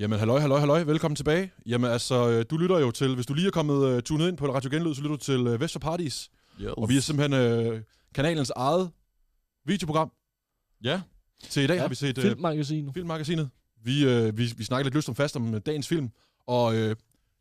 Jamen, 0.09 0.19
halløj, 0.19 0.41
halløj, 0.41 0.59
halløj. 0.59 0.83
Velkommen 0.83 1.17
tilbage. 1.17 1.53
Jamen, 1.67 1.91
altså, 1.91 2.29
øh, 2.29 2.45
du 2.51 2.57
lytter 2.57 2.79
jo 2.79 2.91
til, 2.91 3.15
hvis 3.15 3.27
du 3.27 3.35
lige 3.35 3.47
er 3.47 3.51
kommet 3.51 3.95
uh, 3.97 4.03
tunet 4.03 4.29
ind 4.29 4.37
på 4.37 4.55
Radio 4.55 4.71
Genlyd, 4.71 4.95
så 4.95 5.03
lytter 5.03 5.17
du 5.17 5.23
til 5.23 5.47
uh, 5.47 5.61
Vesper 5.61 5.81
Parties. 5.81 6.31
Yes. 6.61 6.71
Og 6.77 6.89
vi 6.89 6.97
er 6.97 7.01
simpelthen 7.01 7.67
uh, 7.73 7.81
kanalens 8.15 8.53
eget 8.57 8.91
videoprogram. 9.67 10.13
Ja. 10.85 11.01
Til 11.49 11.63
i 11.63 11.67
dag 11.67 11.75
ja, 11.75 11.81
har 11.81 11.89
vi 11.89 11.95
set 11.95 12.19
uh, 12.19 12.25
Filmmagasinet. 12.25 12.95
Filmmagasinet. 12.95 13.51
Vi, 13.85 14.07
uh, 14.07 14.39
vi, 14.39 14.53
vi 14.57 14.65
snakker 14.65 14.85
lidt 14.85 14.95
lyst 14.95 15.09
om 15.09 15.15
fast 15.15 15.37
om 15.37 15.55
uh, 15.55 15.61
dagens 15.67 15.89
film. 15.89 16.11
Og 16.47 16.75
uh, 16.75 16.91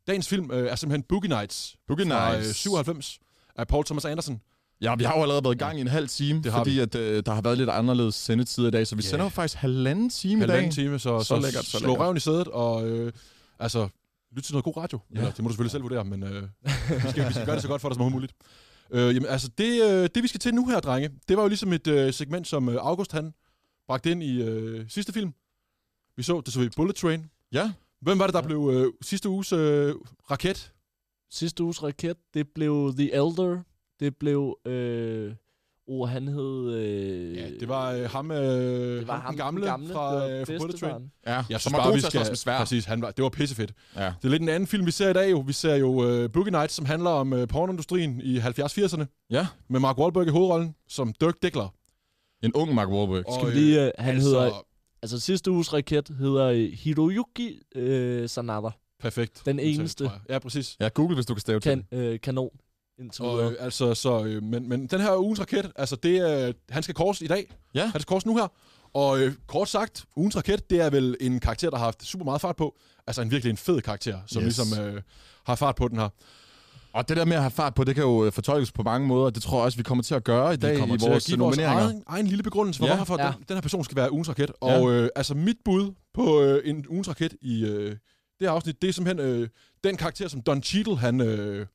dagens 0.08 0.28
film 0.28 0.50
uh, 0.52 0.58
er 0.58 0.76
simpelthen 0.76 1.04
Boogie 1.04 1.30
Nights 1.30 1.76
Boogie 1.88 2.06
fra 2.10 2.30
uh, 2.30 2.40
Nights. 2.40 2.56
97 2.58 3.20
af 3.56 3.68
Paul 3.68 3.86
Thomas 3.86 4.06
Anderson. 4.06 4.42
Ja, 4.82 4.96
vi 4.96 5.04
har 5.04 5.16
jo 5.18 5.22
allerede 5.22 5.44
været 5.44 5.56
i 5.56 5.58
gang 5.58 5.78
i 5.78 5.82
en 5.82 5.88
halv 5.88 6.08
time, 6.10 6.44
Det 6.44 6.52
har 6.52 6.60
fordi 6.60 6.80
at, 6.80 6.96
øh, 6.96 7.24
der 7.26 7.34
har 7.34 7.42
været 7.42 7.58
lidt 7.58 7.70
anderledes 7.70 8.16
sendetid 8.16 8.68
i 8.68 8.72
dag, 8.72 8.88
så 8.88 8.96
vi 8.96 9.02
Ja. 9.04 9.10
sender 9.10 9.26
jo 9.26 9.30
faktisk 9.30 9.58
halvanden 9.58 10.10
time 10.10 10.34
i 10.34 10.40
Halvanden 10.40 10.66
dag. 10.66 10.72
time, 10.74 11.00
så, 11.00 11.20
så, 11.20 11.24
Så 11.26 11.40
lækkert, 11.40 11.66
så 11.66 11.78
slå 11.80 11.88
lækkert. 11.88 12.00
røven 12.06 12.18
i 12.18 12.20
sædet 12.20 12.48
og 12.48 12.90
øh, 12.90 13.12
altså, 13.60 13.88
lyt 14.36 14.44
til 14.44 14.54
noget 14.54 14.64
god 14.64 14.78
radio. 14.78 15.00
Ja. 15.14 15.18
Eller, 15.20 15.32
det 15.32 15.40
må 15.40 15.48
du 15.48 15.54
selvfølgelig 15.54 15.72
selv 15.72 15.84
vurdere, 15.84 16.06
men 16.06 16.24
øh, 16.24 16.44
vi, 17.04 17.10
skal, 17.10 17.28
vi 17.28 17.34
skal 17.34 17.46
gøre 17.46 17.56
det 17.56 17.62
så 17.62 17.68
godt 17.68 17.82
for 17.82 17.90
dig 17.90 17.96
som 17.96 18.12
muligt. 18.12 18.34
Øh, 18.92 19.16
jamen, 19.16 19.26
altså, 19.30 19.50
det, 19.58 19.84
øh, 19.84 20.10
det 20.16 20.24
vi 20.24 20.28
skal 20.28 20.40
til 20.40 20.54
nu 20.54 20.68
her, 20.68 20.80
drenge, 20.80 21.10
det 21.28 21.38
var 21.38 21.44
jo 21.44 21.48
ligesom 21.50 21.74
et 21.74 21.88
øh, 21.88 22.14
segment, 22.14 22.48
som 22.48 22.70
øh, 22.70 22.76
August 22.80 23.12
han 23.12 23.34
bragte 23.88 24.12
ind 24.12 24.24
i 24.24 24.42
øh, 24.42 24.86
sidste 24.90 25.14
film. 25.14 25.34
Vi 26.18 26.24
så, 26.24 26.42
det 26.46 26.54
så 26.54 26.60
vi 26.60 26.70
Bullet 26.76 26.96
Train. 26.96 27.26
Ja. 27.52 27.72
Hvem 28.02 28.20
var 28.20 28.26
det, 28.28 28.34
der 28.34 28.42
Ja. 28.42 28.46
blev 28.46 28.72
øh, 28.74 28.94
sidste 29.02 29.30
uges 29.30 29.54
øh, 29.54 29.94
raket? 30.32 30.72
Sidste 31.32 31.64
uges 31.64 31.84
raket, 31.84 32.18
det 32.34 32.48
blev 32.56 32.94
The 32.98 33.14
Elder. 33.14 33.64
Det 34.00 34.16
blev... 34.18 34.58
Øh, 34.66 35.34
oh, 35.88 36.10
han 36.10 36.28
hed... 36.28 36.74
Øh, 36.74 37.38
Ja, 37.38 37.50
det 37.60 37.68
var 37.68 37.92
øh, 37.92 38.10
ham, 38.10 38.32
øh, 38.32 38.38
det 38.38 39.08
var 39.08 39.14
ham, 39.14 39.22
ham, 39.24 39.34
den 39.34 39.38
gamle, 39.38 39.66
gamle 39.66 39.94
fra, 39.94 40.30
øh, 40.30 40.48
fra 40.48 40.54
Bullet 40.60 40.80
Train. 40.80 41.12
Ja, 41.26 41.32
Jeg 41.32 41.46
som 41.50 41.60
synes 41.60 41.74
var 41.74 41.80
bare, 41.80 41.88
god 41.88 41.94
vi 41.96 42.00
til 42.00 42.06
at 42.08 42.12
skal... 42.12 42.20
slås 42.26 42.30
med 42.30 42.36
svær. 42.36 42.58
Præcis, 42.58 42.86
han 42.86 43.02
var, 43.02 43.12
det 43.12 43.24
var 43.24 43.30
pissefedt. 43.30 43.74
Ja. 43.96 44.06
Det 44.22 44.26
er 44.26 44.30
lidt 44.30 44.42
en 44.42 44.50
anden 44.50 44.68
film, 44.68 44.86
vi 44.86 44.92
ser 44.92 45.10
i 45.10 45.14
dag 45.14 45.32
jo. 45.32 45.44
Vi 45.48 45.54
ser 45.54 45.76
jo 45.76 45.90
uh, 46.24 46.30
Boogie 46.32 46.52
Nights, 46.52 46.74
som 46.74 46.86
handler 46.86 47.10
om 47.10 47.34
uh, 47.34 47.48
pornoindustrien 47.48 48.22
i 48.22 48.38
70-80'erne. 48.40 49.28
ja, 49.30 49.48
Med 49.70 49.80
Mark 49.80 49.98
Wahlberg 49.98 50.28
i 50.28 50.30
hovedrollen 50.30 50.76
som 50.88 51.14
Dirk 51.22 51.36
Diggler. 51.42 51.74
en 52.44 52.54
ung 52.54 52.74
Mark 52.76 52.88
Wahlberg. 52.90 53.28
Og, 53.28 53.34
Skal 53.34 53.48
vi 53.54 53.60
lige... 53.60 53.86
Øh, 53.86 53.92
han 54.00 54.16
altså, 54.16 54.30
hedder... 54.30 54.64
Altså 55.02 55.20
sidste 55.20 55.52
uges 55.52 55.74
raket 55.74 56.10
hedder 56.20 56.46
øh, 56.46 56.72
Hiroyuki 56.74 57.60
øh, 57.76 58.30
Sanada. 58.30 58.70
Perfekt. 59.00 59.42
Den 59.46 59.60
eneste. 59.60 60.12
Ja, 60.30 60.40
præcis. 60.40 60.78
Ja, 60.80 60.88
Google, 60.88 61.16
hvis 61.16 61.26
du 61.26 61.34
kan 61.34 61.42
stave 61.42 61.60
til. 61.60 61.70
Kan, 61.92 62.00
øh, 62.00 62.20
kanon. 62.20 62.50
Indtil 63.00 63.26
Og, 63.26 63.44
øh, 63.52 63.56
altså, 63.60 63.94
så, 63.94 64.24
øh, 64.26 64.44
men, 64.44 64.70
men 64.70 64.88
den 64.88 65.02
her 65.02 65.16
ugens 65.18 65.40
raket, 65.40 65.72
altså 65.76 65.96
det, 65.96 66.46
øh, 66.48 66.54
han 66.70 66.84
skal 66.84 66.96
kors 66.96 67.22
i 67.22 67.28
dag. 67.28 67.54
Ja. 67.74 67.82
Han 67.92 68.02
skal 68.02 68.06
kors 68.06 68.26
nu 68.26 68.38
her. 68.38 68.48
Og 68.94 69.20
øh, 69.20 69.34
kort 69.48 69.70
sagt, 69.70 70.06
ugens 70.16 70.38
raket, 70.38 70.70
det 70.70 70.82
er 70.82 70.90
vel 70.90 71.18
en 71.22 71.40
karakter, 71.40 71.70
der 71.70 71.78
har 71.78 71.86
haft 71.86 72.04
super 72.06 72.26
meget 72.26 72.42
fart 72.42 72.56
på. 72.56 72.76
Altså 73.08 73.22
en 73.22 73.32
virkelig 73.32 73.52
en 73.52 73.58
fed 73.58 73.82
karakter, 73.82 74.20
som 74.28 74.44
Yes. 74.44 74.58
ligesom 74.58 74.84
øh, 74.86 75.02
har 75.46 75.56
fart 75.56 75.76
på 75.76 75.88
den 75.88 75.98
her. 76.00 76.10
Og 76.94 77.10
det 77.10 77.18
der 77.18 77.26
med 77.26 77.36
at 77.36 77.42
have 77.42 77.52
fart 77.52 77.74
på, 77.74 77.84
det 77.84 77.96
kan 77.96 78.04
jo 78.04 78.26
øh, 78.26 78.32
fortolkes 78.32 78.72
på 78.72 78.84
mange 78.84 79.08
måder. 79.08 79.30
Det 79.30 79.44
tror 79.44 79.58
jeg 79.58 79.66
også, 79.66 79.78
vi 79.78 79.84
kommer 79.84 80.04
til 80.04 80.16
at 80.16 80.24
gøre 80.24 80.54
i 80.54 80.58
dag 80.58 80.74
Vi 80.76 80.80
kommer 80.80 80.96
i 80.96 80.98
til 80.98 81.10
vores 81.10 81.24
at 81.26 81.28
give 81.28 81.40
vores 81.40 81.58
nomineringer. 81.58 81.86
egen, 81.88 82.04
egen 82.08 82.28
lille 82.28 82.44
begrundelse 82.44 82.78
for, 82.78 82.86
Ja. 82.86 82.92
ja, 82.92 82.98
hvorfor 82.98 83.18
Ja. 83.20 83.26
ja. 83.26 83.32
den, 83.32 83.44
den 83.48 83.56
her 83.56 83.62
person 83.62 83.84
skal 83.84 83.96
være 83.96 84.12
ugens 84.12 84.30
raket. 84.30 84.52
Ja. 84.62 84.80
Og 84.82 84.92
øh, 84.92 85.10
altså 85.16 85.34
mit 85.36 85.58
bud 85.66 85.94
på 86.14 86.42
øh, 86.42 86.62
en 86.70 86.86
ugens 86.90 87.10
raket 87.10 87.36
i 87.42 87.66
øh, 87.66 87.90
det 87.92 87.98
her 88.42 88.52
afsnit, 88.52 88.82
det 88.82 88.88
er 88.90 88.94
simpelthen 88.94 89.30
øh, 89.30 89.48
den 89.84 89.98
karakter, 89.98 90.28
som 90.28 90.42
Don 90.42 90.64
Cheadle, 90.64 90.98
han, 90.98 91.22
øh, 91.22 91.66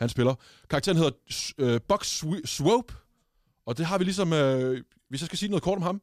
han 0.00 0.08
spiller. 0.08 0.34
Karakteren 0.70 0.98
hedder 0.98 1.10
øh, 1.58 1.80
Buck 1.88 2.04
Sw- 2.04 2.44
Swope, 2.46 2.94
og 3.66 3.78
det 3.78 3.86
har 3.86 3.98
vi 3.98 4.04
ligesom, 4.04 4.32
øh, 4.32 4.82
hvis 5.08 5.20
jeg 5.20 5.26
skal 5.26 5.38
sige 5.38 5.48
noget 5.48 5.62
kort 5.62 5.76
om 5.76 5.82
ham, 5.82 6.02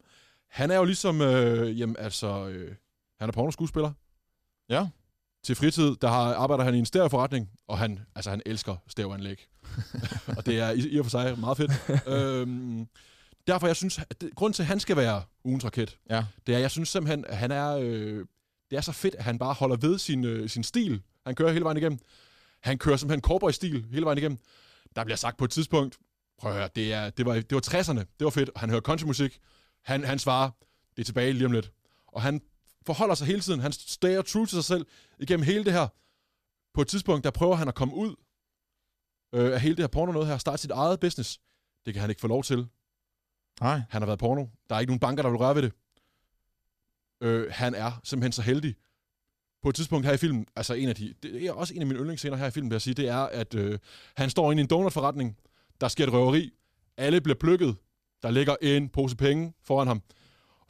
han 0.49 0.71
er 0.71 0.75
jo 0.75 0.83
ligesom, 0.83 1.21
øh, 1.21 1.79
jamen 1.79 1.95
altså, 1.99 2.47
øh, 2.47 2.75
han 3.19 3.29
er 3.29 3.33
pornoskuespiller. 3.33 3.91
Ja. 4.69 4.87
Til 5.43 5.55
fritid, 5.55 5.95
der 6.01 6.07
har, 6.07 6.33
arbejder 6.33 6.63
han 6.63 6.75
i 6.75 6.79
en 6.79 6.85
stereoforretning, 6.85 7.49
og 7.67 7.77
han, 7.77 7.99
altså, 8.15 8.29
han 8.29 8.41
elsker 8.45 8.75
stereoanlæg. 8.87 9.47
og 10.37 10.45
det 10.45 10.59
er 10.59 10.69
i, 10.71 10.79
i 10.79 10.97
og 10.99 11.05
for 11.05 11.09
sig 11.09 11.39
meget 11.39 11.57
fedt. 11.57 11.71
øhm, 12.17 12.87
derfor, 13.47 13.67
jeg 13.67 13.75
synes, 13.75 13.99
at 14.09 14.21
det, 14.21 14.35
grunden 14.35 14.53
til, 14.53 14.63
at 14.63 14.67
han 14.67 14.79
skal 14.79 14.95
være 14.97 15.23
ugens 15.43 15.65
raket, 15.65 15.97
Ja. 16.09 16.25
det 16.47 16.55
er, 16.55 16.59
jeg 16.59 16.71
synes 16.71 16.89
simpelthen, 16.89 17.25
at 17.25 17.37
han 17.37 17.51
er, 17.51 17.77
øh, 17.77 18.25
det 18.71 18.77
er 18.77 18.81
så 18.81 18.91
fedt, 18.91 19.15
at 19.15 19.23
han 19.23 19.39
bare 19.39 19.53
holder 19.53 19.75
ved 19.75 19.97
sin, 19.97 20.25
øh, 20.25 20.49
sin 20.49 20.63
stil. 20.63 21.01
Han 21.25 21.35
kører 21.35 21.51
hele 21.51 21.63
vejen 21.65 21.77
igennem. 21.77 21.99
Han 22.63 22.77
kører 22.77 22.97
simpelthen 22.97 23.21
cowboy-stil 23.21 23.85
hele 23.91 24.05
vejen 24.05 24.17
igennem. 24.17 24.37
Der 24.95 25.03
bliver 25.03 25.17
sagt 25.17 25.37
på 25.37 25.45
et 25.45 25.51
tidspunkt, 25.51 25.97
prøv 26.37 26.51
at 26.51 26.57
høre, 26.57 26.69
det, 26.75 26.93
er, 26.93 27.09
det, 27.09 27.25
var, 27.25 27.33
det 27.33 27.51
var 27.51 27.61
60'erne, 27.61 27.99
det 27.99 28.23
var 28.25 28.29
fedt. 28.29 28.49
Han 28.55 28.69
hører 28.69 28.81
countrymusik. 28.81 29.39
Han, 29.81 30.03
han 30.03 30.19
svarer, 30.19 30.51
det 30.95 31.01
er 31.01 31.05
tilbage 31.05 31.33
lige 31.33 31.45
om 31.45 31.51
lidt. 31.51 31.71
Og 32.07 32.21
han 32.21 32.41
forholder 32.85 33.15
sig 33.15 33.27
hele 33.27 33.41
tiden. 33.41 33.59
Han 33.59 33.71
stager 33.71 34.21
true 34.21 34.45
til 34.45 34.55
sig 34.55 34.63
selv 34.63 34.85
igennem 35.19 35.45
hele 35.45 35.63
det 35.63 35.73
her. 35.73 35.87
På 36.73 36.81
et 36.81 36.87
tidspunkt, 36.87 37.23
der 37.23 37.31
prøver 37.31 37.55
han 37.55 37.67
at 37.67 37.75
komme 37.75 37.95
ud 37.95 38.15
øh, 39.33 39.53
af 39.53 39.61
hele 39.61 39.75
det 39.75 39.83
her 39.83 39.87
porno 39.87 40.11
noget 40.11 40.27
her, 40.27 40.37
starte 40.37 40.61
sit 40.61 40.71
eget 40.71 40.99
business. 40.99 41.39
Det 41.85 41.93
kan 41.93 42.01
han 42.01 42.09
ikke 42.09 42.21
få 42.21 42.27
lov 42.27 42.43
til. 42.43 42.67
Nej. 43.61 43.81
Han 43.89 44.01
har 44.01 44.05
været 44.05 44.19
porno. 44.19 44.45
Der 44.69 44.75
er 44.75 44.79
ikke 44.79 44.91
nogen 44.91 44.99
banker, 44.99 45.23
der 45.23 45.29
vil 45.29 45.37
røre 45.37 45.55
ved 45.55 45.61
det. 45.61 45.73
Øh, 47.21 47.51
han 47.51 47.75
er 47.75 47.91
simpelthen 48.03 48.31
så 48.31 48.41
heldig. 48.41 48.75
På 49.63 49.69
et 49.69 49.75
tidspunkt 49.75 50.05
her 50.05 50.13
i 50.13 50.17
filmen, 50.17 50.45
altså 50.55 50.73
en 50.73 50.89
af 50.89 50.95
de, 50.95 51.13
det 51.23 51.45
er 51.45 51.51
også 51.51 51.73
en 51.73 51.81
af 51.81 51.87
mine 51.87 51.99
yndlingsscener 51.99 52.37
her 52.37 52.45
i 52.47 52.51
filmen, 52.51 52.69
vil 52.69 52.75
jeg 52.75 52.81
sige, 52.81 52.93
det 52.93 53.07
er, 53.07 53.17
at 53.17 53.55
øh, 53.55 53.79
han 54.17 54.29
står 54.29 54.51
inde 54.51 54.61
i 54.61 54.63
en 54.63 54.69
donutforretning, 54.69 55.37
der 55.81 55.87
sker 55.87 56.03
et 56.07 56.13
røveri, 56.13 56.51
alle 56.97 57.21
bliver 57.21 57.35
plukket, 57.39 57.75
der 58.23 58.31
ligger 58.31 58.55
en 58.61 58.89
pose 58.89 59.15
penge 59.15 59.53
foran 59.63 59.87
ham. 59.87 60.01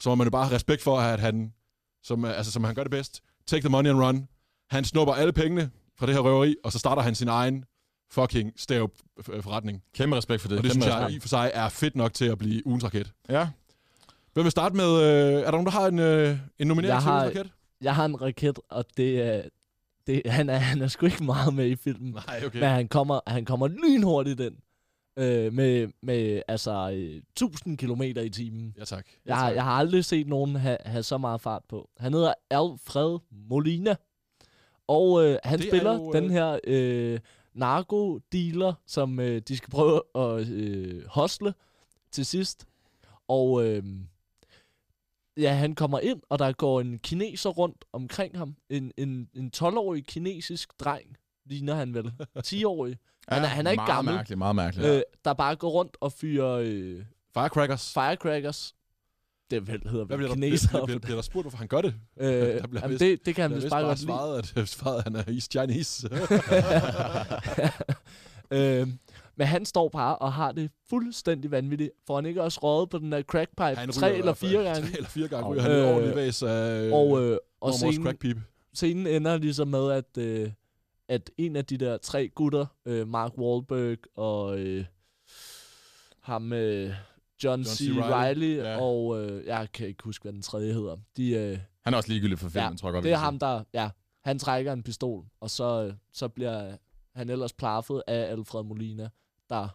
Så 0.00 0.08
må 0.08 0.14
man 0.14 0.26
jo 0.26 0.30
bare 0.30 0.44
have 0.44 0.54
respekt 0.54 0.82
for, 0.82 0.98
at 0.98 1.20
han, 1.20 1.52
som, 2.02 2.24
altså, 2.24 2.52
som 2.52 2.64
han 2.64 2.74
gør 2.74 2.82
det 2.82 2.90
bedst, 2.90 3.20
take 3.46 3.60
the 3.60 3.68
money 3.68 3.90
and 3.90 3.98
run. 4.00 4.28
Han 4.70 4.84
snupper 4.84 5.14
alle 5.14 5.32
pengene 5.32 5.70
fra 5.98 6.06
det 6.06 6.14
her 6.14 6.20
røveri, 6.22 6.56
og 6.64 6.72
så 6.72 6.78
starter 6.78 7.02
han 7.02 7.14
sin 7.14 7.28
egen 7.28 7.64
fucking 8.10 8.52
stereo-forretning. 8.56 9.82
Kæmpe 9.94 10.16
respekt 10.16 10.40
for 10.42 10.48
det. 10.48 10.58
Og 10.58 10.64
det 10.64 10.72
Kæmpe 10.72 10.82
synes 10.82 10.94
jeg 10.94 11.04
respekt. 11.04 11.16
i 11.16 11.20
for 11.20 11.28
sig 11.28 11.50
er 11.54 11.68
fedt 11.68 11.96
nok 11.96 12.14
til 12.14 12.24
at 12.24 12.38
blive 12.38 12.66
ugens 12.66 12.84
raket. 12.84 13.12
Ja. 13.28 13.48
Hvem 14.32 14.44
vil 14.44 14.50
starte 14.50 14.76
med... 14.76 14.84
Øh, 15.02 15.32
er 15.40 15.44
der 15.44 15.50
nogen, 15.50 15.66
der 15.66 15.72
har 15.72 15.86
en, 15.86 15.98
øh, 15.98 16.38
en 16.58 16.66
nominering 16.66 16.94
Jeg 16.94 17.02
til 17.02 17.10
har- 17.10 17.22
ugens 17.22 17.36
raket? 17.38 17.52
Jeg 17.84 17.94
har 17.94 18.04
en 18.04 18.22
raket, 18.22 18.58
og 18.68 18.84
det 18.96 19.22
er... 19.22 19.42
Det, 20.06 20.22
han, 20.26 20.48
er, 20.50 20.56
han 20.56 20.82
er 20.82 20.88
sgu 20.88 21.06
ikke 21.06 21.24
meget 21.24 21.54
med 21.54 21.66
i 21.66 21.76
filmen. 21.76 22.12
Nej, 22.26 22.42
okay. 22.46 22.60
Men 22.60 22.68
han 22.68 22.88
kommer, 22.88 23.20
han 23.26 23.44
kommer 23.44 23.68
lynhurtigt 23.68 24.40
ind. 24.40 24.56
Øh, 25.18 25.52
med, 25.52 25.88
med 26.02 26.42
altså 26.48 26.90
øh, 26.90 27.16
1000 27.16 27.78
km 27.78 28.02
i 28.02 28.28
timen. 28.30 28.74
Ja, 28.78 28.84
tak. 28.84 29.06
Jeg, 29.26 29.36
har, 29.36 29.50
jeg 29.50 29.64
har 29.64 29.72
aldrig 29.72 30.04
set 30.04 30.26
nogen 30.26 30.56
have, 30.56 30.78
have 30.84 31.02
så 31.02 31.18
meget 31.18 31.40
fart 31.40 31.62
på. 31.68 31.90
Han 31.98 32.12
hedder 32.12 32.34
Alfred 32.50 33.18
Molina. 33.30 33.96
Og 34.86 35.24
øh, 35.24 35.38
han 35.44 35.58
Det 35.58 35.64
er 35.64 35.70
spiller 35.70 35.94
jo, 35.94 36.12
den 36.12 36.24
øh, 36.24 36.30
her 36.30 36.58
øh, 36.64 37.20
narko-dealer, 37.54 38.72
som 38.86 39.20
øh, 39.20 39.42
de 39.48 39.56
skal 39.56 39.70
prøve 39.70 40.02
at 40.14 40.48
øh, 40.48 41.06
hostle 41.06 41.54
til 42.10 42.26
sidst. 42.26 42.66
Og 43.28 43.66
øh, 43.66 43.82
ja, 45.36 45.54
han 45.54 45.74
kommer 45.74 46.00
ind, 46.00 46.20
og 46.30 46.38
der 46.38 46.52
går 46.52 46.80
en 46.80 46.98
kineser 46.98 47.50
rundt 47.50 47.84
omkring 47.92 48.38
ham. 48.38 48.56
En, 48.70 48.92
en, 48.96 49.28
en 49.34 49.50
12-årig 49.56 50.06
kinesisk 50.06 50.68
dreng, 50.80 51.16
ligner 51.46 51.74
han 51.74 51.94
vel. 51.94 52.12
10-årig. 52.46 52.96
Han 53.28 53.42
er- 53.42 53.46
han 53.46 53.66
er 53.66 53.70
ikke 53.70 53.78
meget 53.80 53.88
gammel. 53.96 54.14
mærkeligt, 54.14 54.38
meget 54.38 54.56
mærkeligt. 54.56 54.88
Øh, 54.88 55.02
der 55.24 55.32
bare 55.32 55.56
går 55.56 55.70
rundt 55.70 55.96
og 56.00 56.12
fyrer 56.12 56.50
øh, 56.64 57.04
Firecrackers. 57.34 57.92
firecrackers. 57.92 58.74
Det 59.50 59.66
vel, 59.68 59.82
hedder 59.90 60.04
Hvad 60.04 60.16
bliver 60.16 60.28
der, 60.28 60.34
kineser. 60.34 60.68
bliver, 60.68 60.86
bliver, 60.86 60.98
bliver 60.98 61.14
der 61.14 61.22
spurgt, 61.22 61.44
hvorfor 61.44 61.58
han 61.58 61.68
gør 61.68 61.80
det? 61.80 61.94
Øh, 62.20 62.28
Der 62.60 62.66
bliver 62.66 62.88
vist- 62.88 63.00
det, 63.00 63.26
det 63.26 63.34
kan 63.34 63.50
han 63.50 63.54
vist 63.62 63.70
bare 63.70 63.82
bare 63.82 63.96
svaret, 63.96 64.56
at, 64.56 64.68
svaret, 64.78 64.98
at 64.98 65.04
han 65.04 65.16
er 65.16 65.24
East 65.32 65.50
Chinese. 65.50 66.08
øh, 68.50 68.88
men 69.36 69.46
han 69.46 69.64
står 69.64 69.88
bare 69.88 70.16
og 70.16 70.32
har 70.32 70.52
det 70.52 70.70
fuldstændig 70.90 71.50
vanvittigt. 71.50 71.90
For 72.06 72.14
han 72.14 72.26
ikke 72.26 72.42
også 72.42 72.60
røget 72.62 72.90
på 72.90 72.98
den 72.98 73.12
der 73.12 73.22
crackpipe 73.22 73.62
Han 73.80 73.88
tre 73.92 74.16
eller 74.16 74.34
fire 74.34 74.62
gange. 74.62 74.82
Tre 74.82 74.92
eller 74.96 75.08
fire 75.08 75.28
gange 75.28 75.48
ryger 75.48 75.62
han 75.62 75.70
Øh, 75.72 75.88
ordentligt 75.88 76.16
væs 76.16 76.42
af 76.42 76.90
Og, 76.92 77.22
øh, 77.22 77.38
og 77.60 77.74
scenen, 77.74 78.04
crackpip. 78.04 78.36
scenen 78.74 79.06
ender 79.06 79.36
ligesom 79.38 79.68
med, 79.68 79.90
at, 79.92 80.18
øh, 80.18 80.50
at 81.08 81.30
en 81.38 81.56
af 81.56 81.64
de 81.64 81.76
der 81.78 81.96
tre 81.96 82.28
gutter, 82.28 82.66
øh, 82.86 83.08
Mark 83.08 83.32
Wahlberg 83.38 83.98
og 84.16 84.58
øh, 84.60 84.84
ham 86.20 86.52
øh, 86.52 86.60
John, 86.88 86.94
John 87.44 87.64
C. 87.64 87.76
C. 87.78 87.90
Reilly, 87.96 88.56
ja. 88.56 88.80
og 88.80 89.22
øh, 89.22 89.46
jeg 89.46 89.68
kan 89.72 89.86
ikke 89.86 90.04
huske, 90.04 90.22
hvad 90.22 90.32
den 90.32 90.42
tredje 90.42 90.72
hedder. 90.72 90.96
De, 91.16 91.30
øh, 91.30 91.58
Han 91.84 91.92
er 91.94 91.96
også 91.96 92.08
ligegyldig 92.08 92.38
for 92.38 92.48
filmen, 92.48 92.70
Ja, 92.72 92.76
tror 92.76 92.88
jeg 92.88 92.92
godt, 92.92 93.04
det 93.04 93.12
er 93.12 93.16
ham, 93.16 93.38
der, 93.38 93.64
ja, 93.74 93.90
han 94.24 94.38
trækker 94.38 94.72
en 94.72 94.82
pistol, 94.82 95.24
og 95.40 95.50
så, 95.50 95.84
øh, 95.88 95.94
så 96.12 96.28
bliver 96.28 96.76
han 97.14 97.30
ellers 97.30 97.52
plaffet 97.52 98.02
af 98.06 98.30
Alfred 98.30 98.62
Molina, 98.62 99.08
der 99.50 99.68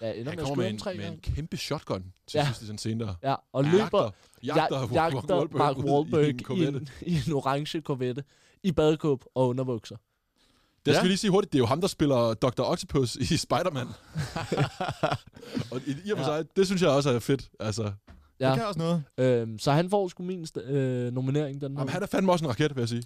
ja, 0.00 0.12
ender 0.12 0.16
Han 0.16 0.24
med 0.24 0.32
at 0.32 0.38
kommer 0.38 0.54
skyde 0.54 0.56
med 0.56 0.70
en, 0.70 0.78
tre 0.78 0.94
med 0.94 1.06
en 1.08 1.18
kæmpe 1.18 1.56
shotgun 1.56 2.04
til 2.26 2.38
Ja. 2.38 2.46
sidst 2.46 2.62
i 2.62 2.66
den 2.66 2.78
scene 2.78 3.04
der. 3.04 3.14
Ja, 3.22 3.34
og 3.52 3.64
løber, 3.64 3.78
jagter, 3.82 4.10
jagter, 4.44 4.88
ja, 4.94 5.02
jagter 5.02 5.58
Mark 5.58 5.76
ud 5.78 5.84
Wahlberg 5.84 6.24
i 6.26 6.30
en 6.30 6.38
Corvette. 6.44 6.86
i 7.02 7.10
en, 7.12 7.14
i 7.14 7.20
en 7.26 7.32
orange 7.32 7.80
Corvette, 7.80 8.24
i 8.62 8.72
badekåb 8.72 9.24
og 9.34 9.48
underbukser. 9.48 9.96
Det 10.86 10.94
skal 10.94 10.94
Ja. 10.94 11.02
vi 11.02 11.08
lige 11.08 11.16
sige 11.16 11.30
hurtigt, 11.30 11.52
det 11.52 11.58
er 11.58 11.62
jo 11.62 11.66
ham, 11.66 11.80
der 11.80 11.88
spiller 11.88 12.34
Dr. 12.34 12.62
Octopus 12.62 13.14
i 13.16 13.36
Spider-Man. 13.36 13.86
og 15.72 15.80
i, 15.86 15.96
i 16.04 16.10
og 16.10 16.18
for 16.18 16.24
sig, 16.24 16.44
det 16.56 16.66
synes 16.66 16.82
jeg 16.82 16.90
også 16.90 17.10
er 17.10 17.18
fedt. 17.18 17.48
Altså, 17.60 17.92
Ja. 18.40 18.48
Det 18.50 18.56
kan 18.56 18.66
også 18.66 18.78
noget. 18.78 19.04
Øhm, 19.18 19.58
så 19.58 19.72
han 19.72 19.90
får 19.90 20.08
sgu 20.08 20.22
min 20.22 20.46
øh, 20.56 21.12
nominering 21.12 21.60
den 21.60 21.72
jamen, 21.72 21.88
han 21.88 22.02
er 22.02 22.06
fandme 22.06 22.32
også 22.32 22.44
en 22.44 22.48
raket, 22.48 22.76
vil 22.76 22.82
jeg 22.82 22.88
sige. 22.88 23.02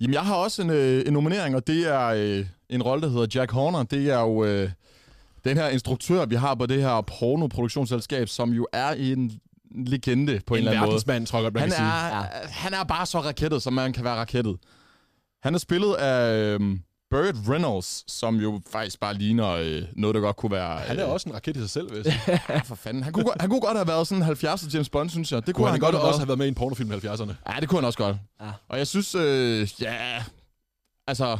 Jamen, 0.00 0.14
jeg 0.14 0.22
har 0.22 0.34
også 0.36 0.62
en, 0.62 0.70
øh, 0.70 1.02
en 1.06 1.12
nominering, 1.12 1.56
og 1.56 1.66
det 1.66 1.86
er 1.94 2.06
øh, 2.06 2.46
en 2.68 2.82
rolle, 2.82 3.02
der 3.02 3.08
hedder 3.08 3.26
Jack 3.40 3.52
Horner. 3.52 3.82
Det 3.82 4.10
er 4.10 4.20
jo 4.20 4.44
øh, 4.44 4.70
den 5.44 5.56
her 5.56 5.68
instruktør, 5.68 6.26
vi 6.26 6.34
har 6.34 6.54
på 6.54 6.66
det 6.66 6.82
her 6.82 7.00
pornoproduktionsselskab, 7.00 8.28
som 8.28 8.50
jo 8.52 8.66
er 8.72 8.88
en 8.90 9.32
legende 9.74 10.40
på 10.46 10.54
en, 10.54 10.60
en 10.62 10.68
eller 10.68 10.82
anden 10.82 10.92
måde. 11.06 11.26
tror 11.26 11.38
jeg 11.38 11.44
godt, 11.44 11.54
man 11.54 11.60
Han 11.60 11.70
kan 11.70 11.76
sige. 11.76 11.86
er, 11.86 12.16
ja. 12.16 12.24
han 12.48 12.74
er 12.74 12.84
bare 12.84 13.06
så 13.06 13.20
rakettet, 13.20 13.62
som 13.62 13.72
man 13.72 13.92
kan 13.92 14.04
være 14.04 14.14
rakettet. 14.14 14.56
Han 15.42 15.54
er 15.54 15.58
spillet 15.58 15.94
af 15.94 16.32
øh, 16.34 16.60
Burt 17.10 17.34
Reynolds, 17.48 18.12
som 18.12 18.36
jo 18.36 18.60
faktisk 18.72 19.00
bare 19.00 19.14
ligner 19.14 19.48
øh, 19.50 19.82
noget, 19.96 20.14
der 20.14 20.20
godt 20.20 20.36
kunne 20.36 20.52
være... 20.52 20.78
Han 20.78 20.98
er 20.98 21.06
øh, 21.06 21.12
også 21.12 21.28
en 21.28 21.34
raket 21.34 21.56
i 21.56 21.60
sig 21.60 21.70
selv, 21.70 22.04
sige. 22.04 22.20
Ja, 22.48 22.58
for 22.58 22.74
fanden. 22.74 23.02
Han 23.02 23.12
kunne, 23.12 23.24
godt- 23.24 23.40
han 23.40 23.50
kunne 23.50 23.60
godt 23.60 23.76
have 23.76 23.88
været 23.88 24.06
sådan 24.06 24.22
en 24.22 24.30
70'er 24.30 24.70
James 24.74 24.88
Bond, 24.88 25.10
synes 25.10 25.32
jeg. 25.32 25.46
Det 25.46 25.54
Kunne 25.54 25.68
han 25.68 25.80
godt 25.80 25.94
også 25.94 26.06
været. 26.06 26.18
have 26.18 26.28
været 26.28 26.38
med 26.38 26.46
i 26.46 26.48
en 26.48 26.54
pornofilm 26.54 26.92
i 26.92 26.94
70'erne. 26.94 27.32
Ja, 27.54 27.60
det 27.60 27.68
kunne 27.68 27.78
han 27.80 27.84
også 27.86 27.98
godt. 27.98 28.16
Ja. 28.40 28.50
Og 28.68 28.78
jeg 28.78 28.86
synes, 28.86 29.14
øh, 29.14 29.68
ja... 29.80 30.22
Altså, 31.06 31.38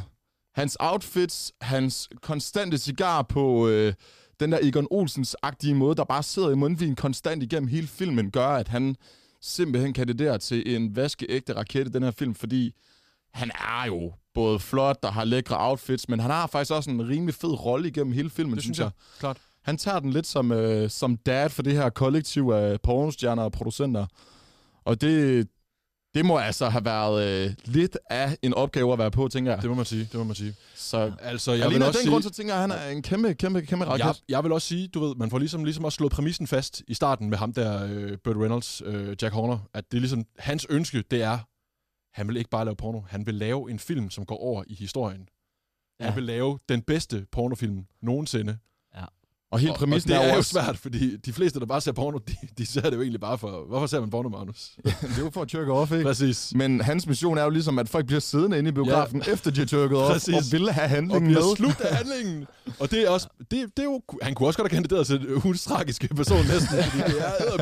hans 0.54 0.76
outfits, 0.80 1.52
hans 1.60 2.08
konstante 2.22 2.78
cigar 2.78 3.22
på 3.22 3.68
øh, 3.68 3.94
den 4.40 4.52
der 4.52 4.58
Egon 4.62 4.86
Olsens-agtige 4.90 5.74
måde, 5.74 5.94
der 5.94 6.04
bare 6.04 6.22
sidder 6.22 6.50
i 6.50 6.54
mundvin 6.54 6.96
konstant 6.96 7.42
igennem 7.42 7.68
hele 7.68 7.86
filmen, 7.86 8.30
gør, 8.30 8.48
at 8.48 8.68
han 8.68 8.96
simpelthen 9.40 9.92
kandiderer 9.92 10.36
til 10.38 10.76
en 10.76 10.96
vaskeægte 10.96 11.52
raket 11.56 11.86
i 11.86 11.90
den 11.90 12.02
her 12.02 12.10
film, 12.10 12.34
fordi 12.34 12.74
han 13.34 13.50
er 13.50 13.86
jo 13.86 14.12
både 14.34 14.58
flot 14.60 14.98
og 15.02 15.12
har 15.14 15.24
lækre 15.24 15.56
outfits, 15.68 16.08
men 16.08 16.20
han 16.20 16.30
har 16.30 16.46
faktisk 16.46 16.72
også 16.72 16.90
en 16.90 17.08
rimelig 17.08 17.34
fed 17.34 17.64
rolle 17.64 17.88
igennem 17.88 18.12
hele 18.12 18.30
filmen, 18.30 18.54
Det 18.54 18.62
synes 18.62 18.78
jeg. 18.78 18.84
jeg. 18.84 18.92
Klart. 19.20 19.36
Han 19.62 19.76
tager 19.76 20.00
den 20.00 20.10
lidt 20.10 20.26
som, 20.26 20.52
øh, 20.52 20.90
som 20.90 21.16
dad 21.16 21.50
for 21.50 21.62
det 21.62 21.72
her 21.72 21.90
kollektiv 21.90 22.48
af 22.48 22.80
pornostjerner 22.80 23.42
og 23.42 23.52
producenter. 23.52 24.06
Og 24.84 25.00
det, 25.00 25.48
det 26.14 26.24
må 26.24 26.38
altså 26.38 26.68
have 26.68 26.84
været 26.84 27.44
øh, 27.46 27.54
lidt 27.64 27.98
af 28.10 28.36
en 28.42 28.54
opgave 28.54 28.92
at 28.92 28.98
være 28.98 29.10
på, 29.10 29.28
tænker 29.28 29.52
jeg. 29.52 29.62
Det 29.62 29.70
må 29.70 29.76
man 29.76 29.84
sige, 29.84 30.00
det 30.00 30.14
må 30.14 30.24
man 30.24 30.34
sige. 30.34 30.54
Så 30.74 31.12
Altså, 31.20 31.52
jeg 31.52 31.70
vil 31.70 31.82
også 31.82 31.98
den 31.98 32.02
sige... 32.02 32.10
grund, 32.10 32.22
så 32.22 32.30
tænker 32.30 32.54
jeg, 32.54 32.64
at 32.64 32.70
han 32.70 32.80
er 32.80 32.90
en 32.90 33.02
kæmpe, 33.02 33.34
kæmpe, 33.34 33.62
kæmpe 33.62 33.84
raket. 33.84 34.04
Jeg, 34.04 34.14
jeg 34.28 34.44
vil 34.44 34.52
også 34.52 34.68
sige, 34.68 34.88
du 34.88 35.00
ved, 35.00 35.14
man 35.14 35.30
får 35.30 35.38
ligesom, 35.38 35.64
ligesom 35.64 35.84
også 35.84 35.96
slået 35.96 36.12
præmissen 36.12 36.46
fast 36.46 36.82
i 36.88 36.94
starten 36.94 37.30
med 37.30 37.38
ham 37.38 37.52
der, 37.52 37.84
øh, 37.90 38.18
Burt 38.24 38.36
Reynolds, 38.36 38.82
øh, 38.84 39.16
Jack 39.22 39.34
Horner, 39.34 39.58
at 39.74 39.84
det 39.90 39.98
er 39.98 40.00
ligesom, 40.00 40.24
hans 40.38 40.66
ønske, 40.70 41.04
det 41.10 41.22
er, 41.22 41.38
han 42.14 42.28
vil 42.28 42.36
ikke 42.36 42.50
bare 42.50 42.64
lave 42.64 42.76
porno, 42.76 43.00
han 43.08 43.26
vil 43.26 43.34
lave 43.34 43.70
en 43.70 43.78
film, 43.78 44.10
som 44.10 44.26
går 44.26 44.36
over 44.36 44.64
i 44.66 44.74
historien. 44.74 45.28
Ja. 46.00 46.04
Han 46.04 46.16
vil 46.16 46.24
lave 46.24 46.58
den 46.68 46.82
bedste 46.82 47.26
pornofilm 47.32 47.86
nogensinde. 48.02 48.58
Og 49.54 49.60
hele 49.60 49.70
Og, 49.72 49.74
og 49.74 49.78
præmissen 49.78 50.08
det 50.10 50.16
er, 50.16 50.20
er 50.20 50.32
jo 50.32 50.36
også, 50.38 50.50
svært, 50.50 50.76
fordi 50.78 51.16
de 51.16 51.32
fleste, 51.32 51.60
der 51.60 51.66
bare 51.66 51.80
ser 51.80 51.92
porno, 51.92 52.18
de, 52.18 52.36
de 52.58 52.66
ser 52.66 52.80
det 52.80 52.94
jo 52.96 53.00
egentlig 53.00 53.20
bare 53.20 53.38
for... 53.38 53.64
Hvorfor 53.68 53.86
ser 53.86 54.00
man 54.00 54.10
porno, 54.10 54.28
Magnus? 54.28 54.70
det 54.84 54.94
er 55.02 55.20
jo 55.20 55.30
for 55.34 55.42
at 55.42 55.48
tyrke 55.48 55.72
off, 55.72 55.92
ikke? 55.92 56.04
Præcis. 56.04 56.52
Men 56.54 56.80
hans 56.80 57.06
mission 57.06 57.38
er 57.38 57.42
jo 57.44 57.50
ligesom, 57.50 57.78
at 57.78 57.88
folk 57.88 58.06
bliver 58.06 58.20
siddende 58.20 58.58
inde 58.58 58.68
i 58.68 58.72
biografen, 58.72 59.22
ja. 59.26 59.32
efter 59.32 59.50
de 59.50 59.60
har 59.60 59.66
tyrket 59.66 59.98
off, 59.98 60.28
og 60.28 60.42
vil 60.52 60.70
have 60.70 60.84
Og 60.84 60.88
handlingen 60.90 61.24
bliver 61.32 61.46
med. 61.46 61.56
slut 61.56 61.80
af 61.80 61.96
handlingen. 61.96 62.46
Og 62.80 62.90
det 62.90 63.02
er 63.04 63.10
også... 63.10 63.28
Det, 63.38 63.50
det 63.50 63.78
er 63.78 63.84
jo, 63.84 64.00
han 64.22 64.34
kunne 64.34 64.48
også 64.48 64.58
godt 64.58 64.72
have 64.72 64.76
kandideret 64.76 65.06
til 65.06 65.34
ugens 65.44 65.64
tragiske 65.64 66.08
person 66.08 66.38
næsten, 66.38 66.68
fordi 66.84 67.12
det 67.12 67.20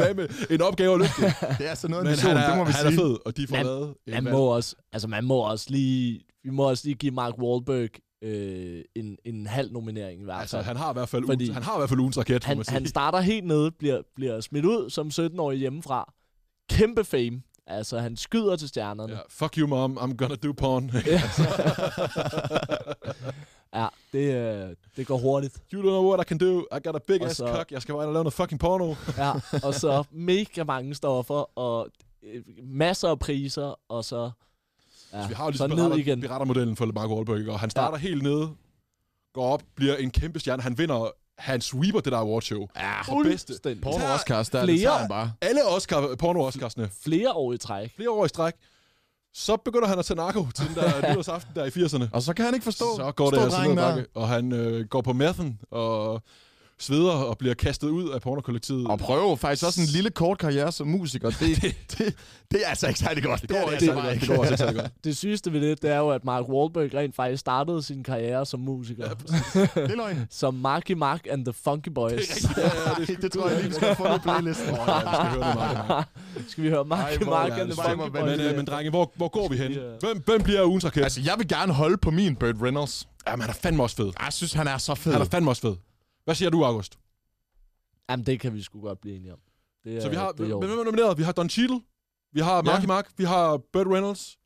er 0.08 0.14
med 0.14 0.28
en 0.50 0.62
opgave 0.62 0.92
at 0.94 1.00
løfte. 1.00 1.22
Det 1.58 1.70
er 1.70 1.74
sådan 1.74 1.90
noget 1.90 2.04
Men 2.04 2.10
mission, 2.12 2.30
han 2.36 2.42
er, 2.44 2.48
det 2.48 2.58
må 2.58 2.64
vi 2.64 2.72
han 2.72 2.86
er 2.86 2.90
sige. 2.90 3.00
fed, 3.00 3.16
og 3.26 3.36
de 3.36 3.46
får 3.46 3.56
Man- 3.56 3.66
lavet 3.66 3.94
Man 4.06 4.24
må 4.24 4.38
også, 4.44 4.74
altså 4.92 5.08
man 5.08 5.24
må 5.24 5.34
også 5.36 5.66
lige, 5.68 6.20
vi 6.44 6.50
må 6.50 6.62
også 6.68 6.82
lige 6.86 6.94
give 6.94 7.12
Mark 7.14 7.34
Wahlberg 7.38 7.88
øh, 8.22 8.84
en, 8.94 9.18
en 9.24 9.46
halv 9.46 9.72
nominering 9.72 10.20
i 10.20 10.24
hvert 10.24 10.40
Altså, 10.40 10.56
fald. 10.56 10.66
han 10.66 10.76
har 10.76 10.90
i 10.90 10.92
hvert 10.92 11.08
fald, 11.08 11.26
Fordi 11.26 11.44
ugens, 11.44 11.54
han 11.54 11.62
har 11.62 11.76
i 11.76 11.78
hvert 11.80 11.88
fald 11.88 12.00
ugens 12.00 12.18
raket, 12.18 12.44
han, 12.44 12.62
han 12.68 12.86
starter 12.86 13.20
helt 13.20 13.46
nede, 13.46 13.70
bliver, 13.70 14.02
bliver 14.14 14.40
smidt 14.40 14.64
ud 14.64 14.90
som 14.90 15.06
17-årig 15.08 15.58
hjemmefra. 15.58 16.12
Kæmpe 16.70 17.04
fame. 17.04 17.42
Altså, 17.66 17.98
han 17.98 18.16
skyder 18.16 18.56
til 18.56 18.68
stjernerne. 18.68 19.12
Ja, 19.12 19.18
fuck 19.28 19.58
you, 19.58 19.66
mom. 19.66 19.98
I'm 19.98 20.14
gonna 20.16 20.34
do 20.34 20.52
porn. 20.52 20.90
Ja, 23.74 23.86
det, 24.12 24.34
øh, 24.34 24.76
det 24.96 25.06
går 25.06 25.16
hurtigt. 25.18 25.58
you 25.74 25.80
don't 25.82 25.86
know 25.86 26.08
what 26.14 26.26
I 26.26 26.28
can 26.28 26.38
do. 26.38 26.60
I 26.60 26.78
got 26.84 26.96
a 26.96 26.98
big 27.06 27.20
Og 27.20 27.26
ass 27.26 27.36
så- 27.36 27.46
cock. 27.54 27.72
Jeg 27.72 27.82
skal 27.82 27.92
bare 27.94 28.02
ind 28.04 28.08
og 28.08 28.12
lave 28.12 28.24
noget 28.24 28.32
fucking 28.34 28.60
porno. 28.60 28.94
Ja, 29.18 29.32
og 29.62 29.74
så 29.74 30.04
mega 30.10 30.64
mange 30.64 30.94
stoffer, 30.94 31.58
og 31.58 31.88
øh, 32.22 32.42
masser 32.62 33.08
af 33.08 33.18
priser, 33.18 33.80
og 33.88 34.04
så, 34.04 34.30
ja, 35.12 35.22
Så 35.22 35.28
vi 35.28 35.34
har 35.34 35.44
jo 35.44 35.50
ligesom 35.50 35.70
ned 35.70 35.96
igen. 35.96 36.20
pirater, 36.20 36.28
piratermodellen 36.28 36.76
for 36.76 36.86
Mark 36.86 37.10
Wahlberg, 37.10 37.48
og 37.48 37.60
han 37.60 37.70
starter 37.70 37.98
ja. 37.98 38.02
helt 38.08 38.22
nede, 38.22 38.50
går 39.34 39.46
op, 39.52 39.62
bliver 39.76 39.96
en 39.96 40.10
kæmpe 40.10 40.40
stjerne. 40.40 40.62
Han 40.62 40.78
vinder, 40.78 41.10
han 41.38 41.60
sweeper 41.60 42.00
det 42.00 42.12
der 42.12 42.18
awardshow. 42.18 42.66
Ja, 42.76 43.02
For 43.02 43.22
bedste. 43.22 43.76
Porno 43.82 44.04
Oscars, 44.14 44.48
der 44.50 44.64
flere- 44.64 44.76
det 44.76 44.82
tager 44.82 44.98
han 44.98 45.08
bare. 45.08 45.32
Alle 45.40 45.60
Oscar, 45.66 46.00
porno-Oscarsne, 46.22 46.88
Flere 47.04 47.32
år 47.32 47.52
i 47.52 47.58
træk. 47.58 47.92
flere 47.96 48.10
år 48.10 48.24
i 48.24 48.28
stræk. 48.28 48.52
Så 49.34 49.56
begynder 49.56 49.88
han 49.88 49.98
at 49.98 50.04
tage 50.04 50.16
narko 50.16 50.46
til 50.54 50.66
den 50.68 50.74
der 50.74 50.90
nytårsaften 51.10 51.54
der 51.54 51.64
i 51.64 51.68
80'erne. 51.68 52.08
Og 52.12 52.22
så 52.22 52.34
kan 52.34 52.44
han 52.44 52.54
ikke 52.54 52.64
forstå. 52.64 52.96
Så 52.96 53.12
går 53.12 53.30
det 53.30 53.38
altså 53.38 53.74
ned 53.96 54.06
og 54.14 54.28
han 54.28 54.52
øh, 54.52 54.86
går 54.86 55.00
på 55.00 55.12
mathen 55.12 55.60
og 55.70 56.22
sveder 56.78 57.10
og 57.12 57.38
bliver 57.38 57.54
kastet 57.54 57.88
ud 57.88 58.10
af 58.10 58.20
pornokollektivet. 58.20 58.86
Og 58.86 58.98
prøver 58.98 59.36
faktisk 59.36 59.66
også 59.66 59.80
en 59.80 59.86
lille 59.86 60.10
kort 60.10 60.38
karriere 60.38 60.72
som 60.72 60.86
musiker. 60.86 61.30
Det, 61.30 61.40
det, 61.98 62.14
det 62.50 62.60
er 62.64 62.68
altså 62.68 62.86
ikke 62.88 62.98
særlig 63.00 63.22
godt. 63.24 63.42
Det 63.42 63.48
går 63.50 63.56
er 63.56 63.62
ikke 63.70 63.72
altså. 63.72 64.20
Det 64.20 64.28
går 64.28 64.44
altså 64.44 64.52
ikke 64.52 64.58
særlig 64.58 64.80
godt. 64.80 65.04
Det 65.04 65.16
sygeste 65.16 65.52
ved 65.52 65.60
det, 65.60 65.82
det 65.82 65.90
er 65.90 65.96
jo, 65.98 66.08
at 66.10 66.24
Mark 66.24 66.44
Wahlberg 66.48 66.94
rent 66.94 67.16
faktisk 67.16 67.40
startede 67.40 67.82
sin 67.82 68.02
karriere 68.04 68.46
som 68.46 68.60
musiker. 68.60 69.08
Ja, 69.54 69.60
Det 69.82 69.90
er 69.90 69.96
løgn. 69.96 70.26
som 70.30 70.54
Marky 70.54 70.92
Mark 70.92 71.26
and 71.30 71.44
the 71.44 71.54
Funky 71.64 71.88
Boys. 71.88 72.44
Ja, 72.56 72.62
det, 73.06 73.22
det 73.22 73.32
tror 73.32 73.48
jeg 73.48 73.56
lige, 73.58 73.68
vi 73.68 73.74
skal 73.74 73.96
få 73.96 74.02
på 74.04 74.18
playlisten. 74.22 74.70
Åh, 74.70 74.76
ja, 74.88 74.98
vi 74.98 75.14
skal 75.14 75.42
høre 75.44 76.04
det. 76.36 76.48
Skal 76.50 76.64
vi 76.64 76.68
høre 76.68 76.84
Marky 76.84 77.22
Ej, 77.22 77.28
Mark 77.30 77.50
er 77.50 77.54
and 77.54 77.68
det 77.68 77.78
the 77.78 77.84
Funky 77.88 78.10
Boys? 78.10 78.38
Men, 78.38 78.40
øh, 78.40 78.56
men 78.56 78.66
drenge, 78.66 78.90
hvor, 78.90 79.12
hvor 79.16 79.28
går 79.28 79.48
vi 79.48 79.56
hen? 79.56 79.72
Hvem, 80.00 80.22
hvem 80.26 80.42
bliver 80.42 80.64
ugens 80.64 80.84
raket? 80.84 81.02
Altså, 81.02 81.20
jeg 81.20 81.34
vil 81.38 81.48
gerne 81.48 81.72
holde 81.72 81.96
på 81.96 82.10
min 82.10 82.36
Burt 82.36 82.54
Reynolds. 82.62 83.08
Jamen, 83.28 83.40
han 83.40 83.50
er 83.50 83.54
fandme 83.54 83.82
også 83.82 83.96
fed. 83.96 84.12
Jeg 84.24 84.32
synes, 84.32 84.52
han 84.52 84.68
er 84.68 84.78
så 84.78 84.94
fed. 84.94 85.12
Han 85.12 85.20
er 85.20 85.26
fandme 85.26 85.50
også 85.50 85.62
fed. 85.62 85.74
Hvad 86.24 86.34
siger 86.34 86.50
du, 86.50 86.64
August? 86.64 86.98
Jamen, 88.10 88.26
det 88.26 88.40
kan 88.40 88.54
vi 88.54 88.62
sgu 88.62 88.80
godt 88.80 89.00
blive 89.00 89.16
enige 89.16 89.32
om. 89.32 89.38
Det 89.84 89.96
er, 89.96 90.00
Så 90.00 90.08
vi 90.08 90.16
har, 90.16 90.32
det 90.32 90.50
er 90.50 90.58
hvem 90.58 90.70
er 90.78 90.84
nomineret? 90.84 91.18
Vi 91.18 91.22
har 91.22 91.32
Don 91.32 91.48
Cheadle, 91.50 91.80
vi 92.32 92.40
har 92.40 92.62
Marky 92.62 92.82
Ja. 92.82 92.86
Mark, 92.86 93.10
vi 93.16 93.24
har 93.24 93.56
Burt 93.72 93.86
Reynolds. 93.86 94.36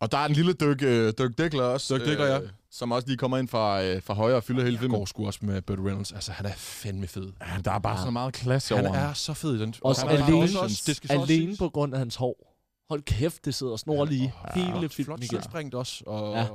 Og 0.00 0.12
der 0.12 0.18
er 0.18 0.26
en 0.26 0.32
lille 0.32 0.52
Dirk, 0.52 0.82
øh, 0.82 1.12
Dirk 1.18 1.38
Diggler 1.38 1.62
også. 1.64 1.94
Dirk 1.98 2.06
Diggler, 2.06 2.26
ja. 2.26 2.40
Som 2.70 2.92
også 2.92 3.08
lige 3.08 3.16
kommer 3.18 3.38
ind 3.38 3.48
fra, 3.48 3.82
øh, 3.84 4.02
fra 4.02 4.14
højre 4.14 4.36
og 4.36 4.44
fylder 4.44 4.62
hele 4.62 4.72
Jeg 4.74 4.80
filmen. 4.80 4.98
går 4.98 5.04
sgu 5.06 5.26
også 5.26 5.38
med 5.42 5.62
Burt 5.62 5.78
Reynolds. 5.78 6.12
Altså, 6.12 6.32
han 6.32 6.46
er 6.46 6.52
fandme 6.56 7.06
fed. 7.06 7.32
Ja, 7.40 7.60
der 7.64 7.70
er 7.72 7.78
bare 7.78 7.98
Ja. 7.98 8.04
så 8.04 8.10
meget 8.10 8.34
klasse 8.34 8.76
Han 8.76 8.86
over 8.86 8.94
ham. 8.94 9.08
er 9.10 9.12
så 9.12 9.34
fed 9.34 9.54
i 9.54 9.58
den. 9.60 9.74
Også 9.82 10.02
Og 10.06 10.10
han 10.10 10.22
alene- 10.22 10.42
også, 10.42 10.58
også, 10.60 10.82
det 10.86 10.96
skal 10.96 11.10
også 11.18 11.32
Alene 11.32 11.44
siges. 11.46 11.58
på 11.58 11.68
grund 11.68 11.92
af 11.94 11.98
hans 11.98 12.16
hår. 12.16 12.54
Hold 12.88 13.02
kæft, 13.02 13.44
det 13.44 13.54
sidder 13.54 13.76
snor 13.76 14.04
lige 14.04 14.32
Ja, 14.56 14.60
hele 14.60 14.70
flot, 14.78 14.90
filmen 14.92 15.04
flot 15.04 15.18
igen. 15.18 15.28
selvsprængt 15.28 15.74
også. 15.74 16.04
Og, 16.06 16.34
Ja. 16.36 16.46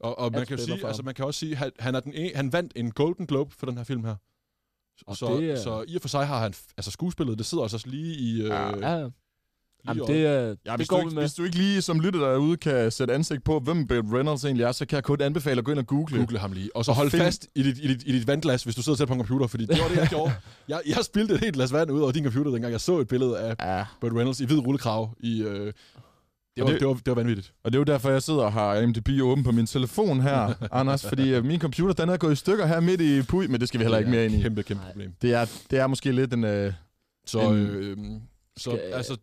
Og, 0.00 0.18
og 0.18 0.32
man 0.32 0.46
kan 0.46 0.58
jo 0.58 0.64
sige, 0.64 0.86
altså 0.86 1.02
man 1.02 1.14
kan 1.14 1.24
også 1.24 1.40
sige, 1.40 1.56
han, 1.56 1.70
han, 1.78 1.94
er 1.94 2.00
den 2.00 2.12
en, 2.14 2.30
han 2.34 2.52
vandt 2.52 2.72
en 2.76 2.90
Golden 2.90 3.26
Globe 3.26 3.54
for 3.58 3.66
den 3.66 3.76
her 3.76 3.84
film 3.84 4.04
her. 4.04 4.14
Og 5.06 5.16
så, 5.16 5.36
det 5.40 5.50
er- 5.50 5.56
så 5.62 5.84
i 5.88 5.94
og 5.96 6.00
for 6.00 6.08
sig 6.08 6.26
har 6.26 6.38
han, 6.38 6.54
altså 6.76 6.90
skuespillet, 6.90 7.38
det 7.38 7.46
sidder 7.46 7.64
altså 7.64 7.76
også 7.76 7.88
lige 7.88 8.14
i... 8.14 8.40
Øh, 8.42 8.48
Ja. 8.48 8.76
ja. 8.94 9.08
Ja, 9.86 9.90
Jamen, 9.92 10.06
det, 10.06 10.14
øh, 10.14 10.22
Ja, 10.22 10.50
det 10.50 10.58
hvis, 10.76 10.88
går 10.88 10.96
du 10.96 11.02
ikke, 11.02 11.14
med. 11.14 11.22
hvis 11.22 11.34
du 11.34 11.44
ikke 11.44 11.56
lige 11.56 11.82
som 11.82 12.00
lytter 12.00 12.20
derude 12.20 12.56
kan 12.56 12.90
sætte 12.90 13.14
ansigt 13.14 13.44
på, 13.44 13.58
hvem 13.60 13.86
Burt 13.86 14.04
Reynolds 14.12 14.44
egentlig 14.44 14.64
er, 14.64 14.72
så 14.72 14.86
kan 14.86 14.96
jeg 14.96 15.04
kun 15.04 15.20
anbefale 15.20 15.58
at 15.58 15.64
gå 15.64 15.70
ind 15.70 15.78
og 15.78 15.86
google. 15.86 16.16
Google 16.18 16.38
ham 16.38 16.52
lige. 16.52 16.76
Og 16.76 16.84
så 16.84 16.90
Og 16.90 16.96
hold 16.96 17.10
find- 17.10 17.22
fast 17.22 17.48
i 17.54 17.62
dit, 17.62 17.78
i, 17.78 17.88
dit, 17.88 18.02
i 18.06 18.12
dit 18.12 18.26
vandglas, 18.26 18.64
hvis 18.64 18.74
du 18.74 18.82
sidder 18.82 18.96
tæt 18.98 19.08
på 19.08 19.14
en 19.14 19.20
computer, 19.20 19.46
fordi 19.46 19.66
det 19.66 19.78
var 19.82 19.88
det, 19.88 19.96
jeg 19.96 20.08
gjorde. 20.08 20.32
Jeg, 20.68 20.80
jeg 20.86 21.04
spildte 21.04 21.34
et 21.34 21.40
helt 21.40 21.54
glas 21.54 21.72
vand 21.72 21.90
ud 21.90 22.00
over 22.00 22.12
din 22.12 22.24
computer, 22.24 22.50
dengang 22.50 22.72
jeg 22.72 22.80
så 22.80 22.98
et 22.98 23.08
billede 23.08 23.38
af 23.38 23.54
Ja, 23.78 23.86
Burt 24.00 24.12
Reynolds 24.12 24.40
i 24.40 24.46
hvid 24.46 24.58
rullekrav. 24.58 25.14
I, 25.20 25.42
øh, 25.42 25.72
det, 26.58 26.64
var, 26.64 26.70
det- 26.72 26.80
det, 26.80 26.88
var, 26.88 26.94
det 26.94 27.06
var 27.06 27.14
vanvittigt. 27.14 27.52
og 27.64 27.72
det 27.72 27.76
er 27.76 27.80
jo 27.80 27.84
derfor, 27.84 28.10
jeg 28.10 28.22
sidder 28.22 28.42
og 28.42 28.52
har 28.52 28.74
IMDb 28.74 29.08
åben 29.22 29.44
på 29.44 29.52
min 29.52 29.66
telefon 29.66 30.20
her, 30.20 30.54
Anders, 30.80 31.06
fordi 31.08 31.34
øh, 31.34 31.44
min 31.44 31.60
computer, 31.60 31.92
den 31.94 32.08
er 32.08 32.16
gået 32.16 32.32
i 32.32 32.36
stykker 32.36 32.66
her 32.66 32.80
midt 32.80 33.00
i 33.00 33.22
puj, 33.22 33.46
men 33.46 33.60
det 33.60 33.68
skal 33.68 33.78
vi 33.80 33.84
heller 33.84 33.98
ikke 33.98 34.10
mere 34.10 34.24
ind 34.24 34.34
i. 34.34 34.42
Kæmpe, 34.42 34.62
kæmpe 34.62 34.82
Nej. 34.82 34.92
problem. 34.92 35.12
Det 35.22 35.32
er, 35.34 35.46
det 35.70 35.78
er 35.78 35.86
måske 35.86 36.12
lidt 36.12 36.34
en... 36.34 36.44
Øh, 36.44 36.72
Så, 37.26 37.40
En- 37.40 37.56
øh, 37.56 37.96
så 38.56 38.70
Skal- 38.70 38.80
altså, 38.92 39.16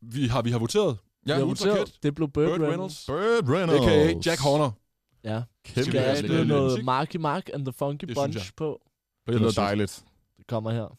vi 0.00 0.26
har, 0.26 0.42
vi 0.42 0.50
har 0.50 0.58
voteret. 0.58 0.96
Ja, 1.28 1.36
ja, 1.38 1.44
ugens 1.44 1.66
voteret. 1.66 1.94
det 2.02 2.14
blev 2.14 2.28
Burt, 2.28 2.48
Burt 2.48 2.60
Reynolds. 2.60 3.08
Reynolds. 3.08 3.42
Burt 3.46 3.56
Reynolds. 3.56 3.86
A.k.a. 3.86 4.30
Jack 4.30 4.40
Horner. 4.40 4.70
Ja. 5.24 5.42
Kæmpe 5.64 5.90
Skal 5.90 6.00
jeg 6.00 6.08
lidt- 6.08 6.18
smide 6.18 6.36
lidt 6.38 6.48
noget? 6.48 6.84
Marky 6.84 7.16
Mark 7.16 7.48
and 7.54 7.64
the 7.64 7.72
Funky 7.72 8.04
Det 8.04 8.16
Bunch 8.16 8.36
jeg. 8.36 8.44
på? 8.56 8.80
Det 9.26 9.40
lyder 9.40 9.50
dejligt. 9.50 10.02
Det 10.38 10.46
kommer 10.46 10.70
her. 10.70 10.96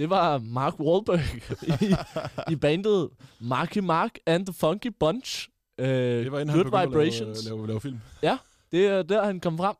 Det 0.00 0.10
var 0.10 0.38
Mark 0.38 0.74
Wahlberg 0.80 1.20
i, 2.50 2.52
i 2.52 2.56
bandet 2.56 3.08
Marky 3.40 3.78
Mark 3.78 4.18
and 4.26 4.46
the 4.46 4.54
Funky 4.54 4.90
Bunch. 5.00 5.48
Uh, 5.82 5.86
Det 5.86 6.32
var 6.32 6.40
inden 6.40 6.56
Good 6.56 6.74
han 6.78 6.88
Vibrations. 6.90 7.38
at 7.38 7.44
lave, 7.44 7.56
lave, 7.56 7.66
lave 7.66 7.80
film. 7.80 8.00
Det 8.72 8.86
er 8.86 9.02
der, 9.02 9.24
han 9.24 9.40
kom 9.40 9.58
frem. 9.58 9.74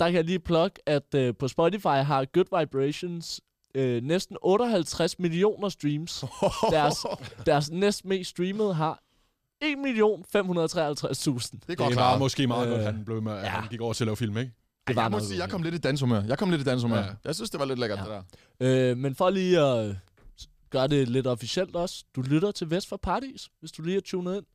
Der 0.00 0.06
kan 0.06 0.14
jeg 0.14 0.24
lige 0.24 0.38
plukke, 0.38 0.78
at 0.88 1.14
uh, 1.16 1.34
på 1.38 1.48
Spotify 1.48 1.86
har 1.86 2.24
Good 2.24 2.58
Vibrations 2.60 3.40
uh, 3.78 3.82
næsten 3.82 4.36
58 4.42 5.18
millioner 5.18 5.68
streams. 5.68 6.24
Deres, 6.70 7.06
deres 7.46 7.70
næst 7.70 8.04
mest 8.04 8.30
streamede 8.30 8.74
har 8.74 9.02
1.553.000. 9.64 11.50
Det 11.52 11.68
Det 11.68 11.78
går 11.78 11.84
var 11.84 11.90
klart. 11.90 12.18
måske 12.18 12.46
meget 12.46 12.66
Øh, 12.68 12.72
godt, 12.74 12.84
han, 12.84 13.04
blev 13.04 13.22
med, 13.22 13.32
at 13.32 13.42
ja. 13.44 13.48
han 13.48 13.68
gik 13.70 13.80
over 13.80 13.92
til 13.92 14.04
at 14.04 14.06
lave 14.06 14.16
film, 14.16 14.36
ikke? 14.38 14.52
Det 14.88 14.96
var 14.96 15.02
jeg 15.02 15.10
må 15.10 15.20
sige, 15.20 15.38
jeg 15.38 15.50
kom 15.50 15.62
lidt 15.62 15.74
i 15.74 15.78
danshumør. 15.78 16.22
Jeg 16.22 16.38
kom 16.38 16.50
lidt 16.50 16.60
i 16.60 16.64
danshumør. 16.64 16.98
Ja. 16.98 17.06
Jeg 17.24 17.34
synes, 17.34 17.50
det 17.50 17.60
var 17.60 17.66
lidt 17.66 17.78
lækkert, 17.78 17.98
Ja. 17.98 18.04
det 18.04 18.24
der. 18.60 18.90
Øh, 18.90 18.96
men 18.96 19.14
for 19.14 19.30
lige 19.30 19.60
at 19.60 19.88
øh, 19.88 19.94
gøre 20.70 20.88
det 20.88 21.08
lidt 21.08 21.26
officielt 21.26 21.76
også, 21.76 22.04
du 22.16 22.22
lytter 22.22 22.50
til 22.50 22.70
Vest 22.70 22.88
for 22.88 22.96
Paradis, 22.96 23.48
hvis 23.60 23.72
du 23.72 23.82
lige 23.82 23.96
er 23.96 24.00
tunet 24.00 24.36
ind. 24.36 24.46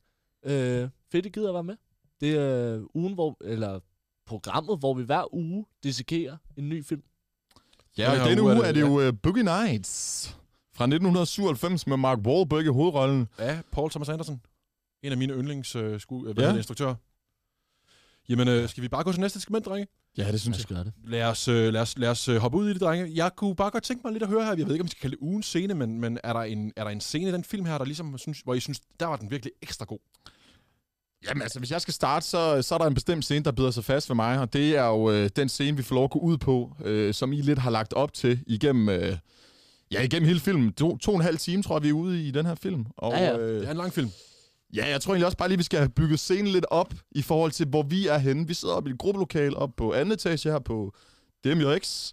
Øh, 0.52 0.88
fedt, 1.12 1.26
I 1.26 1.28
gider 1.28 1.48
at 1.48 1.54
være 1.54 1.64
med. 1.64 1.76
Det 2.20 2.30
er 2.38 2.74
øh, 2.76 2.82
ugen, 2.94 3.14
hvor, 3.14 3.36
eller 3.44 3.80
programmet, 4.26 4.78
hvor 4.78 4.94
vi 4.94 5.02
hver 5.02 5.34
uge 5.34 5.66
dissekerer 5.82 6.36
en 6.56 6.68
ny 6.68 6.84
film. 6.84 7.02
Ja, 7.98 8.10
og 8.20 8.26
i 8.26 8.30
denne 8.30 8.42
uge 8.42 8.52
er 8.52 8.62
er 8.62 8.72
det- 8.72 8.80
jo 8.80 9.08
uh, 9.08 9.14
Boogie 9.22 9.42
Nights 9.42 10.28
fra 10.74 10.84
1997 10.84 11.86
med 11.86 11.96
Mark 11.96 12.18
Wahlberg 12.18 12.64
i 12.64 12.68
hovedrollen. 12.68 13.28
Ja, 13.38 13.60
Paul 13.72 13.90
Thomas 13.90 14.08
Anderson. 14.08 14.40
En 15.02 15.12
af 15.12 15.18
mine 15.18 15.32
yndlings 15.34 15.76
uh, 15.76 15.98
sku, 16.00 16.32
hvad 16.32 16.44
Ja. 16.44 16.56
instruktører. 16.56 16.94
Jamen, 18.28 18.48
uh, 18.62 18.68
skal 18.68 18.82
vi 18.82 18.88
bare 18.88 19.04
gå 19.04 19.12
til 19.12 19.20
næste 19.20 19.40
segment, 19.40 19.64
drenge? 19.66 19.86
Ja, 20.18 20.32
det 20.32 20.40
synes 20.40 20.58
Jeg 20.58 20.76
jeg. 20.76 20.84
det. 20.84 20.92
Lad 21.04 21.22
os, 21.24 21.46
lad 21.46 21.76
os, 21.76 21.98
lad 21.98 22.08
os 22.08 22.28
uh, 22.28 22.36
hoppe 22.36 22.58
ud 22.58 22.68
i 22.70 22.72
det, 22.72 22.80
drenge. 22.80 23.12
Jeg 23.14 23.30
kunne 23.36 23.56
bare 23.56 23.70
godt 23.70 23.84
tænke 23.84 24.00
mig 24.04 24.12
lidt 24.12 24.22
at 24.22 24.28
høre 24.28 24.44
her. 24.44 24.54
Jeg 24.56 24.66
ved 24.66 24.72
ikke, 24.74 24.82
om 24.82 24.86
vi 24.86 24.90
skal 24.90 25.00
kalde 25.00 25.16
det 25.16 25.22
ugens 25.22 25.46
scene, 25.46 25.74
men, 25.74 26.00
men 26.00 26.18
er, 26.24 26.32
der 26.32 26.40
en, 26.40 26.72
er 26.76 26.84
der 26.84 26.90
en 26.90 27.00
scene 27.00 27.28
i 27.28 27.32
den 27.32 27.44
film 27.44 27.64
her, 27.66 27.78
der 27.78 27.84
ligesom, 27.84 28.18
synes, 28.18 28.40
hvor 28.40 28.54
I 28.54 28.60
synes, 28.60 28.80
der 29.00 29.06
var 29.06 29.16
den 29.16 29.30
virkelig 29.30 29.52
ekstra 29.62 29.84
god? 29.84 29.98
Jamen 31.28 31.42
altså, 31.42 31.58
hvis 31.58 31.70
jeg 31.70 31.80
skal 31.80 31.94
starte, 31.94 32.26
så, 32.26 32.62
så 32.62 32.74
er 32.74 32.78
der 32.78 32.86
en 32.86 32.94
bestemt 32.94 33.24
scene, 33.24 33.44
der 33.44 33.52
bider 33.52 33.70
sig 33.70 33.84
fast 33.84 34.08
ved 34.08 34.16
mig, 34.16 34.38
og 34.38 34.52
det 34.52 34.76
er 34.76 34.86
jo 34.86 35.10
øh, 35.10 35.30
den 35.36 35.48
scene, 35.48 35.76
vi 35.76 35.82
får 35.82 35.94
lov 35.94 36.04
at 36.04 36.10
gå 36.10 36.18
ud 36.18 36.38
på, 36.38 36.76
øh, 36.84 37.14
som 37.14 37.32
I 37.32 37.40
lidt 37.40 37.58
har 37.58 37.70
lagt 37.70 37.92
op 37.92 38.12
til 38.12 38.40
igennem, 38.46 38.88
øh, 38.88 39.16
ja, 39.92 40.02
igennem 40.02 40.26
hele 40.28 40.40
filmen. 40.40 40.72
To, 40.72 40.96
to 40.96 41.10
og 41.10 41.16
en 41.16 41.22
halv 41.22 41.38
time, 41.38 41.62
tror 41.62 41.76
jeg, 41.76 41.82
vi 41.82 41.88
er 41.88 41.92
ude 41.92 42.22
i 42.28 42.30
den 42.30 42.46
her 42.46 42.54
film. 42.54 42.86
Og, 42.96 43.12
Ja, 43.12 43.24
ja. 43.24 43.38
Øh, 43.38 43.60
Det 43.60 43.66
er 43.66 43.70
en 43.70 43.76
lang 43.76 43.92
film. 43.92 44.10
Ja, 44.76 44.88
jeg 44.88 45.00
tror 45.00 45.12
egentlig 45.12 45.26
også 45.26 45.38
bare 45.38 45.48
lige, 45.48 45.58
vi 45.58 45.64
skal 45.64 45.78
have 45.78 45.88
bygget 45.88 46.20
scenen 46.20 46.46
lidt 46.46 46.66
op 46.70 46.94
i 47.10 47.22
forhold 47.22 47.50
til, 47.52 47.66
hvor 47.66 47.82
vi 47.82 48.06
er 48.06 48.18
henne. 48.18 48.46
Vi 48.46 48.54
sidder 48.54 48.74
oppe 48.74 48.90
i 48.90 48.92
et 48.92 48.98
gruppelokale 48.98 49.56
op 49.56 49.70
på 49.76 49.92
anden 49.92 50.12
etage 50.12 50.50
her 50.50 50.58
på 50.58 50.92
DMJX. 51.44 52.12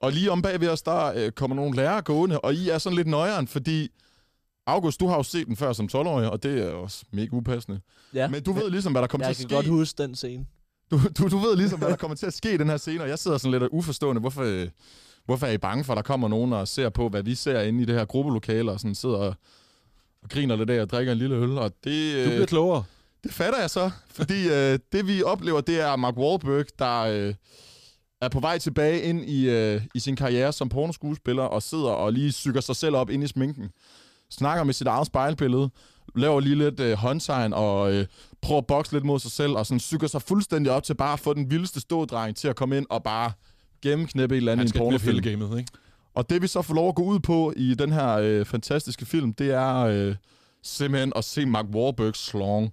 Og 0.00 0.12
lige 0.12 0.30
om 0.30 0.42
bag 0.42 0.60
ved 0.60 0.68
os, 0.68 0.82
der 0.82 1.12
øh, 1.16 1.32
kommer 1.32 1.56
nogle 1.56 1.76
lærere 1.76 2.02
gående, 2.02 2.40
og 2.40 2.54
I 2.54 2.68
er 2.68 2.78
sådan 2.78 2.96
lidt 2.96 3.08
nøjeren, 3.08 3.48
fordi... 3.48 3.88
August, 4.66 5.00
du 5.00 5.06
har 5.06 5.16
jo 5.16 5.22
set 5.22 5.46
den 5.46 5.56
før 5.56 5.72
som 5.72 5.88
12-årig, 5.92 6.30
og 6.30 6.42
det 6.42 6.62
er 6.62 6.70
også 6.70 7.04
mega 7.12 7.28
upassende. 7.36 7.80
Ja, 8.14 8.28
Men 8.28 8.42
du 8.42 8.52
ved 8.52 8.70
ligesom, 8.70 8.92
hvad 8.92 9.02
der 9.02 9.08
kommer 9.08 9.26
jeg 9.26 9.36
til 9.36 9.48
kan 9.48 9.56
at 9.58 9.62
ske. 9.64 9.68
godt 9.70 9.78
huske 9.78 10.02
den 10.02 10.14
scene. 10.14 10.46
Du, 10.90 11.00
du, 11.18 11.28
du 11.28 11.38
ved 11.38 11.56
ligesom, 11.56 11.78
hvad 11.78 11.88
der 11.88 11.96
kommer 11.96 12.16
til 12.16 12.26
at 12.26 12.34
ske 12.34 12.54
i 12.54 12.56
den 12.56 12.68
her 12.68 12.76
scene, 12.76 13.02
og 13.02 13.08
jeg 13.08 13.18
sidder 13.18 13.38
sådan 13.38 13.60
lidt 13.60 13.70
uforstående. 13.72 14.20
Hvorfor, 14.20 14.42
øh, 14.42 14.68
hvorfor 15.24 15.46
er 15.46 15.50
I 15.50 15.58
bange 15.58 15.84
for, 15.84 15.92
at 15.92 15.96
der 15.96 16.02
kommer 16.02 16.28
nogen 16.28 16.52
og 16.52 16.68
ser 16.68 16.88
på, 16.88 17.08
hvad 17.08 17.22
vi 17.22 17.34
ser 17.34 17.60
inde 17.60 17.82
i 17.82 17.84
det 17.84 17.94
her 17.94 18.04
gruppelokale, 18.04 18.70
og 18.70 18.80
sådan 18.80 18.94
sidder 18.94 19.16
og, 19.16 19.34
og 20.22 20.28
griner 20.30 20.56
lidt 20.56 20.70
af 20.70 20.80
og 20.80 20.90
drikker 20.90 21.12
en 21.12 21.18
lille 21.18 21.36
øl, 21.36 21.58
og 21.58 21.72
det... 21.84 22.24
Du 22.24 22.30
bliver 22.30 22.46
klogere. 22.46 22.84
Det 23.24 23.32
fatter 23.32 23.60
jeg 23.60 23.70
så, 23.70 23.90
fordi 24.10 24.48
øh, 24.48 24.78
det 24.92 25.06
vi 25.06 25.22
oplever, 25.22 25.60
det 25.60 25.80
er 25.80 25.96
Mark 25.96 26.16
Wahlberg, 26.16 26.66
der 26.78 27.00
øh, 27.00 27.34
er 28.20 28.28
på 28.28 28.40
vej 28.40 28.58
tilbage 28.58 29.02
ind 29.02 29.24
i, 29.24 29.48
øh, 29.48 29.82
i 29.94 29.98
sin 30.00 30.16
karriere 30.16 30.52
som 30.52 30.68
pornoskuespiller, 30.68 31.42
og 31.42 31.62
sidder 31.62 31.90
og 31.90 32.12
lige 32.12 32.32
syger 32.32 32.60
sig 32.60 32.76
selv 32.76 32.96
op 32.96 33.10
ind 33.10 33.24
i 33.24 33.26
sminken. 33.26 33.70
Snakker 34.30 34.64
med 34.64 34.74
sit 34.74 34.86
eget 34.86 35.06
spejlbillede, 35.06 35.70
laver 36.16 36.40
lige 36.40 36.54
lidt 36.54 36.80
øh, 36.80 36.92
håndtegn 36.92 37.52
og 37.52 37.92
øh, 37.92 38.06
prøver 38.42 38.60
at 38.60 38.66
bokse 38.66 38.92
lidt 38.92 39.04
mod 39.04 39.18
sig 39.18 39.30
selv, 39.30 39.52
og 39.52 39.66
sådan 39.66 39.80
syger 39.80 40.06
sig 40.06 40.22
fuldstændig 40.22 40.72
op 40.72 40.82
til 40.82 40.94
bare 40.94 41.12
at 41.12 41.20
få 41.20 41.34
den 41.34 41.50
vildeste 41.50 41.80
stådreng 41.80 42.36
til 42.36 42.48
at 42.48 42.56
komme 42.56 42.76
ind 42.76 42.86
og 42.90 43.02
bare 43.02 43.32
gennemknæppe 43.82 44.34
et 44.34 44.36
eller 44.36 44.52
andet 44.52 44.72
Han 44.72 44.76
i 44.76 44.78
en 44.78 44.84
pornofilm. 44.84 45.22
gamet, 45.22 45.58
ikke? 45.58 45.72
Og 46.14 46.30
det 46.30 46.42
vi 46.42 46.46
så 46.46 46.62
får 46.62 46.74
lov 46.74 46.88
at 46.88 46.94
gå 46.94 47.02
ud 47.02 47.20
på 47.20 47.52
i 47.56 47.74
den 47.74 47.92
her 47.92 48.08
øh, 48.08 48.44
fantastiske 48.46 49.06
film, 49.06 49.34
det 49.34 49.50
er 49.50 49.76
øh, 49.76 50.16
simpelthen 50.62 51.12
at 51.16 51.24
se 51.24 51.46
Mark 51.46 51.66
Wahlbergs 51.74 52.18
slong. 52.26 52.72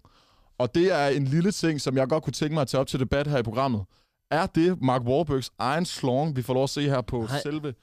Og 0.58 0.76
det 0.76 0.92
er 0.94 1.08
en 1.08 1.26
lille 1.26 1.52
ting, 1.52 1.82
som 1.82 1.98
jeg 1.98 2.08
godt 2.08 2.24
kunne 2.24 2.34
tænke 2.34 2.54
mig 2.54 2.62
at 2.62 2.68
tage 2.68 2.82
op 2.82 2.88
til 2.88 3.00
debat 3.00 3.28
her 3.28 3.38
i 3.38 3.44
programmet. 3.44 3.86
Er 4.32 4.46
det 4.46 4.82
Mark 4.82 5.02
Wahlbergs 5.02 5.52
egen 5.60 5.86
slong, 5.86 6.36
vi 6.36 6.42
får 6.42 6.54
lov 6.54 6.64
at 6.64 6.70
se 6.70 6.82
her 6.82 7.02
på 7.02 7.22
Nej. 7.22 7.42
selve 7.42 7.74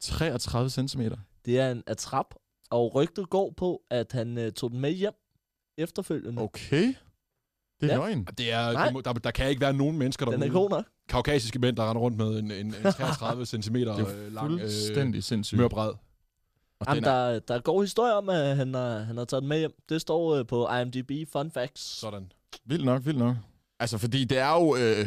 33 0.00 0.70
cm? 0.70 1.00
Det 1.44 1.58
er 1.58 1.70
en 1.70 1.82
atrap, 1.86 2.34
og 2.70 2.94
rygtet 2.94 3.30
går 3.30 3.54
på, 3.56 3.82
at 3.90 4.12
han 4.12 4.38
øh, 4.38 4.52
tog 4.52 4.70
den 4.70 4.80
med 4.80 4.92
hjem 4.92 5.12
efterfølgende. 5.78 6.42
Okay. 6.42 6.94
Det 7.80 7.90
er 7.92 7.94
Ja. 7.94 7.96
løgn. 7.98 8.26
Det 8.38 8.52
er, 8.52 8.72
Nej. 8.72 8.84
det 8.84 8.92
må, 8.92 9.00
der, 9.00 9.12
der 9.12 9.30
kan 9.30 9.48
ikke 9.48 9.60
være 9.60 9.72
nogen 9.72 9.98
mennesker 9.98 10.26
Den 10.26 10.42
er 10.42 10.48
god 10.48 10.70
nok. 10.70 10.84
kaukasiske 11.08 11.58
mænd, 11.58 11.76
der 11.76 11.90
render 11.90 12.02
rundt 12.02 12.16
med 12.16 12.38
en, 12.38 12.50
en, 12.50 12.66
en 12.66 12.72
33 12.92 13.46
cm 13.46 13.74
lang 13.76 14.60
øh, 14.60 15.22
sindssygt. 15.22 15.60
mørbred. 15.60 15.92
Og 16.80 16.86
Jamen, 16.88 17.02
den 17.04 17.12
er, 17.12 17.30
der, 17.30 17.38
der 17.38 17.58
går 17.60 17.80
historie 17.82 18.14
om, 18.14 18.28
at 18.28 18.56
han 18.56 18.74
har, 18.74 18.98
han 18.98 19.16
har 19.16 19.24
taget 19.24 19.42
den 19.42 19.48
med 19.48 19.58
hjem. 19.58 19.72
Det 19.88 20.00
står 20.00 20.34
øh, 20.34 20.46
på 20.46 20.68
IMDb 20.74 21.10
Fun 21.32 21.50
Facts. 21.50 21.82
Sådan. 22.00 22.32
vildt 22.64 22.84
nok, 22.84 23.06
vildt 23.06 23.18
nok. 23.18 23.36
Altså, 23.80 23.98
fordi 23.98 24.24
det 24.24 24.38
er 24.38 24.52
jo 24.52 24.76
øh, 24.76 25.06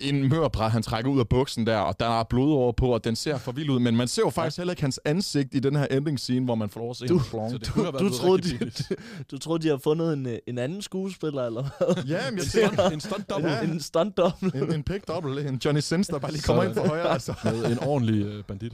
en 0.00 0.28
mørbræd, 0.28 0.70
han 0.70 0.82
trækker 0.82 1.10
ud 1.10 1.20
af 1.20 1.28
buksen 1.28 1.66
der, 1.66 1.76
og 1.78 2.00
der 2.00 2.20
er 2.20 2.24
blod 2.24 2.52
over 2.52 2.72
på, 2.72 2.86
og 2.94 3.04
den 3.04 3.16
ser 3.16 3.38
for 3.38 3.52
vild 3.52 3.70
ud. 3.70 3.78
Men 3.78 3.96
man 3.96 4.08
ser 4.08 4.22
jo 4.24 4.30
faktisk 4.30 4.56
heller 4.56 4.72
ikke 4.72 4.82
hans 4.82 5.00
ansigt 5.04 5.54
i 5.54 5.58
den 5.58 5.76
her 5.76 5.86
ending 5.86 6.18
scene, 6.20 6.44
hvor 6.44 6.54
man 6.54 6.68
får 6.68 6.80
lov 6.80 6.90
at 6.90 6.96
se 6.96 7.06
Du-. 7.06 7.18
Så 7.18 7.58
det 7.60 7.76
været 7.76 7.92
Du 7.92 7.98
blevet 7.98 8.14
troede, 8.14 8.42
de, 8.42 8.48
pinligt. 8.48 8.92
du 9.30 9.38
troede, 9.38 9.62
de 9.62 9.68
har 9.68 9.78
fundet 9.84 10.12
en, 10.12 10.26
øh, 10.26 10.38
en 10.46 10.58
anden 10.58 10.82
skuespiller, 10.82 11.42
eller 11.46 11.62
hvad? 11.94 12.04
Ja, 12.04 12.30
men 12.30 12.38
jeg 12.38 12.46
stunt, 12.46 12.92
en 12.92 13.00
stunt 13.00 13.28
double. 13.30 13.50
Ja. 13.50 13.62
En 13.62 13.80
stunt 13.80 14.16
double. 14.16 14.52
en, 14.62 14.72
en 14.74 14.82
pick 14.82 15.08
double, 15.08 15.48
en 15.48 15.60
Johnny 15.64 15.80
Sins, 15.80 16.06
der 16.06 16.18
bare 16.18 16.32
lige 16.32 16.42
kommer 16.42 16.62
ind 16.62 16.74
for 16.74 16.86
højre. 16.88 17.08
Altså. 17.08 17.34
Med 17.44 17.64
en 17.72 17.78
ordentlig 17.78 18.26
øh, 18.26 18.44
bandit. 18.44 18.72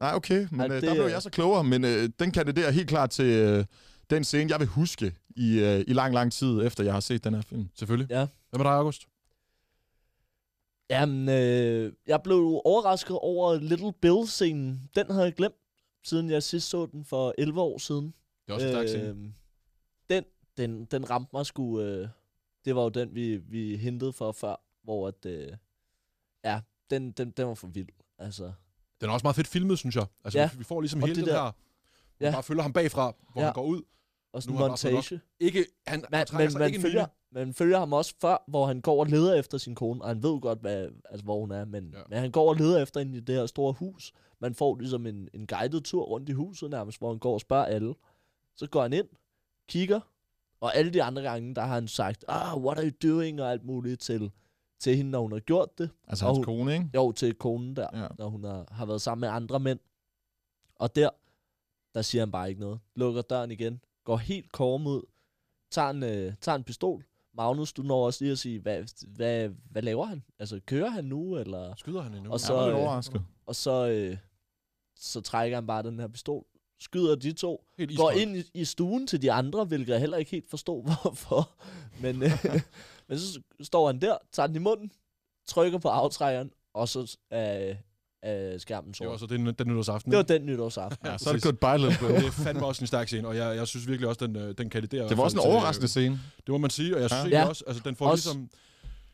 Nej, 0.00 0.14
okay, 0.14 0.46
men 0.50 0.60
Ej, 0.60 0.66
øh, 0.66 0.72
det 0.74 0.82
der 0.82 0.94
blev 0.94 1.04
er- 1.04 1.08
jeg 1.08 1.22
så 1.22 1.30
klogere, 1.30 1.64
men 1.64 1.84
øh, 1.84 2.08
den 2.18 2.30
kandiderer 2.30 2.70
helt 2.70 2.88
klart 2.88 3.10
til 3.10 3.24
øh, 3.24 3.64
den 4.10 4.24
scene, 4.24 4.50
jeg 4.50 4.60
vil 4.60 4.68
huske 4.68 5.12
i, 5.36 5.58
øh, 5.58 5.84
i 5.86 5.92
lang, 5.92 6.14
lang 6.14 6.32
tid, 6.32 6.62
efter 6.66 6.84
jeg 6.84 6.92
har 6.92 7.00
set 7.00 7.24
den 7.24 7.34
her 7.34 7.42
film. 7.42 7.68
Selvfølgelig. 7.78 8.10
Ja. 8.10 8.26
Hvad 8.50 8.58
med 8.58 8.64
dig, 8.64 8.72
August? 8.72 9.02
Jamen, 10.90 11.28
øh, 11.28 11.92
jeg 12.06 12.22
blev 12.22 12.60
overrasket 12.64 13.18
over 13.18 13.54
Little 13.54 13.92
Bill-scenen. 13.92 14.90
Den 14.94 15.10
havde 15.10 15.24
jeg 15.24 15.34
glemt, 15.34 15.54
siden 16.04 16.30
jeg 16.30 16.42
sidst 16.42 16.68
så 16.68 16.86
den 16.86 17.04
for 17.04 17.34
11 17.38 17.60
år 17.60 17.78
siden. 17.78 18.04
Det 18.46 18.50
er 18.50 18.54
også 18.54 18.66
en 18.66 18.72
stærk 18.72 18.88
scene. 18.88 19.04
Øhm, 19.08 19.34
den, 20.10 20.24
den, 20.56 20.84
den 20.84 21.10
ramte 21.10 21.30
mig 21.32 21.46
sgu... 21.46 21.80
Øh, 21.80 22.08
det 22.64 22.76
var 22.76 22.82
jo 22.82 22.88
den, 22.88 23.14
vi, 23.14 23.36
vi 23.36 23.76
hentede 23.76 24.12
for 24.12 24.32
før, 24.32 24.56
hvor 24.82 25.08
at... 25.08 25.26
Øh, 25.26 25.52
ja, 26.44 26.60
den, 26.90 27.10
den, 27.10 27.30
den 27.30 27.46
var 27.48 27.54
for 27.54 27.66
vild. 27.66 27.88
Altså, 28.18 28.52
Den 29.00 29.08
er 29.08 29.12
også 29.12 29.24
meget 29.24 29.36
fedt 29.36 29.46
filmet, 29.48 29.78
synes 29.78 29.96
jeg. 29.96 30.06
Altså, 30.24 30.38
Ja. 30.38 30.50
vi, 30.52 30.58
vi 30.58 30.64
får 30.64 30.80
ligesom 30.80 31.02
Og 31.02 31.08
hele 31.08 31.20
det 31.20 31.26
den 31.26 31.34
der- 31.34 31.42
her, 31.44 31.52
Ja. 32.20 32.26
man 32.26 32.32
bare 32.32 32.42
følger 32.42 32.62
ham 32.62 32.72
bagfra, 32.72 33.14
hvor 33.32 33.40
Ja. 33.40 33.46
han 33.46 33.54
går 33.54 33.64
ud. 33.64 33.82
og 34.34 34.42
sådan 34.42 34.56
en 34.56 34.68
montage. 34.68 35.20
Ikke, 35.40 35.66
han, 35.86 36.04
Man, 36.10 36.26
han 36.30 36.40
men 36.40 36.50
sig 36.50 36.58
man 36.60 36.68
ikke 36.68 36.80
følger, 36.80 37.06
man 37.30 37.54
følger 37.54 37.78
ham 37.78 37.92
også 37.92 38.14
før, 38.20 38.44
hvor 38.48 38.66
han 38.66 38.80
går 38.80 39.00
og 39.00 39.06
leder 39.06 39.34
efter 39.34 39.58
sin 39.58 39.74
kone, 39.74 40.02
og 40.02 40.08
han 40.08 40.22
ved 40.22 40.40
godt, 40.40 40.60
hvad, 40.60 40.88
altså, 41.10 41.24
hvor 41.24 41.40
hun 41.40 41.50
er, 41.50 41.64
men, 41.64 41.90
Ja. 41.92 41.98
men 42.08 42.18
han 42.18 42.30
går 42.30 42.48
og 42.48 42.56
leder 42.56 42.82
efter 42.82 43.00
hende 43.00 43.16
i 43.18 43.20
det 43.20 43.34
her 43.34 43.46
store 43.46 43.72
hus. 43.72 44.12
Man 44.40 44.54
får 44.54 44.76
ligesom 44.78 45.06
en, 45.06 45.28
en 45.34 45.46
guided 45.46 45.80
tur 45.80 46.04
rundt 46.04 46.28
i 46.28 46.32
huset 46.32 46.70
nærmest, 46.70 46.98
hvor 46.98 47.08
han 47.10 47.18
går 47.18 47.34
og 47.34 47.40
spørger 47.40 47.64
alle. 47.64 47.94
Så 48.56 48.66
går 48.66 48.82
han 48.82 48.92
ind, 48.92 49.08
kigger, 49.68 50.00
og 50.60 50.76
alle 50.76 50.92
de 50.92 51.02
andre 51.02 51.22
gange, 51.22 51.54
der 51.54 51.62
har 51.62 51.74
han 51.74 51.88
sagt, 51.88 52.24
ah, 52.28 52.58
what 52.64 52.78
are 52.78 52.86
you 52.86 53.10
doing, 53.12 53.42
og 53.42 53.50
alt 53.50 53.64
muligt 53.64 54.00
til, 54.00 54.30
til 54.80 54.96
hende, 54.96 55.10
når 55.10 55.20
hun 55.22 55.32
har 55.32 55.40
gjort 55.40 55.78
det. 55.78 55.90
Altså 56.08 56.24
Og 56.24 56.28
hans 56.30 56.36
hun- 56.36 56.44
kone, 56.44 56.72
ikke? 56.72 56.90
Jo, 56.94 57.12
til 57.12 57.34
konen 57.34 57.76
der, 57.76 57.86
ja. 58.02 58.06
når 58.18 58.28
hun 58.28 58.44
har, 58.44 58.64
har 58.70 58.86
været 58.86 59.02
sammen 59.02 59.20
med 59.20 59.28
andre 59.28 59.60
mænd. 59.60 59.78
Og 60.74 60.96
der, 60.96 61.10
der 61.94 62.02
siger 62.02 62.22
han 62.22 62.30
bare 62.32 62.48
ikke 62.48 62.60
noget. 62.60 62.80
Lukker 62.96 63.22
døren 63.22 63.50
igen, 63.50 63.80
går 64.04 64.16
helt 64.16 64.52
korm 64.52 64.86
ud, 64.86 65.02
tager 65.70 65.90
en, 65.90 66.02
øh, 66.02 66.32
tager 66.40 66.56
en 66.56 66.64
pistol. 66.64 67.04
Magnus, 67.34 67.72
du 67.72 67.82
når 67.82 68.06
også 68.06 68.24
lige 68.24 68.32
at 68.32 68.38
sige, 68.38 68.60
hvad, 68.60 69.06
hvad, 69.06 69.48
hvad 69.70 69.82
laver 69.82 70.04
han? 70.04 70.24
Altså, 70.38 70.60
kører 70.66 70.90
han 70.90 71.04
nu, 71.04 71.36
eller... 71.36 71.74
Skyder 71.76 72.02
han 72.02 72.14
endnu? 72.14 72.32
Og 72.32 72.40
Så, 72.40 72.66
lidt 72.66 72.76
øh, 72.76 72.82
overrasket. 72.82 73.24
Og 73.46 73.56
så, 73.56 73.88
øh, 73.88 74.16
så 74.96 75.20
trækker 75.20 75.56
han 75.56 75.66
bare 75.66 75.82
den 75.82 75.98
her 76.00 76.08
pistol, 76.08 76.44
skyder 76.80 77.14
de 77.14 77.32
to, 77.32 77.64
Helt 77.78 77.96
går 77.96 78.10
ind 78.10 78.36
i, 78.36 78.50
i 78.54 78.64
stuen 78.64 79.06
til 79.06 79.22
de 79.22 79.32
andre, 79.32 79.64
hvilket 79.64 79.92
jeg 79.92 80.00
heller 80.00 80.16
ikke 80.16 80.30
helt 80.30 80.50
forstår, 80.50 80.82
hvorfor. 81.02 81.50
Men, 82.00 82.22
øh, 82.22 82.30
men 83.08 83.18
så 83.18 83.40
står 83.60 83.86
han 83.86 84.00
der, 84.00 84.18
tager 84.32 84.46
den 84.46 84.56
i 84.56 84.58
munden, 84.58 84.90
trykker 85.46 85.78
på 85.78 85.88
aftrækkeren, 85.88 86.50
og 86.74 86.88
så 86.88 87.16
er, 87.30 87.74
er 88.24 88.58
skærmen 88.58 88.92
Det 88.92 89.06
var 89.08 89.16
så 89.16 89.26
den, 89.26 89.46
den 89.46 89.68
nytårsaften. 89.68 90.12
Det 90.12 90.16
var 90.16 90.22
den 90.22 90.46
nytårsaften. 90.46 91.06
Ja, 91.06 91.18
så 91.18 91.28
er 91.30 91.32
det 91.34 91.42
goodbye, 91.42 91.78
little 91.88 92.08
det 92.08 92.26
er 92.26 92.30
fandme 92.30 92.66
også 92.66 92.82
en 92.82 92.86
stærk 92.86 93.06
scene, 93.08 93.28
og 93.28 93.36
jeg, 93.36 93.56
jeg 93.56 93.66
synes 93.68 93.88
virkelig 93.88 94.08
også, 94.08 94.26
den, 94.26 94.36
øh, 94.36 94.54
den 94.58 94.70
kandiderer. 94.70 95.08
Det 95.08 95.16
var 95.16 95.22
også 95.24 95.36
en 95.36 95.42
til- 95.42 95.50
overraskende 95.50 95.88
scene. 95.88 96.20
Det 96.36 96.48
må 96.48 96.58
man 96.58 96.70
sige, 96.70 96.94
og 96.96 97.00
jeg 97.02 97.10
synes 97.10 97.30
Ja. 97.32 97.48
også, 97.48 97.64
altså 97.66 97.82
den 97.84 97.96
får 97.96 98.06
Også- 98.06 98.28
ligesom... 98.28 98.50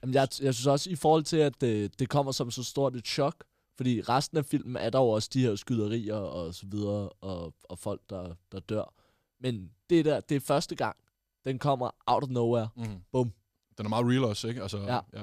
Jamen, 0.02 0.14
jeg, 0.14 0.28
jeg 0.42 0.54
synes 0.54 0.66
også, 0.66 0.90
i 0.90 0.94
forhold 0.94 1.22
til, 1.24 1.36
at 1.36 1.60
det, 1.60 1.98
det 1.98 2.08
kommer 2.08 2.32
som 2.32 2.50
så 2.50 2.62
stort 2.64 2.96
et 2.96 3.06
chok, 3.06 3.34
Fordi 3.76 4.00
resten 4.00 4.38
af 4.38 4.44
filmen 4.44 4.76
er 4.76 4.90
der 4.90 4.98
jo 4.98 5.08
også 5.08 5.30
de 5.32 5.40
her 5.42 5.56
skyderier 5.56 6.14
og 6.14 6.54
så 6.54 6.66
videre, 6.66 7.08
og, 7.08 7.54
og 7.64 7.78
folk, 7.78 8.00
der, 8.10 8.34
der 8.52 8.60
dør. 8.60 8.94
Men 9.40 9.70
det 9.90 10.04
der, 10.04 10.20
det 10.20 10.36
er 10.36 10.40
første 10.40 10.74
gang, 10.74 10.96
den 11.44 11.58
kommer 11.58 11.90
out 12.06 12.22
of 12.22 12.28
nowhere. 12.28 12.68
Mm. 12.76 12.84
Bum. 13.12 13.32
Den 13.78 13.86
er 13.86 13.90
meget 13.90 14.06
real 14.06 14.24
også, 14.24 14.48
ikke? 14.48 14.62
Altså, 14.62 14.78
Ja. 14.78 14.94
ja. 14.94 15.22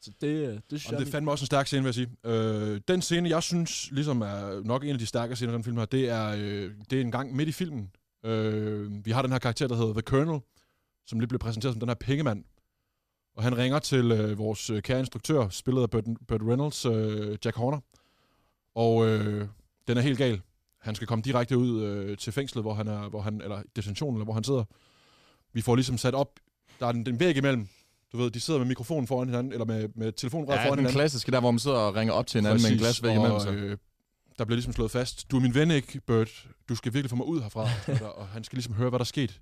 Så 0.00 0.12
det, 0.20 0.26
øh, 0.26 0.54
det 0.54 0.62
synes 0.68 0.86
Og 0.86 0.92
jeg... 0.92 1.00
det 1.00 1.06
er 1.06 1.10
fandme 1.10 1.30
også 1.30 1.42
en 1.42 1.46
stærk 1.46 1.66
scene, 1.66 1.82
vil 1.82 1.88
jeg 1.88 1.94
sige. 1.94 2.08
Øh, 2.24 2.80
den 2.88 3.02
scene, 3.02 3.28
jeg 3.28 3.42
synes 3.42 3.90
ligesom 3.90 4.20
er 4.20 4.62
nok 4.64 4.84
en 4.84 4.90
af 4.90 4.98
de 4.98 5.06
stærkere 5.06 5.36
scener 5.36 5.52
i 5.52 5.56
den 5.56 5.64
film 5.64 5.76
her, 5.76 5.84
det 5.84 6.08
er, 6.08 6.34
øh, 6.38 6.72
det 6.90 6.96
er 6.96 7.00
en 7.00 7.12
gang 7.12 7.36
midt 7.36 7.48
i 7.48 7.52
filmen. 7.52 7.90
Øh, 8.24 9.06
vi 9.06 9.10
har 9.10 9.22
den 9.22 9.32
her 9.32 9.38
karakter, 9.38 9.68
der 9.68 9.76
hedder 9.76 9.92
The 9.92 10.02
Colonel, 10.02 10.40
som 11.06 11.20
lige 11.20 11.28
blev 11.28 11.38
præsenteret 11.38 11.74
som 11.74 11.80
den 11.80 11.88
her 11.88 11.94
pengemand. 11.94 12.44
Og 13.36 13.42
han 13.42 13.58
ringer 13.58 13.78
til 13.78 14.12
øh, 14.12 14.38
vores 14.38 14.70
øh, 14.70 14.82
kære 14.82 14.98
instruktør, 14.98 15.48
spillet 15.48 15.82
af 15.82 15.90
Burt, 15.90 16.04
Burt 16.28 16.42
Reynolds, 16.42 16.86
øh, 16.86 17.38
Jack 17.44 17.56
Horner. 17.56 17.80
Og 18.74 19.06
øh, 19.06 19.48
den 19.88 19.96
er 19.96 20.00
helt 20.00 20.18
gal. 20.18 20.40
Han 20.80 20.94
skal 20.94 21.08
komme 21.08 21.22
direkte 21.22 21.58
ud 21.58 21.82
øh, 21.82 22.18
til 22.18 22.32
fængslet, 22.32 22.64
hvor 22.64 22.74
han 22.74 22.88
er, 22.88 23.08
hvor 23.08 23.20
han, 23.20 23.40
eller 23.40 23.62
detentionen, 23.76 24.16
eller 24.16 24.24
hvor 24.24 24.34
han 24.34 24.44
sidder. 24.44 24.64
Vi 25.52 25.60
får 25.60 25.74
ligesom 25.74 25.98
sat 25.98 26.14
op, 26.14 26.40
der 26.80 26.86
er 26.86 26.92
den, 26.92 27.06
den 27.06 27.20
væg 27.20 27.36
imellem. 27.36 27.68
Du 28.12 28.16
ved, 28.16 28.30
de 28.30 28.40
sidder 28.40 28.60
med 28.60 28.66
mikrofonen 28.66 29.06
foran 29.06 29.28
hinanden, 29.28 29.52
eller 29.52 29.64
med, 29.64 29.88
med 29.94 30.12
telefonrøret 30.12 30.56
Ja, 30.58 30.62
foran 30.62 30.70
den 30.70 30.78
hinanden. 30.78 30.94
klassiske, 30.94 31.32
der 31.32 31.40
hvor 31.40 31.50
man 31.50 31.58
sidder 31.58 31.76
og 31.76 31.94
ringer 31.94 32.14
op 32.14 32.26
til 32.26 32.38
hinanden 32.38 32.62
med 32.62 32.70
en 32.70 32.78
Præcis, 32.78 33.00
glas 33.00 33.02
væk 33.02 33.16
imellem 33.16 33.40
sig. 33.40 33.54
Øh, 33.54 33.78
der 34.38 34.44
bliver 34.44 34.56
ligesom 34.56 34.72
slået 34.72 34.90
fast, 34.90 35.30
du 35.30 35.36
er 35.36 35.40
min 35.40 35.54
ven, 35.54 35.70
ikke, 35.70 36.00
Bert? 36.06 36.48
Du 36.68 36.74
skal 36.74 36.92
virkelig 36.94 37.10
få 37.10 37.16
mig 37.16 37.26
ud 37.26 37.40
herfra. 37.42 37.68
og 38.20 38.28
han 38.28 38.44
skal 38.44 38.56
ligesom 38.56 38.74
høre, 38.74 38.88
hvad 38.88 38.98
der 38.98 39.02
er 39.02 39.06
sket. 39.06 39.40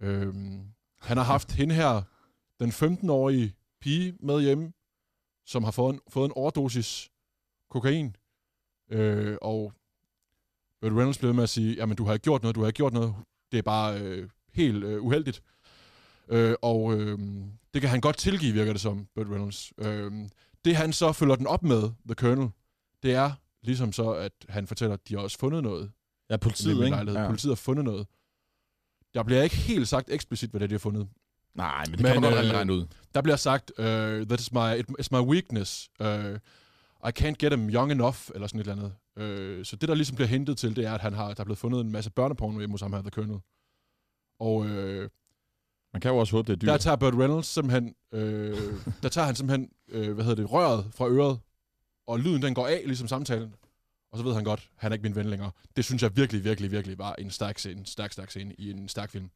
Øhm, 0.00 0.60
han 1.00 1.16
har 1.16 1.24
haft 1.24 1.52
hende 1.52 1.74
her, 1.74 2.02
den 2.60 2.70
15-årige 2.70 3.54
pige 3.80 4.14
med 4.20 4.40
hjemme, 4.42 4.72
som 5.46 5.64
har 5.64 5.70
fået 5.70 5.94
en, 5.94 6.00
fået 6.08 6.24
en 6.24 6.32
overdosis 6.36 7.10
kokain. 7.70 8.16
Øh, 8.90 9.36
og 9.42 9.72
Burt 10.80 10.92
Reynolds 10.92 11.18
blev 11.18 11.34
med 11.34 11.42
at 11.42 11.48
sige, 11.48 11.74
jamen 11.74 11.96
du 11.96 12.04
har 12.04 12.12
ikke 12.12 12.24
gjort 12.24 12.42
noget, 12.42 12.54
du 12.54 12.60
har 12.60 12.66
ikke 12.66 12.76
gjort 12.76 12.92
noget. 12.92 13.14
Det 13.52 13.58
er 13.58 13.62
bare 13.62 14.00
øh, 14.00 14.28
helt 14.52 14.84
øh, 14.84 15.02
uheldigt. 15.02 15.42
Øh, 16.28 16.54
og 16.62 16.94
øh, 16.94 17.18
det 17.74 17.80
kan 17.80 17.90
han 17.90 18.00
godt 18.00 18.16
tilgive, 18.16 18.52
virker 18.52 18.72
det 18.72 18.80
som, 18.80 19.06
Burt 19.14 19.26
Reynolds. 19.26 19.72
Øh, 19.78 20.12
det 20.64 20.76
han 20.76 20.92
så 20.92 21.12
følger 21.12 21.36
den 21.36 21.46
op 21.46 21.62
med, 21.62 21.82
The 22.06 22.14
Colonel, 22.14 22.50
det 23.02 23.14
er 23.14 23.32
ligesom 23.62 23.92
så, 23.92 24.12
at 24.12 24.32
han 24.48 24.66
fortæller, 24.66 24.94
at 24.94 25.08
de 25.08 25.14
har 25.14 25.22
også 25.22 25.38
fundet 25.38 25.62
noget. 25.62 25.90
Ja, 26.30 26.36
politiet, 26.36 26.84
ikke? 26.84 26.96
Ja. 26.96 27.26
Politiet 27.26 27.50
har 27.50 27.56
fundet 27.56 27.84
noget. 27.84 28.06
Der 29.14 29.22
bliver 29.22 29.42
ikke 29.42 29.56
helt 29.56 29.88
sagt 29.88 30.10
eksplicit, 30.10 30.50
hvad 30.50 30.60
det 30.60 30.64
er, 30.64 30.68
de 30.68 30.74
har 30.74 30.78
fundet. 30.78 31.08
Nej, 31.54 31.84
men 31.86 31.92
det 31.92 32.00
Men, 32.02 32.12
kan 32.12 32.22
man 32.22 32.32
godt 32.32 32.44
øh, 32.44 32.52
regne 32.52 32.72
ud. 32.72 32.86
Der 33.14 33.22
bliver 33.22 33.36
sagt, 33.36 33.72
uh, 33.78 33.84
that 33.84 34.40
is 34.40 34.52
my, 34.52 34.78
it, 34.78 34.86
it's 35.00 35.08
my 35.10 35.18
weakness. 35.18 35.90
Uh, 36.00 36.34
I 37.08 37.10
can't 37.20 37.36
get 37.38 37.52
him 37.52 37.68
young 37.70 37.92
enough, 37.92 38.18
eller 38.34 38.46
sådan 38.46 38.60
et 38.60 38.68
eller 38.68 38.92
andet. 39.16 39.58
Uh, 39.58 39.64
så 39.64 39.76
det, 39.76 39.88
der 39.88 39.94
ligesom 39.94 40.16
bliver 40.16 40.28
hentet 40.28 40.58
til, 40.58 40.76
det 40.76 40.84
er, 40.84 40.94
at 40.94 41.00
han 41.00 41.12
har, 41.12 41.34
der 41.34 41.40
er 41.40 41.44
blevet 41.44 41.58
fundet 41.58 41.80
en 41.80 41.92
masse 41.92 42.10
børneporno 42.10 42.58
hjemme 42.58 42.74
hos 42.74 42.80
ham 42.80 42.92
her, 42.92 43.00
The 43.00 43.10
Colonel. 43.10 43.40
Og 44.40 44.56
uh, 44.56 45.06
Man 45.92 46.00
kan 46.00 46.10
jo 46.10 46.16
også 46.16 46.36
håbe, 46.36 46.46
det 46.46 46.52
er 46.52 46.60
dyrt. 46.60 46.68
der 46.68 46.76
tager 46.78 46.96
Burt 46.96 47.14
Reynolds 47.14 47.46
simpelthen, 47.46 47.94
øh, 48.14 48.56
der 49.02 49.08
tager 49.08 49.26
han 49.26 49.34
simpelthen, 49.36 49.68
øh, 49.90 50.12
hvad 50.12 50.24
hedder 50.24 50.42
det, 50.42 50.52
røret 50.52 50.86
fra 50.94 51.08
øret, 51.08 51.38
og 52.06 52.18
lyden 52.20 52.42
den 52.42 52.54
går 52.54 52.66
af, 52.66 52.82
ligesom 52.86 53.08
samtalen. 53.08 53.54
Og 54.12 54.18
så 54.18 54.24
ved 54.24 54.34
han 54.34 54.44
godt, 54.44 54.68
han 54.76 54.92
er 54.92 54.94
ikke 54.94 55.02
min 55.02 55.14
ven 55.14 55.26
længere. 55.26 55.50
Det 55.76 55.84
synes 55.84 56.02
jeg 56.02 56.16
virkelig, 56.16 56.44
virkelig, 56.44 56.70
virkelig 56.70 56.98
var 56.98 57.14
en 57.18 57.30
stærk 57.30 57.58
scene, 57.58 57.80
en 57.80 57.86
stærk, 57.86 58.12
stærk 58.12 58.30
scene 58.30 58.54
i 58.58 58.70
en 58.70 58.88
stærk 58.88 59.10
film. 59.10 59.30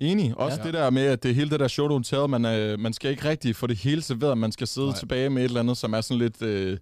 Enig. 0.00 0.38
Også 0.38 0.58
Ja. 0.60 0.66
det 0.66 0.74
der 0.74 0.90
med, 0.90 1.02
at 1.06 1.22
det 1.22 1.34
hele 1.34 1.50
det 1.50 1.60
der 1.60 1.68
show, 1.68 1.88
du 1.88 1.98
tell, 1.98 2.28
man, 2.28 2.44
øh, 2.44 2.78
man 2.78 2.92
skal 2.92 3.10
ikke 3.10 3.28
rigtig 3.28 3.56
få 3.56 3.66
det 3.66 3.76
hele 3.76 4.02
serveret. 4.02 4.38
Man 4.38 4.52
skal 4.52 4.66
sidde. 4.66 4.86
Nej. 4.86 4.96
tilbage 4.98 5.30
med 5.30 5.42
et 5.42 5.46
eller 5.48 5.60
andet, 5.60 5.76
som 5.76 5.92
er 5.92 6.00
sådan 6.00 6.18
lidt 6.18 6.42
øh, 6.42 6.78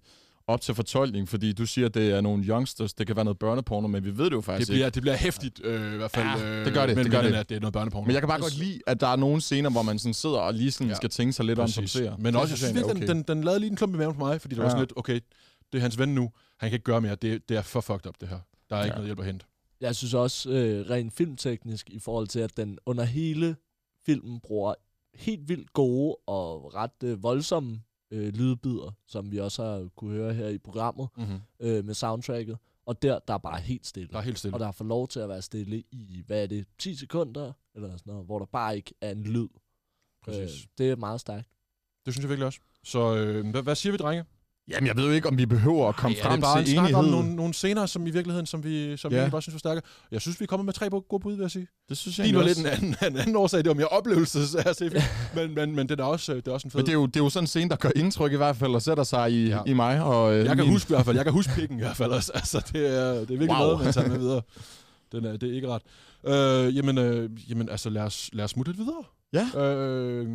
op 0.49 0.61
til 0.61 0.75
fortolkning. 0.75 1.29
Fordi 1.29 1.53
du 1.53 1.65
siger, 1.65 1.85
at 1.87 1.93
det 1.93 2.09
er 2.11 2.21
nogle 2.21 2.43
youngsters, 2.43 2.93
det 2.93 3.07
kan 3.07 3.15
være 3.15 3.25
noget 3.25 3.39
børneporno, 3.39 3.87
men 3.87 4.03
vi 4.05 4.17
ved 4.17 4.25
det 4.25 4.31
jo 4.31 4.37
Det 4.37 4.45
faktisk 4.45 4.71
bliver, 4.71 4.85
ikke. 4.85 4.95
det 4.95 5.01
bliver 5.01 5.15
hæftigt, 5.15 5.61
øh, 5.63 5.93
i 5.93 5.97
hvert 5.97 6.11
fald. 6.11 6.27
Ja, 6.41 6.59
øh, 6.59 6.65
det 6.65 6.73
gør 6.73 6.85
det, 6.85 6.97
det 6.97 7.11
gør 7.11 7.21
det. 7.21 7.33
At 7.35 7.49
det 7.49 7.55
er 7.55 7.59
noget 7.59 7.73
børneporno. 7.73 8.05
Men 8.05 8.13
jeg 8.13 8.21
kan 8.21 8.27
bare 8.29 8.39
godt 8.41 8.57
lide, 8.57 8.79
at 8.87 8.99
der 9.01 9.07
er 9.07 9.15
nogle 9.15 9.41
scener, 9.41 9.69
hvor 9.69 9.81
man 9.81 9.99
sådan 9.99 10.13
sidder 10.13 10.37
og 10.37 10.53
lige 10.53 10.71
sådan 10.71 10.87
Ja. 10.87 10.95
skal 10.95 11.09
tænke 11.09 11.33
sig 11.33 11.45
lidt 11.45 11.59
om 11.59 11.67
som 11.67 11.81
Præcis. 11.83 11.91
ser. 11.97 12.17
Men 12.17 12.35
også, 12.35 12.51
jeg 12.51 12.57
synes 12.57 12.83
okay. 12.83 12.99
den, 12.99 13.07
den, 13.07 13.23
den 13.23 13.43
lavede 13.43 13.59
lige 13.59 13.69
en 13.69 13.75
klump 13.75 13.95
i 13.95 13.97
maven 13.97 14.13
på 14.15 14.19
mig, 14.19 14.41
fordi 14.41 14.55
det 14.55 14.59
var 14.59 14.65
Ja. 14.65 14.69
sådan 14.69 14.81
lidt, 14.81 14.93
okay, 14.95 15.19
det 15.71 15.77
er 15.77 15.81
hans 15.81 15.99
ven 15.99 16.15
nu, 16.15 16.31
han 16.59 16.69
kan 16.69 16.73
ikke 16.75 16.83
gøre 16.83 17.01
mere, 17.01 17.15
det, 17.15 17.49
det 17.49 17.57
er 17.57 17.61
for 17.61 17.81
fucked 17.81 18.05
up, 18.07 18.15
det 18.21 18.29
her. 18.29 18.39
Der 18.69 18.75
er 18.75 18.83
ikke 18.83 18.93
Ja. 18.93 18.95
noget 18.95 19.07
hjælp 19.07 19.19
at 19.19 19.25
hente. 19.25 19.45
Jeg 19.81 19.95
synes 19.95 20.13
også 20.13 20.49
øh, 20.49 20.89
rent 20.89 21.13
filmteknisk 21.13 21.89
i 21.89 21.99
forhold 21.99 22.27
til, 22.27 22.39
at 22.39 22.57
den 22.57 22.77
under 22.85 23.03
hele 23.03 23.55
filmen 24.05 24.39
bruger 24.39 24.73
helt 25.15 25.49
vildt 25.49 25.73
gode 25.73 26.15
og 26.27 26.75
ret 26.75 27.03
øh, 27.03 27.23
voldsomme 27.23 27.81
øh, 28.11 28.33
lydbider, 28.33 28.91
som 29.07 29.31
vi 29.31 29.37
også 29.37 29.63
har 29.63 29.87
kunne 29.95 30.11
høre 30.11 30.33
her 30.33 30.47
i 30.47 30.57
programmet 30.57 31.07
Mm-hmm. 31.17 31.39
øh, 31.59 31.85
med 31.85 31.93
soundtracket. 31.93 32.57
Og 32.85 33.01
der, 33.01 33.19
der 33.19 33.33
er 33.33 33.37
bare 33.37 33.59
helt 33.61 33.87
stille. 33.87 34.09
Der 34.11 34.17
er 34.17 34.21
helt 34.21 34.39
stille. 34.39 34.53
Og 34.55 34.59
der 34.59 34.71
får 34.71 34.85
lov 34.85 35.07
til 35.07 35.19
at 35.19 35.29
være 35.29 35.41
stille 35.41 35.83
i, 35.91 36.23
hvad 36.27 36.43
er 36.43 36.47
det, 36.47 36.65
10 36.77 36.95
sekunder, 36.95 37.51
eller 37.75 37.97
sådan 37.97 38.11
noget, 38.13 38.25
hvor 38.25 38.39
der 38.39 38.45
bare 38.45 38.75
ikke 38.75 38.93
er 39.01 39.11
en 39.11 39.23
lyd. 39.23 39.47
Præcis. 40.23 40.41
Øh, 40.63 40.67
det 40.77 40.89
er 40.91 40.95
meget 40.95 41.21
stærkt. 41.21 41.49
Det 42.05 42.13
synes 42.13 42.23
jeg 42.23 42.29
virkelig 42.29 42.45
også. 42.45 42.59
Så 42.83 43.15
øh, 43.15 43.49
hvad, 43.49 43.63
hvad 43.63 43.75
siger 43.75 43.91
vi, 43.91 43.97
drenge? 43.97 44.25
Jamen, 44.69 44.87
jeg 44.87 44.95
ved 44.97 45.05
jo 45.05 45.11
ikke, 45.11 45.27
om 45.27 45.37
vi 45.37 45.45
behøver 45.45 45.89
at 45.89 45.95
komme 45.95 46.17
Ej, 46.17 46.21
frem 46.23 46.31
er 46.31 46.35
det 46.35 46.43
bare 46.43 46.63
til 46.63 46.73
en 46.73 46.79
enighed. 46.79 46.95
om 46.95 47.05
nogle, 47.05 47.35
nogle 47.35 47.53
scener, 47.53 47.85
som 47.85 48.07
i 48.07 48.09
virkeligheden, 48.11 48.45
som 48.45 48.63
vi, 48.63 48.97
som 48.97 49.11
ja. 49.11 49.23
vi 49.25 49.29
bare 49.29 49.41
synes 49.41 49.53
var 49.53 49.59
stærke. 49.59 49.81
Jeg 50.11 50.21
synes, 50.21 50.39
vi 50.39 50.43
er 50.43 50.47
kommet 50.47 50.65
med 50.65 50.73
tre 50.73 50.89
gode 50.89 51.19
bud, 51.21 51.33
vil 51.35 51.41
jeg 51.41 51.51
sige. 51.51 51.67
Det 51.89 51.97
synes 51.97 52.19
jeg 52.19 52.27
Din 52.27 52.35
var 52.35 52.43
lidt 52.43 52.57
en 52.59 52.65
anden, 52.65 52.95
en 53.07 53.17
anden 53.17 53.35
årsag, 53.35 53.57
det 53.59 53.67
var 53.67 53.73
mere 53.73 53.87
oplevelse 53.87 54.39
film. 54.79 54.95
men, 55.35 55.55
men, 55.55 55.75
men 55.75 55.89
det 55.89 55.99
er 55.99 56.03
også, 56.03 56.33
det 56.33 56.47
er 56.47 56.51
også 56.51 56.67
en 56.67 56.71
fed. 56.71 56.79
Men 56.79 56.85
det 56.85 56.91
er, 56.91 56.93
jo, 56.93 57.05
det 57.05 57.15
er 57.15 57.23
jo 57.23 57.29
sådan 57.29 57.43
en 57.43 57.47
scene, 57.47 57.69
der 57.69 57.75
gør 57.75 57.89
indtryk 57.95 58.31
i 58.33 58.35
hvert 58.35 58.55
fald, 58.55 58.75
og 58.75 58.81
sætter 58.81 59.03
sig 59.03 59.31
i, 59.31 59.47
Ja. 59.47 59.55
ja. 59.55 59.61
i 59.65 59.73
mig. 59.73 60.03
Og, 60.03 60.33
øh, 60.33 60.45
jeg 60.45 60.55
kan 60.55 60.57
min- 60.65 60.69
huske 60.73 60.91
i 60.91 60.93
hvert 60.95 61.05
fald, 61.05 61.15
jeg 61.15 61.25
kan 61.25 61.33
huske 61.33 61.51
pikken 61.55 61.77
i 61.77 61.81
hvert 61.81 61.97
fald 61.97 62.11
også. 62.11 62.31
Altså, 62.35 62.69
det 62.73 62.97
er, 62.99 63.11
det 63.11 63.21
er 63.21 63.25
virkelig 63.25 63.49
Wow. 63.49 63.59
noget, 63.59 63.83
man 63.83 63.93
tager 63.93 64.07
med 64.09 64.17
videre. 64.19 64.41
Den 65.11 65.25
er, 65.25 65.37
det 65.37 65.49
er 65.49 65.53
ikke 65.55 65.67
ret. 65.67 65.81
Øh, 66.67 66.75
jamen, 66.77 66.97
øh, 66.97 67.29
jamen, 67.49 67.69
altså, 67.69 67.89
lad 67.89 68.01
os, 68.01 68.29
lad 68.33 68.43
os 68.45 68.51
smutte 68.51 68.71
lidt 68.71 68.79
videre. 68.79 69.03
Ja. 69.33 69.65
Øh, 69.67 70.27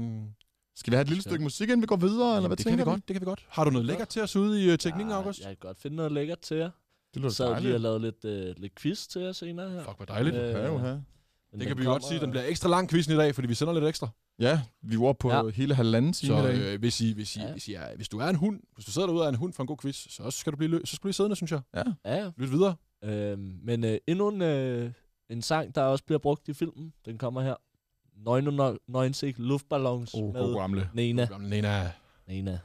Skal 0.77 0.91
vi 0.91 0.95
have 0.95 1.03
et 1.03 1.09
lille 1.09 1.23
stykke 1.23 1.43
musik, 1.43 1.69
inden 1.69 1.83
vi 1.83 1.87
går 1.87 1.97
videre, 1.97 2.37
eller 2.37 2.49
hvad 2.49 2.57
det 2.57 2.65
kan 2.67 2.71
tænker 2.71 2.85
vi 2.85 2.89
du? 2.91 2.95
godt, 2.95 3.09
det 3.09 3.15
kan 3.15 3.21
vi 3.21 3.25
godt. 3.25 3.47
Har 3.49 3.65
du 3.65 3.71
noget 3.71 3.87
lækkert 3.87 4.09
til 4.09 4.23
os 4.23 4.37
ude 4.37 4.65
i 4.65 4.73
uh, 4.73 4.77
teknikken, 4.79 5.11
Ja, 5.11 5.17
August? 5.17 5.41
Jeg 5.41 5.49
kan 5.49 5.57
godt 5.61 5.79
finde 5.79 5.97
noget 5.97 6.13
lækkert 6.13 6.41
til 6.41 6.57
jer. 6.57 6.71
Det 7.15 7.23
Jeg 7.23 7.33
sad 7.33 7.61
lige 7.61 7.75
og 7.75 7.81
lavede 7.81 8.01
lidt, 8.01 8.25
øh, 8.25 8.55
lidt 8.57 8.75
quiz 8.75 9.07
til 9.07 9.23
jer 9.23 9.33
senere 9.33 9.71
her. 9.71 9.83
Fuck, 9.85 9.97
hvor 9.97 10.05
dejligt. 10.07 10.37
Øh, 10.37 10.43
Ja, 10.51 10.67
jo, 10.67 10.79
ja. 10.87 10.93
Men 11.53 11.61
det 11.61 11.67
kan 11.69 11.79
vi 11.79 11.85
godt 11.85 12.03
kommer- 12.03 12.09
sige. 12.09 12.21
Den 12.21 12.31
bliver 12.31 12.45
ekstra 12.47 12.69
lang 12.69 12.91
quizzen 12.91 13.15
i 13.15 13.17
dag, 13.17 13.35
fordi 13.35 13.49
vi 13.49 13.55
sender 13.55 13.75
lidt 13.75 13.85
ekstra. 13.85 14.09
ja, 14.39 14.61
vi 14.83 14.97
var 14.99 15.13
på 15.13 15.31
Ja. 15.31 15.49
hele 15.49 15.75
halvanden 15.75 16.13
time 16.13 16.37
Så 16.37 16.49
i 16.49 16.53
dag. 16.57 16.59
øh, 16.75 16.79
hvis, 16.79 17.01
I, 17.01 17.13
hvis, 17.13 17.37
I, 17.37 17.41
Ja. 17.41 17.53
hvis, 17.53 17.69
I 17.69 17.75
er, 17.75 17.97
hvis 17.97 18.09
du 18.09 18.19
er 18.19 18.29
en 18.29 18.37
hund, 18.37 18.61
hvis 18.75 18.85
du 18.85 18.91
sidder 18.91 19.07
derude 19.09 19.23
og 19.23 19.27
er 19.27 19.29
en 19.29 19.35
hund 19.35 19.53
for 19.53 19.63
en 19.63 19.67
god 19.67 19.77
quiz, 19.83 20.07
så 20.11 20.31
skal 20.31 20.53
du 20.53 20.57
blive, 20.57 20.77
lø- 20.79 20.85
så 20.85 20.97
skal 20.97 20.97
du 20.97 21.03
blive 21.03 21.13
siddende, 21.13 21.37
synes 21.37 21.53
jeg. 21.53 21.61
Ja, 21.75 21.83
ja. 22.05 22.31
Lyt 22.37 22.51
videre. 22.53 22.75
Øhm, 23.05 23.59
men 23.63 23.85
øh, 23.85 23.99
endnu 24.07 24.29
en, 24.29 24.43
øh, 24.43 24.91
en 25.31 25.43
sang, 25.43 25.75
der 25.75 25.83
også 25.83 26.05
bliver 26.05 26.19
brugt 26.19 26.49
i 26.49 26.53
filmen, 26.53 26.93
den 27.07 27.19
kommer 27.19 27.43
her. 27.43 27.55
99 28.17 29.35
Luftballons 29.39 30.15
Oh, 30.15 30.33
med. 30.69 30.87
Nena. 30.93 31.29
Nena. 31.39 31.91
Nena. 32.27 32.59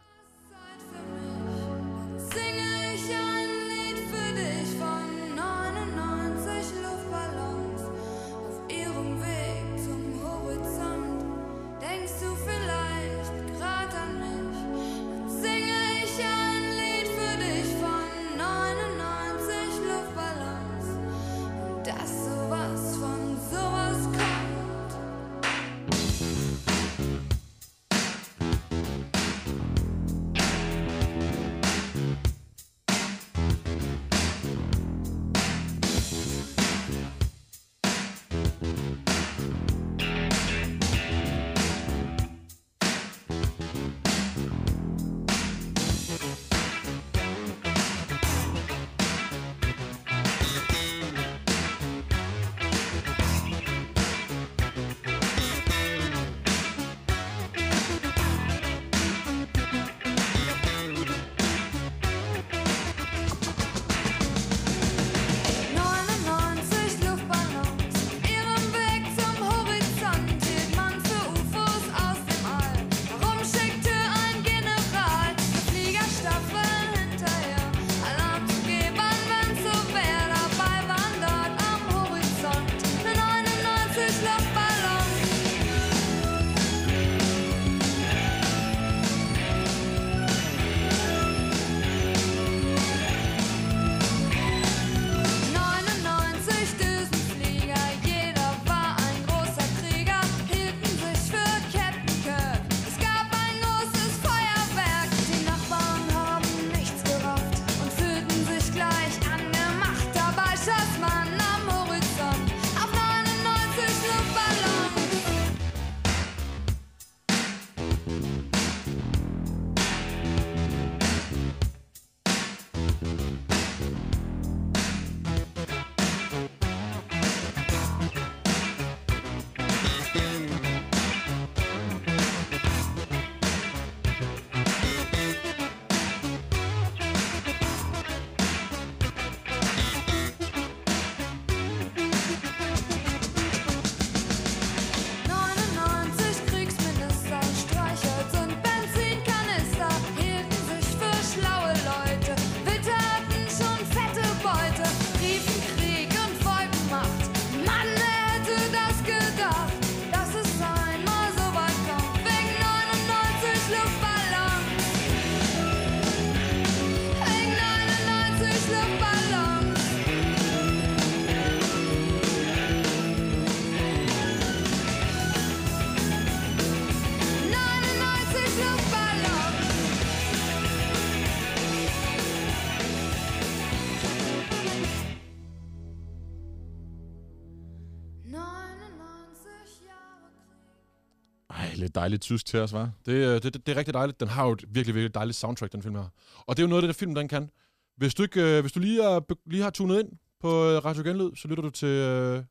Lidt 191.79 191.95
dejligt 191.95 192.21
tysk 192.21 192.45
til 192.45 192.59
os, 192.59 192.73
var. 192.73 192.91
Det, 193.05 193.11
øh, 193.11 193.33
det, 193.33 193.43
det, 193.43 193.65
det 193.65 193.71
er 193.71 193.75
rigtig 193.75 193.93
dejligt. 193.93 194.19
Den 194.19 194.27
har 194.27 194.45
jo 194.45 194.51
et 194.51 194.65
virkelig, 194.69 194.95
virkelig 194.95 195.13
dejligt 195.13 195.37
soundtrack, 195.37 195.71
den 195.71 195.83
film 195.83 195.95
her. 195.95 196.09
Og 196.45 196.57
det 196.57 196.63
er 196.63 196.67
jo 196.67 196.69
noget 196.69 196.83
af 196.83 196.87
det, 196.87 196.95
der 196.95 196.99
film, 196.99 197.15
den 197.15 197.27
kan. 197.27 197.49
Hvis 197.97 198.13
du, 198.13 198.23
ikke, 198.23 198.41
øh, 198.41 198.61
hvis 198.61 198.71
du 198.71 198.79
lige, 198.79 199.03
er, 199.03 199.19
lige 199.45 199.63
har 199.63 199.69
tunet 199.69 199.99
ind 199.99 200.09
på 200.39 200.47
øh, 200.47 200.85
Radio 200.85 201.03
Genlyd, 201.03 201.35
så 201.35 201.47
lytter 201.47 201.63
du 201.63 201.69
til 201.69 201.87
øh, 201.87 202.43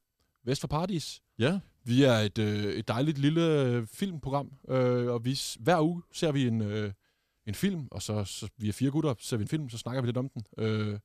Vest 0.44 0.60
for 0.60 0.68
Paradis. 0.68 1.20
Ja. 1.38 1.58
Vi 1.84 2.04
er 2.04 2.12
et, 2.12 2.38
øh, 2.38 2.64
et 2.64 2.88
dejligt 2.88 3.18
lille 3.18 3.86
filmprogram, 3.92 4.50
øh, 4.68 5.12
og 5.12 5.24
vi, 5.24 5.38
hver 5.60 5.80
uge 5.80 6.02
ser 6.12 6.32
vi 6.32 6.46
en, 6.46 6.62
øh, 6.62 6.92
en 7.46 7.54
film, 7.54 7.88
og 7.90 8.02
så, 8.02 8.24
så 8.24 8.48
vi 8.56 8.68
er 8.68 8.72
fire 8.72 8.90
gutter, 8.90 9.14
så 9.18 9.28
ser 9.28 9.36
vi 9.36 9.42
en 9.42 9.48
film, 9.48 9.68
så 9.68 9.78
snakker 9.78 10.02
vi 10.02 10.08
lidt 10.08 10.16
om 10.16 10.28
den. 10.28 10.42
Øh, 10.58 10.98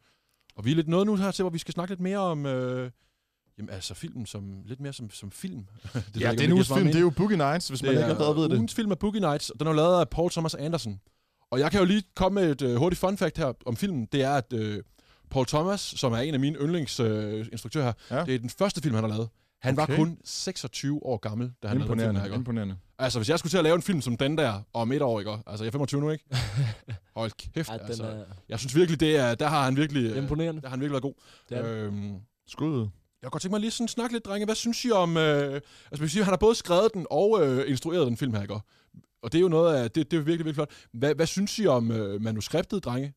og 0.55 0.65
vi 0.65 0.71
er 0.71 0.75
lidt 0.75 0.87
noget 0.87 1.07
nu 1.07 1.15
her 1.15 1.31
til, 1.31 1.43
hvor 1.43 1.49
vi 1.49 1.57
skal 1.57 1.73
snakke 1.73 1.91
lidt 1.91 2.01
mere 2.01 2.17
om... 2.17 2.45
Øh, 2.45 2.91
Jamen 3.57 3.69
altså 3.69 3.93
filmen 3.93 4.25
som, 4.25 4.61
lidt 4.65 4.79
mere 4.79 4.93
som, 4.93 5.09
som 5.09 5.31
film. 5.31 5.57
det 5.93 6.21
ja, 6.21 6.31
det 6.31 6.39
er 6.39 6.43
en 6.43 6.49
meget 6.53 6.67
film. 6.67 6.85
Det 6.87 6.95
er 6.95 6.99
jo 6.99 7.09
Boogie 7.09 7.37
Nights, 7.37 7.67
hvis 7.67 7.83
man 7.83 7.91
ikke 7.91 8.03
allerede 8.05 8.35
ved 8.35 8.43
det. 8.49 8.55
Ugens 8.57 8.73
film 8.73 8.91
er 8.91 8.95
Boogie 8.95 9.21
Nights, 9.21 9.49
og 9.49 9.59
den 9.59 9.67
er 9.67 9.73
lavet 9.73 9.99
af 9.99 10.09
Paul 10.09 10.31
Thomas 10.31 10.55
Anderson. 10.55 10.99
Og 11.51 11.59
jeg 11.59 11.71
kan 11.71 11.79
jo 11.79 11.85
lige 11.85 12.03
komme 12.15 12.41
med 12.41 12.51
et 12.51 12.61
øh, 12.61 12.75
hurtigt 12.75 12.99
fun 12.99 13.17
fact 13.17 13.37
her 13.37 13.53
om 13.65 13.75
filmen. 13.75 14.07
Det 14.11 14.21
er, 14.21 14.31
at 14.33 14.53
øh, 14.53 14.83
Paul 15.31 15.45
Thomas, 15.45 15.81
som 15.81 16.13
er 16.13 16.17
en 16.17 16.33
af 16.33 16.39
mine 16.39 16.57
yndlingsinstruktører 16.59 17.39
øh, 17.39 17.45
instruktører 17.51 17.85
her, 18.09 18.17
Ja. 18.17 18.25
det 18.25 18.35
er 18.35 18.39
den 18.39 18.49
første 18.49 18.81
film, 18.81 18.95
han 18.95 19.03
har 19.03 19.09
lavet. 19.11 19.29
Han 19.61 19.79
Okay. 19.79 19.91
var 19.91 19.97
kun 19.97 20.17
26 20.23 21.05
år 21.05 21.17
gammel, 21.17 21.51
da 21.63 21.67
han 21.67 21.77
lavede 21.77 22.03
den 22.07 22.15
her. 22.15 22.23
ikke? 22.23 22.35
imponerende. 22.35 22.75
Altså, 22.99 23.19
hvis 23.19 23.29
jeg 23.29 23.39
skulle 23.39 23.51
til 23.51 23.57
at 23.57 23.63
lave 23.63 23.75
en 23.75 23.81
film 23.81 24.01
som 24.01 24.17
den 24.17 24.37
der 24.37 24.61
om 24.73 24.91
et 24.91 25.01
år, 25.01 25.19
ikke? 25.19 25.31
Altså, 25.47 25.63
jeg 25.63 25.67
er 25.67 25.71
25 25.71 26.01
nu, 26.01 26.09
ikke? 26.09 26.25
Hold 27.15 27.31
kæft, 27.53 27.69
Ej, 27.69 27.79
altså. 27.87 28.03
er 28.03 28.23
Jeg 28.49 28.59
synes 28.59 28.75
virkelig, 28.75 28.99
det 28.99 29.17
er, 29.17 29.35
der 29.35 29.47
har 29.47 29.63
han 29.63 29.75
virkelig, 29.77 30.17
imponerende. 30.17 30.61
der 30.61 30.67
har 30.67 30.71
han 30.75 30.79
virkelig 30.79 30.91
været 30.91 31.03
god. 31.03 31.13
Det 31.49 31.57
er 31.57 31.61
det. 31.63 31.69
Øhm, 31.71 32.15
Skud 32.47 32.87
jeg 33.23 33.27
kunne 33.27 33.31
godt 33.31 33.41
tænke 33.41 33.53
mig 33.53 33.61
lige 33.61 33.71
sådan 33.71 33.87
snakke 33.87 34.15
lidt, 34.15 34.25
drenge. 34.25 34.45
Hvad 34.45 34.55
synes 34.55 34.85
I 34.85 34.91
om... 34.91 35.17
Øh, 35.17 35.53
altså, 35.53 35.99
man 35.99 36.09
sige, 36.09 36.23
han 36.23 36.31
har 36.31 36.37
både 36.37 36.55
skrevet 36.55 36.93
den 36.93 37.05
og 37.09 37.45
øh, 37.45 37.69
instrueret 37.69 38.07
den 38.07 38.17
film 38.17 38.33
her, 38.33 38.41
ikke? 38.41 38.53
Og 39.21 39.31
det 39.31 39.35
er 39.35 39.41
jo 39.41 39.47
noget 39.47 39.75
af... 39.75 39.91
Det, 39.91 40.11
det 40.11 40.17
er 40.17 40.21
virkelig, 40.21 40.45
virkelig 40.45 40.55
flot. 40.55 40.71
Hvad, 40.91 41.15
hvad 41.15 41.25
synes 41.25 41.59
I 41.59 41.67
om 41.67 41.91
øh, 41.91 42.21
manuskriptet, 42.21 42.85
drenge? 42.85 43.13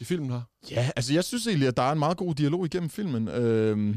I 0.00 0.04
filmen 0.04 0.30
her? 0.30 0.40
Ja, 0.70 0.90
altså 0.96 1.14
jeg 1.14 1.24
synes 1.24 1.46
egentlig, 1.46 1.68
at 1.68 1.76
der 1.76 1.82
er 1.82 1.92
en 1.92 1.98
meget 1.98 2.16
god 2.16 2.34
dialog 2.34 2.66
igennem 2.66 2.90
filmen. 2.90 3.28
Øh, 3.28 3.96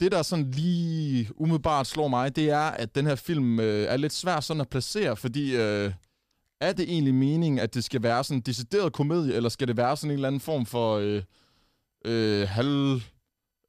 det, 0.00 0.12
der 0.12 0.22
sådan 0.22 0.50
lige 0.50 1.28
umiddelbart 1.36 1.86
slår 1.86 2.08
mig, 2.08 2.36
det 2.36 2.50
er, 2.50 2.58
at 2.58 2.94
den 2.94 3.06
her 3.06 3.14
film 3.14 3.60
øh, 3.60 3.84
er 3.84 3.96
lidt 3.96 4.12
svær 4.12 4.40
sådan 4.40 4.60
at 4.60 4.68
placere, 4.68 5.16
fordi 5.16 5.56
øh, 5.56 5.92
er 6.60 6.72
det 6.72 6.90
egentlig 6.92 7.14
meningen, 7.14 7.58
at 7.58 7.74
det 7.74 7.84
skal 7.84 8.02
være 8.02 8.24
sådan 8.24 8.38
en 8.38 8.42
decideret 8.42 8.92
komedie, 8.92 9.34
eller 9.34 9.48
skal 9.48 9.68
det 9.68 9.76
være 9.76 9.96
sådan 9.96 10.10
en 10.10 10.14
eller 10.14 10.28
anden 10.28 10.40
form 10.40 10.66
for 10.66 10.96
øh, 10.96 11.22
øh, 12.04 12.48
halv 12.48 13.00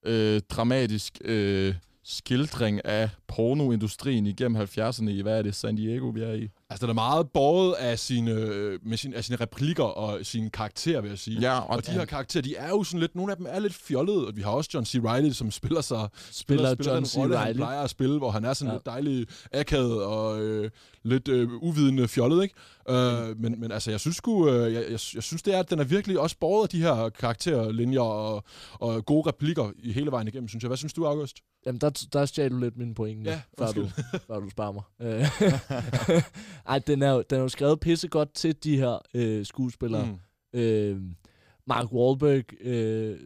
øh, 0.05 0.41
dramatisk 0.49 1.17
øh, 1.25 1.75
skildring 2.03 2.85
af 2.85 3.09
pornoindustrien 3.27 4.25
igennem 4.25 4.61
70'erne 4.61 5.09
i, 5.09 5.21
hvad 5.21 5.37
er 5.37 5.41
det, 5.41 5.55
San 5.55 5.75
Diego, 5.75 6.05
vi 6.07 6.21
er 6.21 6.33
i? 6.33 6.47
Altså, 6.69 6.85
den 6.85 6.89
er 6.89 6.93
meget 6.93 7.29
båret 7.33 7.73
af 7.73 7.99
sine, 7.99 8.31
øh, 8.31 8.79
med 8.85 8.97
sin, 8.97 9.13
af 9.13 9.23
sine 9.23 9.37
replikker 9.41 9.83
og 9.83 10.25
sine 10.25 10.49
karakterer, 10.49 11.01
vil 11.01 11.09
jeg 11.09 11.19
sige. 11.19 11.39
Ja, 11.39 11.59
Og 11.59 11.85
de 11.85 11.91
her 11.91 12.05
karakterer, 12.05 12.41
de 12.41 12.55
er 12.55 12.69
jo 12.69 12.83
sådan 12.83 12.99
lidt, 12.99 13.15
nogle 13.15 13.31
af 13.31 13.37
dem 13.37 13.45
er 13.49 13.59
lidt 13.59 13.73
fjollede, 13.73 14.27
og 14.27 14.35
vi 14.35 14.41
har 14.41 14.51
også 14.51 14.69
John 14.73 14.85
C. 14.85 14.95
Reilly, 15.05 15.31
som 15.31 15.51
spiller 15.51 15.81
sig, 15.81 16.07
Spiller 16.31 16.73
spiller 16.73 16.91
John 16.93 16.97
den 17.03 17.05
C. 17.09 17.17
rolle, 17.17 17.37
han 17.37 17.45
Reilly. 17.45 17.57
plejer 17.57 17.81
at 17.81 17.89
spille, 17.89 18.17
hvor 18.17 18.31
han 18.31 18.45
er 18.45 18.53
sådan 18.53 18.67
Ja. 18.67 18.71
ja. 18.73 18.77
lidt 18.77 18.85
dejlig 18.85 19.27
akavet 19.53 20.03
og 20.03 20.41
øh, 20.41 20.69
lidt 21.03 21.27
øh, 21.27 21.49
uvidende 21.61 22.07
fjollet, 22.07 22.43
ikke? 22.43 22.55
Øh, 22.89 23.39
men, 23.39 23.59
men 23.59 23.71
altså, 23.71 23.91
jeg 23.91 23.99
synes 23.99 24.15
sgu, 24.17 24.49
øh, 24.49 24.73
jeg, 24.73 24.81
jeg, 24.83 24.91
jeg 24.91 25.23
synes 25.23 25.41
det 25.41 25.53
er, 25.55 25.59
at 25.59 25.69
den 25.69 25.79
er 25.79 25.83
virkelig 25.83 26.19
også 26.19 26.35
båret 26.39 26.63
af 26.63 26.69
de 26.69 26.81
her 26.81 27.09
karakterlinjer 27.09 27.99
og, 28.01 28.43
og 28.73 29.05
gode 29.05 29.27
replikker 29.29 29.71
i 29.79 29.91
hele 29.91 30.11
vejen 30.11 30.27
igennem, 30.27 30.47
synes 30.47 30.63
jeg. 30.63 30.67
Hvad 30.69 30.77
synes 30.77 30.93
du, 30.93 31.05
August? 31.05 31.37
Jamen, 31.65 31.81
der, 31.81 32.05
der 32.13 32.25
stjal 32.25 32.51
du 32.51 32.57
lidt 32.57 32.77
mine 32.77 32.95
pointe, 32.95 33.24
Ja, 33.25 33.41
før, 33.57 33.71
du, 33.71 33.87
før 34.27 34.39
du 34.39 34.49
sparer 34.49 34.71
mig. 34.71 34.83
Øh, 35.01 36.21
Ej, 36.71 36.79
den 36.79 37.01
er, 37.01 37.11
jo, 37.11 37.23
den 37.29 37.37
er 37.37 37.41
jo 37.41 37.49
skrevet 37.49 37.79
pissegodt 37.79 38.33
til 38.33 38.63
de 38.63 38.77
her 38.77 38.99
øh, 39.13 39.45
skuespillere. 39.45 40.05
Mm. 40.05 40.59
Øh, 40.59 41.01
Mark 41.65 41.93
Wahlberg 41.93 42.61
øh, 42.61 43.19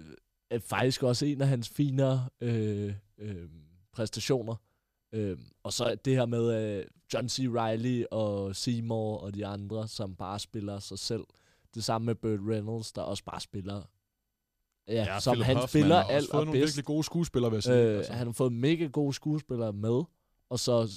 er 0.52 0.60
faktisk 0.60 1.04
også 1.04 1.26
en 1.26 1.42
af 1.42 1.48
hans 1.48 1.70
finere 1.70 2.28
øh, 2.42 2.94
øh, 3.18 3.50
præstationer. 3.94 4.56
Øh, 5.14 5.38
og 5.64 5.74
så 5.74 5.96
det 6.06 6.16
her 6.16 6.26
med 6.26 6.78
øh, 6.78 6.86
John 7.14 7.30
C. 7.30 7.40
Reilly 7.40 8.04
og 8.12 8.56
Seymour 8.56 9.18
og 9.18 9.36
de 9.36 9.46
andre, 9.46 9.88
som 9.88 10.16
bare 10.16 10.40
spiller 10.40 10.80
sig 10.80 11.00
selv. 11.00 11.24
Det 11.76 11.84
samme 11.84 12.06
med 12.06 12.16
Burt 12.16 12.40
Reynolds, 12.50 12.92
der 12.92 13.02
også 13.02 13.24
bare 13.24 13.40
spiller... 13.40 13.82
Ja, 14.90 15.14
Ja, 15.14 15.20
som 15.20 15.32
Philip 15.34 15.46
han 15.46 15.56
Hoffman 15.56 15.68
spiller 15.70 15.96
har 15.96 16.04
har 16.04 16.10
alt 16.10 16.18
også 16.18 16.32
fået 16.32 16.40
og 16.40 16.46
nogle 16.46 16.60
bedst. 16.60 16.72
virkelig 16.78 16.86
gode 16.86 17.04
skuespillere, 17.04 17.52
vil 17.52 17.56
jeg 17.58 17.64
sige. 17.64 17.76
Øh, 17.76 17.98
altså. 17.98 18.14
Han 18.14 18.28
har 18.28 18.34
fået 18.34 18.54
mega 18.54 18.86
gode 18.86 19.14
skuespillere 19.14 19.74
med, 19.74 20.04
og 20.50 20.60
så 20.60 20.92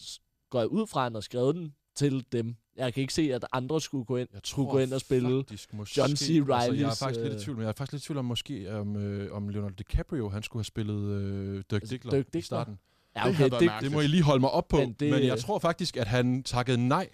går 0.51 0.59
jeg 0.59 0.69
ud 0.69 0.87
fra, 0.87 1.01
at 1.01 1.05
han 1.05 1.15
har 1.15 1.21
skrevet 1.21 1.55
den 1.55 1.75
til 1.97 2.25
dem. 2.33 2.55
Jeg 2.77 2.95
kan 2.95 3.01
ikke 3.01 3.15
se, 3.15 3.35
at 3.35 3.45
andre 3.53 3.81
skulle 3.81 4.05
gå 4.05 4.17
ind, 4.17 4.29
Jeg 4.33 4.41
skulle 4.45 4.71
gå 4.71 4.79
ind 4.79 4.93
og 4.93 5.01
spille 5.01 5.39
faktisk, 5.39 5.73
måske, 5.75 6.01
John 6.01 6.17
C. 6.17 6.31
Altså, 6.53 6.73
jeg 6.73 6.83
er 6.91 6.95
faktisk 6.95 7.21
lidt 7.21 7.33
i 7.33 7.37
øh, 7.37 7.41
tvivl, 7.43 7.57
men 7.57 7.63
jeg 7.63 7.69
er 7.69 7.73
faktisk 7.73 7.93
lidt 7.93 8.03
i 8.03 8.07
tvivl 8.07 8.19
om, 8.19 8.25
måske, 8.25 8.75
om, 8.81 8.97
øh, 8.97 9.33
om 9.33 9.49
Leonardo 9.49 9.75
DiCaprio, 9.79 10.29
han 10.29 10.43
skulle 10.43 10.61
have 10.61 10.65
spillet 10.65 11.03
øh, 11.11 11.55
Dirk 11.71 11.83
Altså, 11.83 11.91
Diggler 11.95 12.11
Dirk 12.13 12.21
i 12.21 12.25
Diggler? 12.25 12.43
starten. 12.43 12.79
Ja, 13.17 13.21
Det 13.25 13.31
okay, 13.35 13.45
det, 13.45 13.53
mærkeligt. 13.53 13.81
Det 13.83 13.93
må 13.93 14.01
I 14.01 14.07
lige 14.07 14.23
holde 14.23 14.41
mig 14.41 14.51
op 14.51 14.69
på, 14.69 14.77
Men 14.77 14.89
det- 14.89 15.01
det, 15.01 15.11
men 15.11 15.23
jeg 15.27 15.39
tror 15.39 15.59
faktisk, 15.59 15.97
at 15.97 16.07
han 16.07 16.43
takkede 16.43 16.89
nej. 16.89 17.09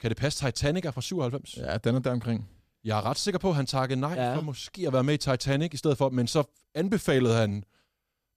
Kan 0.00 0.10
det 0.10 0.16
passe 0.18 0.46
Titanic 0.46 0.84
er 0.84 0.90
fra 0.90 1.00
97? 1.00 1.56
Ja. 1.56 1.72
Ja, 1.72 1.78
den 1.78 1.94
er 1.94 1.98
der 1.98 2.10
omkring. 2.10 2.48
Jeg 2.84 2.98
er 2.98 3.06
ret 3.06 3.18
sikker 3.18 3.38
på, 3.38 3.48
at 3.48 3.56
han 3.56 3.66
takkede 3.66 4.00
nej 4.00 4.14
Ja. 4.16 4.30
ja. 4.30 4.36
for 4.36 4.40
måske 4.42 4.86
at 4.86 4.92
være 4.92 5.04
med 5.04 5.14
i 5.14 5.16
Titanic 5.16 5.74
i 5.74 5.76
stedet 5.76 5.98
for, 5.98 6.08
men 6.10 6.26
så 6.26 6.42
anbefalede 6.74 7.34
han 7.34 7.64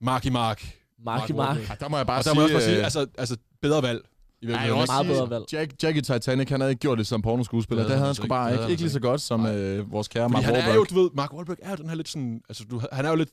Marky 0.02 0.28
Mark. 0.28 0.76
Marky 1.06 1.32
Mark 1.32 1.38
Mark. 1.38 1.48
Wahlberg. 1.48 1.70
Ja, 1.70 1.76
der 1.80 1.89
må 1.89 1.98
jeg 1.98 2.08
bare 2.08 2.20
Og 2.20 2.24
der 2.24 2.30
sige... 2.32 2.36
må 2.36 2.41
jeg 2.48 2.56
også 2.56 2.68
bare 2.68 2.70
sige, 2.70 2.78
øh, 2.78 2.84
altså, 2.84 3.08
altså 3.18 3.38
bedre 3.62 3.82
valg. 3.84 4.02
I 4.41 4.48
Ja, 4.48 4.62
ikke? 4.64 4.76
også 4.76 4.93
Meget 4.93 5.08
bedre 5.08 5.30
valg. 5.30 5.45
Jack, 5.54 5.84
Jack 5.84 5.98
i 5.98 6.02
Titanic, 6.02 6.50
han 6.50 6.60
havde 6.62 6.72
ikke 6.72 6.80
gjort 6.80 6.98
det 6.98 7.08
som 7.08 7.22
pornoskuespiller. 7.22 7.84
Det 7.84 7.89
Det 7.89 7.98
havde 7.98 8.06
han 8.08 8.16
sgu 8.16 8.24
ikke. 8.24 8.30
bare 8.30 8.54
ikke. 8.54 8.70
Ikke 8.70 8.82
lige 8.82 8.91
så 8.91 9.00
godt 9.00 9.22
som 9.22 9.39
Nej. 9.39 9.56
øh, 9.56 9.91
vores 9.91 10.08
kære 10.08 10.24
Fordi 10.24 10.34
Mark 10.34 10.43
han 10.43 10.56
er 10.56 10.60
jo, 10.60 10.64
Wahlberg. 10.80 10.89
du 10.89 11.02
ved, 11.02 11.10
Mark 11.14 11.34
Wahlberg 11.34 11.58
er 11.62 11.70
jo 11.70 11.76
den 11.76 11.89
her 11.89 11.95
lidt 11.95 12.10
sådan, 12.10 12.41
altså 12.50 12.64
du, 12.72 12.82
han 12.91 13.06
er 13.06 13.10
jo 13.10 13.16
lidt, 13.16 13.30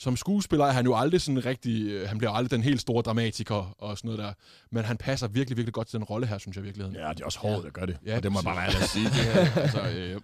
som 0.00 0.16
skuespiller 0.16 0.66
er 0.66 0.72
han 0.72 0.84
jo 0.84 0.96
aldrig 0.96 1.20
sådan 1.20 1.44
rigtig, 1.44 1.86
øh, 1.86 2.08
han 2.08 2.18
bliver 2.18 2.30
aldrig 2.30 2.50
den 2.50 2.62
helt 2.62 2.80
store 2.80 3.02
dramatiker 3.02 3.74
og 3.78 3.98
sådan 3.98 4.08
noget 4.08 4.18
der, 4.18 4.32
men 4.72 4.84
han 4.84 4.96
passer 4.96 5.28
virkelig, 5.28 5.56
virkelig 5.56 5.74
godt 5.74 5.88
til 5.88 5.96
den 5.98 6.04
rolle 6.04 6.26
her, 6.26 6.38
synes 6.38 6.56
jeg 6.56 6.64
virkeligheden. 6.64 6.96
Ja, 6.96 7.08
det 7.08 7.20
er 7.20 7.24
også 7.24 7.38
hårdt 7.38 7.66
at 7.66 7.72
gøre 7.72 7.86
det. 7.86 7.96
Ja, 8.06 8.16
og 8.16 8.22
det 8.22 8.32
må 8.32 8.38
jeg 8.38 8.44
bare 8.44 8.56
være 8.56 8.88
sige. 8.88 9.04
Det 9.04 9.12
her, 9.14 9.62
altså, 9.62 9.80
øh, 9.96 10.20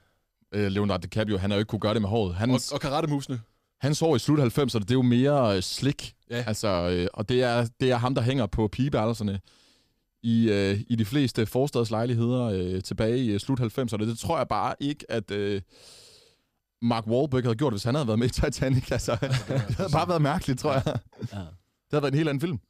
øh, 0.52 0.72
Leonardo 0.72 1.02
DiCaprio, 1.02 1.38
han 1.38 1.50
har 1.50 1.56
jo 1.56 1.58
ikke 1.58 1.68
kunne 1.68 1.80
gøre 1.80 1.94
det 1.94 2.02
med 2.02 2.08
håret. 2.08 2.30
Og, 2.30 2.36
Hans, 2.36 2.72
og 2.72 2.80
karatemusene. 2.80 3.40
hans 3.80 4.00
hår 4.00 4.16
i 4.16 4.18
slut 4.18 4.38
90'erne, 4.38 4.78
det 4.78 4.90
er 4.90 4.94
jo 4.94 5.02
mere 5.02 5.56
øh, 5.56 5.62
slick. 5.62 6.12
Ja. 6.30 6.44
Altså, 6.46 6.68
øh, 6.68 7.08
og 7.12 7.28
det 7.28 7.42
er, 7.42 7.66
det 7.80 7.90
er 7.90 7.96
ham, 7.96 8.14
der 8.14 8.22
hænger 8.22 8.46
på 8.46 8.68
pigeværelserne 8.68 9.40
i, 10.22 10.50
øh, 10.50 10.80
i 10.88 10.96
de 10.96 11.04
fleste 11.04 11.46
forstadslejligheder 11.46 12.44
øh, 12.44 12.82
tilbage 12.82 13.18
i 13.18 13.30
øh, 13.30 13.40
slut 13.40 13.60
90'erne. 13.60 14.04
Det 14.04 14.18
tror 14.18 14.36
jeg 14.36 14.48
bare 14.48 14.74
ikke, 14.80 15.10
at 15.10 15.30
øh, 15.30 15.60
Mark 16.82 17.06
Wahlberg 17.06 17.42
havde 17.42 17.54
gjort, 17.56 17.72
hvis 17.72 17.84
han 17.84 17.94
havde 17.94 18.06
været 18.06 18.18
med 18.18 18.26
i 18.26 18.30
Titanic. 18.30 18.90
Altså, 18.92 19.12
det 19.48 19.74
havde 19.76 19.90
bare 19.92 20.08
været 20.08 20.22
mærkeligt, 20.22 20.58
tror 20.60 20.72
jeg. 20.72 20.82
Det 20.84 21.32
Ja. 21.32 21.36
havde 21.90 22.02
været 22.02 22.12
en 22.12 22.14
helt 22.16 22.28
anden 22.28 22.40
film. 22.40 22.60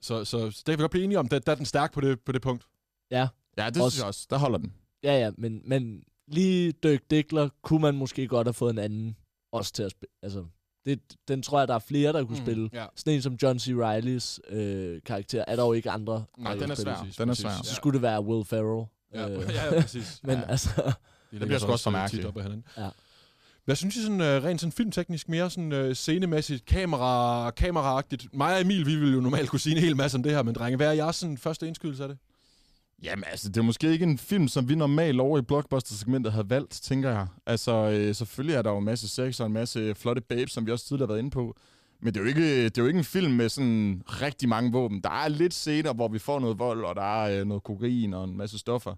Så, 0.00 0.24
så, 0.24 0.50
så 0.50 0.58
det 0.58 0.64
kan 0.64 0.78
vi 0.78 0.82
godt 0.82 0.90
blive 0.90 1.04
enige 1.04 1.18
om, 1.18 1.28
der, 1.28 1.38
der 1.38 1.52
er 1.52 1.56
den 1.56 1.66
stærk 1.66 1.92
på 1.92 2.00
det, 2.00 2.20
på 2.20 2.32
det 2.32 2.42
punkt. 2.42 2.64
ja, 3.10 3.28
Ja, 3.58 3.66
det 3.70 3.82
Også- 3.82 3.90
synes 3.90 3.98
jeg 3.98 4.06
også. 4.06 4.26
Der 4.30 4.38
holder 4.38 4.58
den. 4.58 4.72
ja, 5.02 5.18
ja, 5.18 5.30
men, 5.38 5.60
men 5.64 6.02
lige 6.28 6.72
Dirk 6.82 7.00
Diggler 7.10 7.48
kunne 7.62 7.82
man 7.82 7.94
måske 7.94 8.28
godt 8.28 8.46
have 8.46 8.54
fået 8.54 8.70
en 8.70 8.78
anden 8.78 9.16
også 9.52 9.72
til 9.72 9.82
at 9.82 9.90
spille. 9.90 10.12
Altså, 10.22 10.44
det, 10.84 11.00
den 11.28 11.42
tror 11.42 11.58
jeg, 11.58 11.68
der 11.68 11.74
er 11.74 11.78
flere, 11.78 12.12
der 12.12 12.24
kunne 12.24 12.38
mm. 12.38 12.44
spille. 12.44 12.70
Ja. 12.72 12.86
Sådan 12.96 13.12
en 13.14 13.22
som 13.22 13.34
John 13.42 13.58
C. 13.58 13.68
Reillys 13.68 14.40
øh, 14.48 15.00
karakter 15.06 15.44
er 15.48 15.56
der 15.56 15.64
jo 15.64 15.72
ikke 15.72 15.90
andre. 15.90 16.24
Nej, 16.38 16.54
den 16.54 16.70
er 16.70 16.74
spille. 16.74 16.76
svær. 16.76 16.96
Præcis, 16.96 17.16
Den 17.16 17.22
er 17.28 17.32
præcis. 17.32 17.42
svær. 17.42 17.50
Så 17.64 17.74
skulle 17.74 17.94
det 17.94 18.02
være 18.02 18.24
Will 18.24 18.44
Ferrell. 18.44 18.86
Ja, 19.14 19.28
Øh, 19.28 19.54
ja, 19.54 19.74
ja, 19.74 19.80
præcis. 19.80 20.20
men 20.24 20.36
Ja. 20.38 20.42
altså, 20.48 20.92
Det 21.30 21.40
bliver 21.40 21.58
sgu 21.58 21.72
også 21.72 21.82
for 21.84 21.90
mærkeligt. 21.90 22.26
op. 22.26 22.36
Ja. 22.76 22.88
Hvad 23.68 23.76
synes 23.76 23.96
I 23.96 24.02
sådan, 24.02 24.20
uh, 24.20 24.26
rent 24.26 24.60
sådan 24.60 24.72
filmteknisk, 24.72 25.28
mere 25.28 25.50
sådan 25.50 25.72
øh, 25.72 25.94
scenemæssigt, 25.94 26.64
kamera, 26.64 27.50
kameraagtigt? 27.50 28.34
Mig 28.34 28.54
og 28.54 28.60
Emil, 28.60 28.86
vi 28.86 28.96
ville 28.96 29.14
jo 29.14 29.20
normalt 29.20 29.50
kunne 29.50 29.60
sige 29.60 29.76
en 29.76 29.82
hel 29.82 29.96
masse 29.96 30.16
om 30.16 30.22
det 30.22 30.32
her, 30.32 30.42
men 30.42 30.54
drenge, 30.54 30.76
hvad 30.76 30.88
er 30.88 30.92
jeres 30.92 31.16
sådan, 31.16 31.38
første 31.38 31.66
indskydelse 31.66 32.02
af 32.02 32.08
det? 32.08 32.18
Jamen 33.02 33.24
altså, 33.26 33.48
det 33.48 33.56
er 33.56 33.62
måske 33.62 33.92
ikke 33.92 34.02
en 34.02 34.18
film, 34.18 34.48
som 34.48 34.68
vi 34.68 34.74
normalt 34.74 35.20
over 35.20 35.38
i 35.38 35.42
blockbuster-segmentet 35.42 36.32
havde 36.32 36.50
valgt, 36.50 36.70
tænker 36.82 37.10
jeg. 37.10 37.26
Altså, 37.46 37.72
øh, 37.72 38.14
selvfølgelig 38.14 38.56
er 38.56 38.62
der 38.62 38.70
jo 38.70 38.78
en 38.78 38.84
masse 38.84 39.08
sex 39.08 39.40
og 39.40 39.46
en 39.46 39.52
masse 39.52 39.94
flotte 39.94 40.22
babes, 40.22 40.52
som 40.52 40.66
vi 40.66 40.72
også 40.72 40.86
tidligere 40.86 41.06
har 41.06 41.12
været 41.12 41.18
inde 41.18 41.30
på. 41.30 41.56
Men 42.00 42.14
det 42.14 42.20
er, 42.20 42.24
jo 42.24 42.28
ikke, 42.28 42.64
det 42.64 42.78
er 42.78 42.82
jo 42.82 42.86
ikke 42.86 42.98
en 42.98 43.04
film 43.04 43.32
med 43.32 43.48
sådan 43.48 44.02
rigtig 44.06 44.48
mange 44.48 44.72
våben. 44.72 45.00
Der 45.00 45.24
er 45.24 45.28
lidt 45.28 45.54
scener, 45.54 45.92
hvor 45.92 46.08
vi 46.08 46.18
får 46.18 46.40
noget 46.40 46.58
vold, 46.58 46.84
og 46.84 46.96
der 46.96 47.24
er 47.24 47.40
øh, 47.40 47.46
noget 47.46 47.62
kokain 47.62 48.14
og 48.14 48.24
en 48.24 48.36
masse 48.36 48.58
stoffer. 48.58 48.94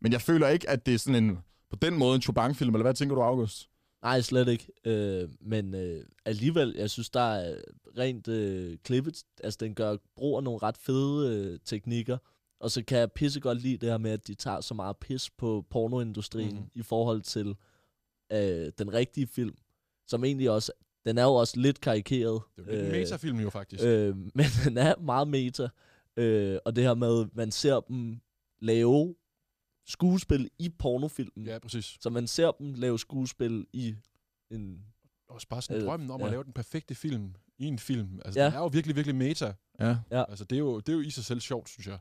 Men 0.00 0.12
jeg 0.12 0.20
føler 0.20 0.48
ikke, 0.48 0.70
at 0.70 0.86
det 0.86 0.94
er 0.94 0.98
sådan 0.98 1.24
en, 1.24 1.38
på 1.70 1.76
den 1.82 1.98
måde 1.98 2.14
en 2.14 2.22
Chobang-film, 2.22 2.74
eller 2.74 2.84
hvad 2.84 2.94
tænker 2.94 3.14
du, 3.14 3.22
August? 3.22 3.68
Nej, 4.02 4.20
slet 4.20 4.48
ikke. 4.48 4.66
Øh, 4.84 5.28
men 5.40 5.74
øh, 5.74 6.04
alligevel, 6.24 6.74
jeg 6.78 6.90
synes, 6.90 7.10
der 7.10 7.20
er 7.20 7.60
rent 7.98 8.28
øh, 8.28 8.78
klippet. 8.84 9.24
Altså, 9.44 9.58
den 9.60 9.74
gør 9.74 9.96
brug 10.16 10.36
af 10.36 10.44
nogle 10.44 10.58
ret 10.62 10.76
fede 10.76 11.36
øh, 11.36 11.58
teknikker. 11.64 12.18
Og 12.60 12.70
så 12.70 12.84
kan 12.84 12.98
jeg 12.98 13.12
pisse 13.12 13.40
godt 13.40 13.62
lide 13.62 13.76
det 13.76 13.88
her 13.88 13.98
med, 13.98 14.10
at 14.10 14.26
de 14.26 14.34
tager 14.34 14.60
så 14.60 14.74
meget 14.74 14.96
pis 14.96 15.30
på 15.30 15.66
pornoindustrien 15.70 16.54
mm. 16.54 16.70
i 16.74 16.82
forhold 16.82 17.22
til 17.22 17.56
øh, 18.32 18.72
den 18.78 18.92
rigtige 18.92 19.26
film. 19.26 19.56
Som 20.06 20.24
egentlig 20.24 20.50
også, 20.50 20.72
den 21.06 21.18
er 21.18 21.22
jo 21.22 21.34
også 21.34 21.60
lidt 21.60 21.80
karikeret. 21.80 22.42
Det 22.56 22.74
er 22.74 22.78
jo 22.78 22.84
en 22.84 22.92
metafilm 22.92 23.40
jo 23.40 23.50
faktisk. 23.50 23.84
Øh, 23.84 24.16
men 24.38 24.46
den 24.64 24.78
er 24.78 24.96
meget 24.96 25.28
meta. 25.28 25.68
Øh, 26.16 26.58
og 26.64 26.76
det 26.76 26.84
her 26.84 26.94
med, 26.94 27.26
man 27.32 27.50
ser 27.50 27.80
dem 27.80 28.20
lave 28.60 29.14
skuespil 29.88 30.50
i 30.58 30.68
pornofilmen. 30.68 31.46
Ja, 31.46 31.58
præcis. 31.58 31.96
Så 32.00 32.10
man 32.10 32.26
ser 32.26 32.50
dem 32.50 32.74
lave 32.74 32.98
skuespil 32.98 33.66
i 33.72 33.94
en... 34.50 34.78
Også 35.28 35.48
bare 35.48 35.62
sådan 35.62 35.82
Øh, 35.82 35.86
drømmen 35.88 36.10
om 36.10 36.20
ja. 36.20 36.26
at 36.26 36.30
lave 36.32 36.44
den 36.44 36.52
perfekte 36.52 36.94
film 36.94 37.34
i 37.58 37.64
en 37.66 37.78
film. 37.78 38.20
Altså, 38.24 38.40
Ja. 38.40 38.46
det 38.46 38.54
er 38.54 38.58
jo 38.58 38.66
virkelig, 38.66 38.96
virkelig 38.96 39.16
meta. 39.16 39.52
Ja. 39.80 39.96
Altså, 40.10 40.44
det 40.44 40.56
er, 40.56 40.60
jo, 40.60 40.80
det 40.80 40.88
er 40.88 40.92
jo 40.96 41.00
i 41.00 41.10
sig 41.10 41.24
selv 41.24 41.40
sjovt, 41.40 41.68
synes 41.68 41.86
jeg. 41.86 41.98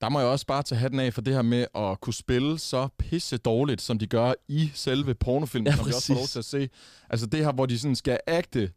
Der 0.00 0.08
må 0.08 0.18
jeg 0.20 0.28
også 0.28 0.46
bare 0.46 0.62
tage 0.62 0.78
hatten 0.78 1.00
af 1.00 1.14
for 1.14 1.20
det 1.20 1.34
her 1.34 1.42
med 1.42 1.66
at 1.74 2.00
kunne 2.00 2.14
spille 2.14 2.58
så 2.58 2.88
pisse 2.98 3.36
dårligt, 3.38 3.82
som 3.82 3.98
de 3.98 4.06
gør 4.06 4.32
i 4.48 4.70
selve 4.74 5.14
pornofilmen, 5.14 5.66
Ja, 5.66 5.76
som 5.76 5.86
vi 5.86 5.92
også 5.92 6.06
får 6.06 6.14
lov 6.14 6.26
til 6.26 6.38
at 6.38 6.44
se. 6.44 6.68
Altså 7.10 7.26
det 7.26 7.44
her, 7.44 7.52
hvor 7.52 7.66
de 7.66 7.78
sådan 7.78 7.96
skal 7.96 8.20
agte 8.26 8.72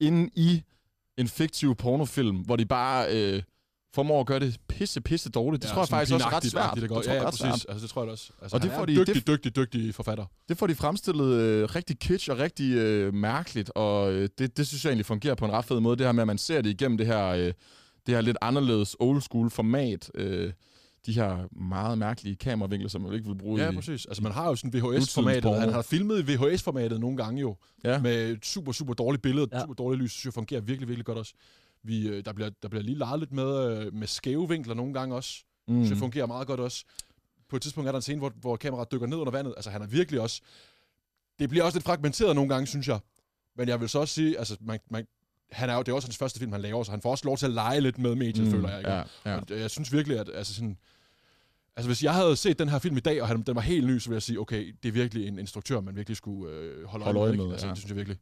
inde 0.00 0.30
i 0.34 0.62
en 1.18 1.28
fiktiv 1.28 1.74
pornofilm, 1.74 2.36
hvor 2.36 2.56
de 2.56 2.66
bare 2.66 3.06
øh, 3.16 3.42
formår 3.94 4.20
at 4.20 4.26
gøre 4.26 4.40
det 4.40 4.56
pisse, 4.68 5.00
pisse 5.00 5.30
dårligt. 5.30 5.62
Det 5.62 5.68
ja, 5.68 5.72
tror 5.74 5.82
jeg 5.82 5.88
faktisk 5.88 6.14
også 6.14 6.26
er 6.26 6.32
ret 6.36 6.44
svært. 6.44 6.70
Det, 6.74 6.88
går. 6.88 6.96
Det 6.96 7.04
tror 7.04 7.12
ja, 7.12 7.14
jeg 7.14 7.20
ja, 7.20 7.22
er 7.22 7.26
ret 7.26 7.34
svært. 7.38 7.50
præcis. 7.50 7.64
Altså, 7.64 7.82
det 7.82 7.90
tror 7.90 8.02
jeg 8.02 8.10
også. 8.12 8.30
Altså, 8.42 8.56
Og 8.56 8.62
det 8.62 8.70
han 8.70 8.78
får 8.78 8.86
de- 8.86 8.96
dygtig, 8.96 9.14
det- 9.14 9.26
dygtig, 9.26 9.56
dygtig 9.56 9.94
forfatter. 9.94 10.24
Det 10.48 10.58
får 10.58 10.66
de 10.66 10.74
fremstillet 10.74 11.26
øh, 11.40 11.64
rigtig 11.74 11.98
kitsch 11.98 12.30
og 12.30 12.38
rigtig 12.38 12.72
øh, 12.74 13.14
mærkeligt, 13.14 13.70
og 13.74 14.12
øh, 14.12 14.28
det, 14.38 14.56
det 14.56 14.66
synes 14.66 14.84
jeg 14.84 14.90
egentlig 14.90 15.06
fungerer 15.06 15.34
på 15.34 15.44
en 15.44 15.52
ret 15.52 15.64
fed 15.64 15.80
måde, 15.80 15.96
det 15.96 16.06
her 16.06 16.12
med, 16.12 16.22
at 16.22 16.26
man 16.26 16.38
ser 16.38 16.60
det 16.60 16.70
igennem 16.70 16.98
det 16.98 17.06
her, 17.06 17.26
øh, 17.26 17.46
det 18.06 18.14
her 18.14 18.20
lidt 18.20 18.36
anderledes 18.40 18.96
old 18.98 19.20
school 19.22 19.50
format, 19.50 20.10
øh, 20.14 20.52
de 21.06 21.12
her 21.12 21.48
meget 21.64 21.98
mærkelige 21.98 22.36
kameravinkler, 22.36 22.88
som 22.88 23.00
man 23.02 23.12
ikke 23.12 23.26
vil 23.28 23.38
bruge 23.38 23.60
Ja, 23.62 23.70
i... 23.70 23.74
præcis. 23.74 24.06
Altså, 24.06 24.22
man 24.22 24.32
har 24.32 24.48
jo 24.48 24.56
sådan 24.56 24.74
VHS-formatet. 24.74 25.60
Han 25.60 25.72
har 25.72 25.82
filmet 25.82 26.18
i 26.28 26.32
VHS-formatet 26.34 27.00
nogle 27.00 27.16
gange 27.16 27.40
jo. 27.40 27.56
Ja. 27.84 27.98
Med 27.98 28.36
super, 28.42 28.72
super 28.72 28.94
dårligt 28.94 29.22
billede. 29.22 29.48
Ja. 29.52 29.60
Super 29.60 29.74
dårligt 29.74 30.02
lys. 30.02 30.12
synes 30.12 30.24
jeg 30.24 30.34
fungerer 30.34 30.60
virkelig, 30.60 30.88
virkelig 30.88 31.04
godt 31.06 31.18
også. 31.18 31.34
Vi, 31.84 32.08
øh, 32.08 32.24
der, 32.24 32.32
bliver, 32.32 32.50
der 32.62 32.68
bliver 32.68 32.82
lige 32.82 32.98
leget 32.98 33.20
lidt 33.20 33.32
med, 33.32 33.78
øh, 33.86 33.94
med 33.94 34.06
skæve 34.06 34.48
vinkler 34.48 34.74
nogle 34.74 34.94
gange 34.94 35.14
også. 35.14 35.44
Mm. 35.68 35.84
Så 35.84 35.90
det 35.90 35.98
fungerer 35.98 36.26
meget 36.26 36.46
godt 36.46 36.60
også. 36.60 36.84
På 37.48 37.56
et 37.56 37.62
tidspunkt 37.62 37.88
er 37.88 37.92
der 37.92 37.98
en 37.98 38.02
scene, 38.02 38.18
hvor, 38.18 38.32
hvor 38.40 38.56
kameraet 38.56 38.92
dykker 38.92 39.06
ned 39.06 39.16
under 39.16 39.30
vandet. 39.32 39.54
Altså, 39.56 39.70
han 39.70 39.82
er 39.82 39.86
virkelig 39.86 40.20
også... 40.20 40.40
Det 41.38 41.48
bliver 41.48 41.64
også 41.64 41.78
lidt 41.78 41.84
fragmenteret 41.84 42.34
nogle 42.34 42.54
gange, 42.54 42.66
synes 42.66 42.88
jeg. 42.88 42.98
Men 43.56 43.68
jeg 43.68 43.80
vil 43.80 43.88
så 43.88 43.98
også 43.98 44.14
sige, 44.14 44.38
altså, 44.38 44.56
man, 44.60 44.78
man, 44.90 45.06
han 45.50 45.70
er 45.70 45.74
jo, 45.74 45.82
det 45.82 45.88
er 45.88 45.94
også 45.94 46.08
hans 46.08 46.16
første 46.16 46.38
film, 46.38 46.52
han 46.52 46.60
laver, 46.60 46.82
så 46.82 46.90
han 46.90 47.00
får 47.00 47.10
også 47.10 47.24
lov 47.24 47.36
til 47.36 47.46
at 47.46 47.52
lege 47.52 47.80
lidt 47.80 47.98
med 47.98 48.14
mediet, 48.14 48.46
mm. 48.46 48.50
føler 48.52 48.68
jeg. 48.68 48.78
Ikke? 48.78 48.90
Ja, 48.90 49.02
ja. 49.24 49.36
Og 49.36 49.60
jeg 49.60 49.70
synes 49.70 49.92
virkelig, 49.92 50.18
at 50.18 50.30
altså 50.34 50.54
sådan, 50.54 50.76
altså 51.76 51.88
hvis 51.88 52.02
jeg 52.02 52.14
havde 52.14 52.36
set 52.36 52.58
den 52.58 52.68
her 52.68 52.78
film 52.78 52.96
i 52.96 53.00
dag, 53.00 53.22
og 53.22 53.28
han, 53.28 53.42
den 53.42 53.54
var 53.54 53.60
helt 53.60 53.86
ny, 53.86 53.98
så 53.98 54.08
ville 54.08 54.16
jeg 54.16 54.22
sige, 54.22 54.40
okay, 54.40 54.74
det 54.82 54.88
er 54.88 54.92
virkelig 54.92 55.28
en 55.28 55.38
instruktør, 55.38 55.80
man 55.80 55.96
virkelig 55.96 56.16
skulle 56.16 56.52
øh, 56.52 56.84
holde, 56.84 57.04
Holde 57.04 57.20
øje 57.20 57.30
med. 57.30 57.36
med, 57.36 57.44
ikke? 57.44 57.52
Altså, 57.52 57.66
ja. 57.66 57.70
Det 57.70 57.78
synes 57.78 57.90
jeg 57.90 57.96
virkelig. 57.96 58.18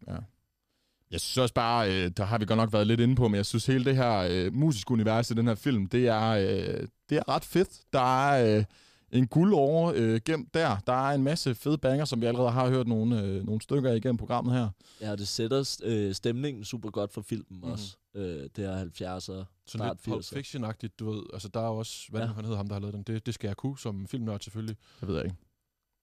Jeg 1.12 1.20
synes 1.20 1.38
også 1.38 1.54
bare, 1.54 1.90
øh, 2.04 2.10
der 2.16 2.24
har 2.24 2.38
vi 2.38 2.44
godt 2.44 2.56
nok 2.56 2.72
været 2.72 2.86
lidt 2.86 3.00
inde 3.00 3.14
på, 3.16 3.28
men 3.28 3.34
jeg 3.36 3.46
synes 3.46 3.66
hele 3.66 3.84
det 3.84 3.96
her 3.96 4.18
øh, 4.30 4.54
musiske 4.54 4.92
univers 4.92 5.30
i 5.30 5.34
den 5.34 5.46
her 5.46 5.54
film, 5.54 5.86
det 5.86 6.06
er, 6.08 6.28
øh, 6.30 6.86
det 7.10 7.18
er 7.18 7.28
ret 7.28 7.44
fedt. 7.44 7.68
Der 7.92 8.28
er 8.30 8.56
øh, 8.58 8.64
en 9.10 9.26
guld 9.26 9.54
over 9.54 9.92
øh, 9.96 10.20
gemt 10.24 10.54
der. 10.54 10.76
Der 10.86 10.92
er 11.08 11.14
en 11.14 11.22
masse 11.22 11.54
fede 11.54 11.78
banger, 11.78 12.04
som 12.04 12.20
vi 12.20 12.26
allerede 12.26 12.50
har 12.50 12.68
hørt 12.68 12.88
nogle, 12.88 13.22
øh, 13.22 13.44
nogle 13.46 13.60
stykker 13.60 13.90
af 13.90 13.96
igennem 13.96 14.16
programmet 14.16 14.54
her. 14.54 14.68
Ja, 15.00 15.16
det 15.16 15.28
sætter 15.28 15.78
øh, 15.84 16.14
stemningen 16.14 16.64
super 16.64 16.90
godt 16.90 17.12
for 17.12 17.22
filmen 17.22 17.46
mm-hmm. 17.50 17.72
også. 17.72 17.96
Øh, 18.14 18.48
det 18.56 18.64
er 18.64 18.84
70'er, 18.84 19.44
Sådan 19.66 19.88
lidt 19.88 20.02
Pulp 20.02 20.24
80'er. 20.24 20.34
Fiction-agtigt, 20.36 20.94
du 20.98 21.10
ved. 21.10 21.22
Altså, 21.32 21.48
der 21.48 21.60
er 21.60 21.68
også, 21.68 22.06
hvad 22.10 22.20
Ja. 22.20 22.26
han 22.26 22.44
hedder 22.44 22.56
ham, 22.56 22.66
der 22.68 22.74
har 22.74 22.80
lavet 22.80 22.94
den. 22.94 23.02
Det, 23.02 23.26
det 23.26 23.34
skal 23.34 23.48
jeg 23.48 23.56
kunne, 23.56 23.78
som 23.78 24.06
filmnørd 24.06 24.40
selvfølgelig. 24.40 24.76
Det 25.00 25.08
ved 25.08 25.16
jeg 25.16 25.24
ikke. 25.24 25.36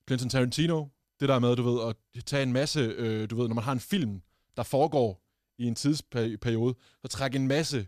Quentin 0.07 0.29
Tarantino, 0.29 0.85
det 1.19 1.29
der 1.29 1.39
med, 1.39 1.55
du 1.55 1.63
ved, 1.63 1.89
at 2.15 2.23
tage 2.25 2.43
en 2.43 2.53
masse, 2.53 2.79
øh, 2.79 3.29
du 3.29 3.35
ved, 3.35 3.47
når 3.47 3.55
man 3.55 3.63
har 3.63 3.71
en 3.71 3.79
film, 3.79 4.21
der 4.59 4.63
foregår 4.63 5.21
i 5.59 5.65
en 5.65 5.75
tidsperiode, 5.75 6.75
så 7.01 7.07
trække 7.07 7.35
en 7.35 7.47
masse, 7.47 7.87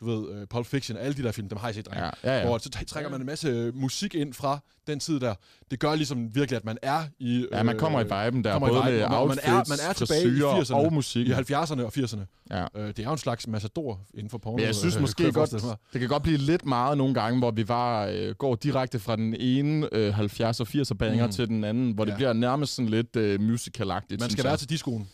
du 0.00 0.06
ved, 0.06 0.34
øh, 0.40 0.46
Pulp 0.46 0.66
Fiction, 0.66 0.96
alle 0.98 1.14
de 1.16 1.22
der 1.22 1.32
film, 1.32 1.48
dem 1.48 1.58
har 1.58 1.68
jeg 1.68 1.74
set, 1.74 1.86
drenge. 1.86 2.04
Ja, 2.04 2.10
ja, 2.24 2.38
ja. 2.38 2.46
Hvor 2.46 2.58
så 2.58 2.70
trækker 2.86 3.10
man 3.10 3.20
en 3.20 3.26
masse 3.26 3.48
øh, 3.48 3.76
musik 3.76 4.14
ind 4.14 4.34
fra 4.34 4.58
den 4.86 5.00
tid 5.00 5.20
der. 5.20 5.34
Det 5.70 5.80
gør 5.80 5.94
ligesom 5.94 6.34
virkelig, 6.34 6.56
at 6.56 6.64
man 6.64 6.78
er 6.82 7.04
i... 7.18 7.36
Øh, 7.42 7.48
Ja, 7.52 7.62
man 7.62 7.78
kommer 7.78 8.00
i 8.00 8.02
viben 8.24 8.44
der, 8.44 8.52
kommer 8.52 8.68
i 8.68 8.70
både 8.70 8.82
viben, 8.84 8.98
med 8.98 9.04
og 9.04 9.10
man 9.10 9.20
outfits, 9.20 9.46
er- 9.48 9.52
man 9.84 9.90
er 9.90 9.92
tilbage 9.92 10.20
i 10.22 10.24
frisyrer 10.30 10.60
80'erne. 10.60 10.74
og 10.74 10.92
musik. 10.92 11.26
i 11.26 11.32
70'erne 11.32 11.82
og 11.82 11.92
80'erne. 11.96 12.20
Ja. 12.50 12.66
Øh, 12.76 12.86
det 12.88 12.98
er 12.98 13.04
jo 13.04 13.12
en 13.12 13.18
slags 13.18 13.46
matador 13.48 14.00
inden 14.14 14.30
for 14.30 14.38
porno. 14.38 14.56
Men 14.56 14.66
jeg 14.66 14.74
synes 14.74 14.94
øh, 14.96 15.00
måske 15.00 15.32
godt, 15.32 15.50
det 15.92 16.00
kan 16.00 16.08
godt 16.08 16.22
blive 16.22 16.38
lidt 16.38 16.66
meget 16.66 16.98
nogle 16.98 17.14
gange, 17.14 17.38
hvor 17.38 17.50
vi 17.50 17.64
bare 17.64 18.16
øh, 18.18 18.34
går 18.34 18.54
direkte 18.54 18.98
fra 18.98 19.16
den 19.16 19.34
ene 19.40 19.88
øh, 19.92 20.18
70'er 20.20 20.60
og 20.60 20.66
80'er 20.68 20.94
banger 20.94 21.26
Mm. 21.26 21.32
til 21.32 21.48
den 21.48 21.64
anden, 21.64 21.92
hvor 21.92 22.04
det 22.04 22.12
Ja. 22.12 22.16
bliver 22.16 22.32
nærmest 22.32 22.74
sådan 22.74 22.88
lidt 22.88 23.16
øh, 23.16 23.40
musical-agtigt. 23.40 24.20
Man 24.20 24.30
skal 24.30 24.44
være 24.44 24.56
til 24.56 24.68
diskoen. 24.70 25.08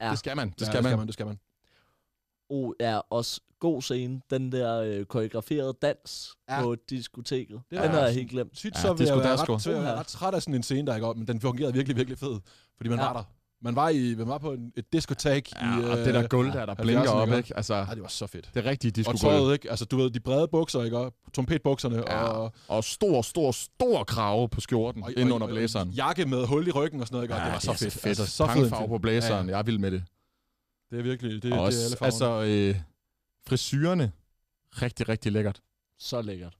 Ja. 0.00 0.10
Det 0.10 0.18
skal 0.18 0.36
man, 0.36 0.50
det 0.50 0.60
Ja, 0.60 0.66
skal 0.66 0.76
det 0.76 0.82
man. 0.82 0.90
skal 0.90 0.98
man. 0.98 1.06
Det 1.06 1.14
skal 1.14 1.26
man. 1.26 1.38
Oh, 2.48 2.72
ja, 2.80 3.00
også 3.10 3.40
god 3.60 3.82
scene. 3.82 4.20
Den 4.30 4.52
der 4.52 4.80
øh, 4.80 5.04
koreograferede 5.04 5.74
dans 5.82 6.36
Ja. 6.48 6.54
ja. 6.56 6.62
på 6.62 6.74
diskoteket. 6.90 7.62
Det 7.70 7.78
Den 7.78 7.78
er 7.78 7.88
har 7.88 8.00
jeg 8.04 8.14
helt 8.14 8.30
glemt. 8.30 8.56
Tit 8.56 8.74
Ja, 8.74 8.80
så 8.80 8.92
vil 8.92 9.06
er 9.08 9.14
jeg 9.14 9.18
være 9.24 9.32
ret, 9.36 9.66
jeg 9.66 9.82
Ja. 9.82 10.00
ret 10.00 10.06
træt 10.06 10.34
af 10.34 10.42
sådan 10.42 10.54
en 10.54 10.62
scene, 10.62 10.86
der 10.86 10.94
ikke 10.94 11.06
men 11.18 11.26
den 11.26 11.40
fungerede 11.40 11.72
virkelig, 11.72 11.96
virkelig 11.96 12.18
fed. 12.18 12.40
Fordi 12.76 12.88
man 12.90 12.98
Ja. 12.98 13.04
var 13.04 13.12
der. 13.12 13.24
Man 13.62 13.76
var, 13.76 13.88
i, 13.88 14.14
man 14.14 14.28
var 14.28 14.38
på 14.38 14.52
en, 14.52 14.72
et 14.76 14.92
diskotek 14.92 15.52
Ja, 15.54 15.80
i... 15.80 15.84
og 15.84 15.96
det 15.96 16.14
der 16.14 16.26
gulv 16.28 16.52
der, 16.52 16.66
der 16.66 16.74
70'erne, 16.74 16.82
blinker 16.82 17.10
op, 17.10 17.28
ikke? 17.32 17.56
Altså, 17.56 17.74
Ej, 17.74 17.94
det 17.94 18.02
var 18.02 18.08
så 18.08 18.26
fedt. 18.26 18.50
det 18.54 18.66
er 18.66 18.70
rigtige 18.70 18.90
Og 18.90 18.96
disco-gulv. 18.96 19.18
tøjet, 19.20 19.52
ikke? 19.52 19.70
Altså, 19.70 19.84
du 19.84 19.96
ved, 19.96 20.10
de 20.10 20.20
brede 20.20 20.48
bukser, 20.48 20.82
ikke? 20.82 20.98
Og 20.98 21.14
trompetbukserne, 21.34 21.96
Ja. 21.96 22.22
og, 22.22 22.52
Og 22.68 22.84
stor, 22.84 23.22
stor, 23.22 23.52
stor 23.52 24.04
krave 24.04 24.48
på 24.48 24.60
skjorten 24.60 25.02
og, 25.02 25.12
ind 25.16 25.28
og- 25.28 25.34
under 25.34 25.46
og 25.46 25.52
blæseren. 25.52 25.90
jakke 25.90 26.24
med 26.26 26.46
hul 26.46 26.68
i 26.68 26.70
ryggen 26.70 27.00
og 27.00 27.06
sådan 27.06 27.14
noget, 27.16 27.24
ikke? 27.24 27.34
Og 27.34 27.38
Ja, 27.38 27.44
det 27.44 27.52
var 27.52 27.58
så 27.58 27.72
fedt. 27.74 27.92
fedt. 27.92 28.06
Altså, 28.06 28.26
så 28.26 28.46
fed 28.46 28.54
en 28.54 28.60
Pangfarve 28.60 28.80
film. 28.82 28.88
på 28.90 28.98
blæseren, 28.98 29.46
Ja, 29.46 29.52
jeg 29.52 29.58
er 29.58 29.62
vild 29.62 29.78
med 29.78 29.90
det. 29.90 30.02
Det 30.90 30.98
er 30.98 31.02
virkelig, 31.02 31.42
det, 31.42 31.44
Og 31.44 31.50
det 31.50 31.52
er 31.52 31.58
også, 31.60 31.84
alle 31.84 31.96
farverne. 31.96 32.44
altså, 32.44 32.76
øh, 32.78 32.82
frisyrerne, 33.48 34.12
rigtig, 34.82 35.08
rigtig 35.08 35.32
lækkert. 35.32 35.60
Så 35.98 36.22
lækkert. 36.22 36.54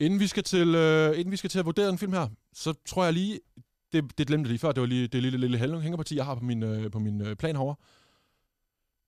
Inden 0.00 0.20
vi, 0.20 0.26
skal 0.26 0.42
til, 0.42 0.74
øh, 0.74 1.18
inden 1.18 1.32
vi 1.32 1.36
skal 1.36 1.50
til 1.50 1.58
at 1.58 1.64
vurdere 1.66 1.88
en 1.88 1.98
film 1.98 2.12
her, 2.12 2.28
så 2.54 2.74
tror 2.88 3.04
jeg 3.04 3.12
lige, 3.12 3.40
det, 3.94 4.18
det 4.18 4.26
glemte 4.26 4.46
jeg 4.46 4.50
lige 4.50 4.58
før, 4.58 4.72
det 4.72 4.80
var 4.80 4.86
lige 4.86 5.08
det 5.08 5.22
lille, 5.22 5.38
lille 5.38 5.58
hængerparti, 5.58 6.16
jeg 6.16 6.24
har 6.24 6.34
på 6.34 6.44
min, 6.44 6.62
øh, 6.62 6.90
på 6.90 6.98
min 6.98 7.20
øh, 7.20 7.36
plan 7.36 7.56
herovre. 7.56 7.76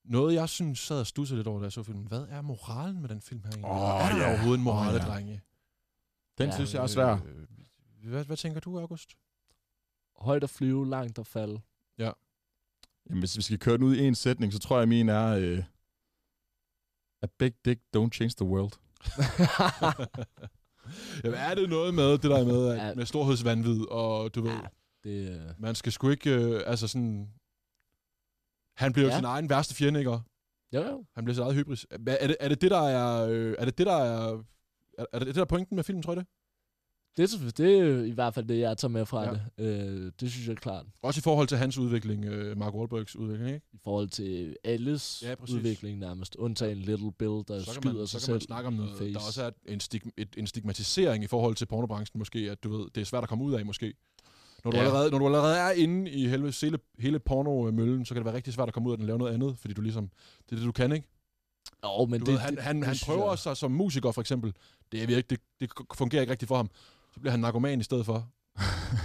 Noget, 0.05 0.35
jeg 0.35 0.49
synes 0.49 0.79
sad 0.79 1.01
og 1.01 1.07
stussede 1.07 1.39
lidt 1.39 1.49
over, 1.49 1.59
da 1.59 1.65
jeg 1.65 1.73
så 1.73 1.83
filmen. 1.83 2.07
Hvad 2.07 2.27
er 2.29 2.43
moralen 2.43 3.01
med 3.01 3.09
den 3.09 3.21
film 3.21 3.41
her 3.45 3.51
egentlig? 3.51 3.71
Åh, 3.71 3.79
er 3.79 4.09
der 4.09 4.17
ja. 4.17 4.29
overhovedet 4.29 4.59
en 4.59 4.65
moral, 4.65 4.95
oh, 4.95 5.01
ja. 5.01 5.07
drenge? 5.07 5.43
Den 6.39 6.49
Ja, 6.49 6.55
synes 6.55 6.75
jeg 6.75 6.83
er 6.83 6.87
svær. 6.87 7.13
Øh, 7.13 8.09
hvad, 8.09 8.25
hvad 8.25 8.37
tænker 8.37 8.61
du, 8.61 8.79
August? 8.79 9.17
Højt 10.17 10.45
at 10.45 10.51
flyve, 10.51 10.89
langt 10.89 11.19
at 11.19 11.27
falde. 11.27 11.61
Jamen, 13.09 13.19
hvis 13.19 13.37
vi 13.37 13.43
skal 13.43 13.59
køre 13.59 13.77
den 13.77 13.85
ud 13.85 13.97
i 13.97 14.07
en 14.07 14.15
sætning, 14.15 14.53
så 14.53 14.59
tror 14.59 14.79
jeg, 14.79 14.89
min 14.89 15.09
er... 15.09 15.27
Øh, 15.27 15.63
A 17.23 17.27
big 17.39 17.53
dick 17.65 17.81
don't 17.97 18.11
change 18.11 18.35
the 18.37 18.45
world. 18.45 18.73
Jamen, 21.25 21.39
er 21.39 21.55
det 21.55 21.69
noget 21.69 21.95
med 21.95 22.13
det 22.13 22.23
der 22.23 22.45
med, 22.45 22.69
at, 22.69 22.77
Ja. 22.89 22.95
med 22.95 23.07
storhedsvandvid, 23.07 23.81
og 23.91 24.35
du 24.35 24.43
ved, 24.43 24.51
ja, 24.53 24.61
det, 25.05 25.31
øh, 25.31 25.41
man 25.59 25.75
skal 25.75 25.93
sgu 25.93 26.09
ikke, 26.11 26.31
øh, 26.35 26.63
altså 26.67 26.89
sådan... 26.89 27.29
Han 28.77 28.93
bliver 28.93 29.07
jo 29.07 29.11
Ja. 29.11 29.17
sin 29.17 29.25
egen 29.25 29.51
værste 29.51 29.75
fjende, 29.75 29.99
ikke? 30.01 30.11
Jo, 30.11 30.21
jo. 30.73 31.05
Han 31.15 31.25
bliver 31.25 31.35
sin 31.35 31.43
eget 31.43 31.55
hybris. 31.55 31.87
Hvad- 32.01 32.17
Er 32.21 32.27
det, 32.27 32.37
er 32.41 32.49
det 32.49 32.61
det, 32.61 32.71
der 32.71 32.81
er... 32.83 33.29
Øh, 33.31 33.55
er 33.59 33.65
det 33.65 33.79
det, 33.79 33.87
der 33.87 33.97
er... 33.97 34.43
Er, 34.99 35.05
er 35.13 35.19
det 35.19 35.27
det, 35.27 35.35
der 35.35 35.41
er 35.41 35.45
pointen 35.45 35.77
med 35.77 35.85
filmen, 35.85 36.03
tror 36.03 36.13
jeg 36.13 36.17
det? 36.21 36.27
Det, 37.17 37.33
er 37.35 37.51
det 37.57 37.79
er 37.79 38.03
i 38.05 38.11
hvert 38.11 38.35
fald 38.35 38.47
det, 38.49 38.59
jeg 38.59 38.79
tager 38.79 38.91
med 38.93 39.07
fra 39.07 39.23
Ja. 39.25 39.31
det. 39.31 39.43
Øh, 39.59 40.13
det 40.21 40.31
synes 40.31 40.47
jeg 40.47 40.53
er 40.53 40.57
klart. 40.57 40.87
Også 41.03 41.19
i 41.19 41.23
forhold 41.23 41.49
til 41.49 41.59
hans 41.59 41.79
udvikling, 41.79 42.25
øh, 42.25 42.59
Mark 42.59 42.75
Wahlbergs 42.75 43.17
udvikling, 43.17 43.51
ikke? 43.55 43.67
I 43.73 43.79
forhold 43.85 44.09
til 44.09 44.57
alles 44.65 45.23
Ja, 45.27 45.35
præcis. 45.35 45.55
udvikling 45.55 45.99
nærmest. 45.99 46.37
Undtagen 46.37 46.79
Little 46.79 47.13
Bill, 47.13 47.43
der 47.49 47.63
Så 47.63 47.73
skyder 47.75 47.95
man, 47.95 48.07
sig 48.07 48.21
så 48.21 48.27
kan 48.27 48.35
selv 48.35 48.41
snakke 48.47 48.67
om 48.67 48.73
noget. 48.73 48.99
face. 48.99 49.13
Der 49.13 49.19
også 49.27 49.43
er 49.43 49.51
en, 49.67 49.81
stig, 49.81 50.03
et, 50.17 50.29
en 50.37 50.47
stigmatisering 50.47 51.25
i 51.25 51.27
forhold 51.27 51.55
til 51.55 51.67
pornobranchen 51.67 52.19
måske, 52.19 52.39
at 52.39 52.65
du 52.65 52.77
ved, 52.77 52.87
det 52.95 53.01
er 53.01 53.05
svært 53.05 53.23
at 53.23 53.29
komme 53.29 53.45
ud 53.45 53.53
af 53.55 53.67
måske. 53.67 53.95
Når 54.65 54.71
du, 54.71 54.77
Ja. 54.77 54.83
allerede, 54.83 55.11
når 55.11 55.19
du 55.19 55.27
allerede 55.27 55.57
er 55.57 55.71
inde 55.71 56.11
i 56.11 56.27
hele, 56.29 56.53
hele, 56.63 56.79
hele 56.99 57.19
pornomøllen, 57.19 58.05
så 58.05 58.15
kan 58.15 58.21
det 58.21 58.25
være 58.25 58.35
rigtig 58.35 58.55
svært 58.55 58.69
at 58.69 58.75
komme 58.75 58.89
ud 58.89 58.93
af 58.93 58.99
den 58.99 59.03
og 59.05 59.07
lave 59.07 59.19
noget 59.19 59.33
andet, 59.35 59.59
fordi 59.59 59.75
du 59.75 59.81
ligesom, 59.81 60.11
det 60.47 60.53
er 60.53 60.57
det, 60.57 60.65
du 60.67 60.73
kan, 60.73 60.93
ikke? 60.93 61.09
Jo, 61.85 62.05
men 62.07 62.21
Du 62.21 62.27
det, 62.27 62.33
ved, 62.33 62.39
han, 62.41 62.59
han, 62.59 62.77
det 62.77 62.87
han 62.87 62.97
prøver 63.05 63.29
jeg- 63.31 63.39
sig 63.39 63.57
som 63.57 63.71
musiker, 63.71 64.13
for 64.13 64.21
eksempel. 64.21 64.53
Det, 64.93 65.03
er 65.03 65.07
virkelig, 65.07 65.31
det, 65.31 65.41
det 65.61 65.71
fungerer 65.95 66.21
ikke 66.23 66.31
rigtigt 66.31 66.49
for 66.49 66.57
ham. 66.57 66.71
Så 67.17 67.21
bliver 67.21 67.31
han 67.31 67.41
narkoman 67.41 67.81
i 67.81 67.83
stedet 67.83 68.07
for. 68.07 68.29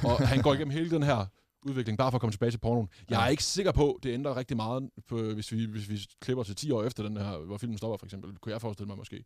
og 0.03 0.27
han 0.27 0.41
går 0.41 0.53
igennem 0.53 0.71
hele 0.71 0.89
den 0.89 1.03
her 1.03 1.25
udvikling, 1.65 1.97
bare 1.97 2.11
for 2.11 2.15
at 2.17 2.21
komme 2.21 2.31
tilbage 2.31 2.51
til 2.51 2.57
pornoen. 2.57 2.89
Jeg 3.09 3.23
er 3.23 3.27
ikke 3.27 3.43
sikker 3.43 3.71
på, 3.71 3.99
det 4.03 4.13
ændrer 4.13 4.37
rigtig 4.37 4.57
meget, 4.57 4.89
på, 5.07 5.21
hvis, 5.21 5.51
vi, 5.51 5.65
hvis 5.65 5.89
vi 5.89 5.99
klipper 6.21 6.43
til 6.43 6.55
10 6.55 6.71
år 6.71 6.83
efter 6.83 7.03
den 7.03 7.17
her, 7.17 7.37
hvor 7.37 7.57
filmen 7.57 7.77
stopper, 7.77 7.97
for 7.97 8.05
eksempel. 8.05 8.37
Kunne 8.41 8.51
jeg 8.53 8.61
forestille 8.61 8.87
mig 8.87 8.97
måske. 8.97 9.23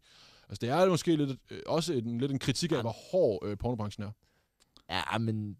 Altså, 0.49 0.57
det 0.61 0.69
er 0.69 0.89
måske 0.89 1.15
lidt, 1.15 1.39
øh, 1.51 1.59
også 1.65 1.93
en, 1.93 2.17
lidt 2.17 2.31
en 2.31 2.39
kritik 2.39 2.71
af, 2.71 2.81
hvor 2.81 2.95
hård 3.11 3.39
øh, 3.45 3.57
pornobranchen 3.57 4.03
er. 4.05 4.11
Ja, 5.13 5.17
men 5.17 5.57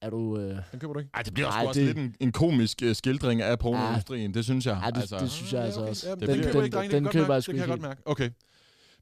er 0.00 0.10
du... 0.10 0.38
Øh, 0.38 0.58
Den 0.72 0.80
køber 0.80 0.92
du 0.92 0.98
ikke? 0.98 1.10
Ej, 1.14 1.22
det 1.22 1.34
bliver 1.34 1.50
sgu 1.50 1.68
også 1.68 1.80
det- 1.80 1.86
lidt 1.86 1.98
en, 1.98 2.14
en 2.20 2.32
komisk 2.32 2.82
uh, 2.86 2.92
skildring 2.92 3.42
af 3.42 3.58
pornoindustrien, 3.58 4.34
det 4.34 4.44
synes 4.44 4.66
jeg. 4.66 4.80
ja, 4.84 4.90
det, 4.90 4.96
altså, 5.00 5.18
det 5.18 5.30
synes 5.30 5.52
jeg 5.52 5.62
altså 5.64 5.80
okay. 5.80 5.90
også. 5.90 6.08
Jamen, 6.08 6.20
Det 6.20 6.28
den, 6.28 6.38
den- 6.54 6.64
ikke, 6.64 6.78
den 6.96 7.04
kan 7.04 7.12
køber 7.12 7.34
jeg 7.34 7.42
sgu 7.42 7.52
mærke. 7.52 7.60
Det 7.60 7.68
kan 7.68 7.68
jeg 7.68 7.68
ikke 7.68 7.70
godt 7.70 7.80
mærke. 7.82 8.02
Okay. 8.06 8.30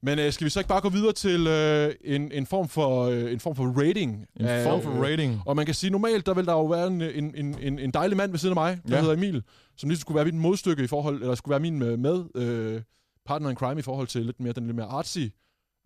Men 0.03 0.19
øh, 0.19 0.33
skal 0.33 0.45
vi 0.45 0.51
så 0.51 0.61
ikke 0.61 0.69
bare 0.69 0.81
gå 0.81 0.89
videre 0.89 1.13
til 1.13 1.47
øh, 1.47 1.95
en, 2.05 2.33
en, 2.33 2.47
form 2.47 2.69
for, 2.69 3.05
øh, 3.05 3.33
en 3.33 3.41
form 3.41 3.57
for 3.57 3.65
rating? 3.87 4.27
En 4.37 4.47
af, 4.47 4.65
form 4.65 4.83
for 4.83 4.91
øh, 4.91 5.01
rating. 5.01 5.41
Og 5.47 5.57
man 5.57 5.67
kan 5.67 5.75
sige, 5.75 5.91
normalt 5.91 6.27
der 6.27 6.35
vil 6.35 6.47
der 6.47 6.53
jo 6.53 6.67
være 6.67 6.87
en, 6.87 7.03
en, 7.03 7.35
en, 7.61 7.79
en, 7.79 7.91
dejlig 7.91 8.17
mand 8.17 8.31
ved 8.31 8.39
siden 8.39 8.59
af 8.59 8.63
mig, 8.63 8.77
der 8.77 8.83
Ja. 8.89 8.95
ja. 8.95 9.01
hedder 9.01 9.15
Emil, 9.17 9.43
som 9.77 9.89
ligesom 9.89 10.01
skulle 10.01 10.17
være 10.17 10.25
mit 10.25 10.35
modstykke 10.35 10.85
i 10.85 10.87
forhold, 10.87 11.21
eller 11.21 11.35
skulle 11.35 11.51
være 11.51 11.61
min 11.61 11.79
med, 11.79 11.97
med 11.97 12.25
øh, 12.35 12.83
partner 13.27 13.51
in 13.51 13.57
crime 13.57 13.79
i 13.79 13.83
forhold 13.83 14.07
til 14.07 14.27
lidt 14.27 14.41
mere, 14.41 14.53
den 14.53 14.65
lidt 14.67 14.77
mere 14.77 14.87
artsy 14.87 15.19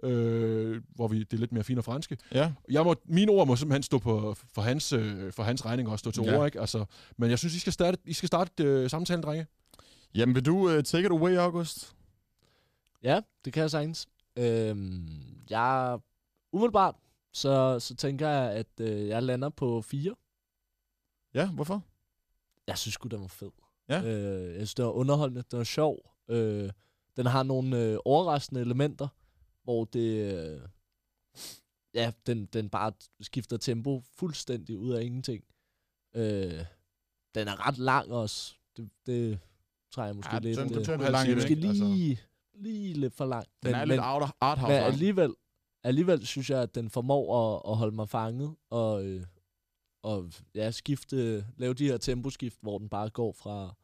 øh, 0.04 0.82
hvor 0.94 1.08
vi, 1.08 1.18
det 1.18 1.32
er 1.32 1.36
lidt 1.36 1.52
mere 1.52 1.64
fint 1.64 1.78
og 1.78 1.84
franske. 1.84 2.16
Ja. 2.34 2.52
Jeg 2.70 2.84
må, 2.84 2.94
mine 3.08 3.30
ord 3.32 3.46
må 3.46 3.56
simpelthen 3.56 3.82
stå 3.82 3.98
på, 3.98 4.36
for, 4.54 4.62
hans, 4.62 4.92
øh, 4.92 5.32
for 5.32 5.42
hans 5.42 5.66
regning 5.66 5.88
og 5.88 5.98
stå 5.98 6.10
til 6.10 6.22
Ja. 6.22 6.38
ord, 6.38 6.46
ikke? 6.46 6.60
Altså, 6.60 6.84
men 7.18 7.30
jeg 7.30 7.38
synes, 7.38 7.54
I 7.54 7.58
skal 7.58 7.72
starte, 7.72 7.98
I 8.04 8.12
skal 8.12 8.26
starte 8.26 8.64
øh, 8.64 8.90
samtalen, 8.90 9.22
drenge. 9.22 9.46
Jamen, 10.14 10.34
vil 10.34 10.46
du 10.46 10.56
uh, 10.76 10.82
take 10.82 11.04
it 11.06 11.10
away, 11.10 11.36
August? 11.36 11.95
Ja, 13.06 13.20
det 13.44 13.52
kan 13.52 13.60
jeg 13.60 13.70
sagtens. 13.70 14.08
Øhm, 14.36 15.08
jeg 15.50 15.98
umiddelbart, 16.52 16.94
så, 17.32 17.80
så 17.80 17.94
tænker 17.94 18.28
jeg, 18.28 18.52
at 18.52 18.80
øh, 18.80 19.08
jeg 19.08 19.22
lander 19.22 19.48
på 19.48 19.82
4. 19.82 20.14
Ja, 21.34 21.50
hvorfor? 21.50 21.82
Jeg 22.66 22.78
synes 22.78 22.94
sgu, 22.94 23.08
den 23.08 23.20
var 23.20 23.26
fed. 23.28 23.50
Ja. 23.88 24.02
Øh, 24.02 24.44
jeg 24.46 24.56
synes, 24.56 24.74
det 24.74 24.84
var 24.84 24.90
underholdende, 24.90 25.42
den 25.50 25.56
var 25.58 25.64
sjov. 25.64 26.14
Øh, 26.28 26.70
den 27.16 27.26
har 27.26 27.42
nogle 27.42 27.82
øh, 27.82 27.98
overraskende 28.04 28.60
elementer, 28.60 29.08
hvor 29.62 29.84
det... 29.84 30.34
Øh, 30.34 30.60
ja, 31.94 32.12
den, 32.26 32.46
den 32.46 32.68
bare 32.70 32.92
skifter 33.20 33.56
tempo 33.56 34.02
fuldstændig 34.16 34.78
ud 34.78 34.92
af 34.92 35.02
ingenting. 35.04 35.44
Øh, 36.16 36.64
den 37.34 37.48
er 37.48 37.66
ret 37.68 37.78
lang 37.78 38.12
også. 38.12 38.54
Det, 38.76 38.90
det 39.06 39.38
tror 39.90 40.04
jeg 40.04 40.16
måske 40.16 40.34
Ja, 40.34 40.38
lidt... 40.38 40.58
den- 40.58 40.68
øh, 40.70 40.74
den 40.76 40.84
tog 40.84 40.94
en 40.94 41.00
halv 41.00 41.12
lang 41.12 41.24
time, 41.24 41.32
i 41.32 41.36
måske 41.36 41.50
ikke? 41.54 41.68
Altså, 41.68 41.84
lige, 41.84 42.20
lige 42.58 42.94
lidt 42.94 43.14
for 43.14 43.24
lang. 43.24 43.46
Den 43.62 43.74
er 43.74 43.84
lidt 43.84 44.00
out 44.02 44.30
arthouse. 44.40 44.72
men 44.72 44.82
alligevel, 44.82 45.34
alligevel 45.84 46.26
synes 46.26 46.50
jeg, 46.50 46.62
at 46.62 46.74
den 46.74 46.90
formår 46.90 47.54
at, 47.56 47.72
at 47.72 47.76
holde 47.76 47.96
mig 47.96 48.08
fanget, 48.08 48.54
og, 48.70 49.04
øh, 49.04 49.24
og 50.02 50.32
ja, 50.54 50.70
skifte, 50.70 51.46
lave 51.56 51.74
de 51.74 51.86
her 51.86 51.96
temposkift, 51.96 52.58
hvor 52.62 52.78
den 52.78 52.88
bare 52.88 53.10
går 53.10 53.32
fra, 53.32 53.74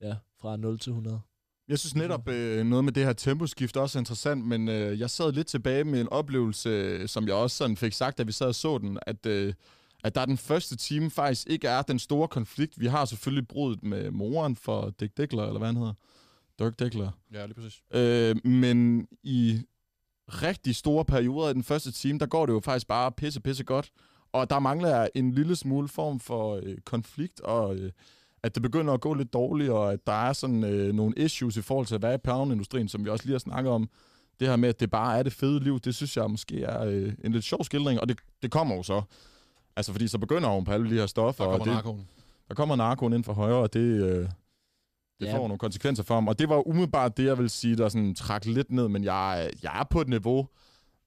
ja, 0.00 0.16
fra 0.40 0.56
0 0.56 0.78
til 0.78 0.90
100. 0.90 1.20
Jeg 1.68 1.78
synes 1.78 1.94
netop, 1.94 2.28
øh, 2.28 2.66
noget 2.66 2.84
med 2.84 2.92
det 2.92 3.04
her 3.04 3.12
temposkift 3.12 3.76
også 3.76 3.98
er 3.98 4.00
interessant, 4.00 4.44
men 4.44 4.68
øh, 4.68 5.00
jeg 5.00 5.10
sad 5.10 5.32
lidt 5.32 5.46
tilbage 5.46 5.84
med 5.84 6.00
en 6.00 6.08
oplevelse, 6.08 7.08
som 7.08 7.26
jeg 7.26 7.34
også 7.34 7.56
sådan 7.56 7.76
fik 7.76 7.92
sagt, 7.92 8.18
da 8.18 8.22
vi 8.22 8.32
sad 8.32 8.46
og 8.46 8.54
så 8.54 8.78
den, 8.78 8.98
at, 9.02 9.26
øh, 9.26 9.54
at 10.04 10.14
der 10.14 10.24
den 10.24 10.38
første 10.38 10.76
time 10.76 11.10
faktisk 11.10 11.46
ikke 11.48 11.68
er 11.68 11.82
den 11.82 11.98
store 11.98 12.28
konflikt. 12.28 12.80
Vi 12.80 12.86
har 12.86 13.04
selvfølgelig 13.04 13.48
brudet 13.48 13.82
med 13.82 14.10
moren 14.10 14.56
for 14.56 14.90
Dick 15.00 15.16
Dickler, 15.16 15.46
eller 15.46 15.58
hvad 15.58 15.68
han 15.68 15.76
hedder. 15.76 15.94
Dirk 16.58 16.78
Dickler. 16.78 17.10
Ja, 17.32 17.46
lige 17.46 17.54
præcis. 17.54 17.82
Øh, 17.94 18.36
men 18.46 19.08
i 19.22 19.60
rigtig 20.28 20.76
store 20.76 21.04
perioder 21.04 21.48
i 21.50 21.54
den 21.54 21.62
første 21.62 21.92
time, 21.92 22.18
der 22.18 22.26
går 22.26 22.46
det 22.46 22.52
jo 22.52 22.60
faktisk 22.60 22.86
bare 22.88 23.12
pisse, 23.12 23.40
pisse 23.40 23.64
godt. 23.64 23.90
Og 24.32 24.50
der 24.50 24.58
mangler 24.58 24.88
jeg 24.88 25.10
en 25.14 25.32
lille 25.32 25.56
smule 25.56 25.88
form 25.88 26.20
for 26.20 26.60
øh, 26.62 26.76
konflikt, 26.84 27.40
og 27.40 27.76
øh, 27.76 27.92
at 28.42 28.54
det 28.54 28.62
begynder 28.62 28.94
at 28.94 29.00
gå 29.00 29.14
lidt 29.14 29.32
dårligt, 29.32 29.70
og 29.70 29.92
at 29.92 30.06
der 30.06 30.28
er 30.28 30.32
sådan 30.32 30.64
øh, 30.64 30.94
nogle 30.94 31.14
issues 31.16 31.56
i 31.56 31.62
forhold 31.62 31.86
til 31.86 31.94
at 31.94 32.02
være 32.02 32.14
i 32.14 32.18
pornoindustrien, 32.24 32.88
som 32.88 33.04
vi 33.04 33.10
også 33.10 33.24
lige 33.24 33.34
har 33.34 33.38
snakket 33.38 33.72
om. 33.72 33.88
Det 34.40 34.48
her 34.48 34.56
med, 34.56 34.68
at 34.68 34.80
det 34.80 34.90
bare 34.90 35.18
er 35.18 35.22
det 35.22 35.32
fede 35.32 35.60
liv, 35.64 35.80
det 35.80 35.94
synes 35.94 36.16
jeg 36.16 36.30
måske 36.30 36.62
er 36.62 36.84
øh, 36.84 37.12
en 37.24 37.32
lidt 37.32 37.44
sjov 37.44 37.64
skildring, 37.64 38.00
og 38.00 38.08
det, 38.08 38.18
det 38.42 38.50
kommer 38.50 38.74
jo 38.76 38.82
så. 38.82 39.02
Altså, 39.76 39.92
fordi 39.92 40.08
så 40.08 40.18
begynder 40.18 40.48
hun 40.48 40.64
på 40.64 40.72
alle 40.72 40.90
de 40.90 40.94
her 40.94 41.06
stoffer, 41.06 41.44
Der 41.44 41.50
og 41.52 41.58
kommer 41.58 41.74
det, 41.74 41.84
narkoen. 41.84 42.08
der 42.48 42.54
kommer 42.54 42.76
narkoen 42.76 43.12
ind 43.12 43.24
fra 43.24 43.32
højre, 43.32 43.56
og 43.56 43.72
det, 43.72 43.80
øh, 43.80 44.28
det 45.20 45.26
Ja. 45.26 45.30
ja. 45.30 45.36
får 45.38 45.42
nogle 45.48 45.58
konsekvenser 45.58 46.02
for 46.02 46.14
ham. 46.14 46.28
Og 46.28 46.38
det 46.38 46.48
var 46.48 46.68
umiddelbart 46.68 47.16
det, 47.16 47.24
jeg 47.24 47.38
vil 47.38 47.50
sige, 47.50 47.76
der 47.76 47.88
sådan 47.88 48.14
trak 48.14 48.44
lidt 48.46 48.72
ned, 48.72 48.88
men 48.88 49.04
jeg, 49.04 49.44
er- 49.44 49.50
jeg 49.62 49.80
er 49.80 49.84
på 49.90 50.00
et 50.00 50.08
niveau, 50.08 50.48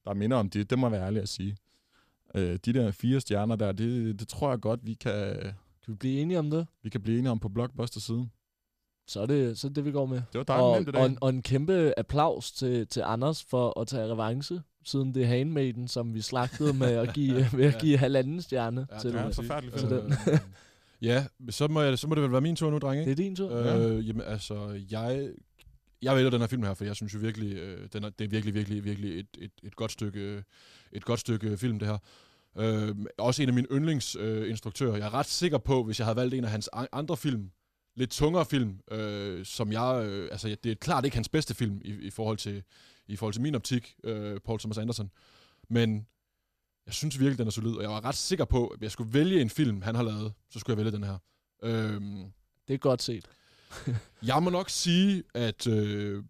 der 0.04 0.14
minder 0.14 0.36
om 0.36 0.50
det. 0.50 0.70
Det 0.70 0.78
må 0.78 0.86
jeg 0.86 0.92
være 0.92 1.06
ærlig 1.06 1.22
at 1.22 1.28
sige. 1.28 1.56
Øh, 2.34 2.58
de 2.64 2.72
der 2.72 2.90
fire 2.90 3.20
stjerner 3.20 3.56
der, 3.56 3.72
det, 3.72 4.20
det 4.20 4.28
tror 4.28 4.50
jeg 4.50 4.60
godt, 4.60 4.80
vi 4.86 4.94
kan, 4.94 5.36
Kan 5.84 5.92
vi 5.92 5.94
blive 5.94 6.20
enige 6.20 6.38
om 6.38 6.50
det? 6.50 6.66
vi 6.82 6.88
kan 6.90 7.02
blive 7.02 7.18
enige 7.18 7.30
om 7.30 7.38
på 7.38 7.48
Blockbuster-siden. 7.48 8.30
Så 9.06 9.20
er 9.20 9.26
det, 9.26 9.58
så 9.58 9.66
er 9.66 9.70
det, 9.70 9.84
vi 9.84 9.92
går 9.92 10.06
med. 10.06 10.22
Det 10.32 10.38
var 10.38 10.42
dejligt 10.44 10.64
Og, 10.66 10.76
nemt 10.84 10.88
i 10.88 10.98
og, 10.98 11.06
en, 11.06 11.18
og 11.20 11.28
en 11.30 11.42
kæmpe 11.42 11.92
applaus 11.96 12.52
til, 12.52 12.86
til 12.86 13.00
Anders 13.06 13.44
for 13.44 13.80
at 13.80 13.86
tage 13.86 14.06
revanche, 14.12 14.60
siden 14.84 15.14
det 15.14 15.22
er 15.22 15.26
Handmaiden, 15.26 15.88
som 15.88 16.14
vi 16.14 16.20
slagtede 16.20 16.72
med 16.72 16.88
at 16.88 17.14
give, 17.14 17.34
ved 17.56 17.64
at 17.64 17.74
Ja. 17.74 17.78
give 17.80 17.98
halvanden 17.98 18.42
stjerne 18.42 18.86
Ja, 18.92 18.98
til. 18.98 19.10
det 19.12 19.16
er 19.16 19.20
Ja, 19.20 19.26
præcis. 19.26 19.36
forfærdelig 19.48 19.74
film. 19.80 19.92
Øh, 19.92 20.38
ja, 21.02 21.26
så 21.50 21.68
må, 21.68 21.80
jeg, 21.80 21.98
så 21.98 22.08
må 22.08 22.14
det 22.14 22.22
vel 22.22 22.32
være 22.32 22.40
min 22.40 22.56
tur 22.56 22.70
nu, 22.70 22.78
drenge. 22.78 23.04
Det 23.04 23.10
er 23.10 23.16
din 23.16 23.36
tur. 23.36 23.50
Øh, 23.52 24.08
jamen, 24.08 24.22
altså, 24.26 24.82
jeg, 24.90 25.30
jeg 26.02 26.16
vælger 26.16 26.30
den 26.30 26.40
her 26.40 26.46
film 26.46 26.62
her, 26.62 26.74
for 26.74 26.84
jeg 26.84 26.96
synes 26.96 27.14
jo 27.14 27.18
virkelig, 27.18 27.56
øh, 27.56 27.88
den 27.92 28.04
er, 28.04 28.10
det 28.10 28.24
er 28.24 28.28
virkelig, 28.28 28.54
virkelig, 28.54 28.84
virkelig 28.84 29.20
et, 29.20 29.26
et, 29.38 29.50
et, 29.62 29.76
godt 29.76 29.92
stykke, 29.92 30.44
et 30.92 31.04
godt 31.04 31.20
stykke 31.20 31.56
film, 31.56 31.78
det 31.78 31.88
her. 31.88 31.98
Øh, 32.58 32.96
også 33.18 33.42
en 33.42 33.48
af 33.48 33.54
mine 33.54 33.66
yndlingsinstruktører. 33.72 34.92
Øh, 34.92 34.98
jeg 34.98 35.06
er 35.06 35.14
ret 35.14 35.26
sikker 35.26 35.58
på, 35.58 35.84
hvis 35.84 35.98
jeg 35.98 36.06
havde 36.06 36.16
valgt 36.16 36.34
en 36.34 36.44
af 36.44 36.50
hans 36.50 36.68
an- 36.72 36.86
andre 36.92 37.16
film, 37.16 37.50
lidt 37.96 38.10
tungere 38.10 38.44
film, 38.44 38.80
øh, 38.90 39.44
som 39.44 39.72
jeg, 39.72 40.04
øh, 40.06 40.28
altså 40.32 40.56
det 40.64 40.72
er 40.72 40.74
klart 40.74 41.04
ikke 41.04 41.16
hans 41.16 41.28
bedste 41.28 41.54
film 41.54 41.80
i, 41.84 41.88
i, 41.88 42.10
forhold, 42.10 42.36
til, 42.36 42.62
i 43.08 43.16
forhold 43.16 43.32
til 43.32 43.42
min 43.42 43.54
optik, 43.54 43.94
øh, 44.04 44.40
Paul 44.40 44.58
Thomas 44.58 44.78
Anderson. 44.78 45.10
Men 45.68 46.06
jeg 46.86 46.94
synes 46.94 47.18
virkelig, 47.20 47.38
den 47.38 47.46
er 47.46 47.50
solid, 47.50 47.72
og 47.74 47.82
jeg 47.82 47.90
var 47.90 48.04
ret 48.04 48.14
sikker 48.14 48.44
på, 48.44 48.66
at 48.66 48.78
hvis 48.78 48.84
jeg 48.84 48.92
skulle 48.92 49.14
vælge 49.14 49.40
en 49.40 49.50
film, 49.50 49.82
han 49.82 49.94
har 49.94 50.02
lavet, 50.02 50.32
så 50.48 50.58
skulle 50.58 50.76
jeg 50.78 50.84
vælge 50.84 50.96
den 50.96 51.04
her. 51.04 51.18
Øh, 51.62 52.00
Det 52.68 52.74
er 52.74 52.78
godt 52.78 53.02
set. 53.02 53.24
jeg 54.22 54.42
må 54.42 54.50
nok 54.50 54.70
sige, 54.70 55.22
at 55.34 55.66
øh, 55.66 56.24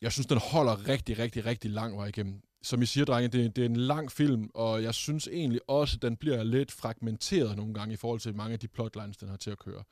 jeg 0.00 0.12
synes, 0.12 0.26
den 0.26 0.38
holder 0.38 0.88
rigtig, 0.88 1.18
rigtig, 1.18 1.44
rigtig 1.46 1.70
lang 1.70 1.96
vej 1.96 2.06
igennem. 2.06 2.40
Som 2.62 2.82
I 2.82 2.86
siger, 2.86 3.04
drenge, 3.04 3.28
det, 3.28 3.56
det 3.56 3.62
er 3.62 3.66
en 3.66 3.76
lang 3.76 4.12
film, 4.12 4.50
og 4.54 4.82
jeg 4.82 4.94
synes 4.94 5.28
egentlig 5.28 5.60
også, 5.68 5.96
at 5.96 6.02
den 6.02 6.16
bliver 6.16 6.42
lidt 6.42 6.72
fragmenteret 6.72 7.56
nogle 7.56 7.74
gange 7.74 7.92
i 7.92 7.96
forhold 7.96 8.20
til 8.20 8.34
mange 8.36 8.52
af 8.52 8.58
de 8.58 8.68
plotlines, 8.68 9.16
den 9.16 9.28
har 9.28 9.36
til 9.36 9.50
at 9.50 9.58
køre. 9.58 9.82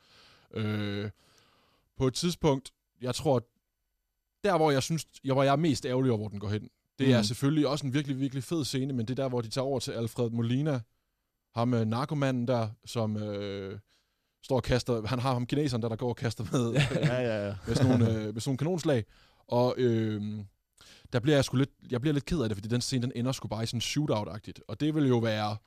Øh, 0.53 1.09
på 1.97 2.07
et 2.07 2.13
tidspunkt, 2.13 2.71
jeg 3.01 3.15
tror, 3.15 3.43
der 4.43 4.57
hvor 4.57 4.71
jeg 4.71 4.83
synes, 4.83 5.05
jeg, 5.23 5.33
hvor 5.33 5.43
jeg 5.43 5.51
er 5.51 5.55
mest 5.55 5.85
ærgerlig 5.85 6.11
over, 6.11 6.17
hvor 6.19 6.27
den 6.27 6.39
går 6.39 6.49
hen, 6.49 6.69
det 7.01 7.09
mm. 7.09 7.15
er 7.15 7.21
selvfølgelig 7.21 7.67
også 7.67 7.85
en 7.87 7.93
virkelig, 7.93 8.19
virkelig 8.19 8.43
fed 8.43 8.65
scene, 8.65 8.93
men 8.93 9.05
det 9.05 9.19
er 9.19 9.23
der, 9.23 9.29
hvor 9.29 9.41
de 9.41 9.49
tager 9.49 9.65
over 9.65 9.79
til 9.79 9.91
Alfred 9.91 10.29
Molina, 10.29 10.79
ham 11.55 11.67
med 11.67 11.85
narkomanden 11.85 12.47
der, 12.47 12.69
som 12.85 13.17
øh, 13.17 13.79
står 14.43 14.55
og 14.55 14.63
kaster, 14.63 15.07
han 15.07 15.19
har 15.19 15.33
ham 15.33 15.45
kineseren 15.45 15.81
der, 15.81 15.89
der 15.89 15.95
går 15.95 16.09
og 16.09 16.15
kaster 16.15 16.43
med, 16.51 16.71
ja, 17.11 17.21
ja, 17.21 17.47
ja. 17.47 17.55
med 17.67 17.75
sådan 17.75 17.99
nogle, 17.99 18.13
øh, 18.13 18.33
med 18.33 18.41
sådan 18.41 18.49
nogle 18.49 18.57
kanonslag. 18.57 19.05
Og 19.47 19.75
øh, 19.77 20.21
der 21.13 21.19
bliver 21.19 21.37
jeg 21.37 21.45
sgu 21.45 21.57
lidt, 21.57 21.69
jeg 21.91 22.01
bliver 22.01 22.13
lidt 22.13 22.25
ked 22.25 22.41
af 22.41 22.49
det, 22.49 22.55
fordi 22.57 22.67
den 22.67 22.81
scene, 22.81 23.01
den 23.01 23.11
ender 23.15 23.31
sgu 23.31 23.47
bare 23.47 23.63
i 23.63 23.65
sådan 23.65 23.81
shootout-agtigt. 23.81 24.59
Og 24.67 24.79
det 24.79 24.95
vil 24.95 25.07
jo 25.07 25.17
være... 25.17 25.57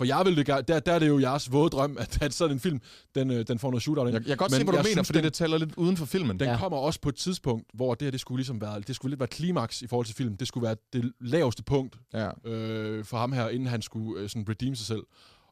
For 0.00 0.04
jeg 0.04 0.22
vil 0.26 0.36
det, 0.36 0.46
der, 0.46 0.80
der 0.80 0.92
er 0.92 0.98
det 0.98 1.08
jo 1.08 1.18
jeres 1.18 1.52
våde 1.52 1.70
drøm, 1.70 1.96
at, 2.00 2.22
at 2.22 2.34
sådan 2.34 2.56
en 2.56 2.60
film, 2.60 2.80
den, 3.14 3.30
øh, 3.30 3.46
den 3.48 3.58
får 3.58 3.70
noget 3.70 3.82
shootout 3.82 4.08
ind. 4.08 4.14
Jeg, 4.14 4.20
jeg 4.20 4.26
kan 4.28 4.36
godt 4.36 4.50
Men 4.52 4.58
se, 4.60 4.64
hvad 4.64 4.74
du 4.82 4.88
mener, 4.88 5.02
fordi 5.02 5.16
den- 5.16 5.24
det 5.24 5.32
taler 5.32 5.58
lidt 5.58 5.74
uden 5.76 5.96
for 5.96 6.06
filmen. 6.06 6.40
Den 6.40 6.48
Ja. 6.48 6.56
kommer 6.58 6.78
også 6.78 7.00
på 7.00 7.08
et 7.08 7.14
tidspunkt, 7.16 7.66
hvor 7.74 7.94
det 7.94 8.06
her, 8.06 8.10
det 8.10 8.20
skulle 8.20 8.38
ligesom 8.38 8.60
være, 8.60 8.80
det 8.80 8.96
skulle 8.96 9.10
lidt 9.10 9.20
være 9.20 9.26
klimaks 9.28 9.82
i 9.82 9.86
forhold 9.86 10.06
til 10.06 10.14
film. 10.14 10.36
Det 10.36 10.48
skulle 10.48 10.66
være 10.66 10.76
det 10.92 11.12
laveste 11.20 11.62
punkt 11.62 11.96
Ja. 12.14 12.30
øh, 12.50 13.04
for 13.04 13.16
ham 13.16 13.32
her, 13.32 13.48
inden 13.48 13.68
han 13.68 13.82
skulle 13.82 14.20
øh, 14.22 14.28
sådan 14.28 14.46
redeem 14.48 14.74
sig 14.74 14.86
selv. 14.86 15.02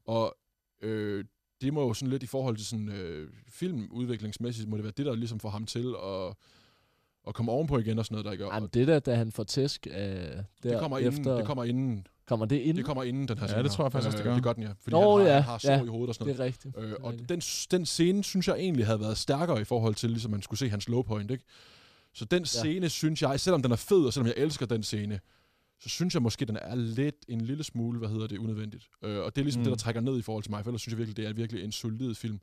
Og 0.06 0.36
øh, 0.82 1.24
det 1.60 1.72
må 1.72 1.86
jo 1.86 1.94
sådan 1.94 2.10
lidt 2.10 2.22
i 2.22 2.26
forhold 2.26 2.56
til 2.56 2.66
sådan 2.66 2.88
øh, 2.88 3.28
filmudviklingsmæssigt, 3.50 4.68
må 4.68 4.76
det 4.76 4.84
være 4.84 4.92
det, 4.96 5.06
der 5.06 5.14
ligesom 5.14 5.40
får 5.40 5.50
ham 5.50 5.66
til 5.66 5.94
at, 6.04 6.34
at 7.28 7.34
komme 7.34 7.52
ovenpå 7.52 7.78
igen 7.78 7.98
og 7.98 8.04
sådan 8.04 8.14
noget, 8.14 8.24
der 8.24 8.32
ikke 8.32 8.44
Ej, 8.44 8.60
men 8.60 8.68
det 8.74 8.88
der, 8.88 8.98
da 8.98 9.14
han 9.14 9.32
får 9.32 9.44
tæsk 9.44 9.86
af 9.90 10.44
der 10.62 10.70
det 10.70 10.80
kommer, 10.80 10.98
inden, 10.98 11.20
efter, 11.20 11.36
det 11.36 11.46
kommer 11.46 11.64
inden, 11.64 12.06
kommer 12.28 12.46
det 12.46 12.56
ind? 12.56 12.76
det 12.76 12.84
kommer 12.84 13.02
inden 13.02 13.28
den 13.28 13.38
her 13.38 13.44
Ja, 13.44 13.48
scene 13.48 13.62
det 13.62 13.70
her. 13.70 13.76
tror 13.76 13.84
jeg 13.84 13.92
faktisk 13.92 14.06
også, 14.06 14.16
det 14.18 14.24
gør. 14.24 14.30
Øh, 14.30 14.36
det 14.36 14.44
gør 14.44 14.52
den, 14.52 14.62
ja. 14.62 14.68
Fordi 14.80 14.90
Nå, 14.96 15.18
han 15.18 15.26
har, 15.26 15.34
ja, 15.34 15.40
har 15.40 15.58
sår 15.58 15.70
ja. 15.70 15.82
i 15.82 15.86
hovedet 15.86 16.08
og 16.08 16.14
sådan 16.14 16.28
det 16.28 16.36
noget. 16.38 16.48
er 16.48 16.52
rigtigt. 16.52 16.76
Øh, 16.78 16.82
Det 16.84 16.92
er 16.92 16.96
og 17.04 17.10
rigtigt. 17.12 17.28
den, 17.28 17.40
den 17.70 17.86
scene, 17.86 18.24
synes 18.24 18.48
jeg 18.48 18.56
egentlig 18.56 18.86
havde 18.86 19.00
været 19.00 19.18
stærkere 19.18 19.60
i 19.60 19.64
forhold 19.64 19.94
til, 19.94 20.10
ligesom 20.10 20.30
man 20.30 20.42
skulle 20.42 20.58
se 20.58 20.68
hans 20.68 20.88
low 20.88 21.02
point, 21.02 21.30
ikke? 21.30 21.44
Så 22.14 22.24
den 22.24 22.44
scene, 22.44 22.88
synes 22.88 23.22
jeg, 23.22 23.40
selvom 23.40 23.62
den 23.62 23.72
er 23.72 23.76
fed, 23.76 24.04
og 24.06 24.12
selvom 24.12 24.26
jeg 24.26 24.34
elsker 24.36 24.66
den 24.66 24.82
scene, 24.82 25.20
så 25.80 25.88
synes 25.88 26.14
jeg 26.14 26.22
måske, 26.22 26.44
den 26.44 26.56
er 26.62 26.74
lidt 26.74 27.16
en 27.28 27.40
lille 27.40 27.64
smule, 27.64 27.98
hvad 27.98 28.08
hedder 28.08 28.26
det, 28.26 28.38
unødvendigt. 28.38 28.88
Øh, 29.04 29.18
og 29.18 29.34
det 29.36 29.40
er 29.42 29.44
ligesom 29.44 29.60
mm. 29.60 29.62
Mm. 29.62 29.64
det, 29.70 29.78
der 29.78 29.82
trækker 29.84 30.00
ned 30.00 30.18
i 30.18 30.22
forhold 30.22 30.42
til 30.44 30.50
mig, 30.50 30.64
for 30.64 30.70
ellers 30.70 30.80
synes 30.82 30.92
jeg 30.92 30.98
virkelig, 30.98 31.16
det 31.16 31.26
er 31.26 31.32
virkelig 31.32 31.64
en 31.64 31.72
solid 31.72 32.14
film. 32.14 32.40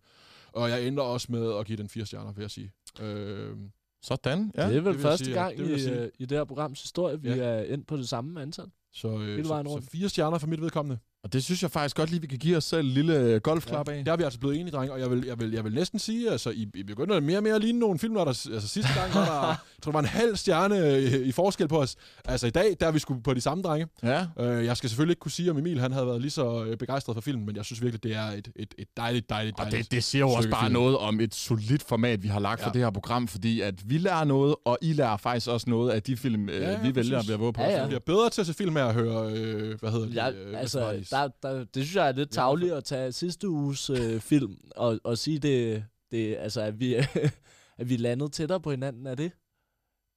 Og 0.54 0.70
jeg 0.70 0.88
ender 0.88 1.04
også 1.04 1.28
med 1.32 1.54
at 1.60 1.66
give 1.66 1.78
den 1.78 1.90
fire 1.90 2.06
stjerner, 2.06 2.32
vil 2.34 2.42
jeg 2.42 2.52
sige. 2.52 2.72
Øh, 3.02 3.56
Sådan, 4.02 4.52
ja. 4.58 4.70
det 4.70 4.78
er 4.78 4.82
vel 4.82 4.94
det 4.94 5.02
første 5.02 5.26
sige, 5.26 5.36
ja. 5.36 5.44
gang 5.44 5.58
Det 5.58 5.64
vil 5.66 5.70
jeg 5.72 5.80
i, 5.80 5.84
sige. 5.84 6.00
øh, 6.00 6.10
i 6.20 6.26
det 6.26 6.38
her 6.38 6.46
programs 6.46 6.82
historie, 6.82 7.22
vi 7.22 7.30
Ja. 7.30 7.36
er 7.44 7.64
endt 7.74 7.88
på 7.88 7.98
det 7.98 8.10
samme 8.10 8.42
antal. 8.42 8.66
Så, 8.96 9.08
øh, 9.08 9.44
så, 9.44 9.48
vejen 9.50 9.66
så 9.66 9.74
rundt. 9.74 9.92
fire 9.92 10.10
stjerner 10.10 10.38
for 10.38 10.48
mit 10.48 10.62
vedkommende. 10.62 11.00
Og 11.26 11.34
det 11.34 11.44
synes 11.44 11.62
jeg 11.64 11.72
faktisk 11.72 11.96
godt 11.96 12.10
lige, 12.10 12.22
vi 12.22 12.28
kan 12.28 12.38
give 12.38 12.58
os 12.58 12.64
selv 12.64 12.88
en 12.88 12.94
lille 12.94 13.16
øh, 13.20 13.42
golfklap 13.42 13.90
af. 13.90 14.06
Der 14.06 14.12
er 14.12 14.16
vi 14.18 14.24
altså 14.24 14.40
blevet 14.40 14.60
enige, 14.60 14.72
drenge, 14.72 14.94
og 14.94 15.00
jeg 15.00 15.12
vil, 15.12 15.24
jeg 15.28 15.40
vil, 15.40 15.52
jeg 15.52 15.64
vil 15.64 15.74
næsten 15.74 16.00
sige, 16.00 16.32
altså, 16.32 16.50
I, 16.50 16.68
I 16.76 16.84
begynder 16.84 17.20
mere 17.20 17.38
og 17.38 17.44
mere 17.44 17.56
at 17.56 17.62
ligne 17.62 17.80
nogle 17.80 18.00
film, 18.00 18.14
der, 18.16 18.26
altså 18.26 18.68
sidste 18.68 18.92
gang 18.96 19.14
var 19.14 19.26
der, 19.26 19.48
jeg 19.48 19.56
tror, 19.82 19.92
der 19.92 19.96
var 19.96 20.00
en 20.00 20.06
halv 20.06 20.36
stjerne 20.36 20.78
øh, 20.88 21.28
i 21.28 21.32
forskel 21.32 21.68
på 21.68 21.82
os. 21.82 21.96
Altså 22.26 22.48
i 22.48 22.50
dag, 22.50 22.76
der 22.80 22.88
er 22.88 22.92
vi 22.92 23.00
sgu 23.00 23.16
på 23.24 23.34
de 23.34 23.42
samme 23.42 23.64
drenge. 23.64 23.88
Ja. 24.04 24.26
Øh, 24.40 24.66
jeg 24.66 24.78
skal 24.78 24.90
selvfølgelig 24.90 25.12
ikke 25.12 25.20
kunne 25.20 25.32
sige, 25.32 25.52
om 25.52 25.58
Emil 25.58 25.80
han 25.80 25.92
havde 25.92 26.08
været 26.08 26.22
lige 26.22 26.32
så 26.32 26.64
øh, 26.66 26.78
begejstret 26.78 27.16
for 27.16 27.22
filmen, 27.22 27.46
men 27.46 27.56
jeg 27.56 27.66
synes 27.66 27.82
virkelig, 27.82 28.04
det 28.04 28.16
er 28.16 28.26
et, 28.26 28.48
et, 28.56 28.74
et 28.78 28.88
dejligt, 28.98 29.30
dejligt, 29.30 29.60
Og 29.60 29.66
dejligt. 29.66 29.84
det, 29.84 29.92
det 29.92 30.04
siger 30.04 30.20
jo 30.20 30.30
også 30.30 30.50
bare 30.50 30.66
film. 30.66 30.74
noget 30.74 30.98
om 30.98 31.20
et 31.20 31.36
solidt 31.36 31.84
format, 31.84 32.24
vi 32.24 32.28
har 32.28 32.40
lagt 32.40 32.62
for 32.62 32.70
Ja. 32.70 32.74
det 32.74 32.82
her 32.82 32.90
program, 32.92 33.28
fordi 33.28 33.62
at 33.62 33.90
vi 33.90 33.98
lærer 33.98 34.24
noget, 34.24 34.56
og 34.66 34.78
I 34.82 34.94
lærer 34.94 35.18
faktisk 35.18 35.48
også 35.48 35.70
noget 35.70 35.92
af 35.92 36.04
de 36.04 36.18
film, 36.18 36.50
Ja, 36.50 36.58
ja, 36.60 36.72
ja, 36.72 36.82
vi 36.82 36.96
vælger 36.96 37.20
at 37.20 37.40
våge 37.40 37.54
på. 37.54 37.62
Ja, 37.62 37.70
ja. 37.70 37.78
Jeg 37.80 37.88
bliver 37.88 38.00
bedre 38.00 38.30
til 38.30 38.42
at 38.42 38.48
se 38.48 38.54
film 38.54 38.78
af 38.78 38.88
at 38.88 38.94
høre, 38.94 39.32
øh, 39.32 39.80
hvad 39.80 39.92
hedder 39.92 40.06
det? 40.06 40.16
Ja, 40.16 40.32
øh, 40.32 40.60
altså. 40.60 40.94
Der, 41.16 41.30
der, 41.44 41.64
det 41.64 41.84
synes 41.84 41.96
jeg 41.96 42.08
er 42.08 42.12
lidt 42.12 42.32
tavligt 42.32 42.74
at 42.74 42.84
tage 42.84 43.12
sidste 43.12 43.50
uges 43.50 43.90
øh, 43.90 44.20
film 44.20 44.58
og, 44.76 45.00
og 45.04 45.18
sige 45.18 45.40
det, 45.40 45.86
det 46.12 46.36
altså, 46.38 46.62
at 46.62 46.80
vi, 46.80 46.94
at 47.80 47.90
vi 47.90 47.98
landede 47.98 48.30
tættere 48.30 48.60
på 48.60 48.72
hinanden. 48.72 49.08
Er 49.08 49.16
det? 49.16 49.32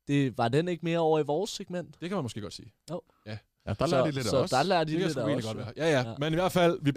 det, 0.09 0.39
var 0.39 0.49
den 0.49 0.69
ikke 0.69 0.85
mere 0.85 0.99
over 0.99 1.19
i 1.19 1.23
vores 1.23 1.51
segment? 1.51 2.01
Det 2.01 2.09
kan 2.09 2.17
man 2.17 2.23
måske 2.23 2.41
godt 2.41 2.55
sige. 2.55 2.73
Ja, 3.67 3.75
der 3.79 3.87
så, 3.87 3.97
lærer 3.97 4.05
de 4.05 4.11
lidt 4.11 4.27
så 4.27 4.37
af 4.37 4.43
os. 4.43 4.51
der 4.51 4.63
lærer 4.63 4.85
de 4.85 4.93
Det 4.93 5.01
lidt 5.01 5.17
af 5.17 5.23
os. 5.37 5.45
godt 5.45 5.57
jo. 5.57 5.63
være. 5.63 5.73
Ja, 5.77 5.91
ja, 5.91 6.09
Ja. 6.11 6.15
Men 6.19 6.33
i 6.33 6.37
hvert 6.37 6.53
fald, 6.53 6.79
vi 6.83 6.93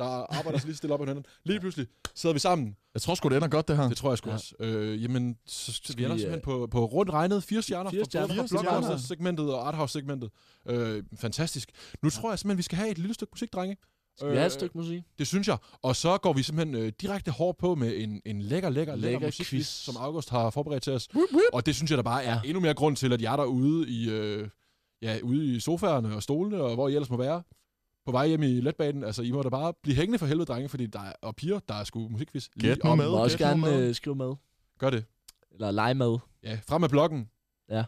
øh, 0.00 0.06
øh, 0.06 0.10
der 0.10 0.38
arbejder 0.38 0.58
sig 0.58 0.66
lige 0.66 0.76
stille 0.76 0.94
op 0.94 1.00
ad 1.00 1.06
hinanden. 1.06 1.24
Lige 1.44 1.60
pludselig 1.60 1.86
sidder 2.14 2.32
vi 2.32 2.38
sammen. 2.38 2.76
Jeg 2.94 3.02
tror 3.02 3.14
sgu, 3.14 3.28
det 3.28 3.36
ender 3.36 3.48
godt, 3.48 3.68
det 3.68 3.76
her. 3.76 3.88
Det 3.88 3.96
tror 3.96 4.10
jeg 4.10 4.18
sgu 4.18 4.28
Ja. 4.30 4.34
også. 4.34 4.54
Øh, 4.60 5.02
jamen, 5.02 5.36
så, 5.46 5.72
så 5.72 5.92
vi 5.92 5.96
vi, 5.96 6.04
ender 6.04 6.14
øh, 6.14 6.20
simpelthen 6.20 6.40
på, 6.44 6.66
på 6.70 6.84
rundt 6.84 7.12
regnet 7.12 7.42
fire 7.44 7.62
stjerner. 7.62 7.90
fire 7.90 8.04
stjerner. 8.04 8.34
Fra. 8.34 8.60
Blockbuster-segmentet 8.62 9.54
og 9.54 9.66
Arthouse-segmentet. 9.68 10.30
Øh, 10.68 11.02
fantastisk. 11.16 11.70
Nu 12.02 12.10
tror 12.10 12.30
jeg 12.30 12.38
simpelthen, 12.38 12.58
vi 12.58 12.62
skal 12.62 12.78
have 12.78 12.90
et 12.90 12.98
lille 12.98 13.14
stykke 13.14 13.30
musik, 13.32 13.52
drenge. 13.52 13.76
Skal 14.18 14.30
vi 14.30 14.36
have 14.36 14.46
et 14.46 14.52
stykke 14.52 14.78
musik? 14.78 15.02
Det 15.18 15.26
synes 15.26 15.48
jeg. 15.48 15.56
Og 15.82 15.96
så 15.96 16.18
går 16.18 16.32
vi 16.32 16.42
simpelthen 16.42 16.76
øh, 16.76 16.92
direkte 17.00 17.30
hårdt 17.30 17.58
på 17.58 17.74
med 17.74 17.96
en, 17.96 18.20
en 18.26 18.42
lækker, 18.42 18.70
lækker, 18.70 18.94
lækker, 18.94 19.10
Lækker 19.10 19.26
musikquiz, 19.28 19.48
quiz. 19.50 19.66
som 19.66 19.96
August 19.96 20.30
har 20.30 20.50
forberedt 20.50 20.82
til 20.82 20.92
os. 20.92 21.08
Whoop, 21.14 21.28
whoop. 21.32 21.42
Og 21.52 21.66
det 21.66 21.74
synes 21.76 21.90
jeg 21.90 21.96
der 21.96 22.02
bare 22.02 22.24
er 22.24 22.34
Ja. 22.34 22.40
endnu 22.44 22.60
mere 22.60 22.74
grund 22.74 22.96
til, 22.96 23.12
at 23.12 23.22
jeg 23.22 23.32
er 23.32 23.36
derude 23.36 23.88
i, 23.88 24.10
øh, 24.10 24.48
ja, 25.02 25.18
ude 25.22 25.56
i 25.56 25.60
sofaerne 25.60 26.14
og 26.14 26.22
stolene, 26.22 26.60
og 26.62 26.74
hvor 26.74 26.88
I 26.88 26.92
ellers 26.94 27.10
må 27.10 27.16
være. 27.16 27.42
På 28.06 28.12
vej 28.12 28.28
hjem 28.28 28.42
i 28.42 28.60
letbanen. 28.60 29.04
Altså, 29.04 29.22
I 29.22 29.30
må 29.30 29.42
da 29.42 29.48
bare 29.48 29.72
blive 29.82 29.96
hængende 29.96 30.18
for 30.18 30.26
helvede, 30.26 30.46
drenge, 30.46 30.68
fordi 30.68 30.86
der 30.86 31.00
er, 31.00 31.12
og 31.22 31.36
piger, 31.36 31.58
der 31.68 31.74
er 31.74 31.84
sgu 31.84 32.08
musikquiz. 32.08 32.48
lige 32.56 32.68
Gæt 32.74 32.84
nu 32.84 32.90
om. 32.90 32.98
med. 32.98 33.08
Må 33.10 33.16
også 33.16 33.38
gerne 33.38 33.60
med. 33.60 33.88
øh, 33.88 33.94
skrive 33.94 34.16
med. 34.16 34.34
Gør 34.78 34.90
det. 34.90 35.04
Eller 35.52 35.70
lege 35.70 35.94
med. 35.94 36.18
Ja, 36.42 36.58
frem 36.66 36.80
med 36.80 36.88
bloggen. 36.88 37.28
Ja. 37.70 37.84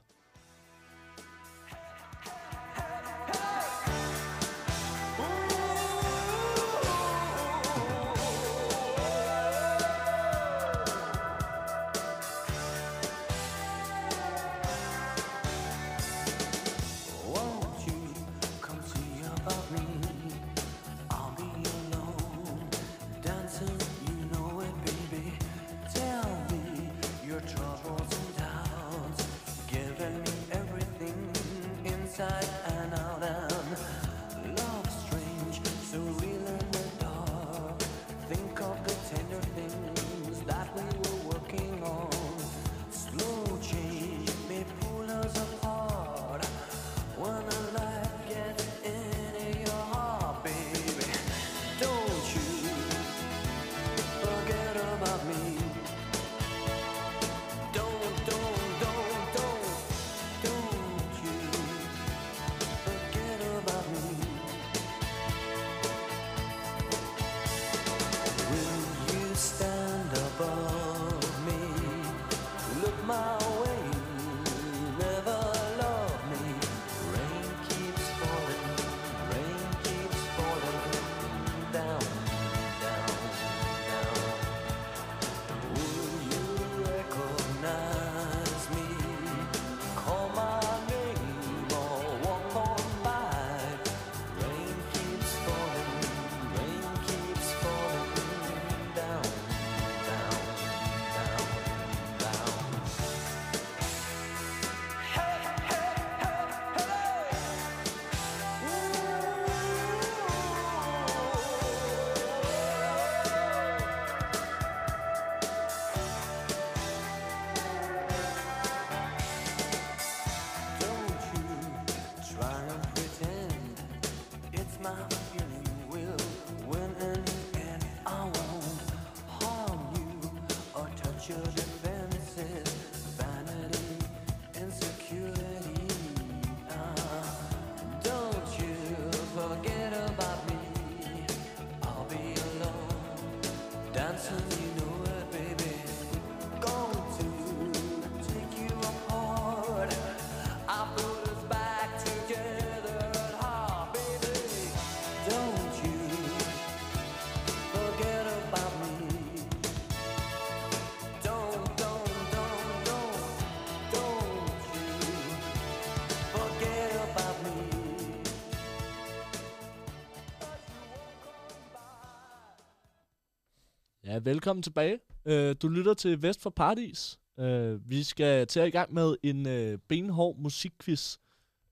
Velkommen 174.27 174.63
tilbage. 174.63 174.99
Uh, 175.25 175.53
du 175.63 175.69
lytter 175.69 175.95
til 175.95 176.23
Vest 176.23 176.43
for 176.43 176.51
Paradis. 176.51 177.19
Uh, 177.37 177.91
vi 177.91 178.03
skal 178.03 178.47
til 178.47 178.63
i 178.63 178.71
gang 178.71 178.95
med 178.95 179.17
en 179.23 179.47
uh, 179.47 179.79
benhård 179.89 180.37
musikquiz. 180.39 181.17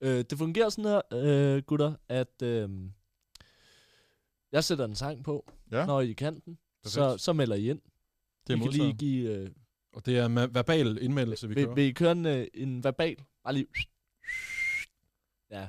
Uh, 0.01 0.07
det 0.07 0.37
fungerer 0.37 0.69
sådan 0.69 0.91
her, 0.91 1.55
uh, 1.57 1.63
gutter, 1.63 1.93
at 2.09 2.41
uh, 2.43 2.89
jeg 4.51 4.63
sætter 4.63 4.85
en 4.85 4.95
sang 4.95 5.23
på, 5.23 5.51
Ja, 5.71 5.85
når 5.85 6.01
I 6.01 6.13
kan 6.13 6.39
den. 6.45 6.57
Så, 6.83 7.17
så 7.17 7.33
melder 7.33 7.55
I 7.55 7.69
ind. 7.69 7.81
det 8.47 8.53
er 8.53 8.57
I 8.57 8.59
kan 8.59 8.71
lige 8.71 8.93
give... 8.93 9.41
Uh, 9.43 9.47
Og 9.93 10.05
det 10.05 10.17
er 10.17 10.27
ma- 10.29 10.51
verbal 10.51 10.97
indmeldelse, 11.01 11.47
vi 11.47 11.53
vil, 11.53 11.63
kører. 11.65 11.75
vil 11.75 11.83
I 11.83 11.91
køre 11.91 12.11
en, 12.11 12.25
uh, 12.25 12.43
en 12.53 12.83
verbal? 12.83 13.15
Bare 13.43 13.53
lige... 13.53 13.67
Ja, 15.51 15.67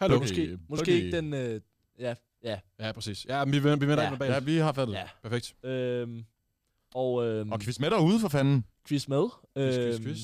Hallo. 0.00 0.16
Okay. 0.16 0.22
måske, 0.24 0.58
måske 0.68 0.82
okay. 0.82 0.92
ikke 0.92 1.16
den... 1.16 1.32
Uh, 1.56 1.60
ja, 1.98 2.14
ja, 2.44 2.60
Ja, 2.78 2.92
præcis. 2.92 3.26
Ja, 3.26 3.44
men 3.44 3.52
vi, 3.54 3.58
vi 3.58 3.64
vender 3.70 4.02
Ja. 4.02 4.10
verbal. 4.10 4.30
Ja, 4.30 4.38
vi 4.40 4.56
har 4.56 4.72
fattet. 4.72 4.94
ja. 4.94 5.08
Perfekt. 5.22 5.64
Øhm, 5.64 6.24
og 6.94 7.24
øhm, 7.26 7.52
Og 7.52 7.60
quiz 7.60 7.78
med 7.78 7.90
derude, 7.90 8.20
for 8.20 8.28
fanden. 8.28 8.64
quiz 8.88 9.08
med. 9.08 9.28
Quiz, 9.56 9.74
quiz, 9.74 9.94
Øhm, 9.96 10.04
quiz. 10.04 10.18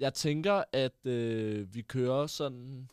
Jeg 0.00 0.14
tænker, 0.14 0.64
at 0.72 1.06
øh, 1.06 1.74
vi 1.74 1.82
kører 1.82 2.26
sådan 2.26 2.88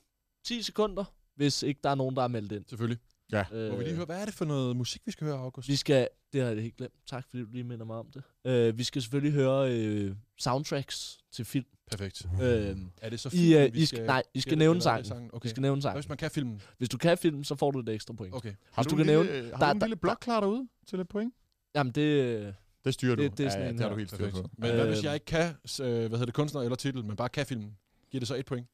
10 0.45 0.61
sekunder, 0.61 1.03
hvis 1.35 1.63
ikke 1.63 1.79
der 1.83 1.89
er 1.89 1.95
nogen, 1.95 2.15
der 2.15 2.21
er 2.23 2.27
meldt 2.27 2.51
ind. 2.51 2.65
Selvfølgelig. 2.67 2.99
Øh, 3.33 3.71
Må 3.71 3.77
vi 3.77 3.83
lige 3.83 3.95
høre, 3.95 4.05
hvad 4.05 4.21
er 4.21 4.25
det 4.25 4.33
for 4.33 4.45
noget 4.45 4.75
musik, 4.77 5.01
vi 5.05 5.11
skal 5.11 5.27
høre, 5.27 5.37
August? 5.37 5.67
Vi 5.67 5.75
skal, 5.75 6.07
det 6.33 6.41
har 6.41 6.49
jeg 6.49 6.61
helt 6.61 6.77
glemt, 6.77 6.93
tak 7.07 7.25
fordi 7.29 7.43
du 7.43 7.49
lige 7.51 7.63
minder 7.63 7.85
mig 7.85 7.95
om 7.95 8.07
det. 8.13 8.23
Øh, 8.45 8.77
vi 8.77 8.83
skal 8.83 9.01
selvfølgelig 9.01 9.33
høre 9.33 9.71
øh, 9.73 10.15
soundtracks 10.37 11.17
til 11.31 11.45
film. 11.45 11.65
Perfekt. 11.91 12.25
Øh, 12.41 12.77
Er 13.01 13.09
det 13.09 13.19
så 13.19 13.29
I, 13.29 13.31
filmen, 13.31 13.67
øh, 13.67 13.73
vi 13.73 13.79
I 13.81 13.85
skal, 13.85 14.05
nej, 14.05 14.23
I 14.33 14.41
skal 14.41 14.57
nævne 14.57 14.75
det 14.79 14.83
sangen. 14.83 15.29
Okay. 15.33 15.45
Vi 15.45 15.49
skal 15.49 15.61
nævne 15.61 15.81
sangen. 15.81 15.97
hvis 16.01 16.09
man 16.09 16.17
kan 16.17 16.31
filmen? 16.31 16.61
Hvis 16.77 16.89
du 16.89 16.97
kan 16.97 17.17
filmen, 17.17 17.43
så 17.43 17.55
får 17.55 17.71
du 17.71 17.79
et 17.79 17.89
ekstra 17.89 18.13
point. 18.13 18.35
Okay. 18.35 18.53
Har 18.71 18.83
du, 18.83 18.89
du 18.89 18.95
en 18.95 18.97
kan 18.97 19.05
lille, 19.07 19.23
nævne- 19.23 19.49
har 19.51 19.57
der- 19.59 19.65
du 19.65 19.71
en 19.75 19.81
der- 19.81 19.87
lille 19.87 19.95
blok 19.95 20.17
klar 20.21 20.39
derude 20.39 20.67
til 20.87 20.99
et 20.99 21.07
point? 21.07 21.33
Jamen 21.75 21.93
det... 21.93 22.01
øh, 22.01 22.53
Det 22.85 22.93
styrer 22.93 23.15
du. 23.15 23.21
Det- 23.23 23.37
det 23.37 23.45
er 23.45 23.49
sådan 23.49 23.61
ja, 23.61 23.67
ja, 23.67 23.71
det 23.73 23.79
har 23.79 23.87
her. 23.87 23.93
du 23.93 23.97
helt 23.97 24.09
styr 24.11 24.31
på. 24.31 24.49
Men 24.57 24.75
hvad 24.75 24.87
hvis 24.87 25.03
jeg 25.03 25.13
ikke 25.13 25.25
kan, 25.25 25.45
øh, 25.49 25.55
hvad 25.79 26.09
hedder 26.09 26.25
det, 26.25 26.33
kunstner 26.33 26.61
eller 26.61 26.75
titel, 26.75 27.05
men 27.05 27.15
bare 27.15 27.29
kan 27.29 27.45
filmen? 27.45 27.77
Giver 28.11 28.19
det 28.19 28.27
så 28.27 28.35
et 28.35 28.45
point? 28.45 28.67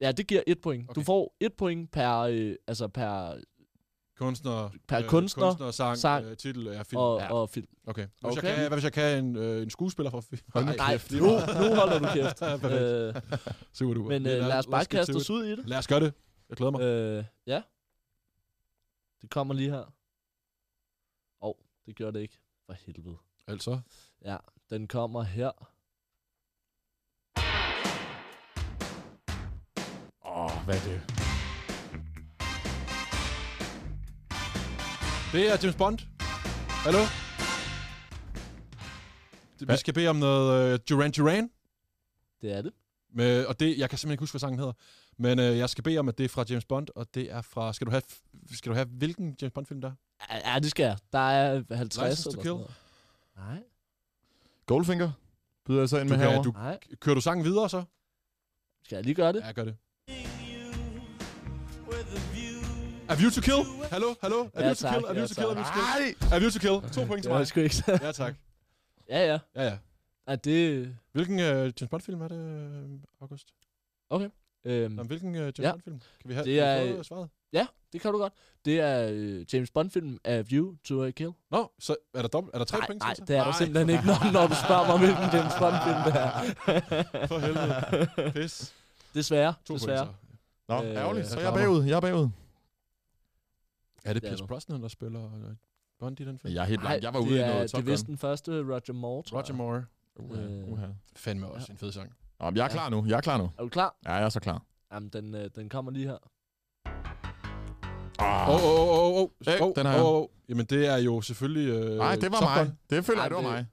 Ja, 0.00 0.12
det 0.12 0.26
giver 0.26 0.42
et 0.46 0.60
point. 0.60 0.90
Okay. 0.90 1.00
Du 1.00 1.04
får 1.04 1.36
et 1.40 1.52
point 1.54 1.90
per, 1.92 2.18
øh, 2.18 2.54
altså 2.66 2.88
per 2.88 3.34
Kunstner, 4.20 4.70
Per 4.88 5.08
kunstner, 5.08 5.48
kunstner 5.48 5.70
sang, 5.70 5.98
sang, 5.98 6.24
øh, 6.24 6.36
titel 6.36 6.66
er 6.66 6.82
film. 6.82 7.00
og, 7.00 7.20
ja. 7.20 7.32
og 7.32 7.50
film. 7.50 7.66
Okay. 7.86 8.06
Hvis, 8.06 8.12
Okay. 8.24 8.34
Jeg 8.48 8.54
kan, 8.56 8.68
hvad 8.68 8.70
hvis 8.70 8.84
jeg 8.84 8.92
kan 8.92 9.24
en, 9.24 9.36
øh, 9.36 9.62
en 9.62 9.70
skuespiller 9.70 10.10
fra 10.10 10.20
film? 10.20 10.42
Hold 10.54 10.64
nu 10.64 10.72
Nej, 10.72 10.92
kæft. 10.92 11.12
nu, 11.12 11.18
nu 11.26 11.74
holder 11.74 11.98
du 11.98 12.06
kæft. 12.14 12.42
Øh, 12.72 13.14
Super 13.72 13.94
duper. 13.94 14.08
men 14.08 14.26
øh, 14.26 14.32
lad 14.32 14.58
os 14.58 14.66
bare 14.66 14.84
kaste 14.84 15.16
os 15.16 15.30
ud 15.30 15.44
i 15.44 15.50
det. 15.50 15.68
Lad 15.68 15.78
os 15.78 15.86
gøre 15.86 16.00
det. 16.00 16.14
Jeg 16.48 16.56
glæder 16.56 16.70
mig. 16.70 16.80
Øh, 16.82 17.24
ja. 17.46 17.62
Det 19.22 19.30
kommer 19.30 19.54
lige 19.54 19.70
her. 19.70 19.80
Åh, 19.80 21.48
oh, 21.48 21.54
det 21.86 21.96
gjorde 21.96 22.12
det 22.12 22.22
ikke. 22.22 22.38
For 22.66 22.72
helvede. 22.86 23.16
Altså. 23.46 23.80
Ja, 24.24 24.36
den 24.70 24.86
kommer 24.88 25.22
her. 25.22 25.50
Åh, 30.24 30.44
oh, 30.44 30.64
hvad 30.64 30.74
er 30.76 30.80
det? 30.80 31.29
Det 35.32 35.48
er 35.52 35.56
James 35.62 35.76
Bond. 35.76 35.98
Hallo? 36.68 36.98
Det- 39.60 39.68
Vi 39.68 39.76
skal 39.76 39.94
bede 39.94 40.08
om 40.08 40.16
noget 40.16 40.72
uh, 40.74 40.78
Duran 40.88 41.10
Duran. 41.12 41.50
Det 42.40 42.52
er 42.52 42.62
det. 42.62 42.72
Med, 43.14 43.46
og 43.46 43.60
det, 43.60 43.78
jeg 43.78 43.90
kan 43.90 43.98
simpelthen 43.98 44.12
ikke 44.12 44.22
huske, 44.22 44.32
hvad 44.32 44.40
sangen 44.40 44.58
hedder. 44.58 44.72
Men 45.16 45.38
uh, 45.38 45.44
jeg 45.44 45.70
skal 45.70 45.84
bede 45.84 45.98
om, 45.98 46.08
at 46.08 46.18
det 46.18 46.24
er 46.24 46.28
fra 46.28 46.44
James 46.50 46.64
Bond, 46.64 46.88
og 46.94 47.14
det 47.14 47.32
er 47.32 47.42
fra... 47.42 47.72
Skal 47.72 47.86
du 47.86 47.90
have, 47.90 48.02
skal 48.52 48.70
du 48.70 48.74
have 48.74 48.86
hvilken 48.88 49.36
James 49.42 49.52
Bond-film 49.52 49.80
der? 49.80 49.92
Ja, 50.30 50.52
ja, 50.52 50.58
det 50.58 50.70
skal 50.70 50.84
jeg. 50.84 50.98
Der 51.12 51.18
er 51.18 51.62
50 51.74 51.96
License 52.08 52.22
to 52.24 52.30
eller 52.30 52.42
sådan 52.42 52.50
noget. 52.56 52.74
Nej, 53.36 53.62
Goldfinger? 54.66 55.10
Byder 55.66 55.80
jeg 55.80 55.88
så 55.88 55.98
ind 55.98 56.08
Du 56.08 56.12
med 56.14 56.18
kan- 56.22 56.30
herovre? 56.30 56.44
du- 56.44 56.52
nej. 56.52 56.78
Kører 57.00 57.14
du 57.14 57.20
sangen 57.20 57.44
videre 57.44 57.68
så? 57.70 57.84
Skal 58.84 58.96
jeg 58.96 59.04
lige 59.04 59.14
gøre 59.14 59.32
det? 59.32 59.40
Ja, 59.40 59.52
gør 59.52 59.64
det. 59.64 59.76
A 63.10 63.14
View 63.14 63.30
to 63.30 63.40
Kill? 63.40 63.62
Hallo, 63.90 64.14
hallo? 64.22 64.40
A 64.54 64.60
Ja, 64.60 64.66
View 64.66 64.74
to 64.74 64.82
tak, 64.82 64.94
Kill? 64.94 65.06
A 65.06 65.12
View 65.12 65.20
ja, 65.22 65.26
to 65.26 65.34
Kill? 65.34 65.50
A 65.50 65.54
View 65.54 65.64
to 65.64 65.72
Kill? 65.72 65.84
Nej! 66.00 66.14
A 66.32 66.38
View 66.38 66.50
to 66.50 66.58
Kill? 66.58 66.90
To 66.92 67.04
point 67.06 67.22
til 67.22 67.22
Det 67.22 67.30
var 67.30 67.38
mig. 67.38 67.46
sgu 67.46 67.60
ikke 67.60 67.76
så. 67.76 67.98
Ja, 68.02 68.12
tak. 68.12 68.34
Ja, 69.08 69.26
ja. 69.32 69.38
Ja, 69.56 69.62
ja. 69.64 69.76
Ej, 70.26 70.36
det... 70.36 70.96
Hvilken 71.12 71.34
uh, 71.38 71.44
James 71.46 71.88
Bond-film 71.90 72.20
er 72.22 72.28
det, 72.28 72.38
øh, 72.38 72.98
August? 73.20 73.48
Øhm, 74.64 74.92
Nå, 74.92 75.02
hvilken 75.02 75.28
uh, 75.34 75.40
James 75.40 75.58
Ja. 75.58 75.70
Bond-film? 75.72 76.00
Kan 76.20 76.28
vi 76.28 76.34
have 76.34 76.44
Det 76.46 76.54
kan 76.54 76.64
er- 76.66 76.84
vi 76.92 76.96
få 76.96 77.02
svaret? 77.02 77.28
ja, 77.52 77.66
det 77.92 78.00
kan 78.00 78.12
du 78.12 78.18
godt. 78.18 78.32
Det 78.64 78.80
er 78.80 79.08
øh, 79.12 79.44
James 79.54 79.70
Bond-film 79.70 80.18
A 80.24 80.40
View 80.40 80.74
to 80.84 81.04
a 81.04 81.10
Kill. 81.10 81.30
Nå, 81.50 81.70
så 81.78 81.96
er 82.14 82.20
der, 82.22 82.28
dobbelt, 82.28 82.54
er 82.54 82.58
der 82.58 82.64
tre 82.64 82.78
Nej, 82.78 82.86
point 82.86 83.00
nej, 83.02 83.14
til? 83.14 83.26
det 83.28 83.36
er 83.36 83.38
der 83.38 83.44
Nej, 83.50 83.58
simpelthen 83.58 83.90
ikke, 83.90 84.06
når, 84.06 84.32
når 84.32 84.46
du 84.46 84.54
spørger 84.64 84.86
mig, 84.86 84.98
hvilken 84.98 85.24
James 85.32 85.52
Bond-film 85.58 86.00
det 86.06 86.14
er. 86.22 87.26
For 87.30 87.38
helvede. 87.38 88.32
Pis. 88.32 88.74
Desværre, 89.14 89.54
To 89.64 89.74
desværre. 89.74 90.06
point 90.06 90.16
så. 90.78 90.84
Nå, 90.84 90.90
Øh, 90.90 90.96
ærgerligt. 90.96 91.26
Så 91.28 91.40
jeg 91.40 91.48
er 91.50 91.54
bagud. 91.54 91.84
Jeg 91.84 91.96
er 91.96 92.00
bagud. 92.00 92.28
Er 94.04 94.12
det 94.12 94.22
Det 94.22 94.28
er 94.28 94.30
Pierce. 94.32 94.46
Brosnan, 94.46 94.82
der 94.82 94.88
spiller 94.88 95.24
øh, 95.34 95.54
Bond 95.98 96.20
i 96.20 96.24
den 96.24 96.38
film? 96.38 96.54
Jeg 96.54 96.62
er 96.62 96.66
helt 96.66 96.80
blank. 96.80 97.02
Jeg 97.02 97.14
var 97.14 97.20
det 97.20 97.26
ude 97.28 97.36
i 97.36 97.40
er, 97.40 97.46
noget 97.46 97.62
det 97.62 97.70
Top 97.70 97.78
er 97.78 97.82
Gun. 97.82 97.90
vist 97.92 98.06
den 98.06 98.18
første 98.18 98.50
Roger 98.62 98.92
Moore, 98.92 99.22
tror 99.22 99.38
Roger. 99.42 99.54
Moore. 99.54 99.84
Uha, 100.16 100.40
Øh, 100.42 100.72
uha. 100.72 100.86
Fandme 101.16 101.46
også 101.46 101.66
Ja. 101.68 101.72
en 101.72 101.78
fed 101.78 101.92
sang. 101.92 102.12
Nå, 102.40 102.52
jeg 102.54 102.64
er 102.64 102.68
klar 102.68 102.88
nu. 102.90 103.04
Jeg 103.06 103.16
er 103.16 103.20
klar 103.20 103.38
nu. 103.38 103.44
Er 103.58 103.62
du 103.62 103.68
klar? 103.68 103.96
Ja, 104.04 104.12
jeg 104.12 104.24
er 104.24 104.28
så 104.28 104.40
klar. 104.40 104.62
Jamen, 104.92 105.08
den, 105.08 105.34
øh, 105.34 105.50
den 105.54 105.68
kommer 105.68 105.92
lige 105.92 106.06
her. 106.06 106.16
Ah. 108.18 108.48
Åh, 108.48 108.64
åh, 108.64 108.88
åh, 108.88 109.22
åh, 109.22 109.28
Hey, 109.46 109.60
åh. 109.60 109.72
den 109.76 109.86
har 109.86 109.92
jeg. 109.94 110.02
åh, 110.04 110.20
åh. 110.22 110.26
Jamen, 110.48 110.66
det 110.66 110.86
er 110.86 110.96
jo 110.96 111.20
selvfølgelig 111.20 111.68
øh, 111.68 111.96
Nej, 111.96 112.14
det 112.14 112.30
var 112.32 112.38
Top 112.40 112.48
mig. 112.48 112.66
Gun. 112.66 112.78
Det 112.90 113.04
føler 113.04 113.20
jeg, 113.22 113.30
det 113.30 113.36
var 113.36 113.42
det- 113.42 113.50
mig. 113.50 113.66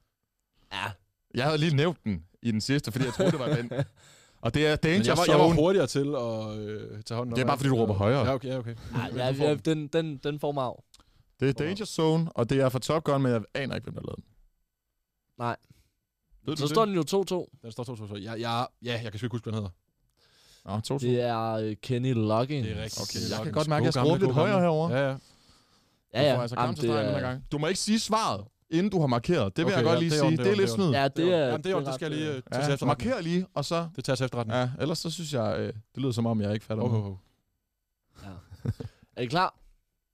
Ja. 0.73 0.91
Jeg 1.33 1.43
havde 1.45 1.57
lige 1.57 1.75
nævnt 1.75 2.03
den 2.03 2.25
i 2.41 2.51
den 2.51 2.61
sidste, 2.61 2.91
fordi 2.91 3.05
jeg 3.05 3.13
troede, 3.13 3.31
det 3.31 3.39
var 3.39 3.55
den. 3.55 3.71
Og 4.41 4.53
det 4.53 4.67
er 4.67 4.75
Danger 4.75 5.05
jeg 5.05 5.17
var, 5.17 5.25
Zone. 5.25 5.37
jeg 5.37 5.49
var 5.49 5.55
hurtigere 5.55 5.87
til 5.87 6.15
at 6.15 6.57
øh, 6.59 7.03
tage 7.03 7.17
hånden 7.17 7.35
Det 7.35 7.41
er 7.41 7.45
op 7.45 7.47
bare, 7.47 7.57
fordi 7.57 7.69
du 7.69 7.75
råber 7.75 7.93
højere. 7.93 8.25
Ja, 8.25 8.33
okay, 8.33 8.47
ja, 8.47 8.57
okay. 8.57 8.75
Ja, 9.15 9.31
du 9.31 9.43
ja, 9.43 9.55
den. 9.55 9.87
den, 9.87 10.17
den, 10.17 10.39
får 10.39 10.51
mig 10.51 10.63
af. 10.63 10.83
Det 11.39 11.49
er 11.49 11.53
Danger 11.53 11.85
Zone, 11.85 12.31
og 12.31 12.49
det 12.49 12.59
er 12.59 12.69
fra 12.69 12.79
Top 12.79 13.03
Gun, 13.03 13.21
men 13.21 13.31
jeg 13.31 13.41
aner 13.53 13.75
ikke, 13.75 13.85
hvem 13.85 13.93
der 13.93 14.01
lavede 14.01 14.15
den. 14.15 14.23
Nej. 15.39 15.55
Ved 16.45 16.55
du 16.55 16.59
Så 16.59 16.65
det? 16.65 16.75
står 16.75 16.85
den 16.85 16.95
jo 16.95 17.01
2-2. 17.01 17.59
Den 17.61 17.71
står 17.71 17.83
2 17.83 17.95
2 17.95 18.15
Ja, 18.15 18.33
ja, 18.35 18.59
ja, 18.59 18.65
jeg 19.03 19.11
kan 19.11 19.17
sgu 19.19 19.25
ikke 19.25 19.33
huske, 19.33 19.43
hvad 19.43 19.53
den 19.53 19.69
hedder. 20.65 20.75
Nå, 20.75 20.79
2 20.79 20.97
Det 20.97 21.21
er 21.21 21.51
øh, 21.51 21.75
Kenny 21.81 22.13
Loggins. 22.13 22.67
Det 22.67 22.77
er 22.77 22.83
rigtigt. 22.83 23.01
Okay, 23.01 23.19
er 23.19 23.35
jeg 23.37 23.43
kan 23.43 23.53
godt 23.53 23.67
mærke, 23.67 23.87
at 23.87 23.95
jeg 23.95 24.03
gamle, 24.05 24.19
lidt 24.19 24.31
højere 24.31 24.59
herovre. 24.59 24.93
Ja, 24.97 25.07
ja. 25.09 25.15
Ja, 26.13 26.21
Du 26.21 26.25
ja. 26.27 26.35
får 26.35 26.41
altså 26.41 26.61
Jamen, 26.61 26.75
her 26.75 27.19
gang. 27.19 27.43
Du 27.51 27.57
må 27.57 27.67
ikke 27.67 27.79
sige 27.79 27.99
svaret, 27.99 28.45
inden 28.69 28.89
du 28.91 28.99
har 28.99 29.07
markeret. 29.07 29.57
Det 29.57 29.65
vil 29.65 29.73
Okay, 29.73 29.77
jeg 29.77 29.83
godt 29.85 29.95
ja, 29.95 29.99
lige 29.99 30.09
det 30.09 30.19
sige. 30.19 30.31
Det 30.31 30.39
det 30.39 30.51
er 30.51 30.55
lidt 30.55 30.69
snyd. 30.69 30.91
Ja, 30.91 31.07
det 31.07 31.33
er... 31.33 31.37
Jamen, 31.45 31.63
det 31.63 31.65
er 31.71 31.77
jo, 31.79 31.85
det 31.85 31.93
skal 31.93 32.11
jeg 32.11 32.19
lige 32.19 32.29
øh, 32.31 32.35
øh, 32.35 32.41
tage 32.43 32.61
til 32.63 32.67
Ja, 32.69 32.73
efterretning. 32.73 33.09
marker 33.09 33.21
lige, 33.23 33.45
og 33.53 33.65
så... 33.65 33.89
Det 33.95 34.03
tager 34.05 34.15
til 34.15 34.23
efterretning. 34.23 34.57
Ja, 34.59 34.69
ellers 34.79 34.97
så 34.99 35.09
synes 35.09 35.33
jeg, 35.33 35.55
øh, 35.59 35.67
det 35.67 36.01
lyder 36.01 36.11
som 36.11 36.25
om, 36.25 36.41
jeg 36.41 36.53
ikke 36.53 36.65
fatter 36.65 36.83
Oh, 36.83 36.91
noget. 36.91 37.05
oh, 37.05 37.11
oh. 37.11 37.17
Ja. 38.25 38.69
Er 39.15 39.21
I 39.21 39.25
klar? 39.25 39.55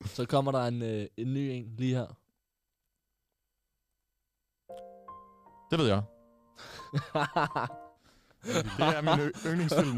Så 0.05 0.25
kommer 0.25 0.51
der 0.51 0.65
en, 0.65 0.81
øh, 0.81 1.05
en 1.17 1.33
ny 1.33 1.37
en 1.37 1.75
lige 1.77 1.95
her. 1.95 2.07
Det 5.71 5.79
ved 5.79 5.87
jeg. 5.87 6.01
Det 8.43 8.63
er 8.77 9.01
min 9.01 9.31
yndlingsfilm. 9.45 9.97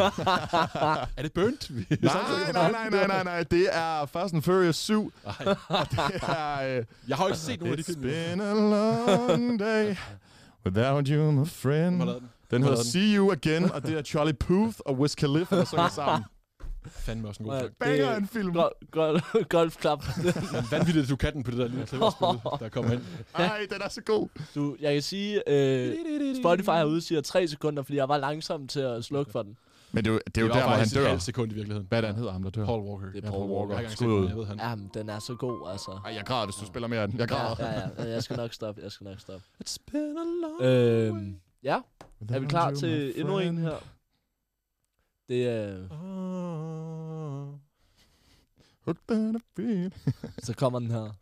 Er 1.17 1.21
det 1.21 1.33
Burnt? 1.33 1.75
Vi 1.77 1.85
nej, 2.01 2.13
nej, 2.53 2.71
nej, 2.71 2.89
nej, 2.89 3.07
nej, 3.07 3.23
nej. 3.23 3.43
Det 3.43 3.67
er 3.71 4.05
Fast 4.05 4.33
and 4.33 4.41
Furious 4.41 4.75
7. 4.75 5.11
Nej, 5.25 5.35
Det 5.91 6.21
er... 6.21 6.77
Øh, 6.77 6.83
jeg 7.07 7.17
har 7.17 7.27
ikke 7.27 7.37
set 7.39 7.59
nogen 7.59 7.71
af 7.79 7.83
de 7.83 7.91
It's 7.91 7.93
film. 7.93 8.01
been 8.01 8.41
a 8.41 8.53
long 8.53 9.59
day 9.59 9.95
without 10.65 11.07
you, 11.07 11.31
my 11.31 11.47
friend. 11.47 12.01
den? 12.51 12.63
Hedder? 12.63 12.83
See 12.83 13.15
You 13.17 13.31
Again, 13.31 13.71
og 13.71 13.83
det 13.87 13.97
er 13.97 14.01
Charlie 14.01 14.33
Puth 14.33 14.77
og 14.85 14.99
Wiz 14.99 15.15
Khalifa, 15.15 15.55
der 15.57 15.65
synger 15.65 15.89
sammen. 15.89 16.23
Fandme 16.89 17.27
også 17.27 17.43
en 17.43 17.49
god 17.49 17.55
Ja. 17.55 17.61
sang. 17.61 17.73
Banger 17.79 18.15
en 18.15 18.27
film. 18.27 18.51
Gol- 18.57 18.87
gol- 18.91 19.43
golfklap. 19.57 20.03
Men 20.53 20.63
vanvittigt, 20.71 21.03
at 21.03 21.09
du 21.09 21.15
kan 21.15 21.33
den 21.33 21.43
på 21.43 21.51
det 21.51 21.59
der 21.59 21.67
lille 21.67 21.85
kliverspil, 21.85 22.27
der 22.59 22.69
kommer 22.69 22.91
ind. 22.91 23.01
Ej, 23.35 23.59
den 23.71 23.81
er 23.81 23.89
så 23.89 24.01
god. 24.01 24.27
Du, 24.55 24.75
jeg 24.81 24.93
kan 24.93 25.01
sige, 25.01 25.49
øh, 25.49 25.95
Spotify 26.41 26.69
herude 26.69 27.01
siger 27.01 27.21
3 27.21 27.47
sekunder, 27.47 27.83
fordi 27.83 27.97
jeg 27.97 28.09
var 28.09 28.17
langsom 28.17 28.67
til 28.67 28.79
at 28.79 29.03
slukke 29.03 29.31
for 29.31 29.43
den. 29.43 29.57
Men 29.91 30.03
det 30.05 30.09
er 30.09 30.13
jo, 30.13 30.19
det 30.25 30.37
er 30.37 30.41
jo 30.41 30.47
var 30.47 30.53
der, 30.53 30.61
hvor 30.67 30.71
han 30.75 30.87
dør. 30.87 31.07
halvt 31.07 31.23
sekund 31.23 31.51
i 31.51 31.55
virkeligheden. 31.55 31.87
Hvad 31.89 31.97
er 31.99 32.01
det, 32.01 32.07
han 32.07 32.15
hedder, 32.17 32.31
ham 32.31 32.43
der 32.43 32.49
dør? 32.49 32.65
Paul 32.65 32.81
Walker. 32.81 33.05
Det 33.11 33.15
er 33.15 33.21
Ja, 33.23 33.29
Paul 33.31 33.47
Paul 33.47 33.69
Walker. 33.71 33.89
Set 33.89 33.97
Skud 33.97 34.07
den, 34.07 34.23
ud. 34.23 34.27
jeg 34.27 34.37
ved 34.37 34.45
han. 34.45 34.59
Jamen, 34.59 34.89
den 34.93 35.09
er 35.09 35.19
så 35.19 35.35
god, 35.35 35.69
altså. 35.71 35.91
Ej, 36.05 36.13
jeg 36.15 36.23
græder, 36.25 36.45
hvis 36.45 36.55
du 36.55 36.65
spiller 36.65 36.87
mere 36.87 37.01
af 37.01 37.07
den. 37.07 37.19
Jeg 37.19 37.31
Ja, 37.31 37.35
græder. 37.35 37.55
ja, 37.97 38.03
ja. 38.03 38.09
Jeg 38.13 38.23
skal 38.23 38.37
nok 38.37 38.53
stoppe, 38.53 38.81
jeg 38.83 38.91
skal 38.91 39.05
nok 39.05 39.19
stoppe. 39.19 39.41
It's 39.65 39.77
been 39.91 40.17
a 40.17 40.47
long 40.47 40.61
Øhm, 40.61 41.35
ja, 41.63 41.79
er 42.29 42.39
vi 42.39 42.45
klar 42.45 42.71
til 42.73 43.13
endnu 43.19 43.39
en 43.39 43.57
her? 43.57 43.75
Det 45.29 45.47
er... 45.47 45.87
feeling. 49.55 49.93
Så 50.45 50.53
kommer 50.53 50.79
den 50.79 50.91
her. 50.91 51.13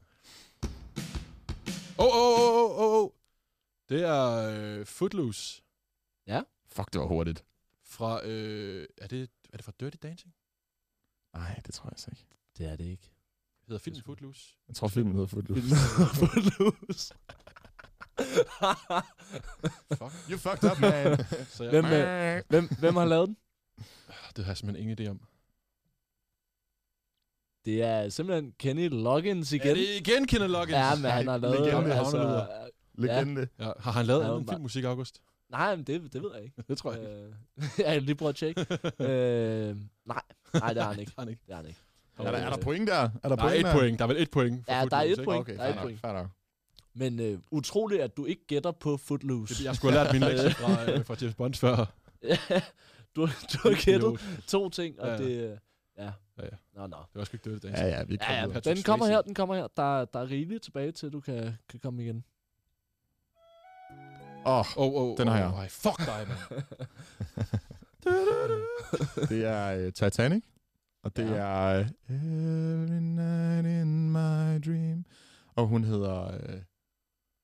Åh, 1.97 2.05
åh, 2.05 2.39
åh, 2.39 2.80
åh, 2.80 3.03
åh. 3.03 3.09
Det 3.89 4.03
er 4.03 4.49
øh, 4.80 4.85
Footloose 4.85 5.61
Fuck, 6.67 6.93
det 6.93 7.01
var 7.01 7.07
hurtigt. 7.07 7.45
fra... 7.84 8.25
Øh, 8.25 8.88
er, 8.97 9.07
det, 9.07 9.30
er 9.53 9.57
det 9.57 9.65
fra 9.65 9.71
Dirty 9.80 9.97
Dancing? 10.03 10.34
Nej, 11.34 11.61
det 11.65 11.73
tror 11.73 11.85
jeg 11.85 11.91
altså 11.91 12.07
ikke. 12.11 12.25
Det 12.57 12.65
er 12.65 12.75
det 12.75 12.85
ikke. 12.85 13.11
Hedder 13.67 13.80
filmen 13.80 14.01
Footloose? 14.03 14.55
Jeg 14.67 14.75
tror, 14.75 14.88
filmen 14.88 15.13
hedder 15.13 15.27
Footloose. 15.27 15.75
Footloose. 16.19 17.13
Fuck. 19.93 20.13
You 20.31 20.38
fucked 20.38 20.71
up, 20.71 20.80
man. 20.81 21.25
Så 21.49 21.63
jeg, 21.63 21.71
hvem, 21.71 21.85
øh, 21.85 22.43
hvem, 22.49 22.75
hvem 22.80 22.95
har 22.95 23.05
lavet 23.05 23.27
den? 23.27 23.38
Det 24.35 24.45
har 24.45 24.51
jeg 24.51 24.57
simpelthen 24.57 24.89
ingen 24.89 25.07
idé 25.07 25.09
om. 25.11 25.19
Det 27.65 27.83
er 27.83 28.09
simpelthen 28.09 28.53
Kenny 28.59 28.89
Loggins 28.89 29.51
igen. 29.51 29.67
Er 29.67 29.73
det 29.73 30.07
igen 30.07 30.27
Kenny 30.27 30.47
Loggins? 30.47 30.71
Ja, 30.77 30.95
men 30.95 31.11
han 31.11 31.27
har 31.27 31.37
lavet... 31.37 31.59
legende, 31.65 31.93
altså. 31.93 32.47
Legende. 32.93 33.47
Ja, 33.59 33.71
har 33.79 33.91
han 33.91 34.05
lavet 34.05 34.19
Ja, 34.19 34.25
ja, 34.25 34.29
en 34.31 34.35
åbenbart. 34.35 34.53
filmmusik, 34.55 34.83
August? 34.83 35.21
nej, 35.49 35.75
men 35.75 35.85
det, 35.85 36.13
det 36.13 36.21
ved 36.21 36.29
jeg 36.35 36.43
ikke. 36.43 36.63
Det 36.67 36.77
tror 36.77 36.91
jeg 36.93 37.01
ikke. 37.01 37.13
Øh, 37.57 37.79
jeg 37.93 38.01
lige 38.01 38.15
prøve 38.15 38.29
at 38.29 38.35
tjekke. 38.35 38.61
øh, 38.99 39.75
nej, 40.05 40.21
nej, 40.53 40.73
det 40.73 40.83
har 40.83 40.89
han 40.91 40.99
ikke. 40.99 41.09
Det 41.09 41.15
har 41.17 41.21
han 41.23 41.29
ikke. 41.29 41.41
Det 41.47 41.55
har 41.55 41.61
han 41.61 41.65
ikke. 41.67 41.79
Er 42.17 42.23
der, 42.23 42.37
er 42.37 42.49
der 42.49 42.57
point 42.63 42.87
der? 42.87 43.09
Er 43.23 43.29
der, 43.29 43.35
Der 43.35 43.43
er 43.43 43.47
point 43.49 43.57
et 43.59 43.65
der? 43.65 43.73
point. 43.73 43.99
Der 43.99 44.05
er 44.05 44.07
vel 44.07 44.21
et 44.21 44.31
point. 44.31 44.65
for 44.65 44.73
Ja, 44.73 44.85
der 44.85 44.97
er 44.97 45.01
et 45.01 45.09
ikke? 45.09 45.23
point. 45.23 45.41
Okay, 45.41 45.55
Der 45.57 45.63
er 45.63 45.73
et 45.73 45.79
point. 45.81 45.99
fair 45.99 46.13
nok. 46.13 46.27
Men 46.93 47.19
øh, 47.19 47.39
utroligt, 47.51 48.01
at 48.01 48.17
du 48.17 48.25
ikke 48.25 48.47
gætter 48.47 48.71
på 48.71 48.97
Footloose. 48.97 49.53
Det- 49.55 49.65
Jeg 49.65 49.75
skulle 49.75 49.97
have 49.97 50.03
lært 50.05 50.13
min 50.13 50.21
lektie 50.21 50.51
fra, 50.51 50.91
øh, 50.91 51.05
fra 51.05 51.15
James 51.21 51.35
Bond 51.35 51.53
før. 51.53 51.85
Du, 53.15 53.22
du 53.53 53.57
har 53.69 53.85
gættet 53.85 54.41
to 54.48 54.69
ting, 54.69 54.99
og 54.99 55.07
Ja, 55.07 55.14
ja. 55.14 55.18
det... 55.23 55.52
øh, 55.52 55.57
Ja. 55.98 56.11
Ja, 56.38 56.44
ja. 56.44 56.49
Nå, 56.76 56.88
nå. 56.88 56.98
Det 56.98 57.19
var 57.19 57.23
sgu 57.23 57.35
ikke 57.38 57.49
Dirty 57.49 57.65
Dancing. 57.68 57.88
Ja, 57.88 57.98
ja, 57.98 58.03
vi 58.03 58.14
Ja, 58.22 58.26
kommer 58.45 58.61
ja, 58.65 58.73
den 58.73 58.84
kommer 58.84 59.06
Swayze. 59.06 59.14
her, 59.15 59.22
den 59.22 59.34
kommer 59.35 59.56
her. 59.56 59.68
Der, 59.77 60.06
der 60.06 60.19
er 60.19 60.30
rigeligt 60.31 60.64
tilbage 60.64 60.91
til, 60.91 61.14
du 61.14 61.19
kan, 61.19 61.57
kan 61.69 61.80
komme 61.80 62.03
igen. 62.03 62.23
Åh, 64.45 64.60
Åh, 64.60 64.77
oh, 64.77 64.94
oh, 65.02 65.18
Den 65.18 65.27
har 65.27 65.38
jeg. 65.38 65.48
Oh, 65.53 65.68
fuck 65.69 65.98
dig, 66.06 66.27
mand. 66.27 66.64
det 69.30 69.45
er 69.45 69.85
uh, 69.88 69.91
Titanic. 69.94 70.44
Og 71.03 71.15
det 71.18 71.30
Ja. 71.30 71.35
er 71.35 71.80
uh, 71.80 72.15
Every 72.15 72.99
night 72.99 73.65
in 73.68 74.11
my 74.11 74.60
dream. 74.65 75.06
Og 75.56 75.68
hun 75.68 75.84
hedder... 75.84 76.27
Uh, 76.27 76.60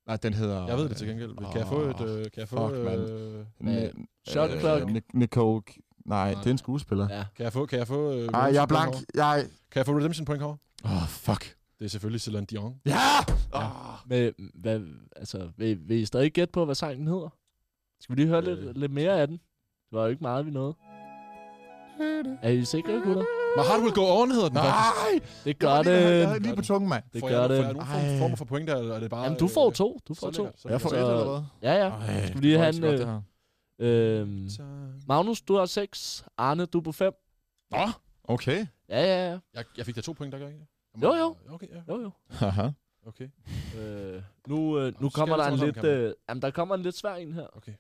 nej, 0.10 0.18
den 0.18 0.34
hedder... 0.34 0.68
Jeg 0.68 0.78
ved 0.78 0.90
det 0.90 0.98
til 0.98 1.08
gengæld. 1.08 1.36
Kan 1.36 1.58
jeg 1.60 1.68
få 1.68 1.82
et... 1.82 2.02
Øh, 2.02 2.24
kan 2.24 2.32
jeg 2.38 2.48
få... 2.48 2.70
fuck, 2.70 2.84
mand. 2.86 3.10
Øh? 3.10 3.46
Ni- 3.60 4.06
Shot 4.28 4.52
øh, 4.52 4.60
clock? 4.60 4.84
Nic- 4.84 5.10
Nicole... 5.14 5.62
Nej, 6.06 6.34
det 6.34 6.48
er 6.48 6.52
en 6.52 6.58
skuespiller. 6.58 7.08
Ja. 7.10 7.26
kan 7.36 7.44
jeg 7.44 7.54
få... 7.54 7.66
Kan 7.66 7.80
jeg 7.80 7.88
få... 7.88 8.14
Øh, 8.14 8.28
Ej, 8.28 8.40
jeg 8.40 8.62
er 8.62 8.66
blank. 8.66 8.96
Jeg... 9.16 9.46
Kan 9.72 9.80
jeg 9.80 9.86
få 9.86 9.98
redemption 9.98 10.26
point 10.26 10.42
herovre? 10.42 10.58
Åh, 10.86 10.92
oh, 11.04 11.08
fuck. 11.08 11.56
Det 11.80 11.86
er 11.86 11.90
selvfølgelig 11.90 12.22
Celine 12.22 12.46
Dion. 12.46 12.76
Ja! 12.86 12.92
Ja. 13.54 13.66
Oh. 13.66 14.10
Med, 14.10 14.32
hvad, 14.54 14.82
altså, 15.16 15.50
vil, 15.58 15.80
vil 15.90 15.98
I 15.98 16.06
stadig 16.06 16.32
gætte 16.32 16.52
på, 16.52 16.66
hvad 16.66 16.76
sangen 16.76 17.08
hedder? 17.08 17.30
Skal 18.02 18.16
vi 18.16 18.22
lige 18.22 18.28
høre 18.30 18.42
Øh. 18.48 18.58
lidt, 18.66 18.78
lidt 18.78 18.92
mere 18.92 19.22
af 19.22 19.28
den? 19.28 19.38
Det 19.90 19.98
var 19.98 20.02
jo 20.04 20.10
ikke 20.10 20.22
meget, 20.24 20.46
vi 20.46 20.52
nåede. 20.52 20.74
Er 22.42 22.50
I 22.50 22.66
sikre, 22.66 22.94
gutter? 22.94 23.24
My 23.58 23.62
Heart 23.68 23.82
Will 23.82 23.94
Go 23.94 24.22
On 24.22 24.32
hedder 24.32 24.48
den 24.50 24.58
faktisk. 24.58 25.22
Nej! 25.22 25.30
Det 25.46 25.60
gør 25.60 25.84
lige- 25.84 25.94
jeg 25.94 26.12
det. 26.20 26.28
havde 26.28 26.40
lige 26.40 26.56
på 26.56 26.62
tungen, 26.62 26.90
mand. 26.90 27.04
Det 27.14 27.22
gør 27.24 27.30
jeg, 27.30 27.38
Får 27.38 27.42
jeg 27.42 27.50
det. 27.50 27.76
nogle 27.76 27.88
form, 27.88 28.00
Ej. 28.06 28.18
former 28.20 28.36
for 28.36 28.46
point 28.46 28.68
der, 28.68 28.76
eller 28.78 28.96
er 28.96 29.00
det 29.00 29.10
bare... 29.10 29.24
Jamen, 29.24 29.40
du 29.40 29.48
får 29.48 29.68
øh, 29.68 29.74
to. 29.74 30.00
Du 30.08 30.14
får 30.14 30.32
to. 30.32 30.44
Jeg 30.44 30.82
får 30.82 30.90
et. 30.90 30.94
Så- 30.94 30.96
allerede. 30.96 31.48
Ja, 31.62 31.74
ja. 31.74 31.90
Ej, 31.90 32.26
Skal 32.26 32.36
vi 32.36 32.42
lige 32.42 32.54
det 32.54 32.62
have 32.62 32.76
en... 32.76 32.84
Øh, 32.84 33.22
det 33.80 34.20
øhm, 34.20 34.50
Magnus, 35.08 35.42
du 35.42 35.56
har 35.56 35.66
6. 35.66 36.26
Arne, 36.38 36.66
du 36.66 36.78
er 36.78 36.82
på 36.84 36.92
5. 36.92 37.14
Nå, 37.72 37.78
okay. 38.24 38.66
Ja, 38.90 39.02
ja, 39.04 39.30
ja. 39.32 39.40
Jeg, 39.54 39.66
jeg 39.78 39.86
fik 39.86 39.96
da 39.96 40.02
to 40.02 40.12
point, 40.14 40.34
der 40.34 40.40
gør 40.40 40.48
ikke? 40.48 40.68
Jo, 41.04 41.14
jo. 41.16 41.36
Okay, 41.50 41.68
ja. 41.70 41.82
Jo, 41.94 42.02
jo. 42.02 42.12
Haha. 42.30 42.70
Okay. 43.08 43.28
Øh, 43.80 44.22
nu 44.48 44.80
øh, 44.80 44.94
nu 45.02 45.10
kommer 45.10 45.38
der 45.38 45.46
en 45.46 45.58
lidt... 45.60 45.84
Øh, 45.84 46.14
jamen, 46.30 46.42
der 46.42 46.52
kommer 46.52 46.76
en 46.76 46.82
lidt 46.82 46.96
svær 46.98 47.16
en 47.16 47.34
her. 47.34 47.48
Okay. 47.58 47.74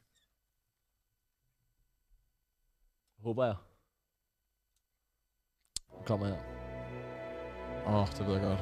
Håber 3.23 3.45
jeg. 3.45 3.55
Kommer 6.05 6.25
her. 6.27 6.35
Åh, 7.87 7.95
oh, 7.95 8.07
det 8.17 8.27
ved 8.27 8.33
jeg 8.33 8.43
godt. 8.43 8.59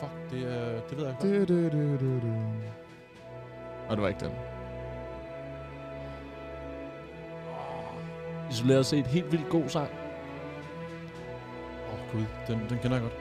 Fuck, 0.00 0.30
det, 0.30 0.42
er, 0.42 0.80
det 0.90 0.98
ved 0.98 1.06
jeg 1.06 1.14
ikke. 1.24 1.38
Du, 1.38 1.54
du, 1.54 1.68
du, 1.68 1.96
du, 1.96 2.20
du. 2.20 2.34
Og 3.88 3.96
det 3.96 4.02
var 4.02 4.08
ikke 4.08 4.24
den. 4.24 4.32
Isoleret 8.50 8.86
set 8.86 9.06
helt 9.06 9.32
vildt 9.32 9.48
god 9.48 9.68
sang. 9.68 9.88
Åh, 11.88 11.94
oh, 11.94 12.12
gud. 12.12 12.24
Den, 12.48 12.58
den 12.68 12.78
kender 12.78 12.96
jeg 12.96 13.02
godt. 13.02 13.14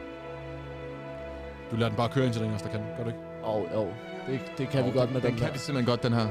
Du 1.72 1.76
lader 1.76 1.90
den 1.90 1.98
bare 1.98 2.10
køre 2.10 2.26
ind 2.26 2.34
til 2.34 2.42
den, 2.44 2.52
der 2.52 2.70
kan. 2.70 2.82
Gør 2.98 3.04
du 3.04 3.10
ikke? 3.10 3.22
Og 3.44 3.56
oh, 3.58 3.74
jo, 3.74 3.88
det, 4.28 4.40
det 4.58 4.70
kan 4.70 4.80
Åh, 4.82 4.88
vi 4.88 5.00
godt 5.00 5.12
med 5.14 5.22
den 5.22 5.32
den 5.32 5.38
kan 5.40 5.48
der. 5.48 5.54
vi 5.54 5.60
simpelthen 5.60 5.92
godt, 5.92 6.04
den 6.04 6.14
her. 6.14 6.28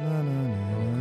Na, 0.00 0.22
na, 0.22 0.22
na, 0.22 0.84
na, 0.84 0.93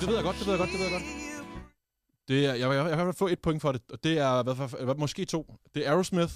det 0.00 0.08
ved 0.08 0.14
jeg 0.14 0.24
godt, 0.24 0.36
det 0.38 0.46
ved 0.46 0.52
jeg 0.52 0.58
godt, 0.58 0.70
det 0.70 0.78
ved 0.78 0.86
jeg 0.86 0.92
godt. 0.92 1.02
Det 2.28 2.46
er, 2.46 2.54
jeg, 2.54 2.70
jeg, 2.74 2.88
jeg 2.88 2.96
kan 2.96 3.14
få 3.14 3.28
et 3.28 3.38
point 3.38 3.62
for 3.62 3.72
det, 3.72 3.82
og 3.92 4.04
det 4.04 4.18
er 4.18 4.42
hvad, 4.42 4.54
hvad, 4.54 4.84
hvad, 4.84 4.94
måske 4.94 5.24
to. 5.24 5.54
Det 5.74 5.86
er 5.86 5.90
Aerosmith. 5.90 6.32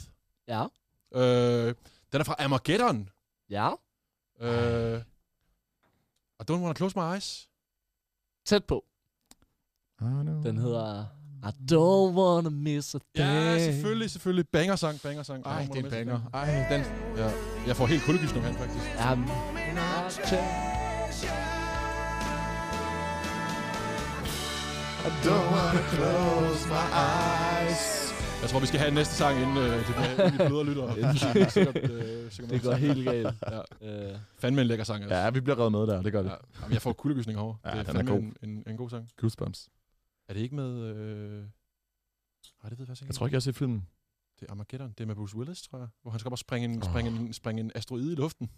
Ja, 0.48 0.64
Øh, 1.14 1.74
den 2.12 2.20
er 2.20 2.24
fra 2.24 2.34
Armageddon. 2.38 3.08
ja. 3.50 3.70
Øh, 4.40 5.02
I 6.40 6.42
don't 6.50 6.54
wanna 6.60 6.74
close 6.74 6.98
my 6.98 7.02
eyes. 7.14 7.48
Tæt 8.46 8.64
på. 8.64 8.84
Den 10.00 10.56
hedder... 10.58 11.04
I 11.44 11.72
don't 11.72 12.14
wanna 12.18 12.50
miss 12.50 12.94
a 12.94 12.98
thing. 13.14 13.28
Ja, 13.28 13.58
selvfølgelig, 13.64 14.10
selvfølgelig. 14.10 14.48
Banger-sang, 14.48 15.00
banger-sang. 15.00 15.46
Ej, 15.46 15.64
Don't 15.70 15.72
det 15.72 15.80
er 15.80 15.84
en 15.84 15.90
banger. 15.90 16.20
Ej, 16.34 16.66
den... 16.70 16.80
Ja. 17.16 17.30
Jeg 17.66 17.76
får 17.76 17.86
helt 17.86 18.02
kuldegysning 18.02 18.44
herinde, 18.44 18.60
faktisk. 18.60 18.84
Ja, 20.32 20.73
I 25.04 25.10
don't 25.26 25.46
wanna 25.54 25.82
close 25.94 26.62
my 26.74 26.86
eyes. 27.06 27.82
Jeg 28.42 28.50
tror, 28.50 28.60
vi 28.60 28.66
skal 28.66 28.78
have 28.78 28.88
en 28.88 28.94
næste 28.94 29.14
sang, 29.14 29.40
inden 29.42 29.56
øh, 29.56 29.64
det 29.64 29.84
bliver 29.86 30.26
inden 30.26 30.32
vi 30.40 30.46
bløder 30.48 30.62
lytter. 30.62 30.94
Inden- 30.96 31.16
sikkert, 31.50 31.90
øh, 31.90 32.30
sikkert 32.32 32.50
det 32.50 32.62
går 32.62 32.72
helt 32.74 33.04
galt. 33.04 33.34
Ja. 33.82 34.10
Øh, 34.12 34.18
Fandme 34.38 34.60
en 34.60 34.66
lækker 34.66 34.84
sang. 34.84 35.02
Altså. 35.02 35.16
Ja, 35.18 35.30
vi 35.30 35.40
bliver 35.40 35.58
reddet 35.58 35.72
med 35.72 35.80
der, 35.86 36.02
det 36.02 36.12
gør 36.12 36.22
det. 36.22 36.30
Ja. 36.30 36.36
Jamen, 36.62 36.72
jeg 36.72 36.82
får 36.82 36.92
kuldegysning 36.92 37.38
herovre. 37.38 37.56
Ja, 37.64 37.70
det 37.70 37.78
er 37.78 37.82
den 37.82 37.90
er 37.90 37.94
fandme 37.98 38.12
god. 38.12 38.20
En, 38.20 38.36
en, 38.50 38.64
en 38.66 38.76
god 38.76 38.90
sang. 38.90 39.08
Goosebumps. 39.16 39.68
Er 40.28 40.34
det 40.34 40.40
ikke 40.40 40.54
med... 40.54 40.70
Øh... 40.80 41.38
Nej, 41.38 42.68
det 42.68 42.78
ved 42.78 42.78
jeg 42.78 42.86
faktisk 42.86 43.02
ikke. 43.02 43.08
Jeg 43.10 43.14
tror 43.14 43.26
ikke, 43.26 43.34
jeg 43.34 43.36
har 43.36 43.40
set 43.40 43.56
filmen. 43.56 43.86
Det 44.40 44.46
er 44.48 44.52
Armageddon. 44.52 44.88
Det 44.98 45.00
er 45.00 45.06
med 45.06 45.14
Bruce 45.14 45.36
Willis, 45.36 45.62
tror 45.62 45.78
jeg. 45.78 45.88
Hvor 46.02 46.10
han 46.10 46.20
skal 46.20 46.30
bare 46.30 46.38
springe 46.38 46.64
en, 46.68 46.82
Åh. 46.82 46.90
springe 46.90 47.10
en, 47.10 47.32
springe 47.32 47.60
en 47.60 47.70
asteroide 47.74 48.12
i 48.12 48.16
luften. 48.16 48.50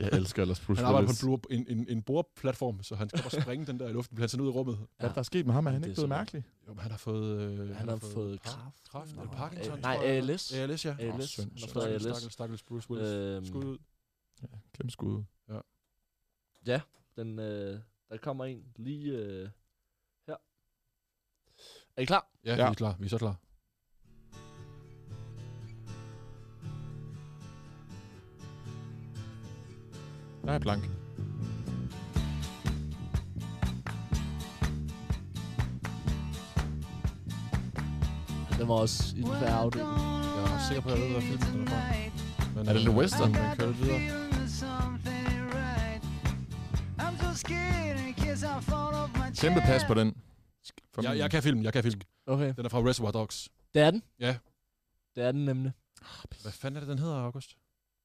Jeg 0.00 0.08
elsker 0.12 0.42
ellers 0.42 0.60
Bruce 0.60 0.78
han 0.78 0.86
arbejder 0.86 1.08
Willis. 1.08 1.20
på 1.20 1.40
en, 1.50 1.66
en, 1.68 1.78
en, 1.78 1.88
en 1.88 2.02
boreplatform, 2.02 2.82
så 2.82 2.94
han 2.94 3.08
skal 3.08 3.22
bare 3.22 3.42
springe 3.42 3.66
den 3.66 3.80
der 3.80 3.88
i 3.88 3.92
luften. 3.92 4.14
Bliver 4.14 4.22
han 4.24 4.28
sendt 4.28 4.42
ud 4.42 4.48
i 4.48 4.50
rummet. 4.50 4.78
Hvad 4.98 5.08
er 5.10 5.14
der 5.14 5.22
sket 5.22 5.46
med 5.46 5.54
ham? 5.54 5.66
Er 5.66 5.70
han 5.70 5.82
Det 5.82 5.88
ikke 5.88 5.92
er 5.92 5.94
blevet 5.94 6.04
så- 6.04 6.06
mærkelig? 6.06 6.44
Jo, 6.68 6.72
men 6.72 6.80
han 6.80 6.90
har 6.90 6.98
fået... 6.98 7.40
Øh, 7.40 7.76
han 7.76 7.88
har 7.88 7.96
fået 7.96 8.40
kræft. 8.42 8.88
Kræft 8.88 9.10
eller 9.10 9.24
Nå. 9.24 9.30
Parkinson, 9.32 9.74
Øh, 9.76 9.82
nej, 9.82 9.96
tror 9.96 10.04
jeg. 10.04 10.16
ALS. 10.16 10.52
ALS, 10.52 10.84
ja. 10.84 10.96
ALS. 10.98 11.14
Åh, 11.14 11.20
synd, 11.22 11.44
Han 11.44 11.50
har 11.52 11.58
synd. 11.58 11.70
fået 11.70 11.82
Stakkels, 11.82 12.06
ALS. 12.06 12.16
stakkels, 12.16 12.32
stakkels 12.32 12.62
Bruce 12.62 12.90
Willis. 12.90 13.08
Øhm, 13.08 13.44
Skud 13.46 13.64
ud. 13.64 13.78
Glem 14.74 14.90
skuddet. 14.90 15.26
Den, 17.16 17.38
øh, 17.38 17.80
der 18.10 18.16
kommer 18.16 18.44
en 18.44 18.64
lige 18.76 19.12
øh, 19.12 19.48
her. 20.26 20.36
Er 21.96 22.02
I 22.02 22.04
klar? 22.04 22.28
Ja, 22.44 22.50
Ja. 22.50 22.56
vi 22.56 22.70
er 22.70 22.74
klar. 22.74 22.96
Vi 22.98 23.04
er 23.04 23.08
så 23.08 23.18
klar. 23.18 23.36
Der 30.46 30.52
er 30.52 30.58
blank. 30.58 30.84
Den 38.58 38.68
var 38.68 38.74
også 38.74 39.16
i 39.16 39.20
den 39.20 39.26
færge. 39.30 39.70
Jeg 39.78 40.54
er 40.54 40.68
sikker 40.68 40.82
på, 40.82 40.88
at 40.88 40.94
jeg 40.94 41.02
ved, 41.04 41.12
hvad 41.12 41.22
filmen 41.22 41.58
den 41.58 41.68
er 41.68 41.70
fra. 41.70 42.50
Men, 42.54 42.68
Er 42.68 42.72
det 42.72 42.80
øh, 42.80 42.86
The 42.86 42.98
Western? 42.98 43.32
Men 43.32 43.56
kører 43.58 43.72
videre. 43.72 44.00
Kæmpe 49.40 49.60
pas 49.60 49.84
på 49.84 49.94
den. 49.94 50.14
For 50.94 51.02
Jeg, 51.02 51.18
jeg 51.18 51.30
kan 51.30 51.42
film, 51.42 51.62
jeg 51.62 51.72
kan 51.72 51.82
film. 51.82 52.00
Okay. 52.26 52.54
Den 52.56 52.64
er 52.64 52.68
fra 52.68 52.78
Reservoir 52.78 53.10
Dogs. 53.10 53.48
Det 53.74 53.82
er 53.82 53.90
den. 53.90 54.02
Ja. 54.20 54.36
Det 55.14 55.24
er 55.24 55.32
den 55.32 55.44
nemlig. 55.44 55.72
Hvad 56.42 56.52
fanden 56.52 56.76
er 56.76 56.80
det, 56.80 56.88
den 56.88 56.98
hedder, 56.98 57.16
August? 57.16 57.56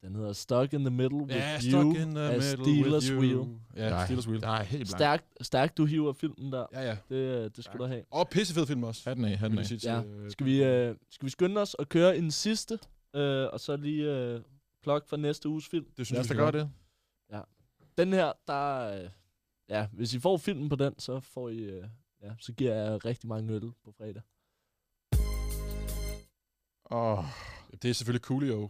Den 0.01 0.15
hedder 0.15 0.33
Stuck 0.33 0.73
in 0.73 0.79
the 0.79 0.89
Middle 0.89 1.17
with 1.17 1.35
Ja, 1.35 1.53
You 1.53 1.59
Stuck 1.61 1.97
in 1.97 2.15
the 2.15 2.23
af 2.23 2.43
Steelers 2.43 3.11
Wheel. 3.11 3.59
Ja, 3.75 3.89
Nej, 3.89 4.05
Steelers 4.05 4.27
Wheel. 4.27 4.41
Der 4.41 4.47
er 4.49 4.63
helt 4.63 4.87
blank. 4.87 4.97
Stærk, 4.97 5.23
stærk 5.41 5.77
du 5.77 5.85
hiver 5.85 6.13
filmen 6.13 6.51
der. 6.51 6.65
Ja, 6.73 6.81
ja. 6.81 6.97
Det, 7.09 7.15
øh, 7.15 7.51
det 7.55 7.63
skal 7.63 7.79
du 7.79 7.85
have. 7.85 8.03
Og 8.11 8.29
pissefed 8.29 8.65
film 8.67 8.83
også. 8.83 9.09
Hatten 9.09 9.25
af, 9.25 9.37
hatten 9.37 9.59
af. 9.59 9.71
Ja. 9.85 10.03
øh, 10.03 10.31
Skal 10.31 10.45
vi, 10.45 10.63
øh, 10.63 10.95
skal 11.09 11.25
vi 11.25 11.29
skynde 11.29 11.61
os 11.61 11.73
og 11.73 11.89
køre 11.89 12.17
en 12.17 12.31
sidste, 12.31 12.79
øh, 13.15 13.47
og 13.53 13.59
så 13.59 13.75
lige 13.75 14.15
øh, 14.17 14.41
plok 14.83 15.07
for 15.07 15.17
næste 15.17 15.49
uges 15.49 15.67
film? 15.67 15.85
Det 15.97 16.05
synes 16.05 16.17
jeg, 16.17 16.25
skal 16.25 16.53
det. 16.53 16.71
Den 17.97 18.13
her, 18.13 18.31
der... 18.47 18.79
Øh, 19.03 19.09
ja, 19.69 19.87
hvis 19.91 20.13
I 20.13 20.19
får 20.19 20.37
filmen 20.37 20.69
på 20.69 20.75
den, 20.75 20.99
så 20.99 21.19
får 21.19 21.49
I... 21.49 21.57
Øh, 21.57 21.83
ja, 22.23 22.31
så 22.39 22.53
giver 22.53 22.73
jeg 22.75 23.05
rigtig 23.05 23.29
mange 23.29 23.53
øl 23.53 23.71
på 23.83 23.91
fredag. 23.97 24.21
Åh. 26.91 27.17
gøre. 27.17 27.25
Det 27.81 27.89
er 27.89 27.93
selvfølgelig 27.93 28.21
Coolio. 28.23 28.69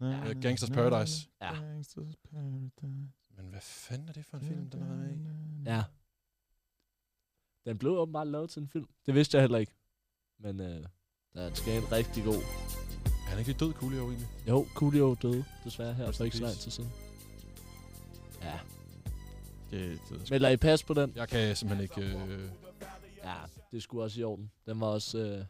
Ja. 0.00 0.32
Gangsters 0.32 0.70
Paradise. 0.70 1.28
Ja. 1.42 1.54
Gangsters 1.54 2.16
Paradise. 2.30 3.10
Men 3.36 3.46
hvad 3.50 3.60
fanden 3.60 4.08
er 4.08 4.12
det 4.12 4.24
for 4.24 4.36
en 4.36 4.44
film, 4.44 4.70
den 4.70 4.82
har 4.82 4.94
været 4.94 5.12
i? 5.12 5.62
Ja. 5.66 5.84
Den 7.64 7.78
blev 7.78 7.92
åbenbart 7.92 8.26
lavet 8.26 8.50
til 8.50 8.62
en 8.62 8.68
film. 8.68 8.88
Det 9.06 9.14
vidste 9.14 9.36
jeg 9.36 9.42
heller 9.42 9.58
ikke. 9.58 9.72
Men 10.38 10.60
øh, 10.60 10.84
der 11.34 11.54
skal 11.54 11.82
en 11.82 11.92
rigtig 11.92 12.24
god. 12.24 12.42
Er 13.04 13.30
han 13.30 13.38
ikke 13.38 13.52
død, 13.52 13.72
Coolio, 13.72 14.06
egentlig? 14.06 14.28
Jo, 14.48 14.66
Coolio 14.74 15.16
døde 15.22 15.44
desværre 15.64 15.94
her 15.94 16.12
for 16.12 16.24
ikke 16.24 16.36
så 16.36 16.42
lang 16.42 16.56
tid 16.56 16.70
siden. 16.70 16.90
Ja. 18.42 18.58
Det, 19.70 20.00
det, 20.08 20.30
Melder 20.30 20.48
I 20.48 20.56
pas 20.56 20.84
på 20.84 20.94
den? 20.94 21.12
Jeg 21.16 21.28
kan 21.28 21.56
simpelthen 21.56 21.82
ikke... 21.82 22.18
Øh... 22.18 22.50
Ja, 23.24 23.36
det 23.72 23.82
skulle 23.82 24.04
også 24.04 24.20
i 24.20 24.24
orden. 24.24 24.50
Den 24.66 24.80
var 24.80 24.86
også... 24.86 25.18
Øh, 25.18 25.44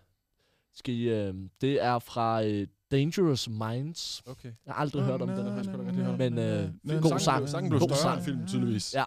skal 0.72 0.94
I, 0.94 1.08
øh, 1.08 1.34
det 1.60 1.82
er 1.82 1.98
fra 1.98 2.44
øh, 2.44 2.66
Dangerous 2.90 3.48
Minds. 3.48 4.22
Okay. 4.26 4.52
Jeg 4.66 4.74
har 4.74 4.80
aldrig 4.80 5.04
hørt 5.04 5.22
om 5.22 5.28
den. 5.28 6.18
Men 6.18 6.38
øh, 6.38 7.02
god 7.02 7.18
sang. 7.18 7.48
Sangen 7.48 7.70
blev 7.70 7.80
God 7.80 7.88
større 7.88 7.98
sang. 7.98 8.16
end 8.16 8.24
filmen, 8.24 8.46
tydeligvis. 8.46 8.94
Ja. 8.94 9.04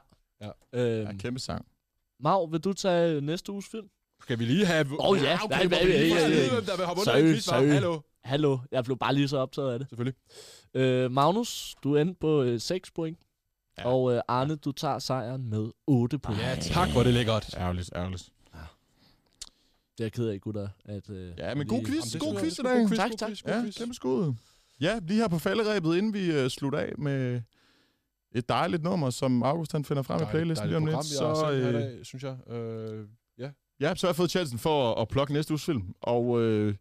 Øh, 0.74 1.04
ja, 1.04 1.14
kæmpe 1.14 1.40
sang. 1.40 1.66
Mau, 2.20 2.46
vil 2.48 2.60
du 2.60 2.74
tage 2.74 3.22
næste 3.22 3.52
uges 3.52 3.66
film? 3.72 3.88
Skal 4.22 4.40
vi 4.40 4.46
lige 4.46 4.66
have... 4.66 4.86
Åh, 5.00 5.18
ja. 5.24 5.38
okay, 5.44 5.56
Nej, 5.56 5.66
nej, 5.66 5.84
vi 5.84 5.92
lige 5.92 6.14
nej, 6.14 6.28
nej, 6.28 6.86
nej. 7.26 7.40
Sorry, 7.40 7.64
en. 7.64 7.72
Hallo. 7.72 8.00
Hallo, 8.24 8.58
jeg 8.72 8.84
blev 8.84 8.98
bare 8.98 9.14
lige 9.14 9.28
så 9.28 9.38
optaget 9.38 9.74
af 9.74 9.80
det. 9.80 9.90
Selvfølgelig. 9.90 10.16
Øh, 10.74 11.12
Magnus, 11.12 11.76
du 11.84 11.96
endte 11.96 12.16
på 12.20 12.44
øh, 12.44 12.60
6 12.60 12.92
point. 12.92 13.20
Ja. 13.78 13.88
Og 13.88 14.14
øh, 14.14 14.22
Arne, 14.28 14.56
du 14.56 14.72
tager 14.72 15.00
sejren 15.00 15.50
med 15.50 15.72
8 15.88 16.20
point. 16.20 16.42
Ja, 16.42 16.56
tak, 16.62 16.90
hvor 16.90 17.04
det 17.04 17.14
lækkert. 17.14 17.56
Ærgerligt, 17.58 17.90
ærgerligt. 17.96 18.30
Det 19.98 20.00
er 20.00 20.06
jeg 20.06 20.12
ked 20.12 20.28
af, 20.28 20.42
gutter. 20.42 20.68
At, 20.86 21.10
øh, 21.10 21.32
Ja, 21.38 21.56
men 21.56 21.68
god 21.68 21.78
lige- 21.78 22.02
quiz. 22.02 22.18
God 22.20 22.40
quiz 22.40 22.60
i 22.60 22.62
dag. 22.62 22.98
Tak, 22.98 23.12
tak. 23.18 23.32
Ja, 23.48 23.64
kæmpe 23.78 23.94
skud. 23.94 24.34
Ja, 24.82 25.00
lige 25.08 25.20
her 25.20 25.28
på 25.28 25.40
falderæbet, 25.40 25.98
inden 25.98 26.14
vi 26.14 26.42
uh, 26.44 26.48
slutter 26.48 26.80
af 26.80 26.94
med 26.98 27.42
et 28.36 28.50
dejligt 28.50 28.84
nummer, 28.84 29.10
som 29.10 29.44
August 29.44 29.72
han 29.72 29.86
finder 29.86 30.04
frem 30.04 30.16
i 30.16 30.20
Dejligt- 30.20 30.32
playlisten 30.32 30.68
lige 30.68 30.78
om 30.78 30.86
lidt. 30.86 31.06
Så, 31.06 31.50
i 31.52 31.58
øh, 31.68 31.74
dag, 31.74 32.00
synes 32.06 32.24
jeg. 32.24 32.50
Øh, 32.54 33.06
ja. 33.40 33.50
ja, 33.80 33.96
så 33.96 34.08
har 34.08 34.10
jeg 34.12 34.16
fået 34.16 34.32
chancen 34.32 34.60
for 34.60 34.94
at, 34.94 35.02
at 35.02 35.08
plukke 35.08 35.34
næste 35.34 35.52
uges 35.52 35.66
film. 35.66 35.96
Og 36.02 36.42
øh, 36.42 36.76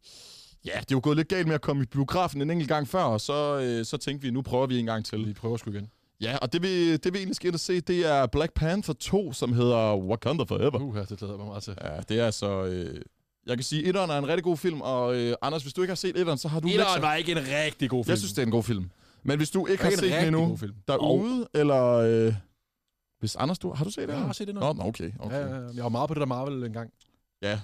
ja, 0.65 0.71
det 0.71 0.77
er 0.81 0.85
jo 0.93 1.01
gået 1.03 1.17
lidt 1.17 1.29
galt 1.29 1.47
med 1.47 1.55
at 1.55 1.61
komme 1.61 1.83
i 1.83 1.87
biografen 1.87 2.43
en 2.43 2.51
enkelt 2.51 2.69
gang 2.69 2.89
før, 2.89 3.03
og 3.03 3.21
så, 3.21 3.61
øh, 3.61 3.85
så 3.85 3.97
tænkte 3.97 4.27
vi, 4.27 4.31
nu 4.31 4.43
prøver 4.43 4.67
vi 4.67 4.79
en 4.79 4.87
gang 4.87 5.05
til. 5.05 5.27
Vi 5.27 5.33
prøver 5.33 5.57
sgu 5.57 5.71
igen. 5.71 5.91
Ja, 6.23 6.36
og 6.36 6.53
det 6.53 6.62
vi, 6.62 6.97
det 6.97 7.12
vi 7.12 7.19
egentlig 7.19 7.36
skal 7.36 7.47
ind 7.47 7.55
og 7.55 7.61
se, 7.61 7.81
det 7.81 8.07
er 8.07 8.27
Black 8.27 8.55
Panther 8.55 8.94
2, 8.94 9.32
som 9.32 9.53
hedder 9.53 9.97
Wakanda 9.97 10.44
Forever. 10.44 10.81
Uh, 10.81 10.97
det 10.97 11.19
glæder 11.19 11.36
mig 11.36 11.47
meget 11.47 11.62
til. 11.62 11.77
Ja, 11.82 12.01
det 12.09 12.20
er 12.20 12.27
altså... 12.27 12.65
Øh, 12.65 13.01
jeg 13.47 13.57
kan 13.57 13.65
sige, 13.65 13.85
etteren 13.85 14.11
er 14.11 14.19
en 14.19 14.28
rigtig 14.28 14.44
god 14.44 14.57
film, 14.57 14.81
og 14.81 15.16
øh, 15.16 15.35
Anders, 15.43 15.62
hvis 15.62 15.73
du 15.73 15.82
ikke 15.82 15.90
har 15.90 15.97
set 15.97 16.16
etteren, 16.16 16.39
så 16.39 16.49
har 16.49 16.61
du 16.61 16.69
Etteren 16.69 17.03
var 17.03 17.15
ikke 17.15 17.32
en 17.32 17.39
rigtig 17.39 17.90
god 17.90 18.05
film. 18.05 18.11
Jeg 18.11 18.19
synes, 18.19 18.32
det 18.32 18.43
er 18.43 18.47
en 18.47 18.53
god 18.53 18.62
film. 18.62 18.90
Men 19.23 19.36
hvis 19.39 19.51
du 19.51 19.66
ikke 19.66 19.82
har 19.82 19.90
set 19.90 20.12
den 20.12 20.27
endnu 20.27 20.59
derude, 20.89 21.49
eller... 21.55 21.93
Øh, 21.93 22.35
hvis 23.19 23.36
Anders, 23.36 23.59
du 23.59 23.73
har 23.73 23.85
du 23.85 23.90
set 23.90 24.09
det? 24.09 24.15
Jeg 24.15 24.23
har 24.23 24.32
set 24.32 24.47
det 24.47 24.55
nu. 24.55 24.61
Nå, 24.61 24.74
okay. 24.81 25.12
okay. 25.19 25.36
Ja, 25.36 25.57
ja, 25.57 25.69
jeg 25.74 25.82
var 25.82 25.89
meget 25.89 26.09
på 26.09 26.15
det 26.15 26.20
der 26.20 26.27
Marvel 26.27 26.65
engang. 26.65 26.90
Ja. 27.43 27.61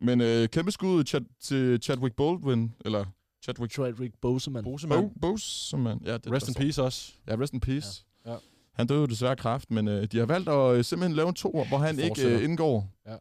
Men 0.00 0.20
øh, 0.20 0.48
kæmpe 0.48 0.70
skud 0.70 1.04
til 1.40 1.82
Chadwick 1.82 2.16
Baldwin, 2.16 2.74
eller 2.84 3.04
Chadwick 3.48 3.72
Chadwick 3.72 4.14
Boseman. 4.22 4.64
Boseman. 4.64 5.02
Bo 5.02 5.12
Boseman. 5.20 6.00
Ja, 6.04 6.12
det, 6.16 6.32
Rest 6.32 6.48
in 6.48 6.54
peace 6.54 6.82
også. 6.82 7.12
Ja, 7.28 7.34
rest 7.34 7.52
in 7.52 7.60
peace. 7.60 8.04
Ja. 8.26 8.30
Ja. 8.32 8.36
Han 8.74 8.86
døde 8.86 9.00
jo 9.00 9.06
desværre 9.06 9.30
af 9.30 9.38
kræft, 9.38 9.70
men 9.70 9.88
øh, 9.88 10.04
de 10.12 10.18
har 10.18 10.26
valgt 10.26 10.48
at 10.48 10.76
øh, 10.76 10.84
simpelthen 10.84 11.16
lave 11.16 11.28
en 11.28 11.34
to, 11.34 11.64
hvor 11.68 11.78
han 11.78 11.98
ikke 11.98 12.28
øh, 12.36 12.44
indgår. 12.44 12.92
Ja. 13.06 13.16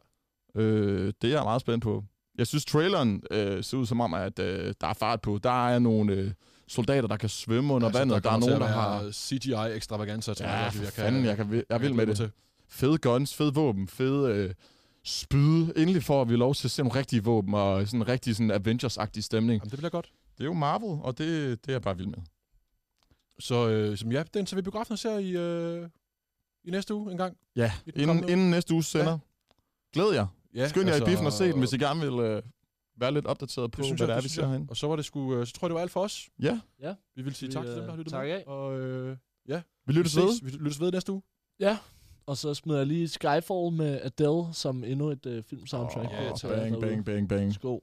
Øh, 0.61 1.13
det 1.21 1.27
er 1.27 1.35
jeg 1.35 1.43
meget 1.43 1.61
spændt 1.61 1.83
på. 1.83 2.03
Jeg 2.37 2.47
synes, 2.47 2.65
traileren 2.65 3.23
øh, 3.31 3.63
ser 3.63 3.77
ud 3.77 3.85
som 3.85 4.01
om, 4.01 4.13
at 4.13 4.39
øh, 4.39 4.73
der 4.81 4.87
er 4.87 4.93
fart 4.93 5.21
på. 5.21 5.39
Der 5.43 5.67
er 5.69 5.79
nogle 5.79 6.13
øh, 6.13 6.31
soldater, 6.67 7.07
der 7.07 7.17
kan 7.17 7.29
svømme 7.29 7.73
under 7.73 7.87
Altså, 7.87 7.99
vandet. 7.99 8.23
Der, 8.23 8.29
der 8.29 8.35
er 8.37 8.39
til 8.41 8.49
nogen, 8.49 8.61
der 8.61 8.67
har... 8.67 9.11
CGI 9.11 9.75
ekstravaganza 9.75 10.33
til 10.33 10.43
Ja, 10.43 10.61
mig. 10.63 10.73
for 10.73 10.91
fanden, 10.91 11.25
jeg, 11.25 11.37
kan, 11.37 11.63
jeg 11.69 11.81
vil 11.81 11.95
med 11.95 12.05
det. 12.07 12.31
Fede 12.69 12.97
guns, 12.97 13.35
fede 13.35 13.53
våben, 13.53 13.87
fede 13.87 14.33
øh, 14.35 14.53
spyd. 15.03 15.67
Endelig 15.75 16.03
får 16.03 16.25
vi 16.25 16.35
lov 16.35 16.55
til 16.55 16.67
at 16.67 16.71
se 16.71 16.83
nogle 16.83 16.99
rigtige 16.99 17.23
våben, 17.23 17.53
og 17.53 17.87
sådan 17.87 17.99
en 18.01 18.07
rigtig 18.07 18.35
sådan 18.35 18.51
Avengers-agtig 18.51 19.21
stemning. 19.21 19.59
Jamen, 19.61 19.69
det 19.71 19.77
bliver 19.77 19.89
godt. 19.89 20.11
Det 20.37 20.43
er 20.43 20.45
jo 20.45 20.53
Marvel, 20.53 20.99
og 21.03 21.17
det, 21.17 21.65
det 21.65 21.71
er 21.71 21.73
jeg 21.73 21.81
bare 21.81 21.97
vild 21.97 22.07
med. 22.07 22.17
Så 23.39 23.69
øh, 23.69 23.97
som 23.97 24.11
ja, 24.11 24.23
den 24.33 24.47
ser 24.47 24.55
vi 24.55 24.61
biografen 24.61 24.91
og 24.91 24.99
ser 24.99 25.17
i, 25.17 25.31
øh, 25.31 25.89
i 26.63 26.71
næste 26.71 26.93
uge 26.93 27.11
en 27.11 27.17
gang. 27.17 27.37
Ja, 27.55 27.71
inden, 27.95 28.29
inden 28.29 28.51
næste 28.51 28.73
uge 28.73 28.83
sender. 28.83 29.11
Ja. 29.11 29.17
Glæd 29.93 30.13
jer. 30.13 30.27
Ja, 30.53 30.67
Skynd 30.67 30.87
jer 30.89 30.95
i 30.95 31.05
biffen 31.05 31.25
og 31.25 31.33
se 31.33 31.51
den, 31.51 31.59
hvis 31.59 31.73
I 31.73 31.77
gerne 31.77 31.99
vil 32.01 32.19
øh, 32.19 32.43
være 32.99 33.13
lidt 33.13 33.25
opdateret 33.25 33.71
på, 33.71 33.77
det 33.77 33.85
synes 33.85 34.01
hvad 34.01 34.07
jeg, 34.07 34.15
det 34.15 34.17
er, 34.17 34.21
det 34.21 34.23
vi 34.23 34.29
ser 34.29 34.47
herinde. 34.47 34.67
Og 34.69 34.77
så 34.77 34.87
var 34.87 34.95
det 34.95 35.05
sgu, 35.05 35.35
øh, 35.35 35.47
så 35.47 35.53
tror 35.53 35.67
jeg, 35.67 35.69
det 35.69 35.75
var 35.75 35.81
alt 35.81 35.91
for 35.91 36.01
os. 36.03 36.29
Ja, 36.39 36.59
Vi 37.15 37.21
vil 37.21 37.35
sige 37.35 37.49
Vi, 37.49 37.53
tak 37.53 37.65
til 37.65 37.71
dem, 37.73 37.79
øh, 37.81 37.85
der 37.85 37.91
har 37.91 37.97
lyttet 37.97 38.11
tak 38.13 38.25
med. 38.25 38.31
af. 38.33 38.43
Og 38.47 38.79
øh, 38.79 39.17
vi 39.85 39.93
lyttes 39.93 40.15
vi 40.15 40.21
ved. 40.21 40.41
Vi 40.43 40.49
lyttes 40.49 40.79
ved 40.81 40.91
næste 40.91 41.11
uge. 41.11 41.21
Og 42.25 42.37
så 42.37 42.53
smider 42.53 42.79
jeg 42.79 42.87
lige 42.87 43.07
Skyfall 43.07 43.71
med 43.71 44.01
Adele 44.03 44.53
som 44.53 44.83
endnu 44.83 45.09
et 45.09 45.25
øh, 45.25 45.43
filmsoundtrack. 45.43 46.09
Til 46.39 46.49
jer 46.49 46.55
bang, 46.57 46.81
bang, 46.81 47.05
bang, 47.05 47.29
bang. 47.29 47.53
Skål. 47.53 47.81